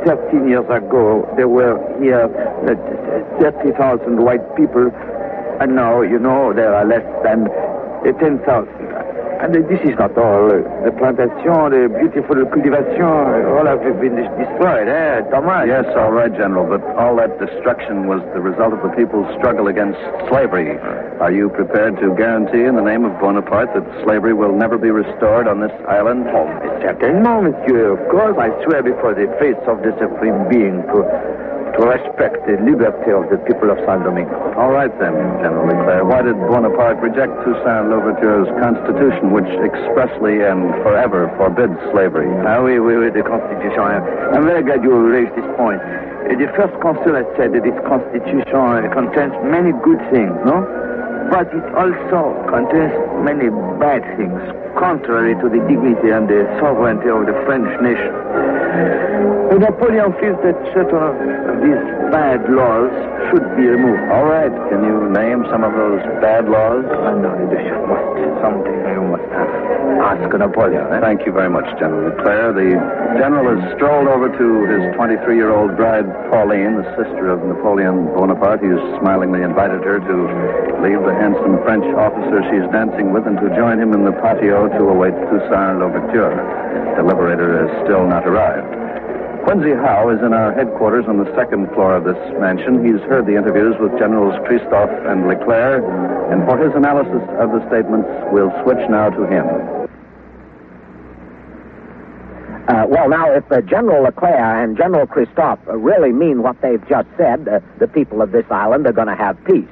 13 0.06 0.48
years 0.48 0.66
ago, 0.66 1.32
there 1.38 1.48
were 1.48 1.78
here 2.02 2.26
uh, 2.26 3.42
30,000 3.42 4.24
white 4.24 4.44
people, 4.56 4.90
and 5.60 5.76
now, 5.76 6.02
you 6.02 6.20
know, 6.20 6.54
there 6.54 6.74
are 6.74 6.86
less 6.86 7.06
than 7.24 7.48
uh, 7.48 8.12
10,000. 8.20 8.91
And 9.42 9.58
uh, 9.58 9.66
this 9.66 9.82
is 9.82 9.98
not 9.98 10.14
all. 10.22 10.54
The 10.54 10.94
plantation, 11.02 11.74
the 11.74 11.90
beautiful 11.90 12.46
cultivation, 12.46 13.02
all 13.02 13.66
have 13.66 13.82
been 13.98 14.14
destroyed, 14.14 14.86
eh, 14.86 15.26
Thomas? 15.34 15.66
Yes, 15.66 15.90
all 15.98 16.14
right, 16.14 16.30
General, 16.30 16.70
but 16.70 16.86
all 16.94 17.18
that 17.18 17.42
destruction 17.42 18.06
was 18.06 18.22
the 18.38 18.42
result 18.42 18.78
of 18.78 18.86
the 18.86 18.94
people's 18.94 19.26
struggle 19.42 19.66
against 19.66 19.98
slavery. 20.30 20.78
Are 21.18 21.34
you 21.34 21.50
prepared 21.50 21.98
to 22.06 22.14
guarantee 22.14 22.70
in 22.70 22.76
the 22.78 22.86
name 22.86 23.04
of 23.04 23.18
Bonaparte 23.18 23.74
that 23.74 23.86
slavery 24.06 24.34
will 24.38 24.54
never 24.54 24.78
be 24.78 24.92
restored 24.94 25.48
on 25.50 25.60
this 25.60 25.74
island? 25.90 26.30
Oh, 26.30 26.46
certainement, 26.78 27.58
monsieur. 27.66 27.98
Of 27.98 28.02
course, 28.14 28.38
I 28.38 28.54
swear 28.62 28.86
before 28.86 29.18
the 29.18 29.26
face 29.42 29.58
of 29.66 29.82
the 29.82 29.90
Supreme 29.98 30.50
Being 30.54 30.86
to, 30.94 31.02
to 31.78 31.82
respect 31.88 32.44
the 32.46 32.60
liberty 32.60 33.12
of 33.16 33.30
the 33.32 33.40
people 33.48 33.72
of 33.72 33.80
San 33.88 34.04
Domingo. 34.04 34.36
All 34.60 34.72
right, 34.72 34.92
then, 35.00 35.14
General 35.40 35.68
Leclerc. 35.72 36.04
Why 36.04 36.22
did 36.22 36.36
Bonaparte 36.36 37.00
reject 37.00 37.32
Toussaint 37.48 37.88
Louverture's 37.88 38.50
constitution, 38.60 39.32
which 39.32 39.48
expressly 39.64 40.44
and 40.44 40.68
forever 40.84 41.32
forbids 41.40 41.78
slavery? 41.96 42.28
Ah, 42.44 42.60
oui, 42.60 42.80
oui, 42.80 43.00
oui, 43.00 43.10
the 43.10 43.24
Constitution. 43.24 43.80
I'm, 43.80 44.44
very 44.44 44.64
glad 44.64 44.84
you 44.84 44.92
raised 44.92 45.32
this 45.40 45.48
point. 45.56 45.80
Uh, 45.80 46.36
the 46.36 46.52
first 46.60 46.76
consul 46.84 47.16
said 47.40 47.56
that 47.56 47.64
this 47.64 47.80
Constitution 47.88 48.52
uh, 48.52 48.86
contains 48.92 49.34
many 49.48 49.72
good 49.82 50.00
things, 50.12 50.36
no? 50.44 50.62
But 51.32 51.48
it 51.56 51.66
also 51.74 52.36
contains 52.52 52.92
many 53.24 53.48
bad 53.80 54.04
things, 54.20 54.38
contrary 54.76 55.40
to 55.40 55.48
the 55.48 55.64
dignity 55.66 56.12
and 56.12 56.28
the 56.28 56.44
sovereignty 56.60 57.08
of 57.08 57.26
the 57.26 57.36
French 57.48 57.72
nation. 57.80 58.61
Napoleon 59.62 60.10
feels 60.18 60.42
that 60.42 60.58
certain 60.74 60.98
of 60.98 61.16
these 61.62 61.84
bad 62.10 62.42
laws 62.50 62.90
should 63.30 63.46
be 63.54 63.70
removed. 63.70 64.02
All 64.10 64.26
right. 64.26 64.50
Can 64.74 64.82
you 64.82 65.06
name 65.14 65.46
some 65.54 65.64
of 65.64 65.74
those 65.78 66.02
bad 66.18 66.50
laws? 66.50 66.82
I 66.88 67.14
know 67.14 67.36
you 67.38 67.78
must. 67.86 68.42
Something 68.42 68.74
you 68.90 69.06
must 69.06 69.30
have. 69.30 69.52
Ask 70.02 70.34
Napoleon. 70.34 70.82
Eh? 70.92 71.00
Thank 71.00 71.26
you 71.30 71.32
very 71.32 71.50
much, 71.50 71.68
General 71.78 72.10
Leclerc. 72.10 72.58
The 72.58 72.74
general 73.22 73.54
has 73.54 73.62
strolled 73.78 74.10
over 74.10 74.34
to 74.34 74.48
his 74.66 74.82
23-year-old 74.98 75.78
bride, 75.78 76.10
Pauline, 76.34 76.82
the 76.82 76.88
sister 76.98 77.30
of 77.30 77.46
Napoleon 77.46 78.10
Bonaparte. 78.18 78.66
He's 78.66 78.82
smilingly 78.98 79.44
invited 79.44 79.86
her 79.86 80.02
to 80.02 80.18
leave 80.82 81.06
the 81.06 81.14
handsome 81.14 81.62
French 81.62 81.86
officer 81.94 82.42
she's 82.50 82.66
dancing 82.74 83.14
with 83.14 83.28
and 83.30 83.38
to 83.38 83.48
join 83.54 83.78
him 83.78 83.94
in 83.94 84.06
the 84.06 84.16
patio 84.26 84.68
to 84.68 84.82
await 84.90 85.14
Toussaint 85.30 85.78
Louverture. 85.78 86.34
The 86.98 87.04
liberator 87.04 87.62
has 87.62 87.70
still 87.86 88.08
not 88.08 88.26
arrived. 88.26 88.61
Quincy 89.44 89.74
Howe 89.74 90.10
is 90.10 90.22
in 90.22 90.34
our 90.34 90.54
headquarters 90.54 91.06
on 91.08 91.18
the 91.18 91.30
second 91.36 91.68
floor 91.74 91.96
of 91.96 92.04
this 92.06 92.18
mansion. 92.40 92.86
He's 92.86 93.02
heard 93.10 93.26
the 93.26 93.36
interviews 93.36 93.76
with 93.80 93.92
Generals 93.98 94.36
Christophe 94.46 94.94
and 95.10 95.28
Leclerc, 95.28 95.84
and 96.32 96.46
for 96.46 96.58
his 96.58 96.72
analysis 96.76 97.22
of 97.42 97.52
the 97.52 97.62
statements, 97.68 98.08
we'll 98.32 98.54
switch 98.64 98.80
now 98.90 99.10
to 99.10 99.26
him. 99.28 99.46
Uh, 102.68 102.86
well, 102.88 103.10
now, 103.10 103.30
if 103.34 103.44
uh, 103.52 103.60
General 103.62 104.04
Leclerc 104.04 104.40
and 104.40 104.78
General 104.78 105.06
Christophe 105.08 105.60
uh, 105.68 105.76
really 105.76 106.12
mean 106.12 106.44
what 106.44 106.62
they've 106.62 106.88
just 106.88 107.10
said, 107.18 107.48
uh, 107.48 107.60
the 107.80 107.88
people 107.88 108.22
of 108.22 108.32
this 108.32 108.46
island 108.50 108.86
are 108.88 108.94
going 108.94 109.10
to 109.10 109.16
have 109.16 109.36
peace. 109.44 109.68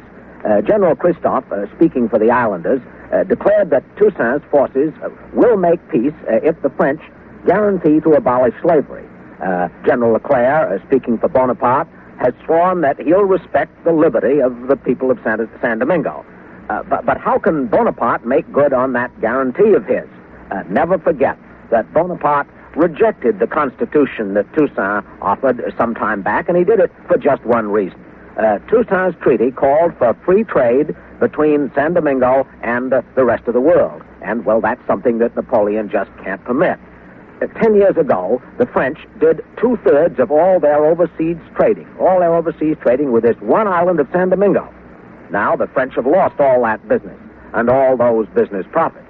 uh, 0.46 0.62
General 0.62 0.96
Christophe, 0.96 1.50
uh, 1.52 1.66
speaking 1.76 2.10
for 2.10 2.20
the 2.20 2.32
islanders, 2.32 2.82
declared 3.28 3.72
that 3.72 3.84
Toussaint's 3.98 4.46
forces 4.52 4.94
will 5.34 5.58
make 5.58 5.80
peace 5.90 6.14
if 6.28 6.62
the 6.62 6.70
French 6.70 7.02
guarantee 7.48 8.00
to 8.02 8.14
abolish 8.14 8.54
slavery. 8.62 9.04
Uh, 9.42 9.70
General 9.86 10.14
Leclerc, 10.14 10.82
uh, 10.82 10.86
speaking 10.88 11.18
for 11.18 11.30
Bonaparte, 11.30 11.88
has 12.20 12.34
sworn 12.46 12.82
that 12.82 13.00
he'll 13.02 13.24
respect 13.24 13.72
the 13.86 13.94
liberty 13.94 14.42
of 14.42 14.68
the 14.68 14.76
people 14.76 15.10
of 15.12 15.20
San, 15.24 15.50
San 15.62 15.80
Domingo. 15.80 16.26
Uh, 16.70 16.84
but, 16.84 17.06
but 17.06 17.18
how 17.18 17.40
can 17.40 17.68
Bonaparte 17.68 18.26
make 18.26 18.52
good 18.52 18.74
on 18.74 18.94
that 18.94 19.10
guarantee 19.22 19.74
of 19.74 19.86
his? 19.86 20.08
Uh, 20.52 20.64
never 20.70 20.98
forget 21.00 21.38
that 21.72 21.92
Bonaparte 21.94 22.48
rejected 22.76 23.40
the 23.40 23.48
Constitution 23.48 24.34
that 24.34 24.52
Toussaint 24.54 25.06
offered 25.22 25.62
some 25.78 25.96
time 25.96 26.22
back, 26.22 26.50
and 26.50 26.58
he 26.58 26.64
did 26.64 26.80
it 26.80 26.92
for 27.08 27.18
just 27.18 27.44
one 27.46 27.70
reason. 27.70 28.00
Uh, 28.38 28.60
Toussaint's 28.70 29.18
treaty 29.22 29.52
called 29.52 29.94
for 29.98 30.14
free 30.26 30.44
trade 30.44 30.96
between 31.20 31.72
San 31.76 31.94
Domingo 31.94 32.48
and 32.62 32.94
uh, 32.94 33.02
the 33.16 33.26
rest 33.26 33.48
of 33.48 33.54
the 33.54 33.62
world. 33.62 34.02
And, 34.22 34.46
well, 34.46 34.62
that's 34.62 34.86
something 34.88 35.18
that 35.20 35.36
Napoleon 35.36 35.90
just 35.90 36.12
can't 36.24 36.44
permit. 36.44 36.80
Ten 37.62 37.76
years 37.76 37.96
ago, 37.96 38.42
the 38.58 38.66
French 38.66 39.00
did 39.20 39.44
two 39.58 39.78
thirds 39.86 40.20
of 40.20 40.30
all 40.30 40.60
their 40.60 40.84
overseas 40.86 41.38
trading, 41.56 41.88
all 42.00 42.20
their 42.20 42.36
overseas 42.36 42.76
trading 42.82 43.14
with 43.14 43.24
this 43.24 43.38
one 43.40 43.68
island 43.68 44.00
of 44.00 44.08
San 44.12 44.30
Domingo. 44.30 44.68
Now 45.32 45.56
the 45.56 45.68
French 45.68 45.96
have 45.96 46.06
lost 46.06 46.40
all 46.40 46.64
that 46.64 46.86
business 46.90 47.18
and 47.54 47.70
all 47.70 47.96
those 47.96 48.28
business 48.36 48.66
profits. 48.72 49.06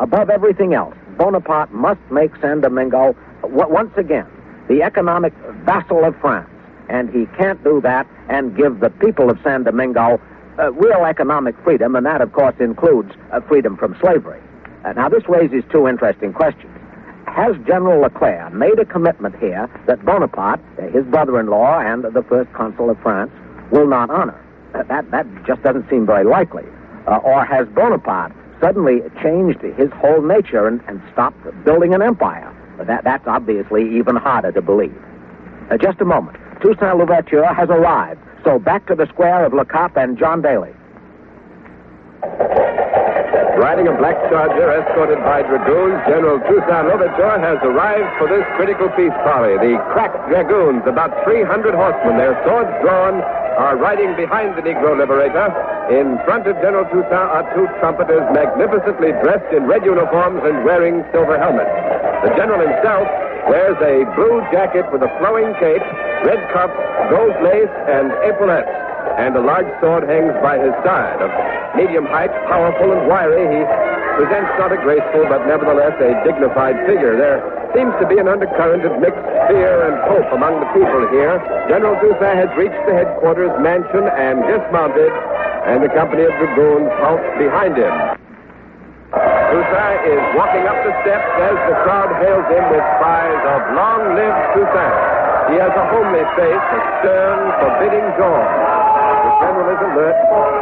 Above 0.00 0.30
everything 0.30 0.74
else, 0.74 0.96
Bonaparte 1.16 1.72
must 1.72 2.00
make 2.10 2.32
San 2.40 2.60
Domingo 2.60 3.14
once 3.44 3.92
again 3.96 4.26
the 4.68 4.82
economic 4.82 5.32
vassal 5.64 6.04
of 6.04 6.16
France. 6.20 6.48
And 6.88 7.08
he 7.10 7.26
can't 7.38 7.62
do 7.62 7.80
that 7.82 8.06
and 8.28 8.56
give 8.56 8.80
the 8.80 8.90
people 8.90 9.30
of 9.30 9.38
San 9.44 9.62
Domingo 9.62 10.20
uh, 10.58 10.72
real 10.72 11.04
economic 11.04 11.54
freedom, 11.62 11.94
and 11.94 12.04
that, 12.04 12.20
of 12.20 12.32
course, 12.32 12.54
includes 12.58 13.12
uh, 13.32 13.40
freedom 13.42 13.76
from 13.76 13.96
slavery. 14.00 14.40
Uh, 14.84 14.92
now, 14.94 15.08
this 15.08 15.22
raises 15.28 15.62
two 15.70 15.86
interesting 15.86 16.32
questions. 16.32 16.79
Has 17.34 17.54
General 17.64 18.00
Leclerc 18.00 18.52
made 18.52 18.78
a 18.80 18.84
commitment 18.84 19.38
here 19.38 19.70
that 19.86 20.04
Bonaparte, 20.04 20.60
uh, 20.78 20.88
his 20.88 21.04
brother 21.06 21.38
in 21.38 21.46
law, 21.46 21.78
and 21.78 22.02
the 22.02 22.24
first 22.28 22.52
consul 22.52 22.90
of 22.90 22.98
France 23.02 23.30
will 23.70 23.86
not 23.86 24.10
honor? 24.10 24.38
That, 24.72 25.10
that 25.12 25.26
just 25.46 25.62
doesn't 25.62 25.88
seem 25.88 26.06
very 26.06 26.24
likely. 26.24 26.64
Uh, 27.06 27.18
or 27.18 27.44
has 27.44 27.68
Bonaparte 27.68 28.32
suddenly 28.60 29.02
changed 29.22 29.60
his 29.62 29.90
whole 29.92 30.22
nature 30.22 30.66
and, 30.66 30.80
and 30.88 31.00
stopped 31.12 31.38
building 31.64 31.94
an 31.94 32.02
empire? 32.02 32.52
That, 32.78 33.04
that's 33.04 33.26
obviously 33.28 33.96
even 33.96 34.16
harder 34.16 34.50
to 34.50 34.60
believe. 34.60 34.96
Uh, 35.70 35.76
just 35.76 36.00
a 36.00 36.04
moment. 36.04 36.36
Toussaint 36.60 36.98
Louverture 36.98 37.46
has 37.54 37.68
arrived. 37.70 38.20
So 38.44 38.58
back 38.58 38.86
to 38.88 38.96
the 38.96 39.06
square 39.06 39.44
of 39.44 39.54
Le 39.54 39.64
Cap 39.64 39.96
and 39.96 40.18
John 40.18 40.42
Daly. 40.42 40.72
Riding 43.58 43.88
a 43.88 43.96
black 43.98 44.14
charger 44.30 44.70
escorted 44.70 45.18
by 45.26 45.42
dragoons, 45.42 45.98
General 46.06 46.38
Toussaint 46.46 46.86
Louverture 46.86 47.38
has 47.42 47.58
arrived 47.66 48.10
for 48.18 48.28
this 48.30 48.46
critical 48.54 48.88
peace 48.94 49.14
parley. 49.26 49.58
The 49.58 49.80
crack 49.90 50.14
dragoons, 50.30 50.86
about 50.86 51.10
300 51.24 51.74
horsemen, 51.74 52.16
their 52.16 52.38
swords 52.46 52.70
drawn, 52.84 53.20
are 53.58 53.76
riding 53.76 54.14
behind 54.16 54.56
the 54.56 54.62
Negro 54.62 54.96
Liberator. 54.96 55.50
In 55.90 56.16
front 56.24 56.46
of 56.46 56.54
General 56.62 56.86
Toussaint 56.88 57.12
are 57.34 57.44
two 57.52 57.66
trumpeters 57.82 58.22
magnificently 58.30 59.10
dressed 59.20 59.50
in 59.52 59.66
red 59.66 59.84
uniforms 59.84 60.40
and 60.46 60.64
wearing 60.64 61.02
silver 61.10 61.36
helmets. 61.36 61.74
The 62.22 62.30
general 62.38 62.62
himself 62.62 63.08
wears 63.50 63.74
a 63.82 64.06
blue 64.14 64.38
jacket 64.54 64.86
with 64.94 65.02
a 65.02 65.10
flowing 65.18 65.50
cape, 65.58 65.82
red 66.22 66.38
cuffs, 66.54 66.78
gold 67.10 67.34
lace, 67.42 67.74
and 67.90 68.14
epaulettes 68.22 68.70
and 69.18 69.34
a 69.34 69.42
large 69.42 69.66
sword 69.82 70.06
hangs 70.06 70.32
by 70.38 70.54
his 70.56 70.72
side. 70.86 71.18
Of 71.18 71.28
medium 71.74 72.06
height, 72.06 72.30
powerful 72.46 72.94
and 72.94 73.10
wiry, 73.10 73.42
he 73.42 73.60
presents 74.16 74.52
not 74.54 74.70
a 74.70 74.78
graceful 74.78 75.26
but 75.26 75.44
nevertheless 75.50 75.98
a 75.98 76.14
dignified 76.22 76.78
figure. 76.86 77.18
There 77.18 77.42
seems 77.74 77.90
to 77.98 78.06
be 78.06 78.22
an 78.22 78.28
undercurrent 78.28 78.86
of 78.86 78.94
mixed 79.02 79.26
fear 79.50 79.82
and 79.82 79.98
hope 80.06 80.30
among 80.30 80.62
the 80.62 80.70
people 80.70 81.10
here. 81.10 81.36
General 81.68 81.98
Toussaint 81.98 82.38
has 82.38 82.50
reached 82.54 82.80
the 82.86 82.94
headquarters 82.94 83.50
mansion 83.58 84.06
and 84.14 84.46
dismounted, 84.46 85.12
and 85.66 85.82
the 85.82 85.90
company 85.90 86.22
of 86.22 86.32
dragoons 86.38 86.90
halts 87.02 87.26
behind 87.36 87.74
him. 87.76 87.94
Toussaint 89.50 90.00
is 90.06 90.22
walking 90.38 90.62
up 90.70 90.78
the 90.86 90.94
steps 91.02 91.26
as 91.42 91.56
the 91.66 91.76
crowd 91.82 92.10
hails 92.22 92.46
him 92.46 92.64
with 92.70 92.86
cries 93.02 93.42
of 93.50 93.58
Long 93.74 94.14
live 94.14 94.38
Toussaint. 94.54 94.98
He 95.50 95.58
has 95.58 95.74
a 95.74 95.84
homely 95.90 96.22
face, 96.38 96.66
a 96.70 96.80
stern, 97.02 97.38
forbidding 97.58 98.06
jaw. 98.14 98.38
The 98.38 99.32
general 99.42 99.68
is 99.74 99.80
alert, 99.90 100.18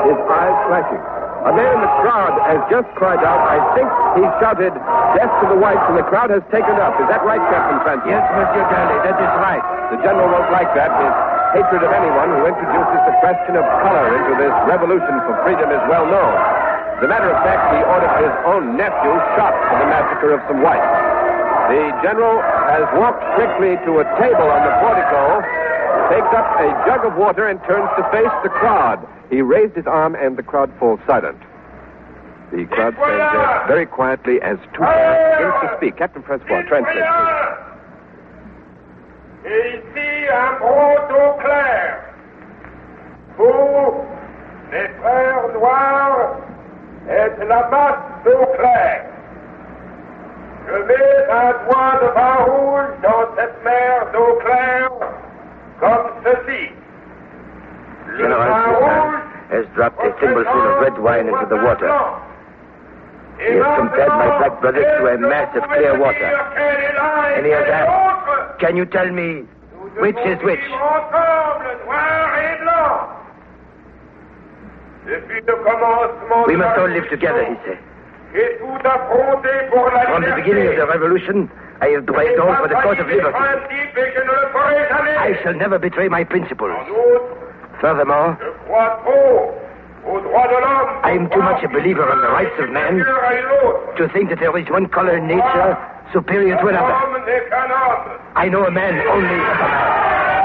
his 0.08 0.18
eyes 0.32 0.56
flashing. 0.72 1.04
A 1.44 1.52
man 1.52 1.68
in 1.68 1.80
the 1.84 1.92
crowd 2.00 2.34
has 2.48 2.64
just 2.72 2.88
cried 2.96 3.20
out, 3.20 3.40
I 3.44 3.60
think 3.76 3.88
he 4.16 4.24
shouted, 4.40 4.72
death 5.12 5.32
to 5.44 5.44
the 5.52 5.60
whites, 5.60 5.84
and 5.92 6.00
the 6.00 6.08
crowd 6.08 6.32
has 6.32 6.40
taken 6.48 6.80
up. 6.80 6.96
Is 6.96 7.12
that 7.12 7.20
right, 7.28 7.44
Captain 7.52 7.78
Francis? 7.84 8.08
Yes, 8.08 8.24
Monsieur 8.32 8.64
Daly, 8.72 8.96
that 9.04 9.20
is 9.20 9.32
right. 9.44 9.64
The 9.92 10.00
general 10.00 10.32
won't 10.32 10.48
like 10.48 10.72
that. 10.72 10.88
His 10.96 11.14
hatred 11.60 11.84
of 11.84 11.92
anyone 11.92 12.32
who 12.40 12.48
introduces 12.48 13.00
the 13.04 13.14
question 13.20 13.52
of 13.60 13.68
color 13.84 14.16
into 14.16 14.32
this 14.40 14.54
revolution 14.64 15.14
for 15.28 15.36
freedom 15.44 15.68
is 15.68 15.82
well 15.92 16.08
known. 16.08 16.67
As 16.98 17.04
a 17.04 17.06
matter 17.06 17.30
of 17.30 17.38
fact, 17.46 17.62
he 17.70 17.80
ordered 17.86 18.10
his 18.26 18.34
own 18.42 18.74
nephew 18.74 19.14
shot 19.38 19.54
for 19.70 19.78
the 19.78 19.86
massacre 19.86 20.34
of 20.34 20.42
some 20.50 20.66
whites. 20.66 20.82
The 21.70 21.94
general 22.02 22.42
has 22.42 22.90
walked 22.98 23.22
quickly 23.38 23.78
to 23.86 24.02
a 24.02 24.06
table 24.18 24.50
on 24.50 24.66
the 24.66 24.74
portico, 24.82 25.38
takes 26.10 26.26
up 26.34 26.58
a 26.58 26.66
jug 26.90 27.06
of 27.06 27.14
water, 27.14 27.46
and 27.46 27.62
turns 27.70 27.86
to 27.94 28.02
face 28.10 28.34
the 28.42 28.50
crowd. 28.50 28.98
He 29.30 29.42
raised 29.42 29.76
his 29.76 29.86
arm, 29.86 30.16
and 30.16 30.36
the 30.36 30.42
crowd 30.42 30.72
falls 30.80 30.98
silent. 31.06 31.38
The 32.50 32.66
crowd 32.66 32.94
stands 32.98 33.30
there 33.30 33.64
very 33.68 33.86
quietly 33.86 34.42
as 34.42 34.58
Toussaint 34.74 35.38
begins 35.38 35.54
to 35.62 35.74
speak. 35.78 35.96
Captain 35.98 36.24
Francois, 36.24 36.66
translate. 36.66 36.98
Ici 39.46 40.26
un 40.34 40.58
brot 40.58 41.38
clair 41.38 42.12
pour 43.36 44.04
les 44.72 44.88
frères 44.98 45.46
noirs 45.54 46.57
est 47.08 47.44
la 47.46 47.68
masse 47.68 48.24
d'eau 48.24 48.46
claire. 48.58 49.04
Je 50.66 50.82
mets 50.84 51.26
un 51.30 51.52
doigt 51.64 51.94
de 52.02 52.50
rouge 52.50 52.90
dans 53.02 53.24
cette 53.36 53.64
mer 53.64 54.06
d'eau 54.12 54.38
claire 54.44 54.90
comme 55.80 56.10
ceci. 56.24 56.72
General 58.18 58.80
vin 58.80 59.22
has 59.50 59.64
dropped 59.74 60.00
a 60.04 60.10
thimbleful 60.20 60.60
of 60.60 60.80
red 60.82 60.98
wine 60.98 61.28
into 61.28 61.46
the 61.48 61.56
water. 61.56 61.88
He 63.38 63.54
has 63.54 63.78
compared 63.78 64.08
my 64.08 64.38
black 64.38 64.60
brothers 64.60 64.84
to 64.98 65.06
a 65.06 65.18
mass 65.18 65.54
of 65.56 65.62
clear 65.70 65.96
water. 65.98 66.26
And 67.36 67.46
he 67.46 67.52
has 67.52 67.68
asked, 67.68 68.58
Can 68.60 68.76
you 68.76 68.84
tell 68.86 69.08
me 69.10 69.44
which 70.00 70.16
is 70.26 70.38
which? 70.42 70.58
ensemble, 70.58 71.78
noir 71.86 72.38
et 72.38 72.58
blanc. 72.62 73.08
Depuis 73.08 74.56
le 74.58 74.76
commencement 74.76 74.87
We 76.46 76.56
must 76.56 76.78
all 76.78 76.88
live 76.88 77.08
together, 77.10 77.44
he 77.44 77.54
said. 77.64 77.78
From 80.08 80.22
the 80.22 80.34
beginning 80.36 80.68
of 80.68 80.76
the 80.76 80.86
revolution, 80.86 81.50
I 81.80 81.88
have 81.88 82.06
braved 82.06 82.38
all 82.40 82.54
for 82.56 82.68
the 82.68 82.74
cause 82.74 82.98
of 82.98 83.06
liberty. 83.06 83.36
I 83.38 85.38
shall 85.42 85.54
never 85.54 85.78
betray 85.78 86.08
my 86.08 86.24
principles. 86.24 86.72
Furthermore. 87.80 88.36
I 91.04 91.10
am 91.12 91.28
too 91.30 91.40
much 91.42 91.62
a 91.64 91.68
believer 91.68 92.10
in 92.12 92.20
the 92.20 92.28
rights 92.28 92.54
of 92.58 92.70
man 92.70 92.98
to 92.98 94.08
think 94.12 94.28
that 94.30 94.38
there 94.40 94.56
is 94.58 94.68
one 94.70 94.86
color 94.88 95.16
in 95.16 95.26
nature 95.26 95.76
superior 96.12 96.56
to 96.56 96.66
another. 96.68 96.92
I 98.34 98.48
know 98.48 98.64
a 98.64 98.70
man 98.70 98.94
only. 99.08 100.37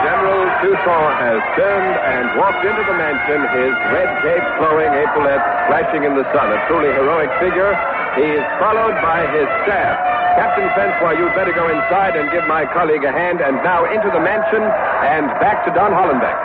General 0.00 0.48
Toussaint 0.64 1.12
has 1.20 1.40
turned 1.60 1.92
and 1.92 2.24
walked 2.40 2.64
into 2.64 2.80
the 2.88 2.96
mansion, 2.96 3.40
his 3.52 3.74
red 3.92 4.08
cape 4.24 4.46
flowing, 4.56 4.88
epaulettes 4.96 5.44
flashing 5.68 6.08
in 6.08 6.16
the 6.16 6.24
sun. 6.32 6.48
A 6.48 6.58
truly 6.72 6.88
heroic 6.88 7.28
figure. 7.36 7.76
He 8.16 8.24
is 8.32 8.44
followed 8.56 8.96
by 9.04 9.28
his 9.28 9.44
staff. 9.68 10.00
Captain 10.40 10.72
Francois, 10.72 11.20
you'd 11.20 11.36
better 11.36 11.52
go 11.52 11.68
inside 11.68 12.16
and 12.16 12.32
give 12.32 12.48
my 12.48 12.64
colleague 12.72 13.04
a 13.04 13.12
hand. 13.12 13.44
And 13.44 13.60
now 13.60 13.84
into 13.92 14.08
the 14.08 14.24
mansion 14.24 14.64
and 14.64 15.28
back 15.36 15.68
to 15.68 15.70
Don 15.76 15.92
Hollenbeck. 15.92 16.38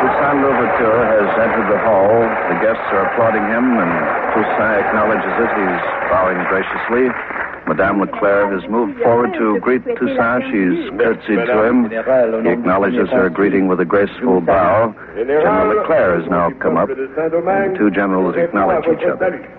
Toussaint 0.00 0.40
Louverture 0.40 1.04
has 1.04 1.28
entered 1.36 1.68
the 1.68 1.80
hall. 1.84 2.16
The 2.48 2.56
guests 2.64 2.88
are 2.96 3.12
applauding 3.12 3.44
him, 3.44 3.76
and 3.76 3.92
Toussaint 4.32 4.88
acknowledges 4.88 5.34
it. 5.36 5.50
He's 5.52 5.84
bowing 6.08 6.40
graciously. 6.48 7.12
Madame 7.66 8.00
Leclerc 8.00 8.52
has 8.52 8.68
moved 8.70 8.98
forward 9.00 9.32
to 9.34 9.58
greet 9.60 9.84
Toussaint. 9.84 10.44
She's 10.50 10.90
curtsied 10.98 11.46
to 11.46 11.64
him. 11.64 11.90
He 12.44 12.50
acknowledges 12.50 13.08
her 13.10 13.28
greeting 13.28 13.68
with 13.68 13.80
a 13.80 13.84
graceful 13.84 14.40
bow. 14.40 14.94
General 15.16 15.76
Leclerc 15.76 16.22
has 16.22 16.30
now 16.30 16.50
come 16.60 16.76
up, 16.76 16.88
and 16.88 16.98
the 16.98 17.74
two 17.78 17.90
generals 17.90 18.36
acknowledge 18.36 18.84
each 18.86 19.04
other. 19.04 19.54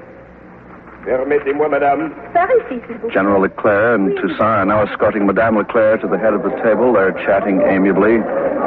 Permettez-moi, 1.05 1.69
madame. 1.69 2.11
Par 2.33 2.49
ici, 2.51 2.81
s'il 2.85 2.97
vous 2.97 3.07
plaît. 3.07 3.13
General 3.13 3.41
Leclerc 3.41 3.95
and 3.95 4.15
Toussaint 4.17 4.41
are 4.41 4.65
now 4.65 4.83
escorting 4.83 5.25
Madame 5.25 5.55
Leclerc 5.57 6.01
to 6.01 6.07
the 6.07 6.17
head 6.19 6.33
of 6.33 6.43
the 6.43 6.51
table. 6.61 6.93
They're 6.93 7.13
chatting 7.25 7.61
amiably. 7.61 8.19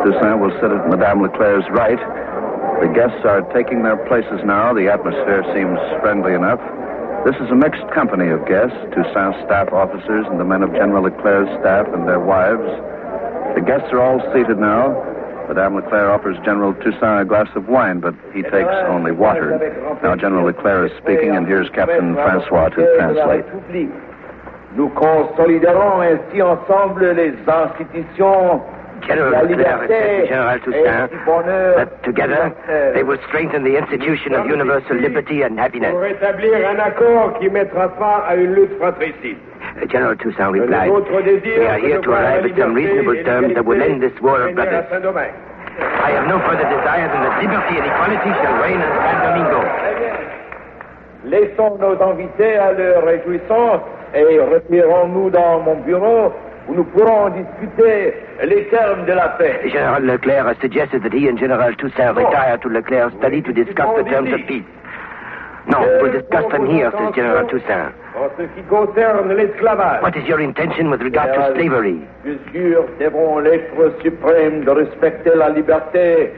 Toussaint 0.02 0.40
will 0.40 0.50
sit 0.58 0.72
at 0.72 0.88
Madame 0.88 1.20
Leclerc's 1.22 1.68
right. 1.70 2.00
The 2.80 2.88
guests 2.88 3.22
are 3.24 3.42
taking 3.52 3.84
their 3.84 3.96
places 4.08 4.40
now. 4.44 4.72
The 4.72 4.88
atmosphere 4.90 5.44
seems 5.54 5.78
friendly 6.00 6.32
enough. 6.34 6.58
This 7.24 7.36
is 7.36 7.50
a 7.50 7.54
mixed 7.54 7.86
company 7.94 8.30
of 8.30 8.42
guests, 8.48 8.74
Toussaint's 8.90 9.38
staff 9.46 9.72
officers 9.72 10.26
and 10.26 10.40
the 10.40 10.44
men 10.44 10.64
of 10.64 10.74
General 10.74 11.04
Leclerc's 11.04 11.54
staff 11.62 11.86
and 11.94 12.08
their 12.08 12.18
wives. 12.18 12.66
The 13.54 13.62
guests 13.62 13.92
are 13.92 14.02
all 14.02 14.18
seated 14.34 14.58
now. 14.58 14.90
Madame 15.46 15.76
Leclerc 15.76 16.10
offers 16.10 16.36
General 16.44 16.74
Toussaint 16.82 17.22
a 17.22 17.24
glass 17.24 17.46
of 17.54 17.68
wine, 17.68 18.00
but 18.00 18.14
he 18.34 18.42
takes 18.42 18.74
only 18.90 19.12
water. 19.12 19.54
Now 20.02 20.16
General 20.16 20.46
Leclerc 20.46 20.90
is 20.90 20.98
speaking, 20.98 21.30
and 21.30 21.46
here's 21.46 21.70
Captain 21.70 22.14
Francois 22.14 22.70
to 22.70 22.82
translate. 22.98 23.46
Nous 24.74 24.90
consoliderons 24.90 26.02
ainsi 26.02 26.42
ensemble 26.42 27.14
les 27.14 27.38
institutions 27.38 28.62
General 29.06 29.46
Leclerc 29.46 29.88
said 29.88 30.28
General 30.28 30.58
Toussaint 30.60 31.10
that 31.10 32.04
together 32.04 32.54
they 32.94 33.02
will 33.02 33.18
strengthen 33.28 33.64
the 33.64 33.76
institution 33.76 34.34
of 34.34 34.46
universal 34.46 34.96
liberty 34.96 35.42
and 35.42 35.58
happiness. 35.58 35.92
Pour 35.92 36.06
établir 36.06 36.54
un 36.68 36.78
accord 36.78 37.38
qui 37.38 37.48
mettra 37.50 37.88
fin 37.98 38.22
à 38.28 38.36
une 38.36 38.54
lutte 38.54 38.78
fratricide. 38.78 39.38
Uh, 39.80 39.86
General 39.86 40.16
Toussaint 40.16 40.52
replied, 40.52 40.90
We 40.90 41.66
are 41.66 41.78
here 41.78 42.00
to 42.00 42.10
arrive 42.10 42.44
at 42.44 42.58
some 42.58 42.74
reasonable 42.74 43.16
terms 43.24 43.54
that 43.54 43.64
will 43.64 43.80
end 43.80 44.02
this 44.02 44.12
war 44.20 44.48
of 44.48 44.54
brothers. 44.54 44.84
I 44.90 46.10
have 46.12 46.28
no 46.28 46.38
further 46.44 46.68
desire 46.68 47.08
than 47.08 47.22
that 47.24 47.40
liberty 47.40 47.80
and 47.80 47.86
equality 47.88 48.30
shall 48.42 48.56
reign 48.60 48.76
in 48.76 48.90
San 49.00 49.16
Domingo. 49.24 49.60
Laissons 51.24 51.78
nos 51.78 51.96
invités 52.02 52.56
à 52.56 52.72
leur 52.72 53.04
réjouissance 53.04 53.80
et 54.14 54.38
retirons-nous 54.40 55.30
dans 55.30 55.60
mon 55.60 55.76
bureau 55.76 56.32
où 56.68 56.74
nous 56.74 56.84
pourrons 56.84 57.30
discuter 57.30 58.14
les 58.44 58.64
termes 58.68 59.04
de 59.06 59.12
la 59.12 59.28
paix. 59.30 59.60
General 59.70 60.02
Leclerc 60.04 60.46
has 60.46 60.56
suggested 60.60 61.02
that 61.02 61.12
he 61.12 61.28
and 61.28 61.38
General 61.38 61.74
Toussaint 61.74 62.16
retire 62.16 62.58
to 62.58 62.68
Leclerc's 62.68 63.14
study 63.18 63.42
to 63.42 63.52
discuss 63.52 63.88
the 63.96 64.04
terms 64.04 64.32
of 64.32 64.40
peace. 64.46 64.64
No, 65.68 65.78
we'll 66.02 66.10
discuss 66.12 66.50
them 66.50 66.66
here, 66.66 66.90
says 66.90 67.14
General 67.14 67.46
Toussaint. 67.48 67.92
En 68.14 68.28
ce 68.36 68.42
qui 68.54 68.62
concerne 68.68 69.32
l'esclavage, 69.32 70.02
What 70.02 70.16
is 70.16 70.26
your 70.28 70.40
intention 70.40 70.90
with 70.90 71.00
regard 71.02 71.32
to 71.34 71.54
slavery? 71.54 72.00
devront 72.98 73.38
l'être 73.38 73.92
suprême 74.02 74.64
de 74.64 74.70
respecter 74.70 75.30
la 75.36 75.48
liberté 75.50 76.32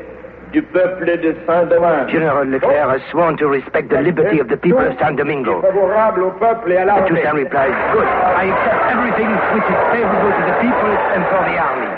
du 0.53 0.63
peuple 0.63 1.07
de 1.19 1.35
Saint-Domingue. 1.47 2.09
General 2.09 2.47
Leclerc 2.49 2.89
has 2.91 3.01
sworn 3.11 3.37
to 3.39 3.49
respect 3.49 3.89
the 3.91 4.01
liberty 4.01 4.39
of 4.41 4.49
the 4.49 4.57
people 4.57 4.81
of 4.81 4.97
San 4.99 5.17
Domingo. 5.17 5.61
Favorable 5.63 6.23
au 6.25 6.31
peuple 6.33 6.73
et 6.73 6.77
à 6.79 6.85
l'armée? 6.85 7.09
Toussaint 7.09 7.35
replies, 7.35 7.75
Good. 7.93 8.07
I 8.07 8.45
accept 8.53 8.83
everything 8.93 9.31
which 9.55 9.65
is 9.65 9.81
favorable 9.93 10.33
to 10.33 10.43
the 10.47 10.57
people 10.61 10.93
and 11.15 11.23
for 11.31 11.43
the 11.51 11.57
army. 11.59 11.93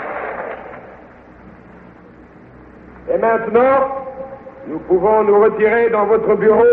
Et 3.13 3.17
maintenant, 3.17 3.87
nous 4.67 4.79
pouvons 4.79 5.23
nous 5.23 5.39
retirer 5.39 5.89
dans 5.89 6.05
votre 6.05 6.35
bureau 6.35 6.63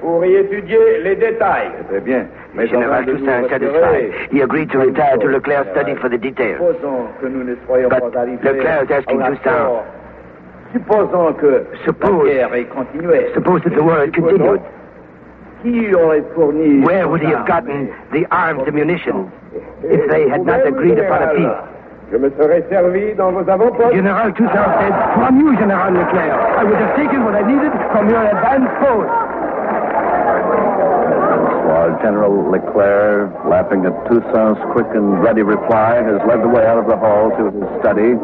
pour 0.00 0.24
y 0.26 0.34
étudier 0.36 0.98
les 1.02 1.16
détails. 1.16 1.70
Très 1.88 2.00
bien. 2.00 2.26
General 2.56 3.04
Toussaint 3.04 3.48
satisfied. 3.48 4.12
He 4.30 4.40
agreed 4.40 4.70
to 4.70 4.78
retire 4.78 5.16
to 5.18 5.26
Leclerc's 5.28 5.70
study 5.72 5.94
for 5.94 6.08
the 6.08 6.18
details. 6.18 6.56
Supposons 6.58 7.08
que 7.20 7.26
nous 7.26 7.44
ne 7.44 7.54
soyons 7.66 7.88
But 7.88 8.12
pas 8.12 8.20
arrivés 8.20 8.42
Leclerc 8.42 8.84
is 8.84 8.90
asking 8.92 9.18
Toussaint. 9.20 9.82
Accord. 10.74 11.08
Supposons 11.10 11.36
que 11.38 11.66
Suppose- 11.84 12.26
la 12.28 12.34
guerre 12.34 12.54
ait 12.54 12.68
continué. 12.68 13.32
Suppose 13.34 13.62
that 13.64 13.74
the 13.74 13.82
war 13.82 14.00
had 14.00 14.12
continued. 14.12 14.60
Qui 15.62 15.94
aurait 15.94 16.24
fourni 16.34 16.84
Where 16.84 17.08
would 17.08 17.22
he 17.22 17.28
have 17.32 17.46
gotten 17.46 17.90
the 18.12 18.26
arms 18.30 18.62
and 18.66 18.74
munitions 18.74 19.30
if 19.82 20.08
they 20.10 20.28
had 20.28 20.44
not 20.44 20.66
agreed 20.66 20.98
upon 20.98 21.22
a 21.22 21.34
peace? 21.34 21.58
Je 22.12 22.18
me 22.18 22.30
serais 22.38 22.62
servi 22.70 23.14
dans 23.16 23.32
vos 23.32 23.48
avant-postes. 23.48 23.94
General 23.96 24.30
Toussaint 24.32 24.72
said, 24.78 24.94
From 25.14 25.40
you, 25.40 25.56
General 25.56 25.90
Leclerc. 25.92 26.30
I 26.56 26.62
would 26.62 26.78
have 26.78 26.94
taken 26.94 27.24
what 27.24 27.34
I 27.34 27.42
needed 27.42 27.72
from 27.90 28.08
your 28.08 28.22
advanced 28.22 28.74
post. 28.78 29.10
While 31.66 31.98
General 32.00 32.48
Leclerc, 32.50 33.30
laughing 33.46 33.84
at 33.86 33.94
Toussaint's 34.06 34.60
quick 34.72 34.86
and 34.94 35.20
ready 35.22 35.42
reply, 35.42 35.96
has 36.02 36.20
led 36.28 36.42
the 36.42 36.48
way 36.48 36.64
out 36.64 36.78
of 36.78 36.86
the 36.86 36.96
hall 36.96 37.30
to 37.38 37.50
his 37.50 37.66
study. 37.80 38.14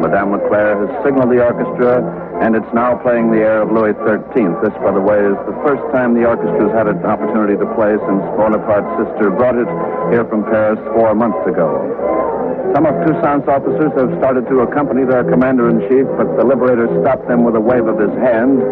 Madame 0.00 0.32
Leclerc 0.32 0.78
has 0.78 1.04
signaled 1.04 1.30
the 1.30 1.42
orchestra, 1.42 2.02
and 2.42 2.54
it's 2.54 2.72
now 2.74 2.94
playing 3.02 3.30
the 3.30 3.38
air 3.38 3.62
of 3.62 3.70
Louis 3.70 3.94
XIII. 4.02 4.50
This, 4.62 4.74
by 4.82 4.92
the 4.92 5.00
way, 5.00 5.18
is 5.18 5.38
the 5.46 5.58
first 5.66 5.82
time 5.94 6.14
the 6.14 6.26
orchestra 6.26 6.70
has 6.70 6.74
had 6.74 6.86
an 6.86 7.04
opportunity 7.06 7.58
to 7.58 7.66
play 7.74 7.94
since 7.94 8.22
Bonaparte's 8.38 8.90
sister 8.98 9.30
brought 9.30 9.58
it 9.58 9.70
here 10.10 10.24
from 10.26 10.44
Paris 10.44 10.78
four 10.94 11.14
months 11.14 11.42
ago. 11.46 12.41
Some 12.74 12.86
of 12.86 12.94
Toussaint's 13.04 13.48
officers 13.48 13.92
have 14.00 14.10
started 14.18 14.48
to 14.48 14.64
accompany 14.64 15.04
their 15.04 15.24
commander-in-chief, 15.24 16.06
but 16.16 16.36
the 16.36 16.44
liberator 16.44 16.88
stopped 17.04 17.28
them 17.28 17.44
with 17.44 17.54
a 17.56 17.60
wave 17.60 17.86
of 17.86 17.98
his 18.00 18.12
hand. 18.18 18.62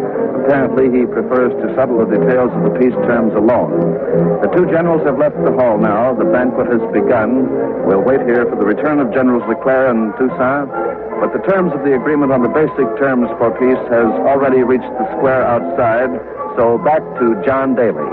Apparently, 0.41 0.89
he 0.89 1.05
prefers 1.05 1.53
to 1.61 1.69
settle 1.77 2.01
the 2.01 2.17
details 2.17 2.49
of 2.49 2.65
the 2.65 2.73
peace 2.81 2.97
terms 3.05 3.33
alone. 3.37 3.77
The 4.41 4.49
two 4.57 4.65
generals 4.73 5.05
have 5.05 5.21
left 5.21 5.37
the 5.45 5.53
hall 5.53 5.77
now. 5.77 6.17
The 6.17 6.25
banquet 6.25 6.67
has 6.73 6.81
begun. 6.91 7.45
We'll 7.85 8.01
wait 8.01 8.25
here 8.25 8.49
for 8.49 8.57
the 8.57 8.65
return 8.65 8.99
of 8.99 9.13
Generals 9.13 9.45
Leclerc 9.47 9.93
and 9.93 10.11
Toussaint. 10.17 10.69
But 11.21 11.37
the 11.37 11.45
terms 11.45 11.71
of 11.71 11.85
the 11.85 11.93
agreement 11.93 12.31
on 12.31 12.41
the 12.41 12.49
basic 12.49 12.89
terms 12.97 13.29
for 13.37 13.53
peace 13.53 13.83
has 13.93 14.09
already 14.25 14.63
reached 14.65 14.89
the 14.97 15.05
square 15.17 15.45
outside. 15.45 16.09
So 16.57 16.81
back 16.81 17.05
to 17.21 17.37
John 17.45 17.75
Daly. 17.75 18.09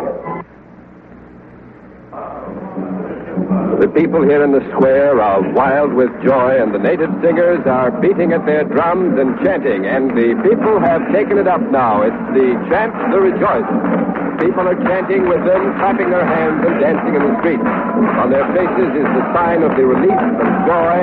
The 3.78 3.86
people 3.94 4.22
here 4.26 4.42
in 4.42 4.50
the 4.50 4.64
square 4.74 5.22
are 5.22 5.38
wild 5.54 5.94
with 5.94 6.10
joy, 6.26 6.58
and 6.58 6.74
the 6.74 6.82
native 6.82 7.10
singers 7.22 7.62
are 7.66 7.94
beating 8.02 8.32
at 8.32 8.44
their 8.44 8.64
drums 8.64 9.14
and 9.18 9.38
chanting, 9.44 9.86
and 9.86 10.10
the 10.18 10.34
people 10.42 10.80
have 10.82 11.06
taken 11.14 11.38
it 11.38 11.46
up 11.46 11.62
now. 11.70 12.02
It's 12.02 12.24
the 12.34 12.58
chant, 12.66 12.90
the 13.14 13.20
rejoice. 13.22 13.68
People 14.42 14.66
are 14.66 14.78
chanting 14.86 15.26
with 15.26 15.42
them, 15.42 15.74
clapping 15.82 16.10
their 16.10 16.22
hands 16.22 16.62
and 16.62 16.78
dancing 16.78 17.14
in 17.14 17.22
the 17.26 17.34
streets. 17.42 17.66
On 18.22 18.30
their 18.30 18.46
faces 18.54 18.90
is 18.94 19.08
the 19.14 19.24
sign 19.34 19.66
of 19.66 19.74
the 19.74 19.82
relief 19.82 20.14
and 20.14 20.50
joy, 20.62 20.94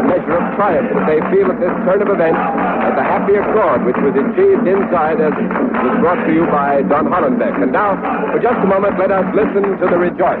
the 0.00 0.04
measure 0.08 0.36
of 0.40 0.44
triumph 0.56 0.88
that 0.96 1.04
they 1.04 1.20
feel 1.28 1.52
at 1.52 1.60
this 1.60 1.74
turn 1.84 2.00
of 2.00 2.08
events, 2.08 2.40
at 2.40 2.96
the 2.96 3.04
happy 3.04 3.36
accord 3.36 3.84
which 3.84 4.00
was 4.00 4.16
achieved 4.16 4.64
inside 4.64 5.20
as 5.20 5.36
was 5.36 5.96
brought 6.00 6.20
to 6.24 6.32
you 6.32 6.48
by 6.48 6.80
Don 6.88 7.12
Hollenbeck. 7.12 7.60
And 7.60 7.72
now, 7.72 7.92
for 8.32 8.40
just 8.40 8.56
a 8.56 8.68
moment, 8.68 8.96
let 8.96 9.12
us 9.12 9.28
listen 9.36 9.68
to 9.68 9.84
the 9.84 10.00
rejoice. 10.00 10.40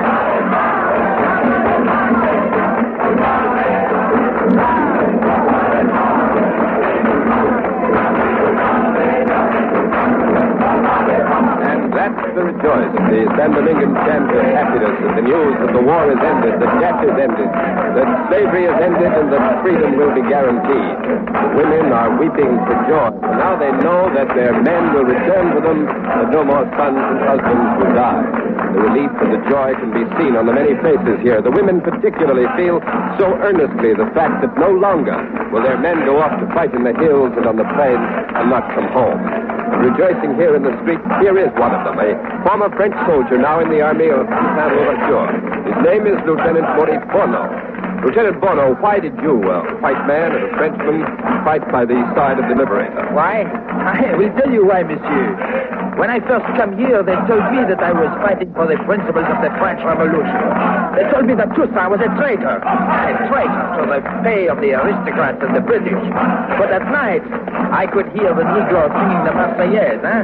that's 12.01 12.33
the 12.33 12.41
rejoice, 12.41 12.89
the 13.13 13.29
San 13.37 13.53
Domingan 13.53 13.93
chant 14.09 14.25
of 14.33 14.41
happiness, 14.57 14.97
that 15.05 15.13
the 15.21 15.25
news 15.25 15.53
that 15.61 15.69
the 15.69 15.83
war 15.85 16.09
is 16.09 16.17
ended, 16.17 16.57
that 16.57 16.71
death 16.81 16.97
is 17.05 17.13
ended, 17.13 17.45
that 17.45 18.09
slavery 18.25 18.65
is 18.65 18.77
ended, 18.81 19.11
and 19.13 19.29
that 19.29 19.61
freedom 19.61 20.01
will 20.01 20.09
be 20.09 20.25
guaranteed. 20.25 20.97
The 21.29 21.49
women 21.61 21.93
are 21.93 22.09
weeping 22.17 22.57
for 22.65 22.73
joy, 22.89 23.13
for 23.21 23.35
now 23.37 23.53
they 23.53 23.69
know 23.85 24.09
that 24.17 24.33
their 24.33 24.57
men 24.65 24.97
will 24.97 25.05
return 25.05 25.53
to 25.53 25.59
them, 25.61 25.85
that 25.85 26.33
no 26.33 26.41
more 26.41 26.65
sons 26.73 26.97
and 26.97 27.21
husbands 27.21 27.69
will 27.77 27.93
die. 27.93 28.25
The 28.73 28.81
relief 28.81 29.11
and 29.21 29.29
the 29.37 29.43
joy 29.45 29.77
can 29.77 29.93
be 29.93 30.01
seen 30.17 30.33
on 30.33 30.49
the 30.49 30.57
many 30.57 30.73
faces 30.81 31.21
here. 31.21 31.37
The 31.37 31.53
women 31.53 31.85
particularly 31.85 32.49
feel 32.57 32.81
so 33.21 33.29
earnestly 33.45 33.93
the 33.93 34.09
fact 34.17 34.41
that 34.41 34.57
no 34.57 34.73
longer 34.73 35.21
will 35.53 35.61
their 35.61 35.77
men 35.77 36.01
go 36.09 36.17
off 36.17 36.33
to 36.39 36.47
fight 36.55 36.73
in 36.73 36.81
the 36.81 36.97
hills 36.97 37.29
and 37.37 37.45
on 37.45 37.61
the 37.61 37.67
plains 37.77 38.01
and 38.33 38.49
not 38.49 38.65
come 38.73 38.89
home. 38.89 39.51
Rejoicing 39.71 40.35
here 40.35 40.55
in 40.55 40.63
the 40.63 40.75
street, 40.83 40.99
here 41.23 41.35
is 41.39 41.51
one 41.55 41.71
of 41.71 41.83
them, 41.87 41.90
a 41.99 42.15
former 42.45 42.69
French 42.75 42.95
soldier 43.07 43.37
now 43.37 43.59
in 43.59 43.69
the 43.69 43.81
army 43.81 44.09
of 44.09 44.27
Saint 44.27 44.71
Louverture. 44.75 45.27
His 45.65 45.77
name 45.83 46.07
is 46.07 46.17
Lieutenant 46.25 46.67
Maurice 46.77 47.03
Bono. 47.11 47.80
Lieutenant 48.01 48.41
Bono, 48.41 48.73
why 48.81 48.97
did 48.99 49.13
you, 49.21 49.37
a 49.45 49.61
white 49.77 50.01
man 50.09 50.33
and 50.33 50.49
a 50.49 50.51
Frenchman, 50.57 51.05
fight 51.45 51.61
by 51.71 51.85
the 51.85 51.93
side 52.17 52.41
of 52.41 52.49
the 52.49 52.57
Liberator? 52.57 53.05
Why? 53.13 53.45
I 53.45 54.17
will 54.17 54.33
tell 54.41 54.49
you 54.49 54.65
why, 54.65 54.81
monsieur. 54.81 55.37
When 56.01 56.09
I 56.09 56.17
first 56.25 56.49
come 56.57 56.73
here, 56.81 57.05
they 57.05 57.13
told 57.29 57.45
me 57.53 57.61
that 57.69 57.77
I 57.77 57.93
was 57.93 58.09
fighting 58.25 58.49
for 58.57 58.65
the 58.65 58.79
principles 58.89 59.27
of 59.29 59.37
the 59.45 59.53
French 59.61 59.85
Revolution. 59.85 60.41
They 60.97 61.05
told 61.13 61.29
me 61.29 61.37
that 61.37 61.53
Toussaint 61.53 61.93
was 61.93 62.01
a 62.01 62.09
traitor, 62.17 62.57
a 62.57 63.13
traitor 63.29 63.63
to 63.77 63.81
the 63.85 63.99
pay 64.25 64.49
of 64.49 64.57
the 64.65 64.73
aristocrats 64.81 65.37
and 65.45 65.53
the 65.53 65.61
British. 65.61 66.01
But 66.57 66.73
at 66.73 66.81
night, 66.89 67.21
I 67.69 67.85
could 67.85 68.09
hear 68.17 68.33
the 68.33 68.47
Negroes 68.49 68.89
singing 68.97 69.21
the 69.29 69.33
Marseillaise, 69.35 70.01
eh? 70.01 70.21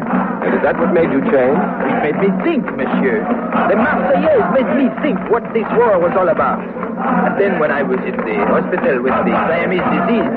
And 0.48 0.50
is 0.56 0.62
that 0.66 0.82
what 0.82 0.98
made 0.98 1.14
you 1.14 1.22
change? 1.30 1.62
It 1.94 1.98
made 2.10 2.20
me 2.26 2.30
think, 2.42 2.66
monsieur. 2.74 3.22
The 3.70 3.78
Marseillaise 3.78 4.50
made 4.58 4.72
me 4.82 4.86
think 5.06 5.22
what 5.30 5.46
this 5.54 5.68
war 5.78 6.02
was 6.02 6.16
all 6.18 6.34
about. 6.34 6.64
And 7.08 7.40
then 7.40 7.60
when 7.60 7.72
I 7.72 7.84
was 7.84 8.00
in 8.04 8.16
the 8.16 8.38
hospital 8.48 9.02
with 9.02 9.16
the 9.24 9.34
Siamese 9.48 9.88
disease, 9.96 10.30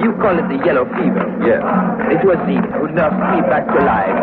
you 0.00 0.12
call 0.16 0.34
it 0.38 0.46
the 0.48 0.58
yellow 0.64 0.88
fever. 0.96 1.24
Yes. 1.44 1.60
It 2.08 2.22
was 2.24 2.40
he 2.48 2.56
who 2.56 2.88
nursed 2.90 3.20
me 3.30 3.38
back 3.46 3.68
to 3.68 3.80
life. 3.84 4.18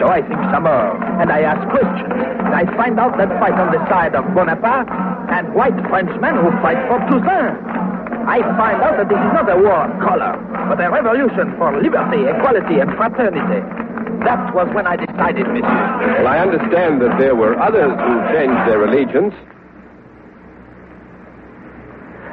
So 0.00 0.08
I 0.08 0.20
think 0.20 0.40
some 0.50 0.64
more, 0.66 0.98
and 1.22 1.30
I 1.30 1.46
ask 1.46 1.62
questions. 1.70 2.10
And 2.42 2.54
I 2.54 2.66
find 2.76 2.98
out 2.98 3.16
that 3.18 3.30
fight 3.38 3.54
on 3.54 3.70
the 3.70 3.80
side 3.88 4.14
of 4.14 4.26
Bonaparte 4.34 4.90
and 5.30 5.54
white 5.54 5.78
Frenchmen 5.88 6.36
who 6.42 6.50
fight 6.60 6.80
for 6.90 6.98
Toussaint. 7.06 7.54
I 8.26 8.38
find 8.54 8.78
out 8.82 8.98
that 8.98 9.08
this 9.08 9.18
is 9.18 9.32
not 9.34 9.50
a 9.50 9.58
war 9.58 9.86
of 9.86 9.92
color, 9.98 10.38
but 10.68 10.78
a 10.78 10.90
revolution 10.90 11.54
for 11.58 11.74
liberty, 11.74 12.26
equality, 12.26 12.78
and 12.78 12.90
fraternity. 12.94 13.62
That 14.22 14.54
was 14.54 14.70
when 14.74 14.86
I 14.86 14.94
decided, 14.94 15.46
monsieur. 15.50 16.22
Well, 16.22 16.28
I 16.28 16.38
understand 16.38 17.02
that 17.02 17.18
there 17.18 17.34
were 17.34 17.58
others 17.58 17.90
who 17.90 18.14
changed 18.30 18.62
their 18.70 18.84
allegiance. 18.86 19.34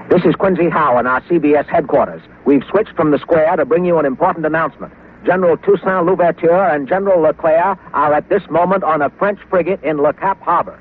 This 0.10 0.26
is 0.26 0.34
Quincy 0.34 0.70
Howe 0.70 0.98
in 0.98 1.06
our 1.06 1.22
CBS 1.22 1.68
headquarters. 1.68 2.24
We've 2.44 2.64
switched 2.68 2.96
from 2.96 3.12
the 3.12 3.20
square 3.20 3.56
to 3.56 3.64
bring 3.64 3.86
you 3.86 4.00
an 4.00 4.08
important 4.08 4.44
announcement. 4.44 4.92
General 5.24 5.56
Toussaint 5.58 6.08
Louverture 6.08 6.64
and 6.74 6.88
General 6.88 7.22
Leclerc 7.22 7.78
are 7.94 8.14
at 8.16 8.28
this 8.28 8.42
moment 8.50 8.84
on 8.84 9.04
a 9.04 9.12
French 9.12 9.40
frigate 9.52 9.80
in 9.84 9.98
Le 9.98 10.12
Cap 10.14 10.42
Harbor. 10.42 10.80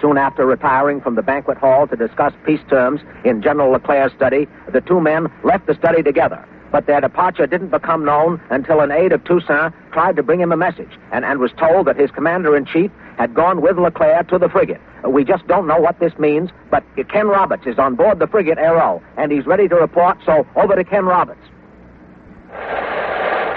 Soon 0.00 0.16
after 0.16 0.46
retiring 0.46 1.02
from 1.02 1.14
the 1.14 1.20
banquet 1.20 1.58
hall 1.58 1.86
to 1.88 1.94
discuss 1.94 2.32
peace 2.46 2.62
terms 2.70 3.02
in 3.22 3.42
General 3.42 3.70
Leclerc's 3.70 4.14
study, 4.14 4.48
the 4.72 4.80
two 4.80 4.98
men 4.98 5.30
left 5.44 5.66
the 5.66 5.74
study 5.74 6.02
together. 6.02 6.42
But 6.70 6.86
their 6.86 7.00
departure 7.00 7.46
didn't 7.46 7.70
become 7.70 8.04
known 8.04 8.40
until 8.50 8.80
an 8.80 8.92
aide 8.92 9.12
of 9.12 9.24
Toussaint 9.24 9.74
tried 9.92 10.16
to 10.16 10.22
bring 10.22 10.40
him 10.40 10.52
a 10.52 10.56
message 10.56 10.90
and, 11.12 11.24
and 11.24 11.40
was 11.40 11.50
told 11.58 11.86
that 11.86 11.96
his 11.96 12.10
commander 12.10 12.56
in 12.56 12.64
chief 12.64 12.90
had 13.18 13.34
gone 13.34 13.60
with 13.60 13.78
Leclerc 13.78 14.28
to 14.28 14.38
the 14.38 14.48
frigate. 14.48 14.80
We 15.06 15.24
just 15.24 15.46
don't 15.46 15.66
know 15.66 15.80
what 15.80 15.98
this 15.98 16.16
means, 16.18 16.50
but 16.70 16.84
Ken 17.08 17.26
Roberts 17.26 17.66
is 17.66 17.78
on 17.78 17.96
board 17.96 18.18
the 18.18 18.26
frigate 18.26 18.58
Arrow, 18.58 19.02
and 19.16 19.32
he's 19.32 19.46
ready 19.46 19.66
to 19.68 19.74
report, 19.74 20.18
so 20.24 20.46
over 20.56 20.76
to 20.76 20.84
Ken 20.84 21.04
Roberts. 21.04 21.40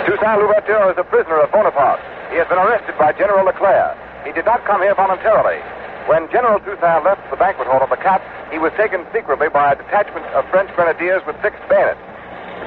Toussaint 0.06 0.40
Louverture 0.40 0.91
is 0.91 0.98
a 0.98 1.03
prisoner 1.03 1.40
of 1.40 1.52
Bonaparte. 1.52 2.02
He 2.31 2.38
has 2.38 2.48
been 2.48 2.57
arrested 2.57 2.95
by 2.98 3.14
General 3.14 3.45
Leclerc. 3.45 3.98
He 4.26 4.31
did 4.31 4.45
not 4.45 4.65
come 4.65 4.81
here 4.81 4.95
voluntarily. 4.95 5.61
When 6.07 6.27
General 6.31 6.60
Toussaint 6.60 7.06
left 7.06 7.30
the 7.31 7.38
banquet 7.38 7.68
hall 7.68 7.81
of 7.81 7.90
the 7.90 7.95
Cap, 7.95 8.22
he 8.52 8.60
was 8.60 8.73
taken 8.76 9.06
secretly 9.14 9.48
by 9.48 9.72
a 9.72 9.76
detachment 9.76 10.26
of 10.35 10.44
French 10.49 10.73
grenadiers 10.76 11.22
with 11.26 11.40
fixed 11.41 11.64
bayonets. 11.69 12.02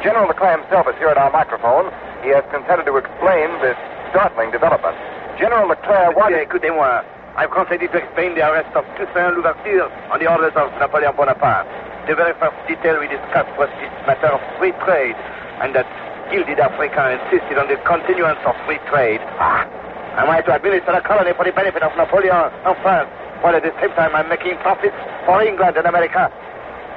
General 0.07 0.31
Leclerc 0.31 0.63
himself 0.63 0.87
is 0.87 0.95
here 1.03 1.11
at 1.11 1.19
our 1.19 1.35
microphone. 1.35 1.91
He 2.23 2.31
has 2.31 2.47
consented 2.55 2.87
to 2.87 2.95
explain 2.95 3.51
this 3.59 3.75
startling 4.15 4.55
development. 4.55 4.95
General 5.35 5.67
Leclerc, 5.67 6.15
what... 6.15 6.31
Écoutez-moi. 6.31 7.03
I've 7.35 7.51
consented 7.51 7.91
to 7.91 7.99
explain 7.99 8.39
the 8.39 8.47
arrest 8.47 8.71
of 8.79 8.87
Toussaint 8.95 9.35
Louverture 9.35 9.91
on 10.15 10.23
the 10.23 10.31
orders 10.31 10.55
of 10.55 10.71
Napoleon 10.79 11.11
Bonaparte. 11.19 11.67
The 12.07 12.15
very 12.15 12.39
first 12.39 12.55
detail 12.71 13.03
we 13.03 13.11
discussed 13.11 13.51
was 13.59 13.67
this 13.83 13.91
matter 14.07 14.31
of 14.31 14.39
free 14.63 14.71
trade, 14.87 15.19
and 15.59 15.75
that 15.75 15.91
gilded 16.31 16.63
African 16.63 17.19
insisted 17.19 17.59
on 17.59 17.67
the 17.67 17.75
continuance 17.83 18.39
of 18.47 18.55
free 18.63 18.79
trade. 18.87 19.19
Ah, 19.43 19.67
am 20.23 20.31
I 20.31 20.39
to 20.47 20.55
administer 20.55 20.95
a 20.95 21.03
colony 21.03 21.35
for 21.35 21.43
the 21.43 21.51
benefit 21.51 21.83
of 21.83 21.91
Napoleon 21.99 22.55
and 22.63 22.79
France, 22.79 23.11
while 23.43 23.59
at 23.59 23.67
the 23.67 23.75
same 23.83 23.91
time 23.99 24.15
I'm 24.15 24.31
making 24.31 24.55
profits 24.63 24.95
for 25.27 25.43
England 25.43 25.75
and 25.75 25.87
America? 25.91 26.31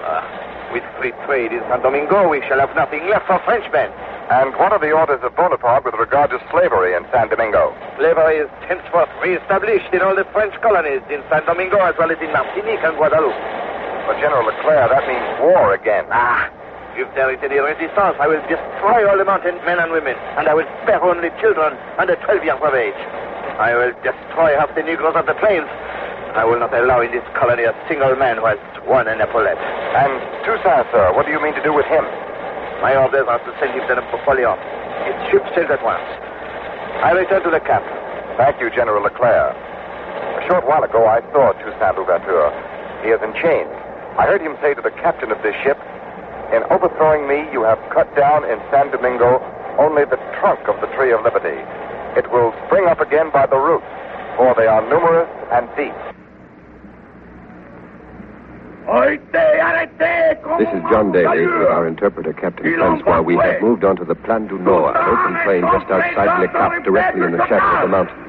Ah, 0.05 0.48
with 0.71 0.83
free 0.97 1.13
trade 1.25 1.51
in 1.51 1.61
San 1.69 1.81
Domingo, 1.81 2.29
we 2.29 2.41
shall 2.47 2.59
have 2.59 2.73
nothing 2.75 3.07
left 3.09 3.27
for 3.27 3.39
Frenchmen. 3.45 3.89
And 4.29 4.53
what 4.61 4.71
are 4.71 4.79
the 4.79 4.93
orders 4.93 5.19
of 5.23 5.35
Bonaparte 5.35 5.85
with 5.85 5.97
regard 5.97 6.29
to 6.29 6.37
slavery 6.53 6.93
in 6.93 7.01
San 7.09 7.29
Domingo? 7.29 7.73
Slavery 7.97 8.45
is 8.45 8.49
henceforth 8.69 9.09
re-established 9.21 9.89
in 9.89 10.01
all 10.05 10.13
the 10.13 10.25
French 10.29 10.53
colonies 10.61 11.01
in 11.09 11.25
San 11.33 11.45
Domingo 11.49 11.81
as 11.81 11.97
well 11.97 12.13
as 12.13 12.21
in 12.21 12.29
Martinique 12.29 12.83
and 12.85 12.93
Guadeloupe. 12.97 13.33
But 14.05 14.21
General 14.21 14.45
Leclerc, 14.45 14.89
that 14.93 15.05
means 15.09 15.25
war 15.41 15.73
again. 15.73 16.05
Ah, 16.13 16.45
if 16.93 17.09
there 17.15 17.33
is 17.33 17.41
any 17.41 17.57
resistance, 17.57 18.17
I 18.21 18.27
will 18.27 18.41
destroy 18.45 19.07
all 19.09 19.17
the 19.17 19.25
mountain 19.25 19.57
men 19.65 19.79
and 19.79 19.91
women, 19.91 20.17
and 20.37 20.45
I 20.49 20.53
will 20.53 20.67
spare 20.83 21.01
only 21.01 21.29
children 21.41 21.73
under 21.97 22.15
12 22.27 22.43
years 22.43 22.61
of 22.61 22.73
age. 22.73 22.97
I 23.57 23.73
will 23.73 23.93
destroy 24.05 24.53
half 24.57 24.73
the 24.75 24.83
Negroes 24.83 25.15
of 25.15 25.25
the 25.25 25.33
plains. 25.41 25.69
I 26.37 26.45
will 26.45 26.59
not 26.59 26.73
allow 26.73 27.01
in 27.01 27.11
this 27.11 27.25
colony 27.33 27.63
a 27.63 27.73
single 27.89 28.15
man 28.15 28.37
who 28.37 28.45
has 28.45 28.61
won 28.89 29.07
an 29.07 29.21
epaulette. 29.21 29.61
And 29.93 30.11
Toussaint, 30.41 30.89
sir, 30.89 31.13
what 31.13 31.29
do 31.29 31.31
you 31.31 31.37
mean 31.39 31.53
to 31.53 31.61
do 31.61 31.71
with 31.71 31.85
him? 31.85 32.01
My 32.81 32.97
orders 32.97 33.29
are 33.29 33.37
to 33.37 33.51
send 33.61 33.77
him 33.77 33.85
to 33.85 34.01
Napoleon. 34.01 34.57
His 35.05 35.15
ship 35.29 35.45
sails 35.53 35.69
at 35.69 35.85
once. 35.85 36.03
I 37.05 37.13
return 37.13 37.45
to 37.45 37.53
the 37.53 37.61
camp. 37.61 37.85
Thank 38.35 38.57
you, 38.59 38.73
General 38.73 39.05
Leclerc. 39.05 39.53
A 39.53 40.41
short 40.49 40.65
while 40.65 40.81
ago, 40.81 41.05
I 41.05 41.21
saw 41.29 41.53
Toussaint 41.61 42.01
Louverture. 42.01 42.49
He 43.05 43.13
is 43.13 43.21
in 43.21 43.31
chains. 43.37 43.69
I 44.17 44.25
heard 44.25 44.41
him 44.41 44.57
say 44.59 44.73
to 44.73 44.81
the 44.81 44.91
captain 44.99 45.31
of 45.31 45.37
this 45.45 45.55
ship, 45.61 45.77
In 46.49 46.65
overthrowing 46.73 47.29
me, 47.29 47.45
you 47.53 47.61
have 47.61 47.77
cut 47.93 48.09
down 48.17 48.43
in 48.49 48.57
San 48.73 48.89
Domingo 48.89 49.37
only 49.77 50.03
the 50.03 50.17
trunk 50.41 50.67
of 50.67 50.81
the 50.81 50.89
tree 50.97 51.13
of 51.13 51.21
liberty. 51.21 51.61
It 52.17 52.25
will 52.33 52.57
spring 52.65 52.89
up 52.89 52.99
again 52.99 53.29
by 53.29 53.45
the 53.45 53.55
roots, 53.55 53.87
for 54.35 54.57
they 54.57 54.65
are 54.65 54.81
numerous 54.89 55.29
and 55.53 55.69
deep. 55.77 55.95
This 60.57 60.67
is 60.73 60.81
John 60.91 61.11
Daly 61.11 61.45
with 61.45 61.67
our 61.67 61.87
interpreter, 61.87 62.33
Captain 62.33 62.75
Francois. 62.75 63.21
We 63.21 63.35
have 63.35 63.61
moved 63.61 63.83
on 63.83 63.95
to 63.97 64.05
the 64.05 64.15
Plaine 64.15 64.47
du 64.47 64.57
Nord, 64.57 64.95
an 64.95 65.03
open 65.07 65.37
plain 65.43 65.61
just 65.61 65.91
outside 65.91 66.41
Le 66.41 66.47
Cap, 66.47 66.83
directly 66.83 67.25
in 67.25 67.31
the 67.31 67.47
shadow 67.47 67.65
of 67.65 67.81
the 67.81 67.87
mountains. 67.87 68.28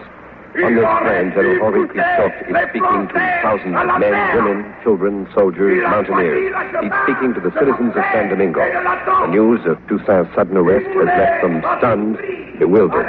On 0.51 0.75
this 0.75 0.83
plain, 0.83 1.31
General 1.31 1.63
Henri 1.63 1.87
Christophe 1.87 2.35
is 2.43 2.57
speaking 2.75 3.07
to 3.07 3.19
thousands 3.39 3.71
of 3.71 3.87
men, 4.03 4.19
women, 4.35 4.75
children, 4.83 5.29
soldiers, 5.33 5.79
mountaineers. 5.87 6.51
He's 6.83 6.91
speaking 7.07 7.35
to 7.35 7.41
the 7.41 7.55
citizens 7.55 7.95
of 7.95 8.03
San 8.11 8.35
Domingo. 8.35 8.67
The 8.67 9.31
news 9.31 9.63
of 9.65 9.79
Toussaint's 9.87 10.35
sudden 10.35 10.57
arrest 10.57 10.91
has 10.91 11.07
left 11.07 11.43
them 11.47 11.63
stunned, 11.79 12.19
bewildered. 12.59 13.07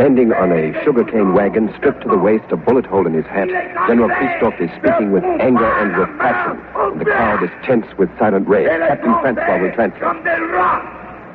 Standing 0.00 0.32
on 0.32 0.52
a 0.52 0.72
sugarcane 0.82 1.34
wagon, 1.34 1.68
stripped 1.76 2.00
to 2.04 2.08
the 2.08 2.16
waist, 2.16 2.48
a 2.48 2.56
bullet 2.56 2.86
hole 2.86 3.06
in 3.06 3.12
his 3.12 3.26
hat, 3.26 3.52
General 3.86 4.08
Christophe 4.08 4.60
is 4.64 4.70
speaking 4.80 5.12
with 5.12 5.22
anger 5.36 5.68
and 5.84 5.92
with 6.00 6.08
passion. 6.16 6.56
And 6.80 6.98
the 6.98 7.04
crowd 7.04 7.44
is 7.44 7.50
tense 7.62 7.86
with 7.98 8.08
silent 8.18 8.48
rage. 8.48 8.68
Captain 8.88 9.12
Francois 9.20 9.60
will 9.60 9.72
translate. 9.76 10.00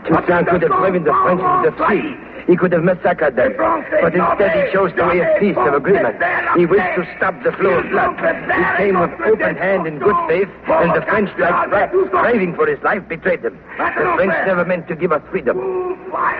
Toussaint 0.10 0.50
could 0.50 0.64
have 0.66 0.74
driven 0.82 1.04
the 1.06 1.14
French 1.22 1.42
into 1.42 1.70
the 1.70 1.78
sea. 1.86 2.25
He 2.48 2.56
could 2.56 2.72
have 2.74 2.84
massacred 2.84 3.36
them. 3.36 3.54
But 3.58 4.14
instead 4.14 4.52
he 4.54 4.72
chose 4.72 4.92
the 4.96 5.06
way 5.06 5.20
of 5.20 5.40
peace, 5.40 5.58
of 5.58 5.74
agreement. 5.74 6.16
He 6.56 6.66
wished 6.66 6.96
to 6.96 7.08
stop 7.18 7.42
the 7.44 7.52
flow 7.54 7.80
of 7.80 7.90
blood. 7.90 8.16
He 8.20 8.64
came 8.78 9.00
with 9.00 9.12
open 9.22 9.56
hand 9.56 9.88
and 9.88 10.00
good 10.00 10.16
faith, 10.28 10.50
and 10.68 10.94
the 10.94 11.02
French, 11.02 11.30
like 11.40 11.72
rats, 11.72 11.96
craving 12.12 12.56
for 12.56 12.68
his 12.68 12.82
life, 12.84 13.08
betrayed 13.08 13.42
them. 13.42 13.58
The 13.78 14.14
French 14.16 14.34
never 14.46 14.64
meant 14.64 14.88
to 14.90 14.96
give 14.96 15.12
us 15.12 15.22
freedom. 15.32 15.58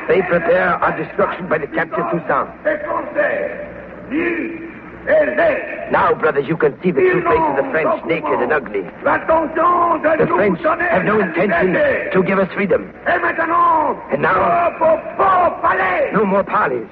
They 0.08 0.22
prepare 0.22 0.76
our 0.76 0.96
destruction 0.96 1.50
by 1.50 1.58
the 1.58 1.68
capture 1.68 2.04
of 2.04 2.12
Toussaint. 2.12 2.50
Now, 5.92 6.14
brothers, 6.16 6.48
you 6.48 6.58
can 6.58 6.74
see 6.82 6.90
the 6.92 7.00
true 7.02 7.22
face 7.22 7.40
of 7.40 7.56
the 7.58 7.70
French, 7.72 8.06
naked 8.06 8.40
and 8.42 8.52
ugly. 8.52 8.82
The 8.82 10.28
French 10.36 10.60
have 10.62 11.06
no 11.06 11.20
intention 11.20 11.74
to 12.12 12.24
give 12.24 12.40
us 12.40 12.52
freedom. 12.54 12.92
And 14.12 14.22
now, 14.22 14.32
no 16.14 16.26
more 16.26 16.44
parleys. 16.44 16.88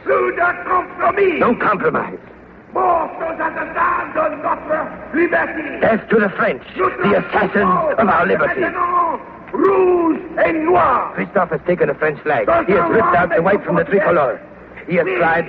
No 1.40 1.56
compromise. 1.56 2.20
Death 5.82 6.10
to 6.10 6.20
the 6.20 6.30
French, 6.38 6.64
the 6.76 7.18
assassins 7.18 8.00
of 8.00 8.08
our 8.08 8.26
liberty. 8.26 8.62
Christophe 11.14 11.50
has 11.52 11.62
taken 11.68 11.90
a 11.90 11.94
French 11.96 12.20
flag. 12.22 12.48
He 12.68 12.74
has 12.74 12.90
ripped 12.92 13.16
out 13.16 13.30
the 13.36 13.42
white 13.42 13.64
from 13.64 13.76
the 13.76 13.84
tricolor. 13.84 14.40
He 14.88 14.96
has 14.96 15.06
cried, 15.06 15.46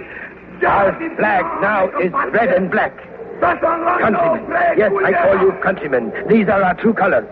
our 0.64 0.92
flag 1.16 1.44
now 1.60 1.88
is 2.00 2.12
red 2.32 2.50
and 2.52 2.70
black. 2.70 2.92
Countrymen. 3.40 4.44
Yes, 4.76 4.92
I 5.04 5.12
call 5.12 5.40
you 5.40 5.52
countrymen. 5.62 6.12
These 6.28 6.48
are 6.48 6.62
our 6.62 6.74
true 6.74 6.94
colors. 6.94 7.26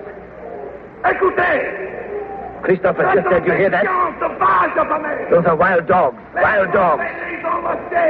Christophe 2.62 2.96
has 2.96 3.14
just 3.16 3.28
said, 3.28 3.44
you 3.46 3.52
hear 3.52 3.70
that? 3.70 3.84
Those 5.30 5.46
are 5.46 5.56
wild 5.56 5.86
dogs. 5.86 6.16
Wild 6.34 6.72
dogs. 6.72 7.02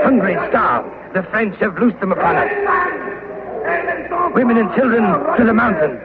Hungry, 0.04 0.36
starved. 0.48 0.88
The 1.14 1.22
French 1.24 1.56
have 1.60 1.78
loosed 1.78 2.00
them 2.00 2.12
upon 2.12 2.36
us. 2.36 2.50
Women 4.34 4.56
and 4.58 4.74
children 4.74 5.02
to 5.36 5.44
the 5.44 5.54
mountains. 5.54 6.00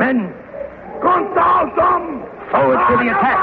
Men. 0.00 0.34
Forward 2.50 2.78
to 2.88 2.96
the 2.96 3.08
attack. 3.10 3.38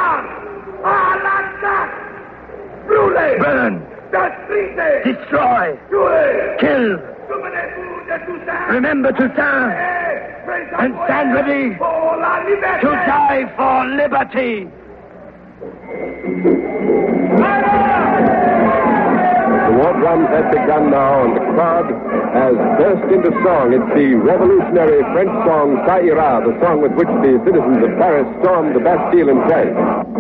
Burn. 3.40 4.01
Destroy. 4.12 5.78
Kill. 6.60 7.00
Remember 8.70 9.12
Toussaint. 9.12 9.90
And 10.80 10.94
stand 11.06 11.34
ready 11.34 11.70
to 12.82 12.90
die 13.08 13.46
for 13.56 13.86
liberty. 13.86 14.68
The 19.72 19.78
war 19.80 19.96
drums 20.04 20.28
have 20.36 20.52
begun 20.52 20.92
now, 20.92 21.24
and 21.24 21.32
the 21.32 21.48
crowd 21.56 21.88
has 22.36 22.60
burst 22.76 23.08
into 23.08 23.32
song. 23.40 23.72
It's 23.72 23.88
the 23.96 24.20
revolutionary 24.20 25.00
French 25.16 25.32
song 25.48 25.80
Ça 25.88 26.04
ira, 26.04 26.44
the 26.44 26.60
song 26.60 26.84
with 26.84 26.92
which 27.00 27.08
the 27.24 27.40
citizens 27.48 27.80
of 27.80 27.96
Paris 27.96 28.28
stormed 28.44 28.76
the 28.76 28.84
Bastille 28.84 29.32
in 29.32 29.40
France. 29.48 29.72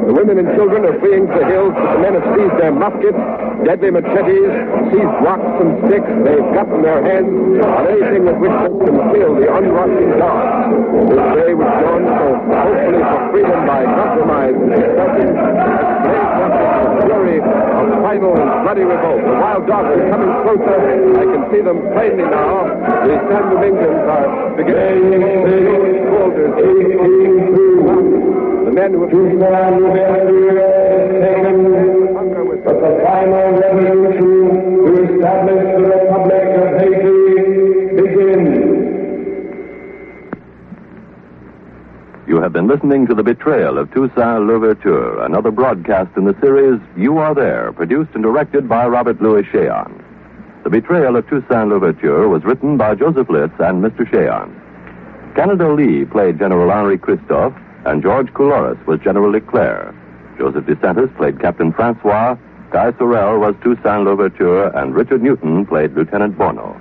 The 0.08 0.16
women 0.16 0.40
and 0.40 0.56
children 0.56 0.88
are 0.88 0.96
fleeing 1.04 1.28
to 1.28 1.36
the 1.36 1.44
hills, 1.52 1.76
but 1.76 1.84
the 1.84 2.00
men 2.00 2.16
have 2.16 2.28
seized 2.32 2.56
their 2.64 2.72
muskets, 2.72 3.20
deadly 3.68 3.92
machetes, 3.92 4.52
seized 4.88 5.16
rocks 5.20 5.52
and 5.60 5.72
sticks. 5.84 6.12
They've 6.24 6.50
gotten 6.56 6.80
their 6.88 7.04
hands 7.04 7.36
on 7.60 7.84
anything 7.92 8.24
with 8.24 8.40
which 8.40 8.56
they 8.56 8.72
can 8.88 8.98
kill 9.12 9.36
the 9.36 9.52
unrushing 9.52 10.16
guards. 10.16 10.80
This 11.12 11.24
day 11.44 11.52
was 11.60 11.72
dawned 11.84 12.08
so 12.08 12.28
hopefully 12.40 13.04
for 13.04 13.20
freedom 13.36 13.60
by 13.68 13.84
compromise 13.84 14.56
and 14.56 16.11
the 17.42 17.98
of 17.98 18.02
final 18.04 18.36
and 18.38 18.50
bloody 18.64 18.84
revolt. 18.84 19.22
The 19.22 19.34
wild 19.34 19.68
dogs 19.68 19.90
are 19.90 20.10
coming 20.10 20.32
closer. 20.46 20.78
I 21.18 21.26
can 21.26 21.44
see 21.52 21.62
them 21.62 21.80
plainly 21.94 22.24
now. 22.24 22.70
The 23.08 23.16
San 23.30 23.44
Domingans 23.50 24.06
are 24.06 24.56
beginning 24.56 25.46
to 25.46 26.06
soldiers. 26.12 26.54
The 28.66 28.72
men 28.72 28.92
who 28.94 29.02
have 29.02 29.12
been 29.12 29.40
taken 31.22 31.82
but 32.64 32.78
the 32.78 32.92
final 33.04 33.58
revolution 33.58 34.21
Have 42.42 42.54
been 42.54 42.68
listening 42.68 43.06
to 43.06 43.14
The 43.14 43.22
Betrayal 43.22 43.78
of 43.78 43.92
Toussaint 43.92 44.48
Louverture, 44.48 45.24
another 45.24 45.52
broadcast 45.52 46.18
in 46.18 46.26
the 46.26 46.36
series 46.42 46.82
You 46.98 47.20
Are 47.20 47.36
There, 47.36 47.72
produced 47.72 48.10
and 48.16 48.24
directed 48.24 48.68
by 48.68 48.88
Robert 48.88 49.22
Lewis 49.22 49.46
Shayon. 49.54 50.04
The 50.64 50.72
Betrayal 50.72 51.16
of 51.16 51.30
Toussaint 51.30 51.70
Louverture 51.70 52.28
was 52.28 52.44
written 52.44 52.78
by 52.78 52.96
Joseph 52.96 53.30
Liss 53.30 53.52
and 53.60 53.84
Mr. 53.84 54.10
Shayon. 54.10 54.50
Canada 55.36 55.72
Lee 55.72 56.04
played 56.04 56.40
General 56.40 56.72
Henri 56.72 56.98
Christophe, 56.98 57.54
and 57.86 58.02
George 58.02 58.34
Coulouris 58.34 58.84
was 58.88 59.00
General 59.02 59.30
Leclerc. 59.30 59.94
Joseph 60.40 60.66
DeSantis 60.66 61.16
played 61.18 61.40
Captain 61.40 61.72
Francois, 61.72 62.36
Guy 62.72 62.92
Sorel 62.98 63.40
was 63.40 63.54
Toussaint 63.64 64.04
Louverture, 64.04 64.76
and 64.76 64.96
Richard 64.96 65.22
Newton 65.22 65.64
played 65.68 65.94
Lieutenant 65.94 66.40
Bono. 66.40 66.76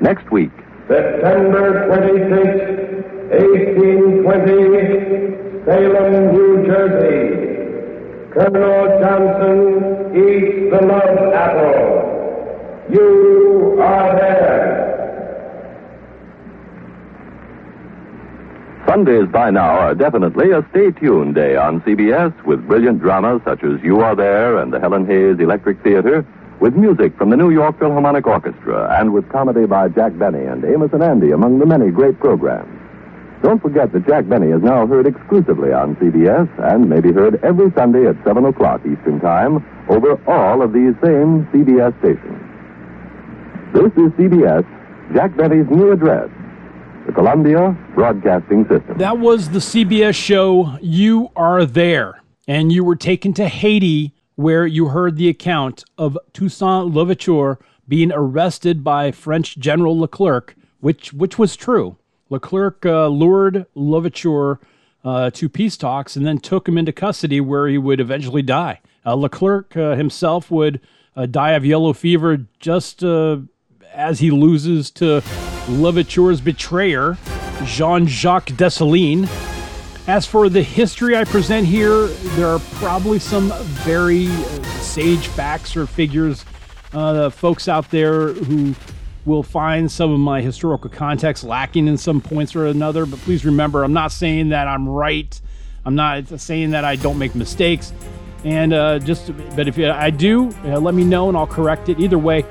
Next 0.00 0.32
week, 0.32 0.50
September 0.88 1.86
26, 1.86 2.83
1820, 3.30 5.64
Salem, 5.64 6.32
New 6.32 6.66
Jersey. 6.66 7.42
Colonel 8.32 9.00
Johnson 9.00 10.12
eats 10.14 10.70
the 10.70 10.80
love 10.84 11.32
apple. 11.32 12.12
You 12.90 13.78
are 13.80 14.14
there. 14.16 14.74
Sundays 18.86 19.26
by 19.28 19.50
now 19.50 19.78
are 19.78 19.94
definitely 19.94 20.50
a 20.50 20.62
stay 20.70 20.90
tuned 20.90 21.34
day 21.34 21.56
on 21.56 21.80
CBS 21.80 22.32
with 22.44 22.66
brilliant 22.66 23.00
dramas 23.00 23.40
such 23.44 23.64
as 23.64 23.82
You 23.82 24.00
Are 24.00 24.14
There 24.14 24.58
and 24.58 24.72
the 24.72 24.78
Helen 24.78 25.06
Hayes 25.06 25.38
Electric 25.40 25.82
Theater, 25.82 26.24
with 26.60 26.74
music 26.74 27.16
from 27.16 27.30
the 27.30 27.36
New 27.36 27.50
York 27.50 27.78
Philharmonic 27.78 28.26
Orchestra, 28.26 28.94
and 29.00 29.12
with 29.12 29.28
comedy 29.30 29.66
by 29.66 29.88
Jack 29.88 30.16
Benny 30.18 30.44
and 30.44 30.64
Amos 30.64 30.92
and 30.92 31.02
Andy 31.02 31.30
among 31.30 31.58
the 31.58 31.66
many 31.66 31.90
great 31.90 32.18
programs. 32.20 32.68
Don't 33.42 33.60
forget 33.60 33.92
that 33.92 34.06
Jack 34.06 34.28
Benny 34.28 34.48
is 34.48 34.62
now 34.62 34.86
heard 34.86 35.06
exclusively 35.06 35.72
on 35.72 35.96
CBS 35.96 36.48
and 36.72 36.88
may 36.88 37.00
be 37.00 37.12
heard 37.12 37.42
every 37.44 37.70
Sunday 37.76 38.06
at 38.06 38.16
7 38.24 38.44
o'clock 38.46 38.80
Eastern 38.86 39.20
Time 39.20 39.64
over 39.88 40.18
all 40.26 40.62
of 40.62 40.72
these 40.72 40.94
same 41.02 41.46
CBS 41.52 41.98
stations. 41.98 42.40
This 43.74 43.92
is 43.96 44.12
CBS, 44.12 44.64
Jack 45.14 45.36
Benny's 45.36 45.66
new 45.68 45.92
address, 45.92 46.30
the 47.06 47.12
Columbia 47.12 47.76
Broadcasting 47.94 48.64
System. 48.68 48.96
That 48.98 49.18
was 49.18 49.50
the 49.50 49.58
CBS 49.58 50.14
show 50.14 50.78
You 50.80 51.28
Are 51.36 51.66
There. 51.66 52.22
And 52.46 52.72
you 52.72 52.84
were 52.84 52.96
taken 52.96 53.34
to 53.34 53.48
Haiti, 53.48 54.14
where 54.36 54.66
you 54.66 54.88
heard 54.88 55.16
the 55.16 55.28
account 55.28 55.84
of 55.98 56.16
Toussaint 56.32 56.94
Louverture 56.94 57.58
being 57.86 58.10
arrested 58.12 58.82
by 58.82 59.12
French 59.12 59.58
General 59.58 59.98
Leclerc, 59.98 60.56
which, 60.80 61.12
which 61.12 61.38
was 61.38 61.56
true. 61.56 61.96
Leclerc 62.30 62.84
uh, 62.86 63.08
lured 63.08 63.66
Louverture 63.74 64.58
uh, 65.04 65.30
to 65.30 65.48
peace 65.48 65.76
talks 65.76 66.16
and 66.16 66.26
then 66.26 66.38
took 66.38 66.66
him 66.66 66.78
into 66.78 66.92
custody, 66.92 67.40
where 67.40 67.68
he 67.68 67.78
would 67.78 68.00
eventually 68.00 68.42
die. 68.42 68.80
Uh, 69.04 69.14
Leclerc 69.14 69.76
uh, 69.76 69.94
himself 69.94 70.50
would 70.50 70.80
uh, 71.14 71.26
die 71.26 71.52
of 71.52 71.64
yellow 71.64 71.92
fever 71.92 72.46
just 72.58 73.04
uh, 73.04 73.38
as 73.92 74.20
he 74.20 74.30
loses 74.30 74.90
to 74.90 75.22
Louverture's 75.68 76.40
betrayer, 76.40 77.18
Jean 77.64 78.06
Jacques 78.06 78.50
Dessalines. 78.52 79.28
As 80.06 80.26
for 80.26 80.48
the 80.48 80.62
history 80.62 81.16
I 81.16 81.24
present 81.24 81.66
here, 81.66 82.06
there 82.36 82.48
are 82.48 82.58
probably 82.74 83.18
some 83.18 83.52
very 83.84 84.26
sage 84.80 85.28
facts 85.28 85.76
or 85.76 85.86
figures, 85.86 86.44
folks 87.32 87.68
out 87.68 87.90
there 87.90 88.32
who 88.32 88.74
will 89.24 89.42
find 89.42 89.90
some 89.90 90.12
of 90.12 90.20
my 90.20 90.40
historical 90.42 90.90
context 90.90 91.44
lacking 91.44 91.88
in 91.88 91.96
some 91.96 92.20
points 92.20 92.54
or 92.54 92.66
another. 92.66 93.06
But 93.06 93.20
please 93.20 93.44
remember, 93.44 93.82
I'm 93.82 93.92
not 93.92 94.12
saying 94.12 94.50
that 94.50 94.68
I'm 94.68 94.88
right. 94.88 95.40
I'm 95.84 95.94
not 95.94 96.40
saying 96.40 96.70
that 96.70 96.84
I 96.84 96.96
don't 96.96 97.18
make 97.18 97.34
mistakes. 97.34 97.92
And 98.44 98.72
uh, 98.74 98.98
just, 98.98 99.32
but 99.56 99.68
if 99.68 99.78
I 99.78 100.10
do, 100.10 100.50
uh, 100.64 100.78
let 100.78 100.94
me 100.94 101.04
know 101.04 101.28
and 101.28 101.36
I'll 101.36 101.46
correct 101.46 101.88
it. 101.88 101.98
Either 101.98 102.18
way, 102.18 102.44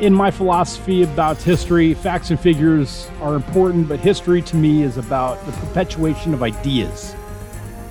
in 0.00 0.14
my 0.14 0.30
philosophy 0.30 1.02
about 1.02 1.36
history, 1.42 1.92
facts 1.92 2.30
and 2.30 2.40
figures 2.40 3.10
are 3.20 3.34
important, 3.34 3.88
but 3.88 4.00
history 4.00 4.40
to 4.42 4.56
me 4.56 4.82
is 4.82 4.96
about 4.96 5.44
the 5.44 5.52
perpetuation 5.52 6.32
of 6.32 6.42
ideas 6.42 7.14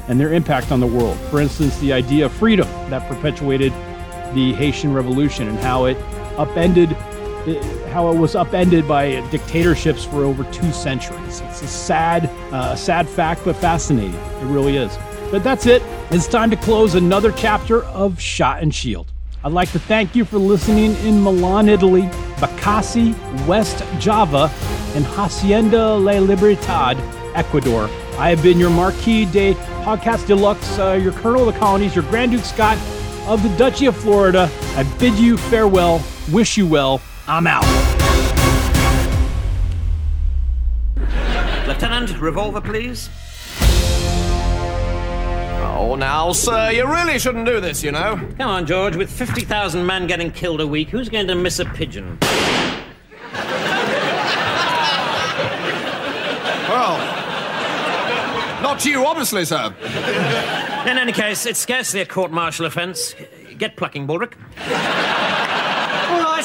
and 0.07 0.19
their 0.19 0.33
impact 0.33 0.71
on 0.71 0.79
the 0.79 0.87
world. 0.87 1.17
For 1.29 1.39
instance, 1.39 1.77
the 1.79 1.93
idea 1.93 2.25
of 2.25 2.33
freedom 2.33 2.67
that 2.89 3.07
perpetuated 3.07 3.71
the 4.33 4.53
Haitian 4.53 4.93
Revolution 4.93 5.47
and 5.47 5.57
how 5.59 5.85
it 5.85 5.97
upended, 6.37 6.95
how 7.91 8.09
it 8.11 8.17
was 8.17 8.35
upended 8.35 8.87
by 8.87 9.21
dictatorships 9.29 10.03
for 10.03 10.23
over 10.23 10.43
two 10.51 10.71
centuries. 10.71 11.41
It's 11.41 11.61
a 11.61 11.67
sad, 11.67 12.25
uh, 12.51 12.75
sad 12.75 13.07
fact, 13.07 13.41
but 13.45 13.55
fascinating. 13.55 14.13
It 14.13 14.45
really 14.45 14.77
is. 14.77 14.97
But 15.31 15.43
that's 15.43 15.65
it. 15.65 15.81
It's 16.11 16.27
time 16.27 16.49
to 16.51 16.55
close 16.55 16.95
another 16.95 17.31
chapter 17.31 17.83
of 17.85 18.19
Shot 18.19 18.61
and 18.61 18.73
Shield. 18.73 19.11
I'd 19.43 19.51
like 19.51 19.71
to 19.73 19.79
thank 19.79 20.15
you 20.15 20.25
for 20.25 20.37
listening 20.37 20.95
in 21.05 21.21
Milan, 21.21 21.69
Italy, 21.69 22.03
Bekasi, 22.37 23.13
West 23.45 23.83
Java, 23.99 24.51
and 24.95 25.05
Hacienda 25.05 25.95
La 25.95 26.13
Libertad, 26.13 26.97
Ecuador. 27.35 27.89
I 28.17 28.29
have 28.29 28.41
been 28.41 28.57
your 28.57 28.69
Marquis 28.69 29.25
de 29.25 29.53
Podcast 29.83 30.25
Deluxe, 30.25 30.79
uh, 30.79 30.93
your 30.93 31.11
Colonel 31.13 31.47
of 31.47 31.53
the 31.53 31.59
Colonies, 31.59 31.93
your 31.95 32.05
Grand 32.05 32.31
Duke 32.31 32.43
Scott 32.43 32.77
of 33.27 33.43
the 33.43 33.49
Duchy 33.57 33.85
of 33.87 33.95
Florida. 33.95 34.49
I 34.75 34.83
bid 34.97 35.13
you 35.15 35.37
farewell, 35.37 36.01
wish 36.31 36.57
you 36.57 36.65
well. 36.65 37.01
I'm 37.27 37.47
out. 37.47 37.65
Lieutenant, 41.67 42.19
revolver, 42.21 42.61
please. 42.61 43.09
Oh, 45.77 45.95
now, 45.97 46.31
sir, 46.31 46.71
you 46.71 46.85
really 46.85 47.17
shouldn't 47.17 47.45
do 47.45 47.59
this, 47.59 47.83
you 47.83 47.91
know. 47.91 48.15
Come 48.37 48.49
on, 48.49 48.65
George. 48.67 48.95
With 48.95 49.09
50,000 49.09 49.85
men 49.85 50.05
getting 50.07 50.31
killed 50.31 50.61
a 50.61 50.67
week, 50.67 50.89
who's 50.89 51.09
going 51.09 51.27
to 51.27 51.35
miss 51.35 51.59
a 51.59 51.65
pigeon? 51.65 52.17
Well, 56.69 56.97
not 58.61 58.85
you, 58.85 59.05
obviously, 59.05 59.45
sir. 59.45 59.73
In 60.87 60.97
any 60.99 61.11
case, 61.11 61.45
it's 61.45 61.59
scarcely 61.59 62.01
a 62.01 62.05
court 62.05 62.31
martial 62.31 62.65
offence. 62.67 63.15
Get 63.57 63.75
plucking, 63.77 64.05
Baldrick. 64.07 64.33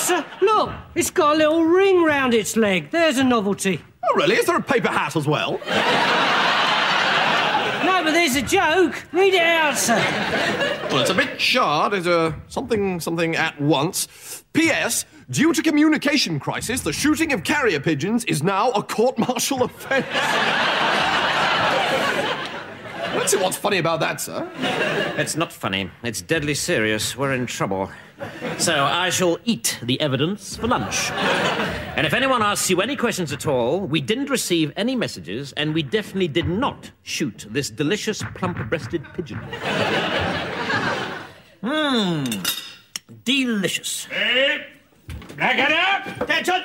All 0.01 0.17
right, 0.17 0.25
sir. 0.25 0.25
Look, 0.41 0.71
it's 0.95 1.11
got 1.11 1.35
a 1.35 1.39
little 1.39 1.65
ring 1.65 2.03
round 2.03 2.33
its 2.35 2.57
leg. 2.57 2.91
There's 2.91 3.19
a 3.19 3.25
novelty. 3.25 3.81
Oh, 4.03 4.15
really? 4.17 4.37
Is 4.37 4.47
there 4.47 4.57
a 4.57 4.63
paper 4.63 4.89
hat 4.89 5.17
as 5.17 5.27
well? 5.27 5.53
No, 7.85 8.05
but 8.05 8.13
there's 8.13 8.37
a 8.37 8.43
joke. 8.43 9.05
Read 9.13 9.35
it 9.35 9.43
out, 9.43 9.77
sir. 9.77 9.97
Well, 10.91 11.01
it's 11.01 11.11
a 11.11 11.15
bit 11.15 11.41
shard. 11.41 11.93
It's 11.95 12.07
a 12.07 12.35
something, 12.49 13.01
something 13.01 13.37
at 13.37 13.61
once. 13.61 14.45
P.S. 14.53 15.05
Due 15.31 15.53
to 15.53 15.63
communication 15.63 16.41
crisis, 16.41 16.81
the 16.81 16.93
shooting 16.93 17.33
of 17.33 17.45
carrier 17.45 17.79
pigeons 17.79 18.25
is 18.25 18.43
now 18.43 18.71
a 18.73 18.83
court-martial 18.83 19.63
offence. 19.63 20.07
I 23.03 23.15
don't 23.15 23.29
see 23.29 23.37
what's 23.37 23.57
funny 23.57 23.79
about 23.79 24.01
that, 24.01 24.21
sir. 24.21 24.51
It's 25.17 25.37
not 25.37 25.53
funny. 25.53 25.91
It's 26.03 26.23
deadly 26.23 26.55
serious. 26.55 27.17
We're 27.17 27.33
in 27.35 27.47
trouble. 27.47 27.91
So 28.59 28.85
I 28.85 29.11
shall 29.11 29.39
eat 29.45 29.79
the 29.83 30.01
evidence 30.01 30.57
for 30.57 30.67
lunch. 30.67 31.11
And 31.11 32.07
if 32.07 32.15
anyone 32.15 32.43
asks 32.43 32.71
you 32.71 32.81
any 32.81 32.97
questions 32.97 33.33
at 33.33 33.47
all, 33.47 33.81
we 33.81 34.01
didn't 34.01 34.31
receive 34.31 34.73
any 34.77 34.95
messages, 34.97 35.53
and 35.53 35.75
we 35.75 35.83
definitely 35.83 36.29
did 36.29 36.49
not 36.49 36.91
shoot 37.03 37.47
this 37.51 37.71
delicious 37.71 38.23
plump 38.35 38.59
breasted 38.69 39.05
pigeon. 39.15 39.39
Hmm. 41.63 42.25
Delicious. 43.25 44.09
Eh? 44.11 44.59
Blackadder? 45.37 46.25
Attention! 46.25 46.63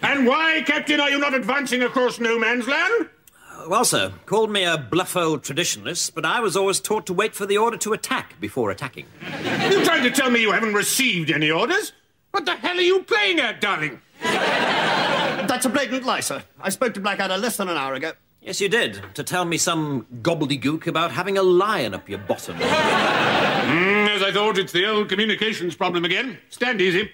And 0.00 0.26
why, 0.26 0.62
Captain, 0.66 1.00
are 1.00 1.10
you 1.10 1.18
not 1.18 1.34
advancing 1.34 1.82
across 1.82 2.20
no 2.20 2.38
man's 2.38 2.68
land? 2.68 3.08
Well, 3.68 3.84
sir, 3.84 4.12
called 4.24 4.50
me 4.50 4.64
a 4.64 4.78
bluff 4.78 5.14
old 5.14 5.42
traditionalist, 5.42 6.14
but 6.14 6.24
I 6.24 6.40
was 6.40 6.56
always 6.56 6.80
taught 6.80 7.04
to 7.04 7.12
wait 7.12 7.34
for 7.34 7.44
the 7.44 7.58
order 7.58 7.76
to 7.76 7.92
attack 7.92 8.40
before 8.40 8.70
attacking. 8.70 9.04
You 9.70 9.84
trying 9.84 10.04
to 10.04 10.10
tell 10.10 10.30
me 10.30 10.40
you 10.40 10.52
haven't 10.52 10.72
received 10.72 11.30
any 11.30 11.50
orders? 11.50 11.92
What 12.30 12.46
the 12.46 12.54
hell 12.54 12.78
are 12.78 12.80
you 12.80 13.02
playing 13.02 13.40
at, 13.40 13.60
Darling? 13.60 14.00
That's 14.22 15.66
a 15.66 15.68
blatant 15.68 16.06
lie, 16.06 16.20
sir. 16.20 16.42
I 16.62 16.70
spoke 16.70 16.94
to 16.94 17.00
Blackadder 17.00 17.36
less 17.36 17.58
than 17.58 17.68
an 17.68 17.76
hour 17.76 17.92
ago. 17.92 18.12
Yes, 18.40 18.58
you 18.58 18.70
did, 18.70 19.02
to 19.12 19.22
tell 19.22 19.44
me 19.44 19.58
some 19.58 20.06
gobbledygook 20.22 20.86
about 20.86 21.12
having 21.12 21.36
a 21.36 21.42
lion 21.42 21.92
up 21.92 22.08
your 22.08 22.20
bottom. 22.20 22.56
Mm, 22.56 24.08
as 24.08 24.22
I 24.22 24.32
thought, 24.32 24.56
it's 24.56 24.72
the 24.72 24.86
old 24.86 25.10
communications 25.10 25.76
problem 25.76 26.06
again. 26.06 26.38
Stand 26.48 26.80
easy. 26.80 27.10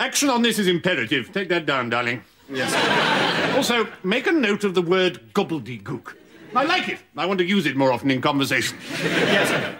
Action 0.00 0.28
on 0.28 0.42
this 0.42 0.58
is 0.58 0.66
imperative. 0.66 1.32
Take 1.32 1.48
that 1.50 1.66
down, 1.66 1.88
Darling. 1.88 2.24
Yes, 2.50 2.72
sir. 2.72 3.43
Also, 3.54 3.86
make 4.02 4.26
a 4.26 4.32
note 4.32 4.64
of 4.64 4.74
the 4.74 4.82
word 4.82 5.20
gobbledygook. 5.34 6.14
I 6.54 6.64
like 6.64 6.88
it. 6.88 6.98
I 7.16 7.26
want 7.26 7.38
to 7.38 7.44
use 7.44 7.66
it 7.66 7.76
more 7.76 7.92
often 7.92 8.10
in 8.10 8.20
conversation. 8.20 8.76
yes, 9.00 9.48
sir. 9.48 9.76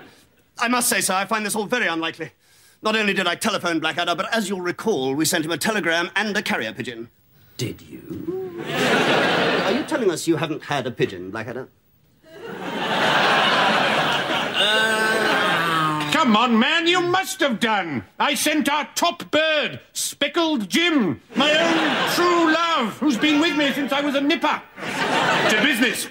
I 0.58 0.68
must 0.68 0.88
say, 0.88 1.00
sir, 1.00 1.14
I 1.14 1.24
find 1.24 1.44
this 1.44 1.54
all 1.54 1.66
very 1.66 1.86
unlikely. 1.86 2.30
Not 2.82 2.96
only 2.96 3.14
did 3.14 3.26
I 3.26 3.34
telephone 3.34 3.80
Blackadder, 3.80 4.14
but 4.14 4.32
as 4.32 4.48
you'll 4.48 4.60
recall, 4.60 5.14
we 5.14 5.24
sent 5.24 5.44
him 5.44 5.50
a 5.50 5.58
telegram 5.58 6.10
and 6.14 6.36
a 6.36 6.42
carrier 6.42 6.72
pigeon. 6.72 7.08
Did 7.56 7.80
you? 7.82 8.62
Are 8.68 9.72
you 9.72 9.84
telling 9.84 10.10
us 10.10 10.26
you 10.26 10.36
haven't 10.36 10.64
had 10.64 10.86
a 10.86 10.90
pigeon, 10.90 11.30
Blackadder? 11.30 11.68
Come 16.24 16.36
on, 16.38 16.58
man, 16.58 16.86
you 16.86 17.02
must 17.02 17.38
have 17.40 17.60
done. 17.60 18.02
I 18.18 18.32
sent 18.32 18.70
our 18.70 18.88
top 18.94 19.30
bird, 19.30 19.78
Speckled 19.92 20.70
Jim, 20.70 21.20
my 21.36 21.50
own 21.52 22.14
true 22.14 22.50
love, 22.50 22.96
who's 22.96 23.18
been 23.18 23.42
with 23.42 23.54
me 23.58 23.70
since 23.72 23.92
I 23.92 24.00
was 24.00 24.14
a 24.14 24.22
nipper. 24.22 24.62
to 24.80 25.62
business. 25.62 26.08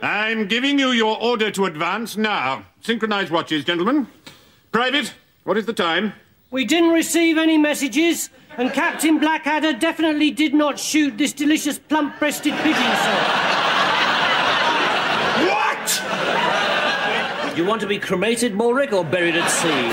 I'm 0.00 0.46
giving 0.46 0.78
you 0.78 0.92
your 0.92 1.20
order 1.20 1.50
to 1.50 1.64
advance 1.64 2.16
now. 2.16 2.64
Synchronize 2.80 3.28
watches, 3.28 3.64
gentlemen. 3.64 4.06
Private, 4.70 5.12
what 5.42 5.56
is 5.56 5.66
the 5.66 5.72
time? 5.72 6.12
We 6.52 6.64
didn't 6.64 6.90
receive 6.90 7.36
any 7.36 7.58
messages, 7.58 8.30
and 8.56 8.72
Captain 8.72 9.18
Blackadder 9.18 9.72
definitely 9.72 10.30
did 10.30 10.54
not 10.54 10.78
shoot 10.78 11.18
this 11.18 11.32
delicious 11.32 11.76
plump 11.76 12.20
breasted 12.20 12.54
pigeon, 12.54 12.96
sir. 13.02 13.65
You 17.56 17.64
want 17.64 17.80
to 17.80 17.86
be 17.86 17.98
cremated, 17.98 18.52
Mulrick, 18.52 18.92
or 18.92 19.02
buried 19.02 19.34
at 19.34 19.48
sea? 19.48 19.88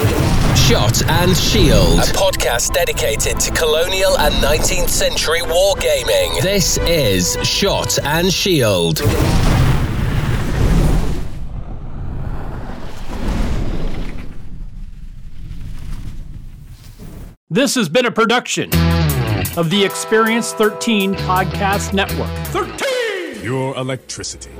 Shot 0.67 1.01
and 1.09 1.33
Shield, 1.33 1.97
a 1.99 2.11
podcast 2.11 2.73
dedicated 2.73 3.39
to 3.39 3.51
colonial 3.51 4.17
and 4.17 4.33
19th 4.43 4.89
century 4.89 5.39
wargaming. 5.39 6.41
This 6.41 6.77
is 6.79 7.37
Shot 7.47 7.97
and 8.03 8.33
Shield. 8.33 8.97
This 17.49 17.75
has 17.75 17.87
been 17.87 18.05
a 18.05 18.11
production 18.11 18.65
of 19.55 19.69
the 19.69 19.85
Experience 19.85 20.51
13 20.51 21.13
Podcast 21.13 21.93
Network. 21.93 22.29
13! 22.47 23.39
Pure 23.39 23.77
electricity. 23.77 24.51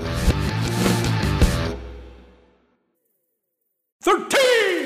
13! 4.04 4.83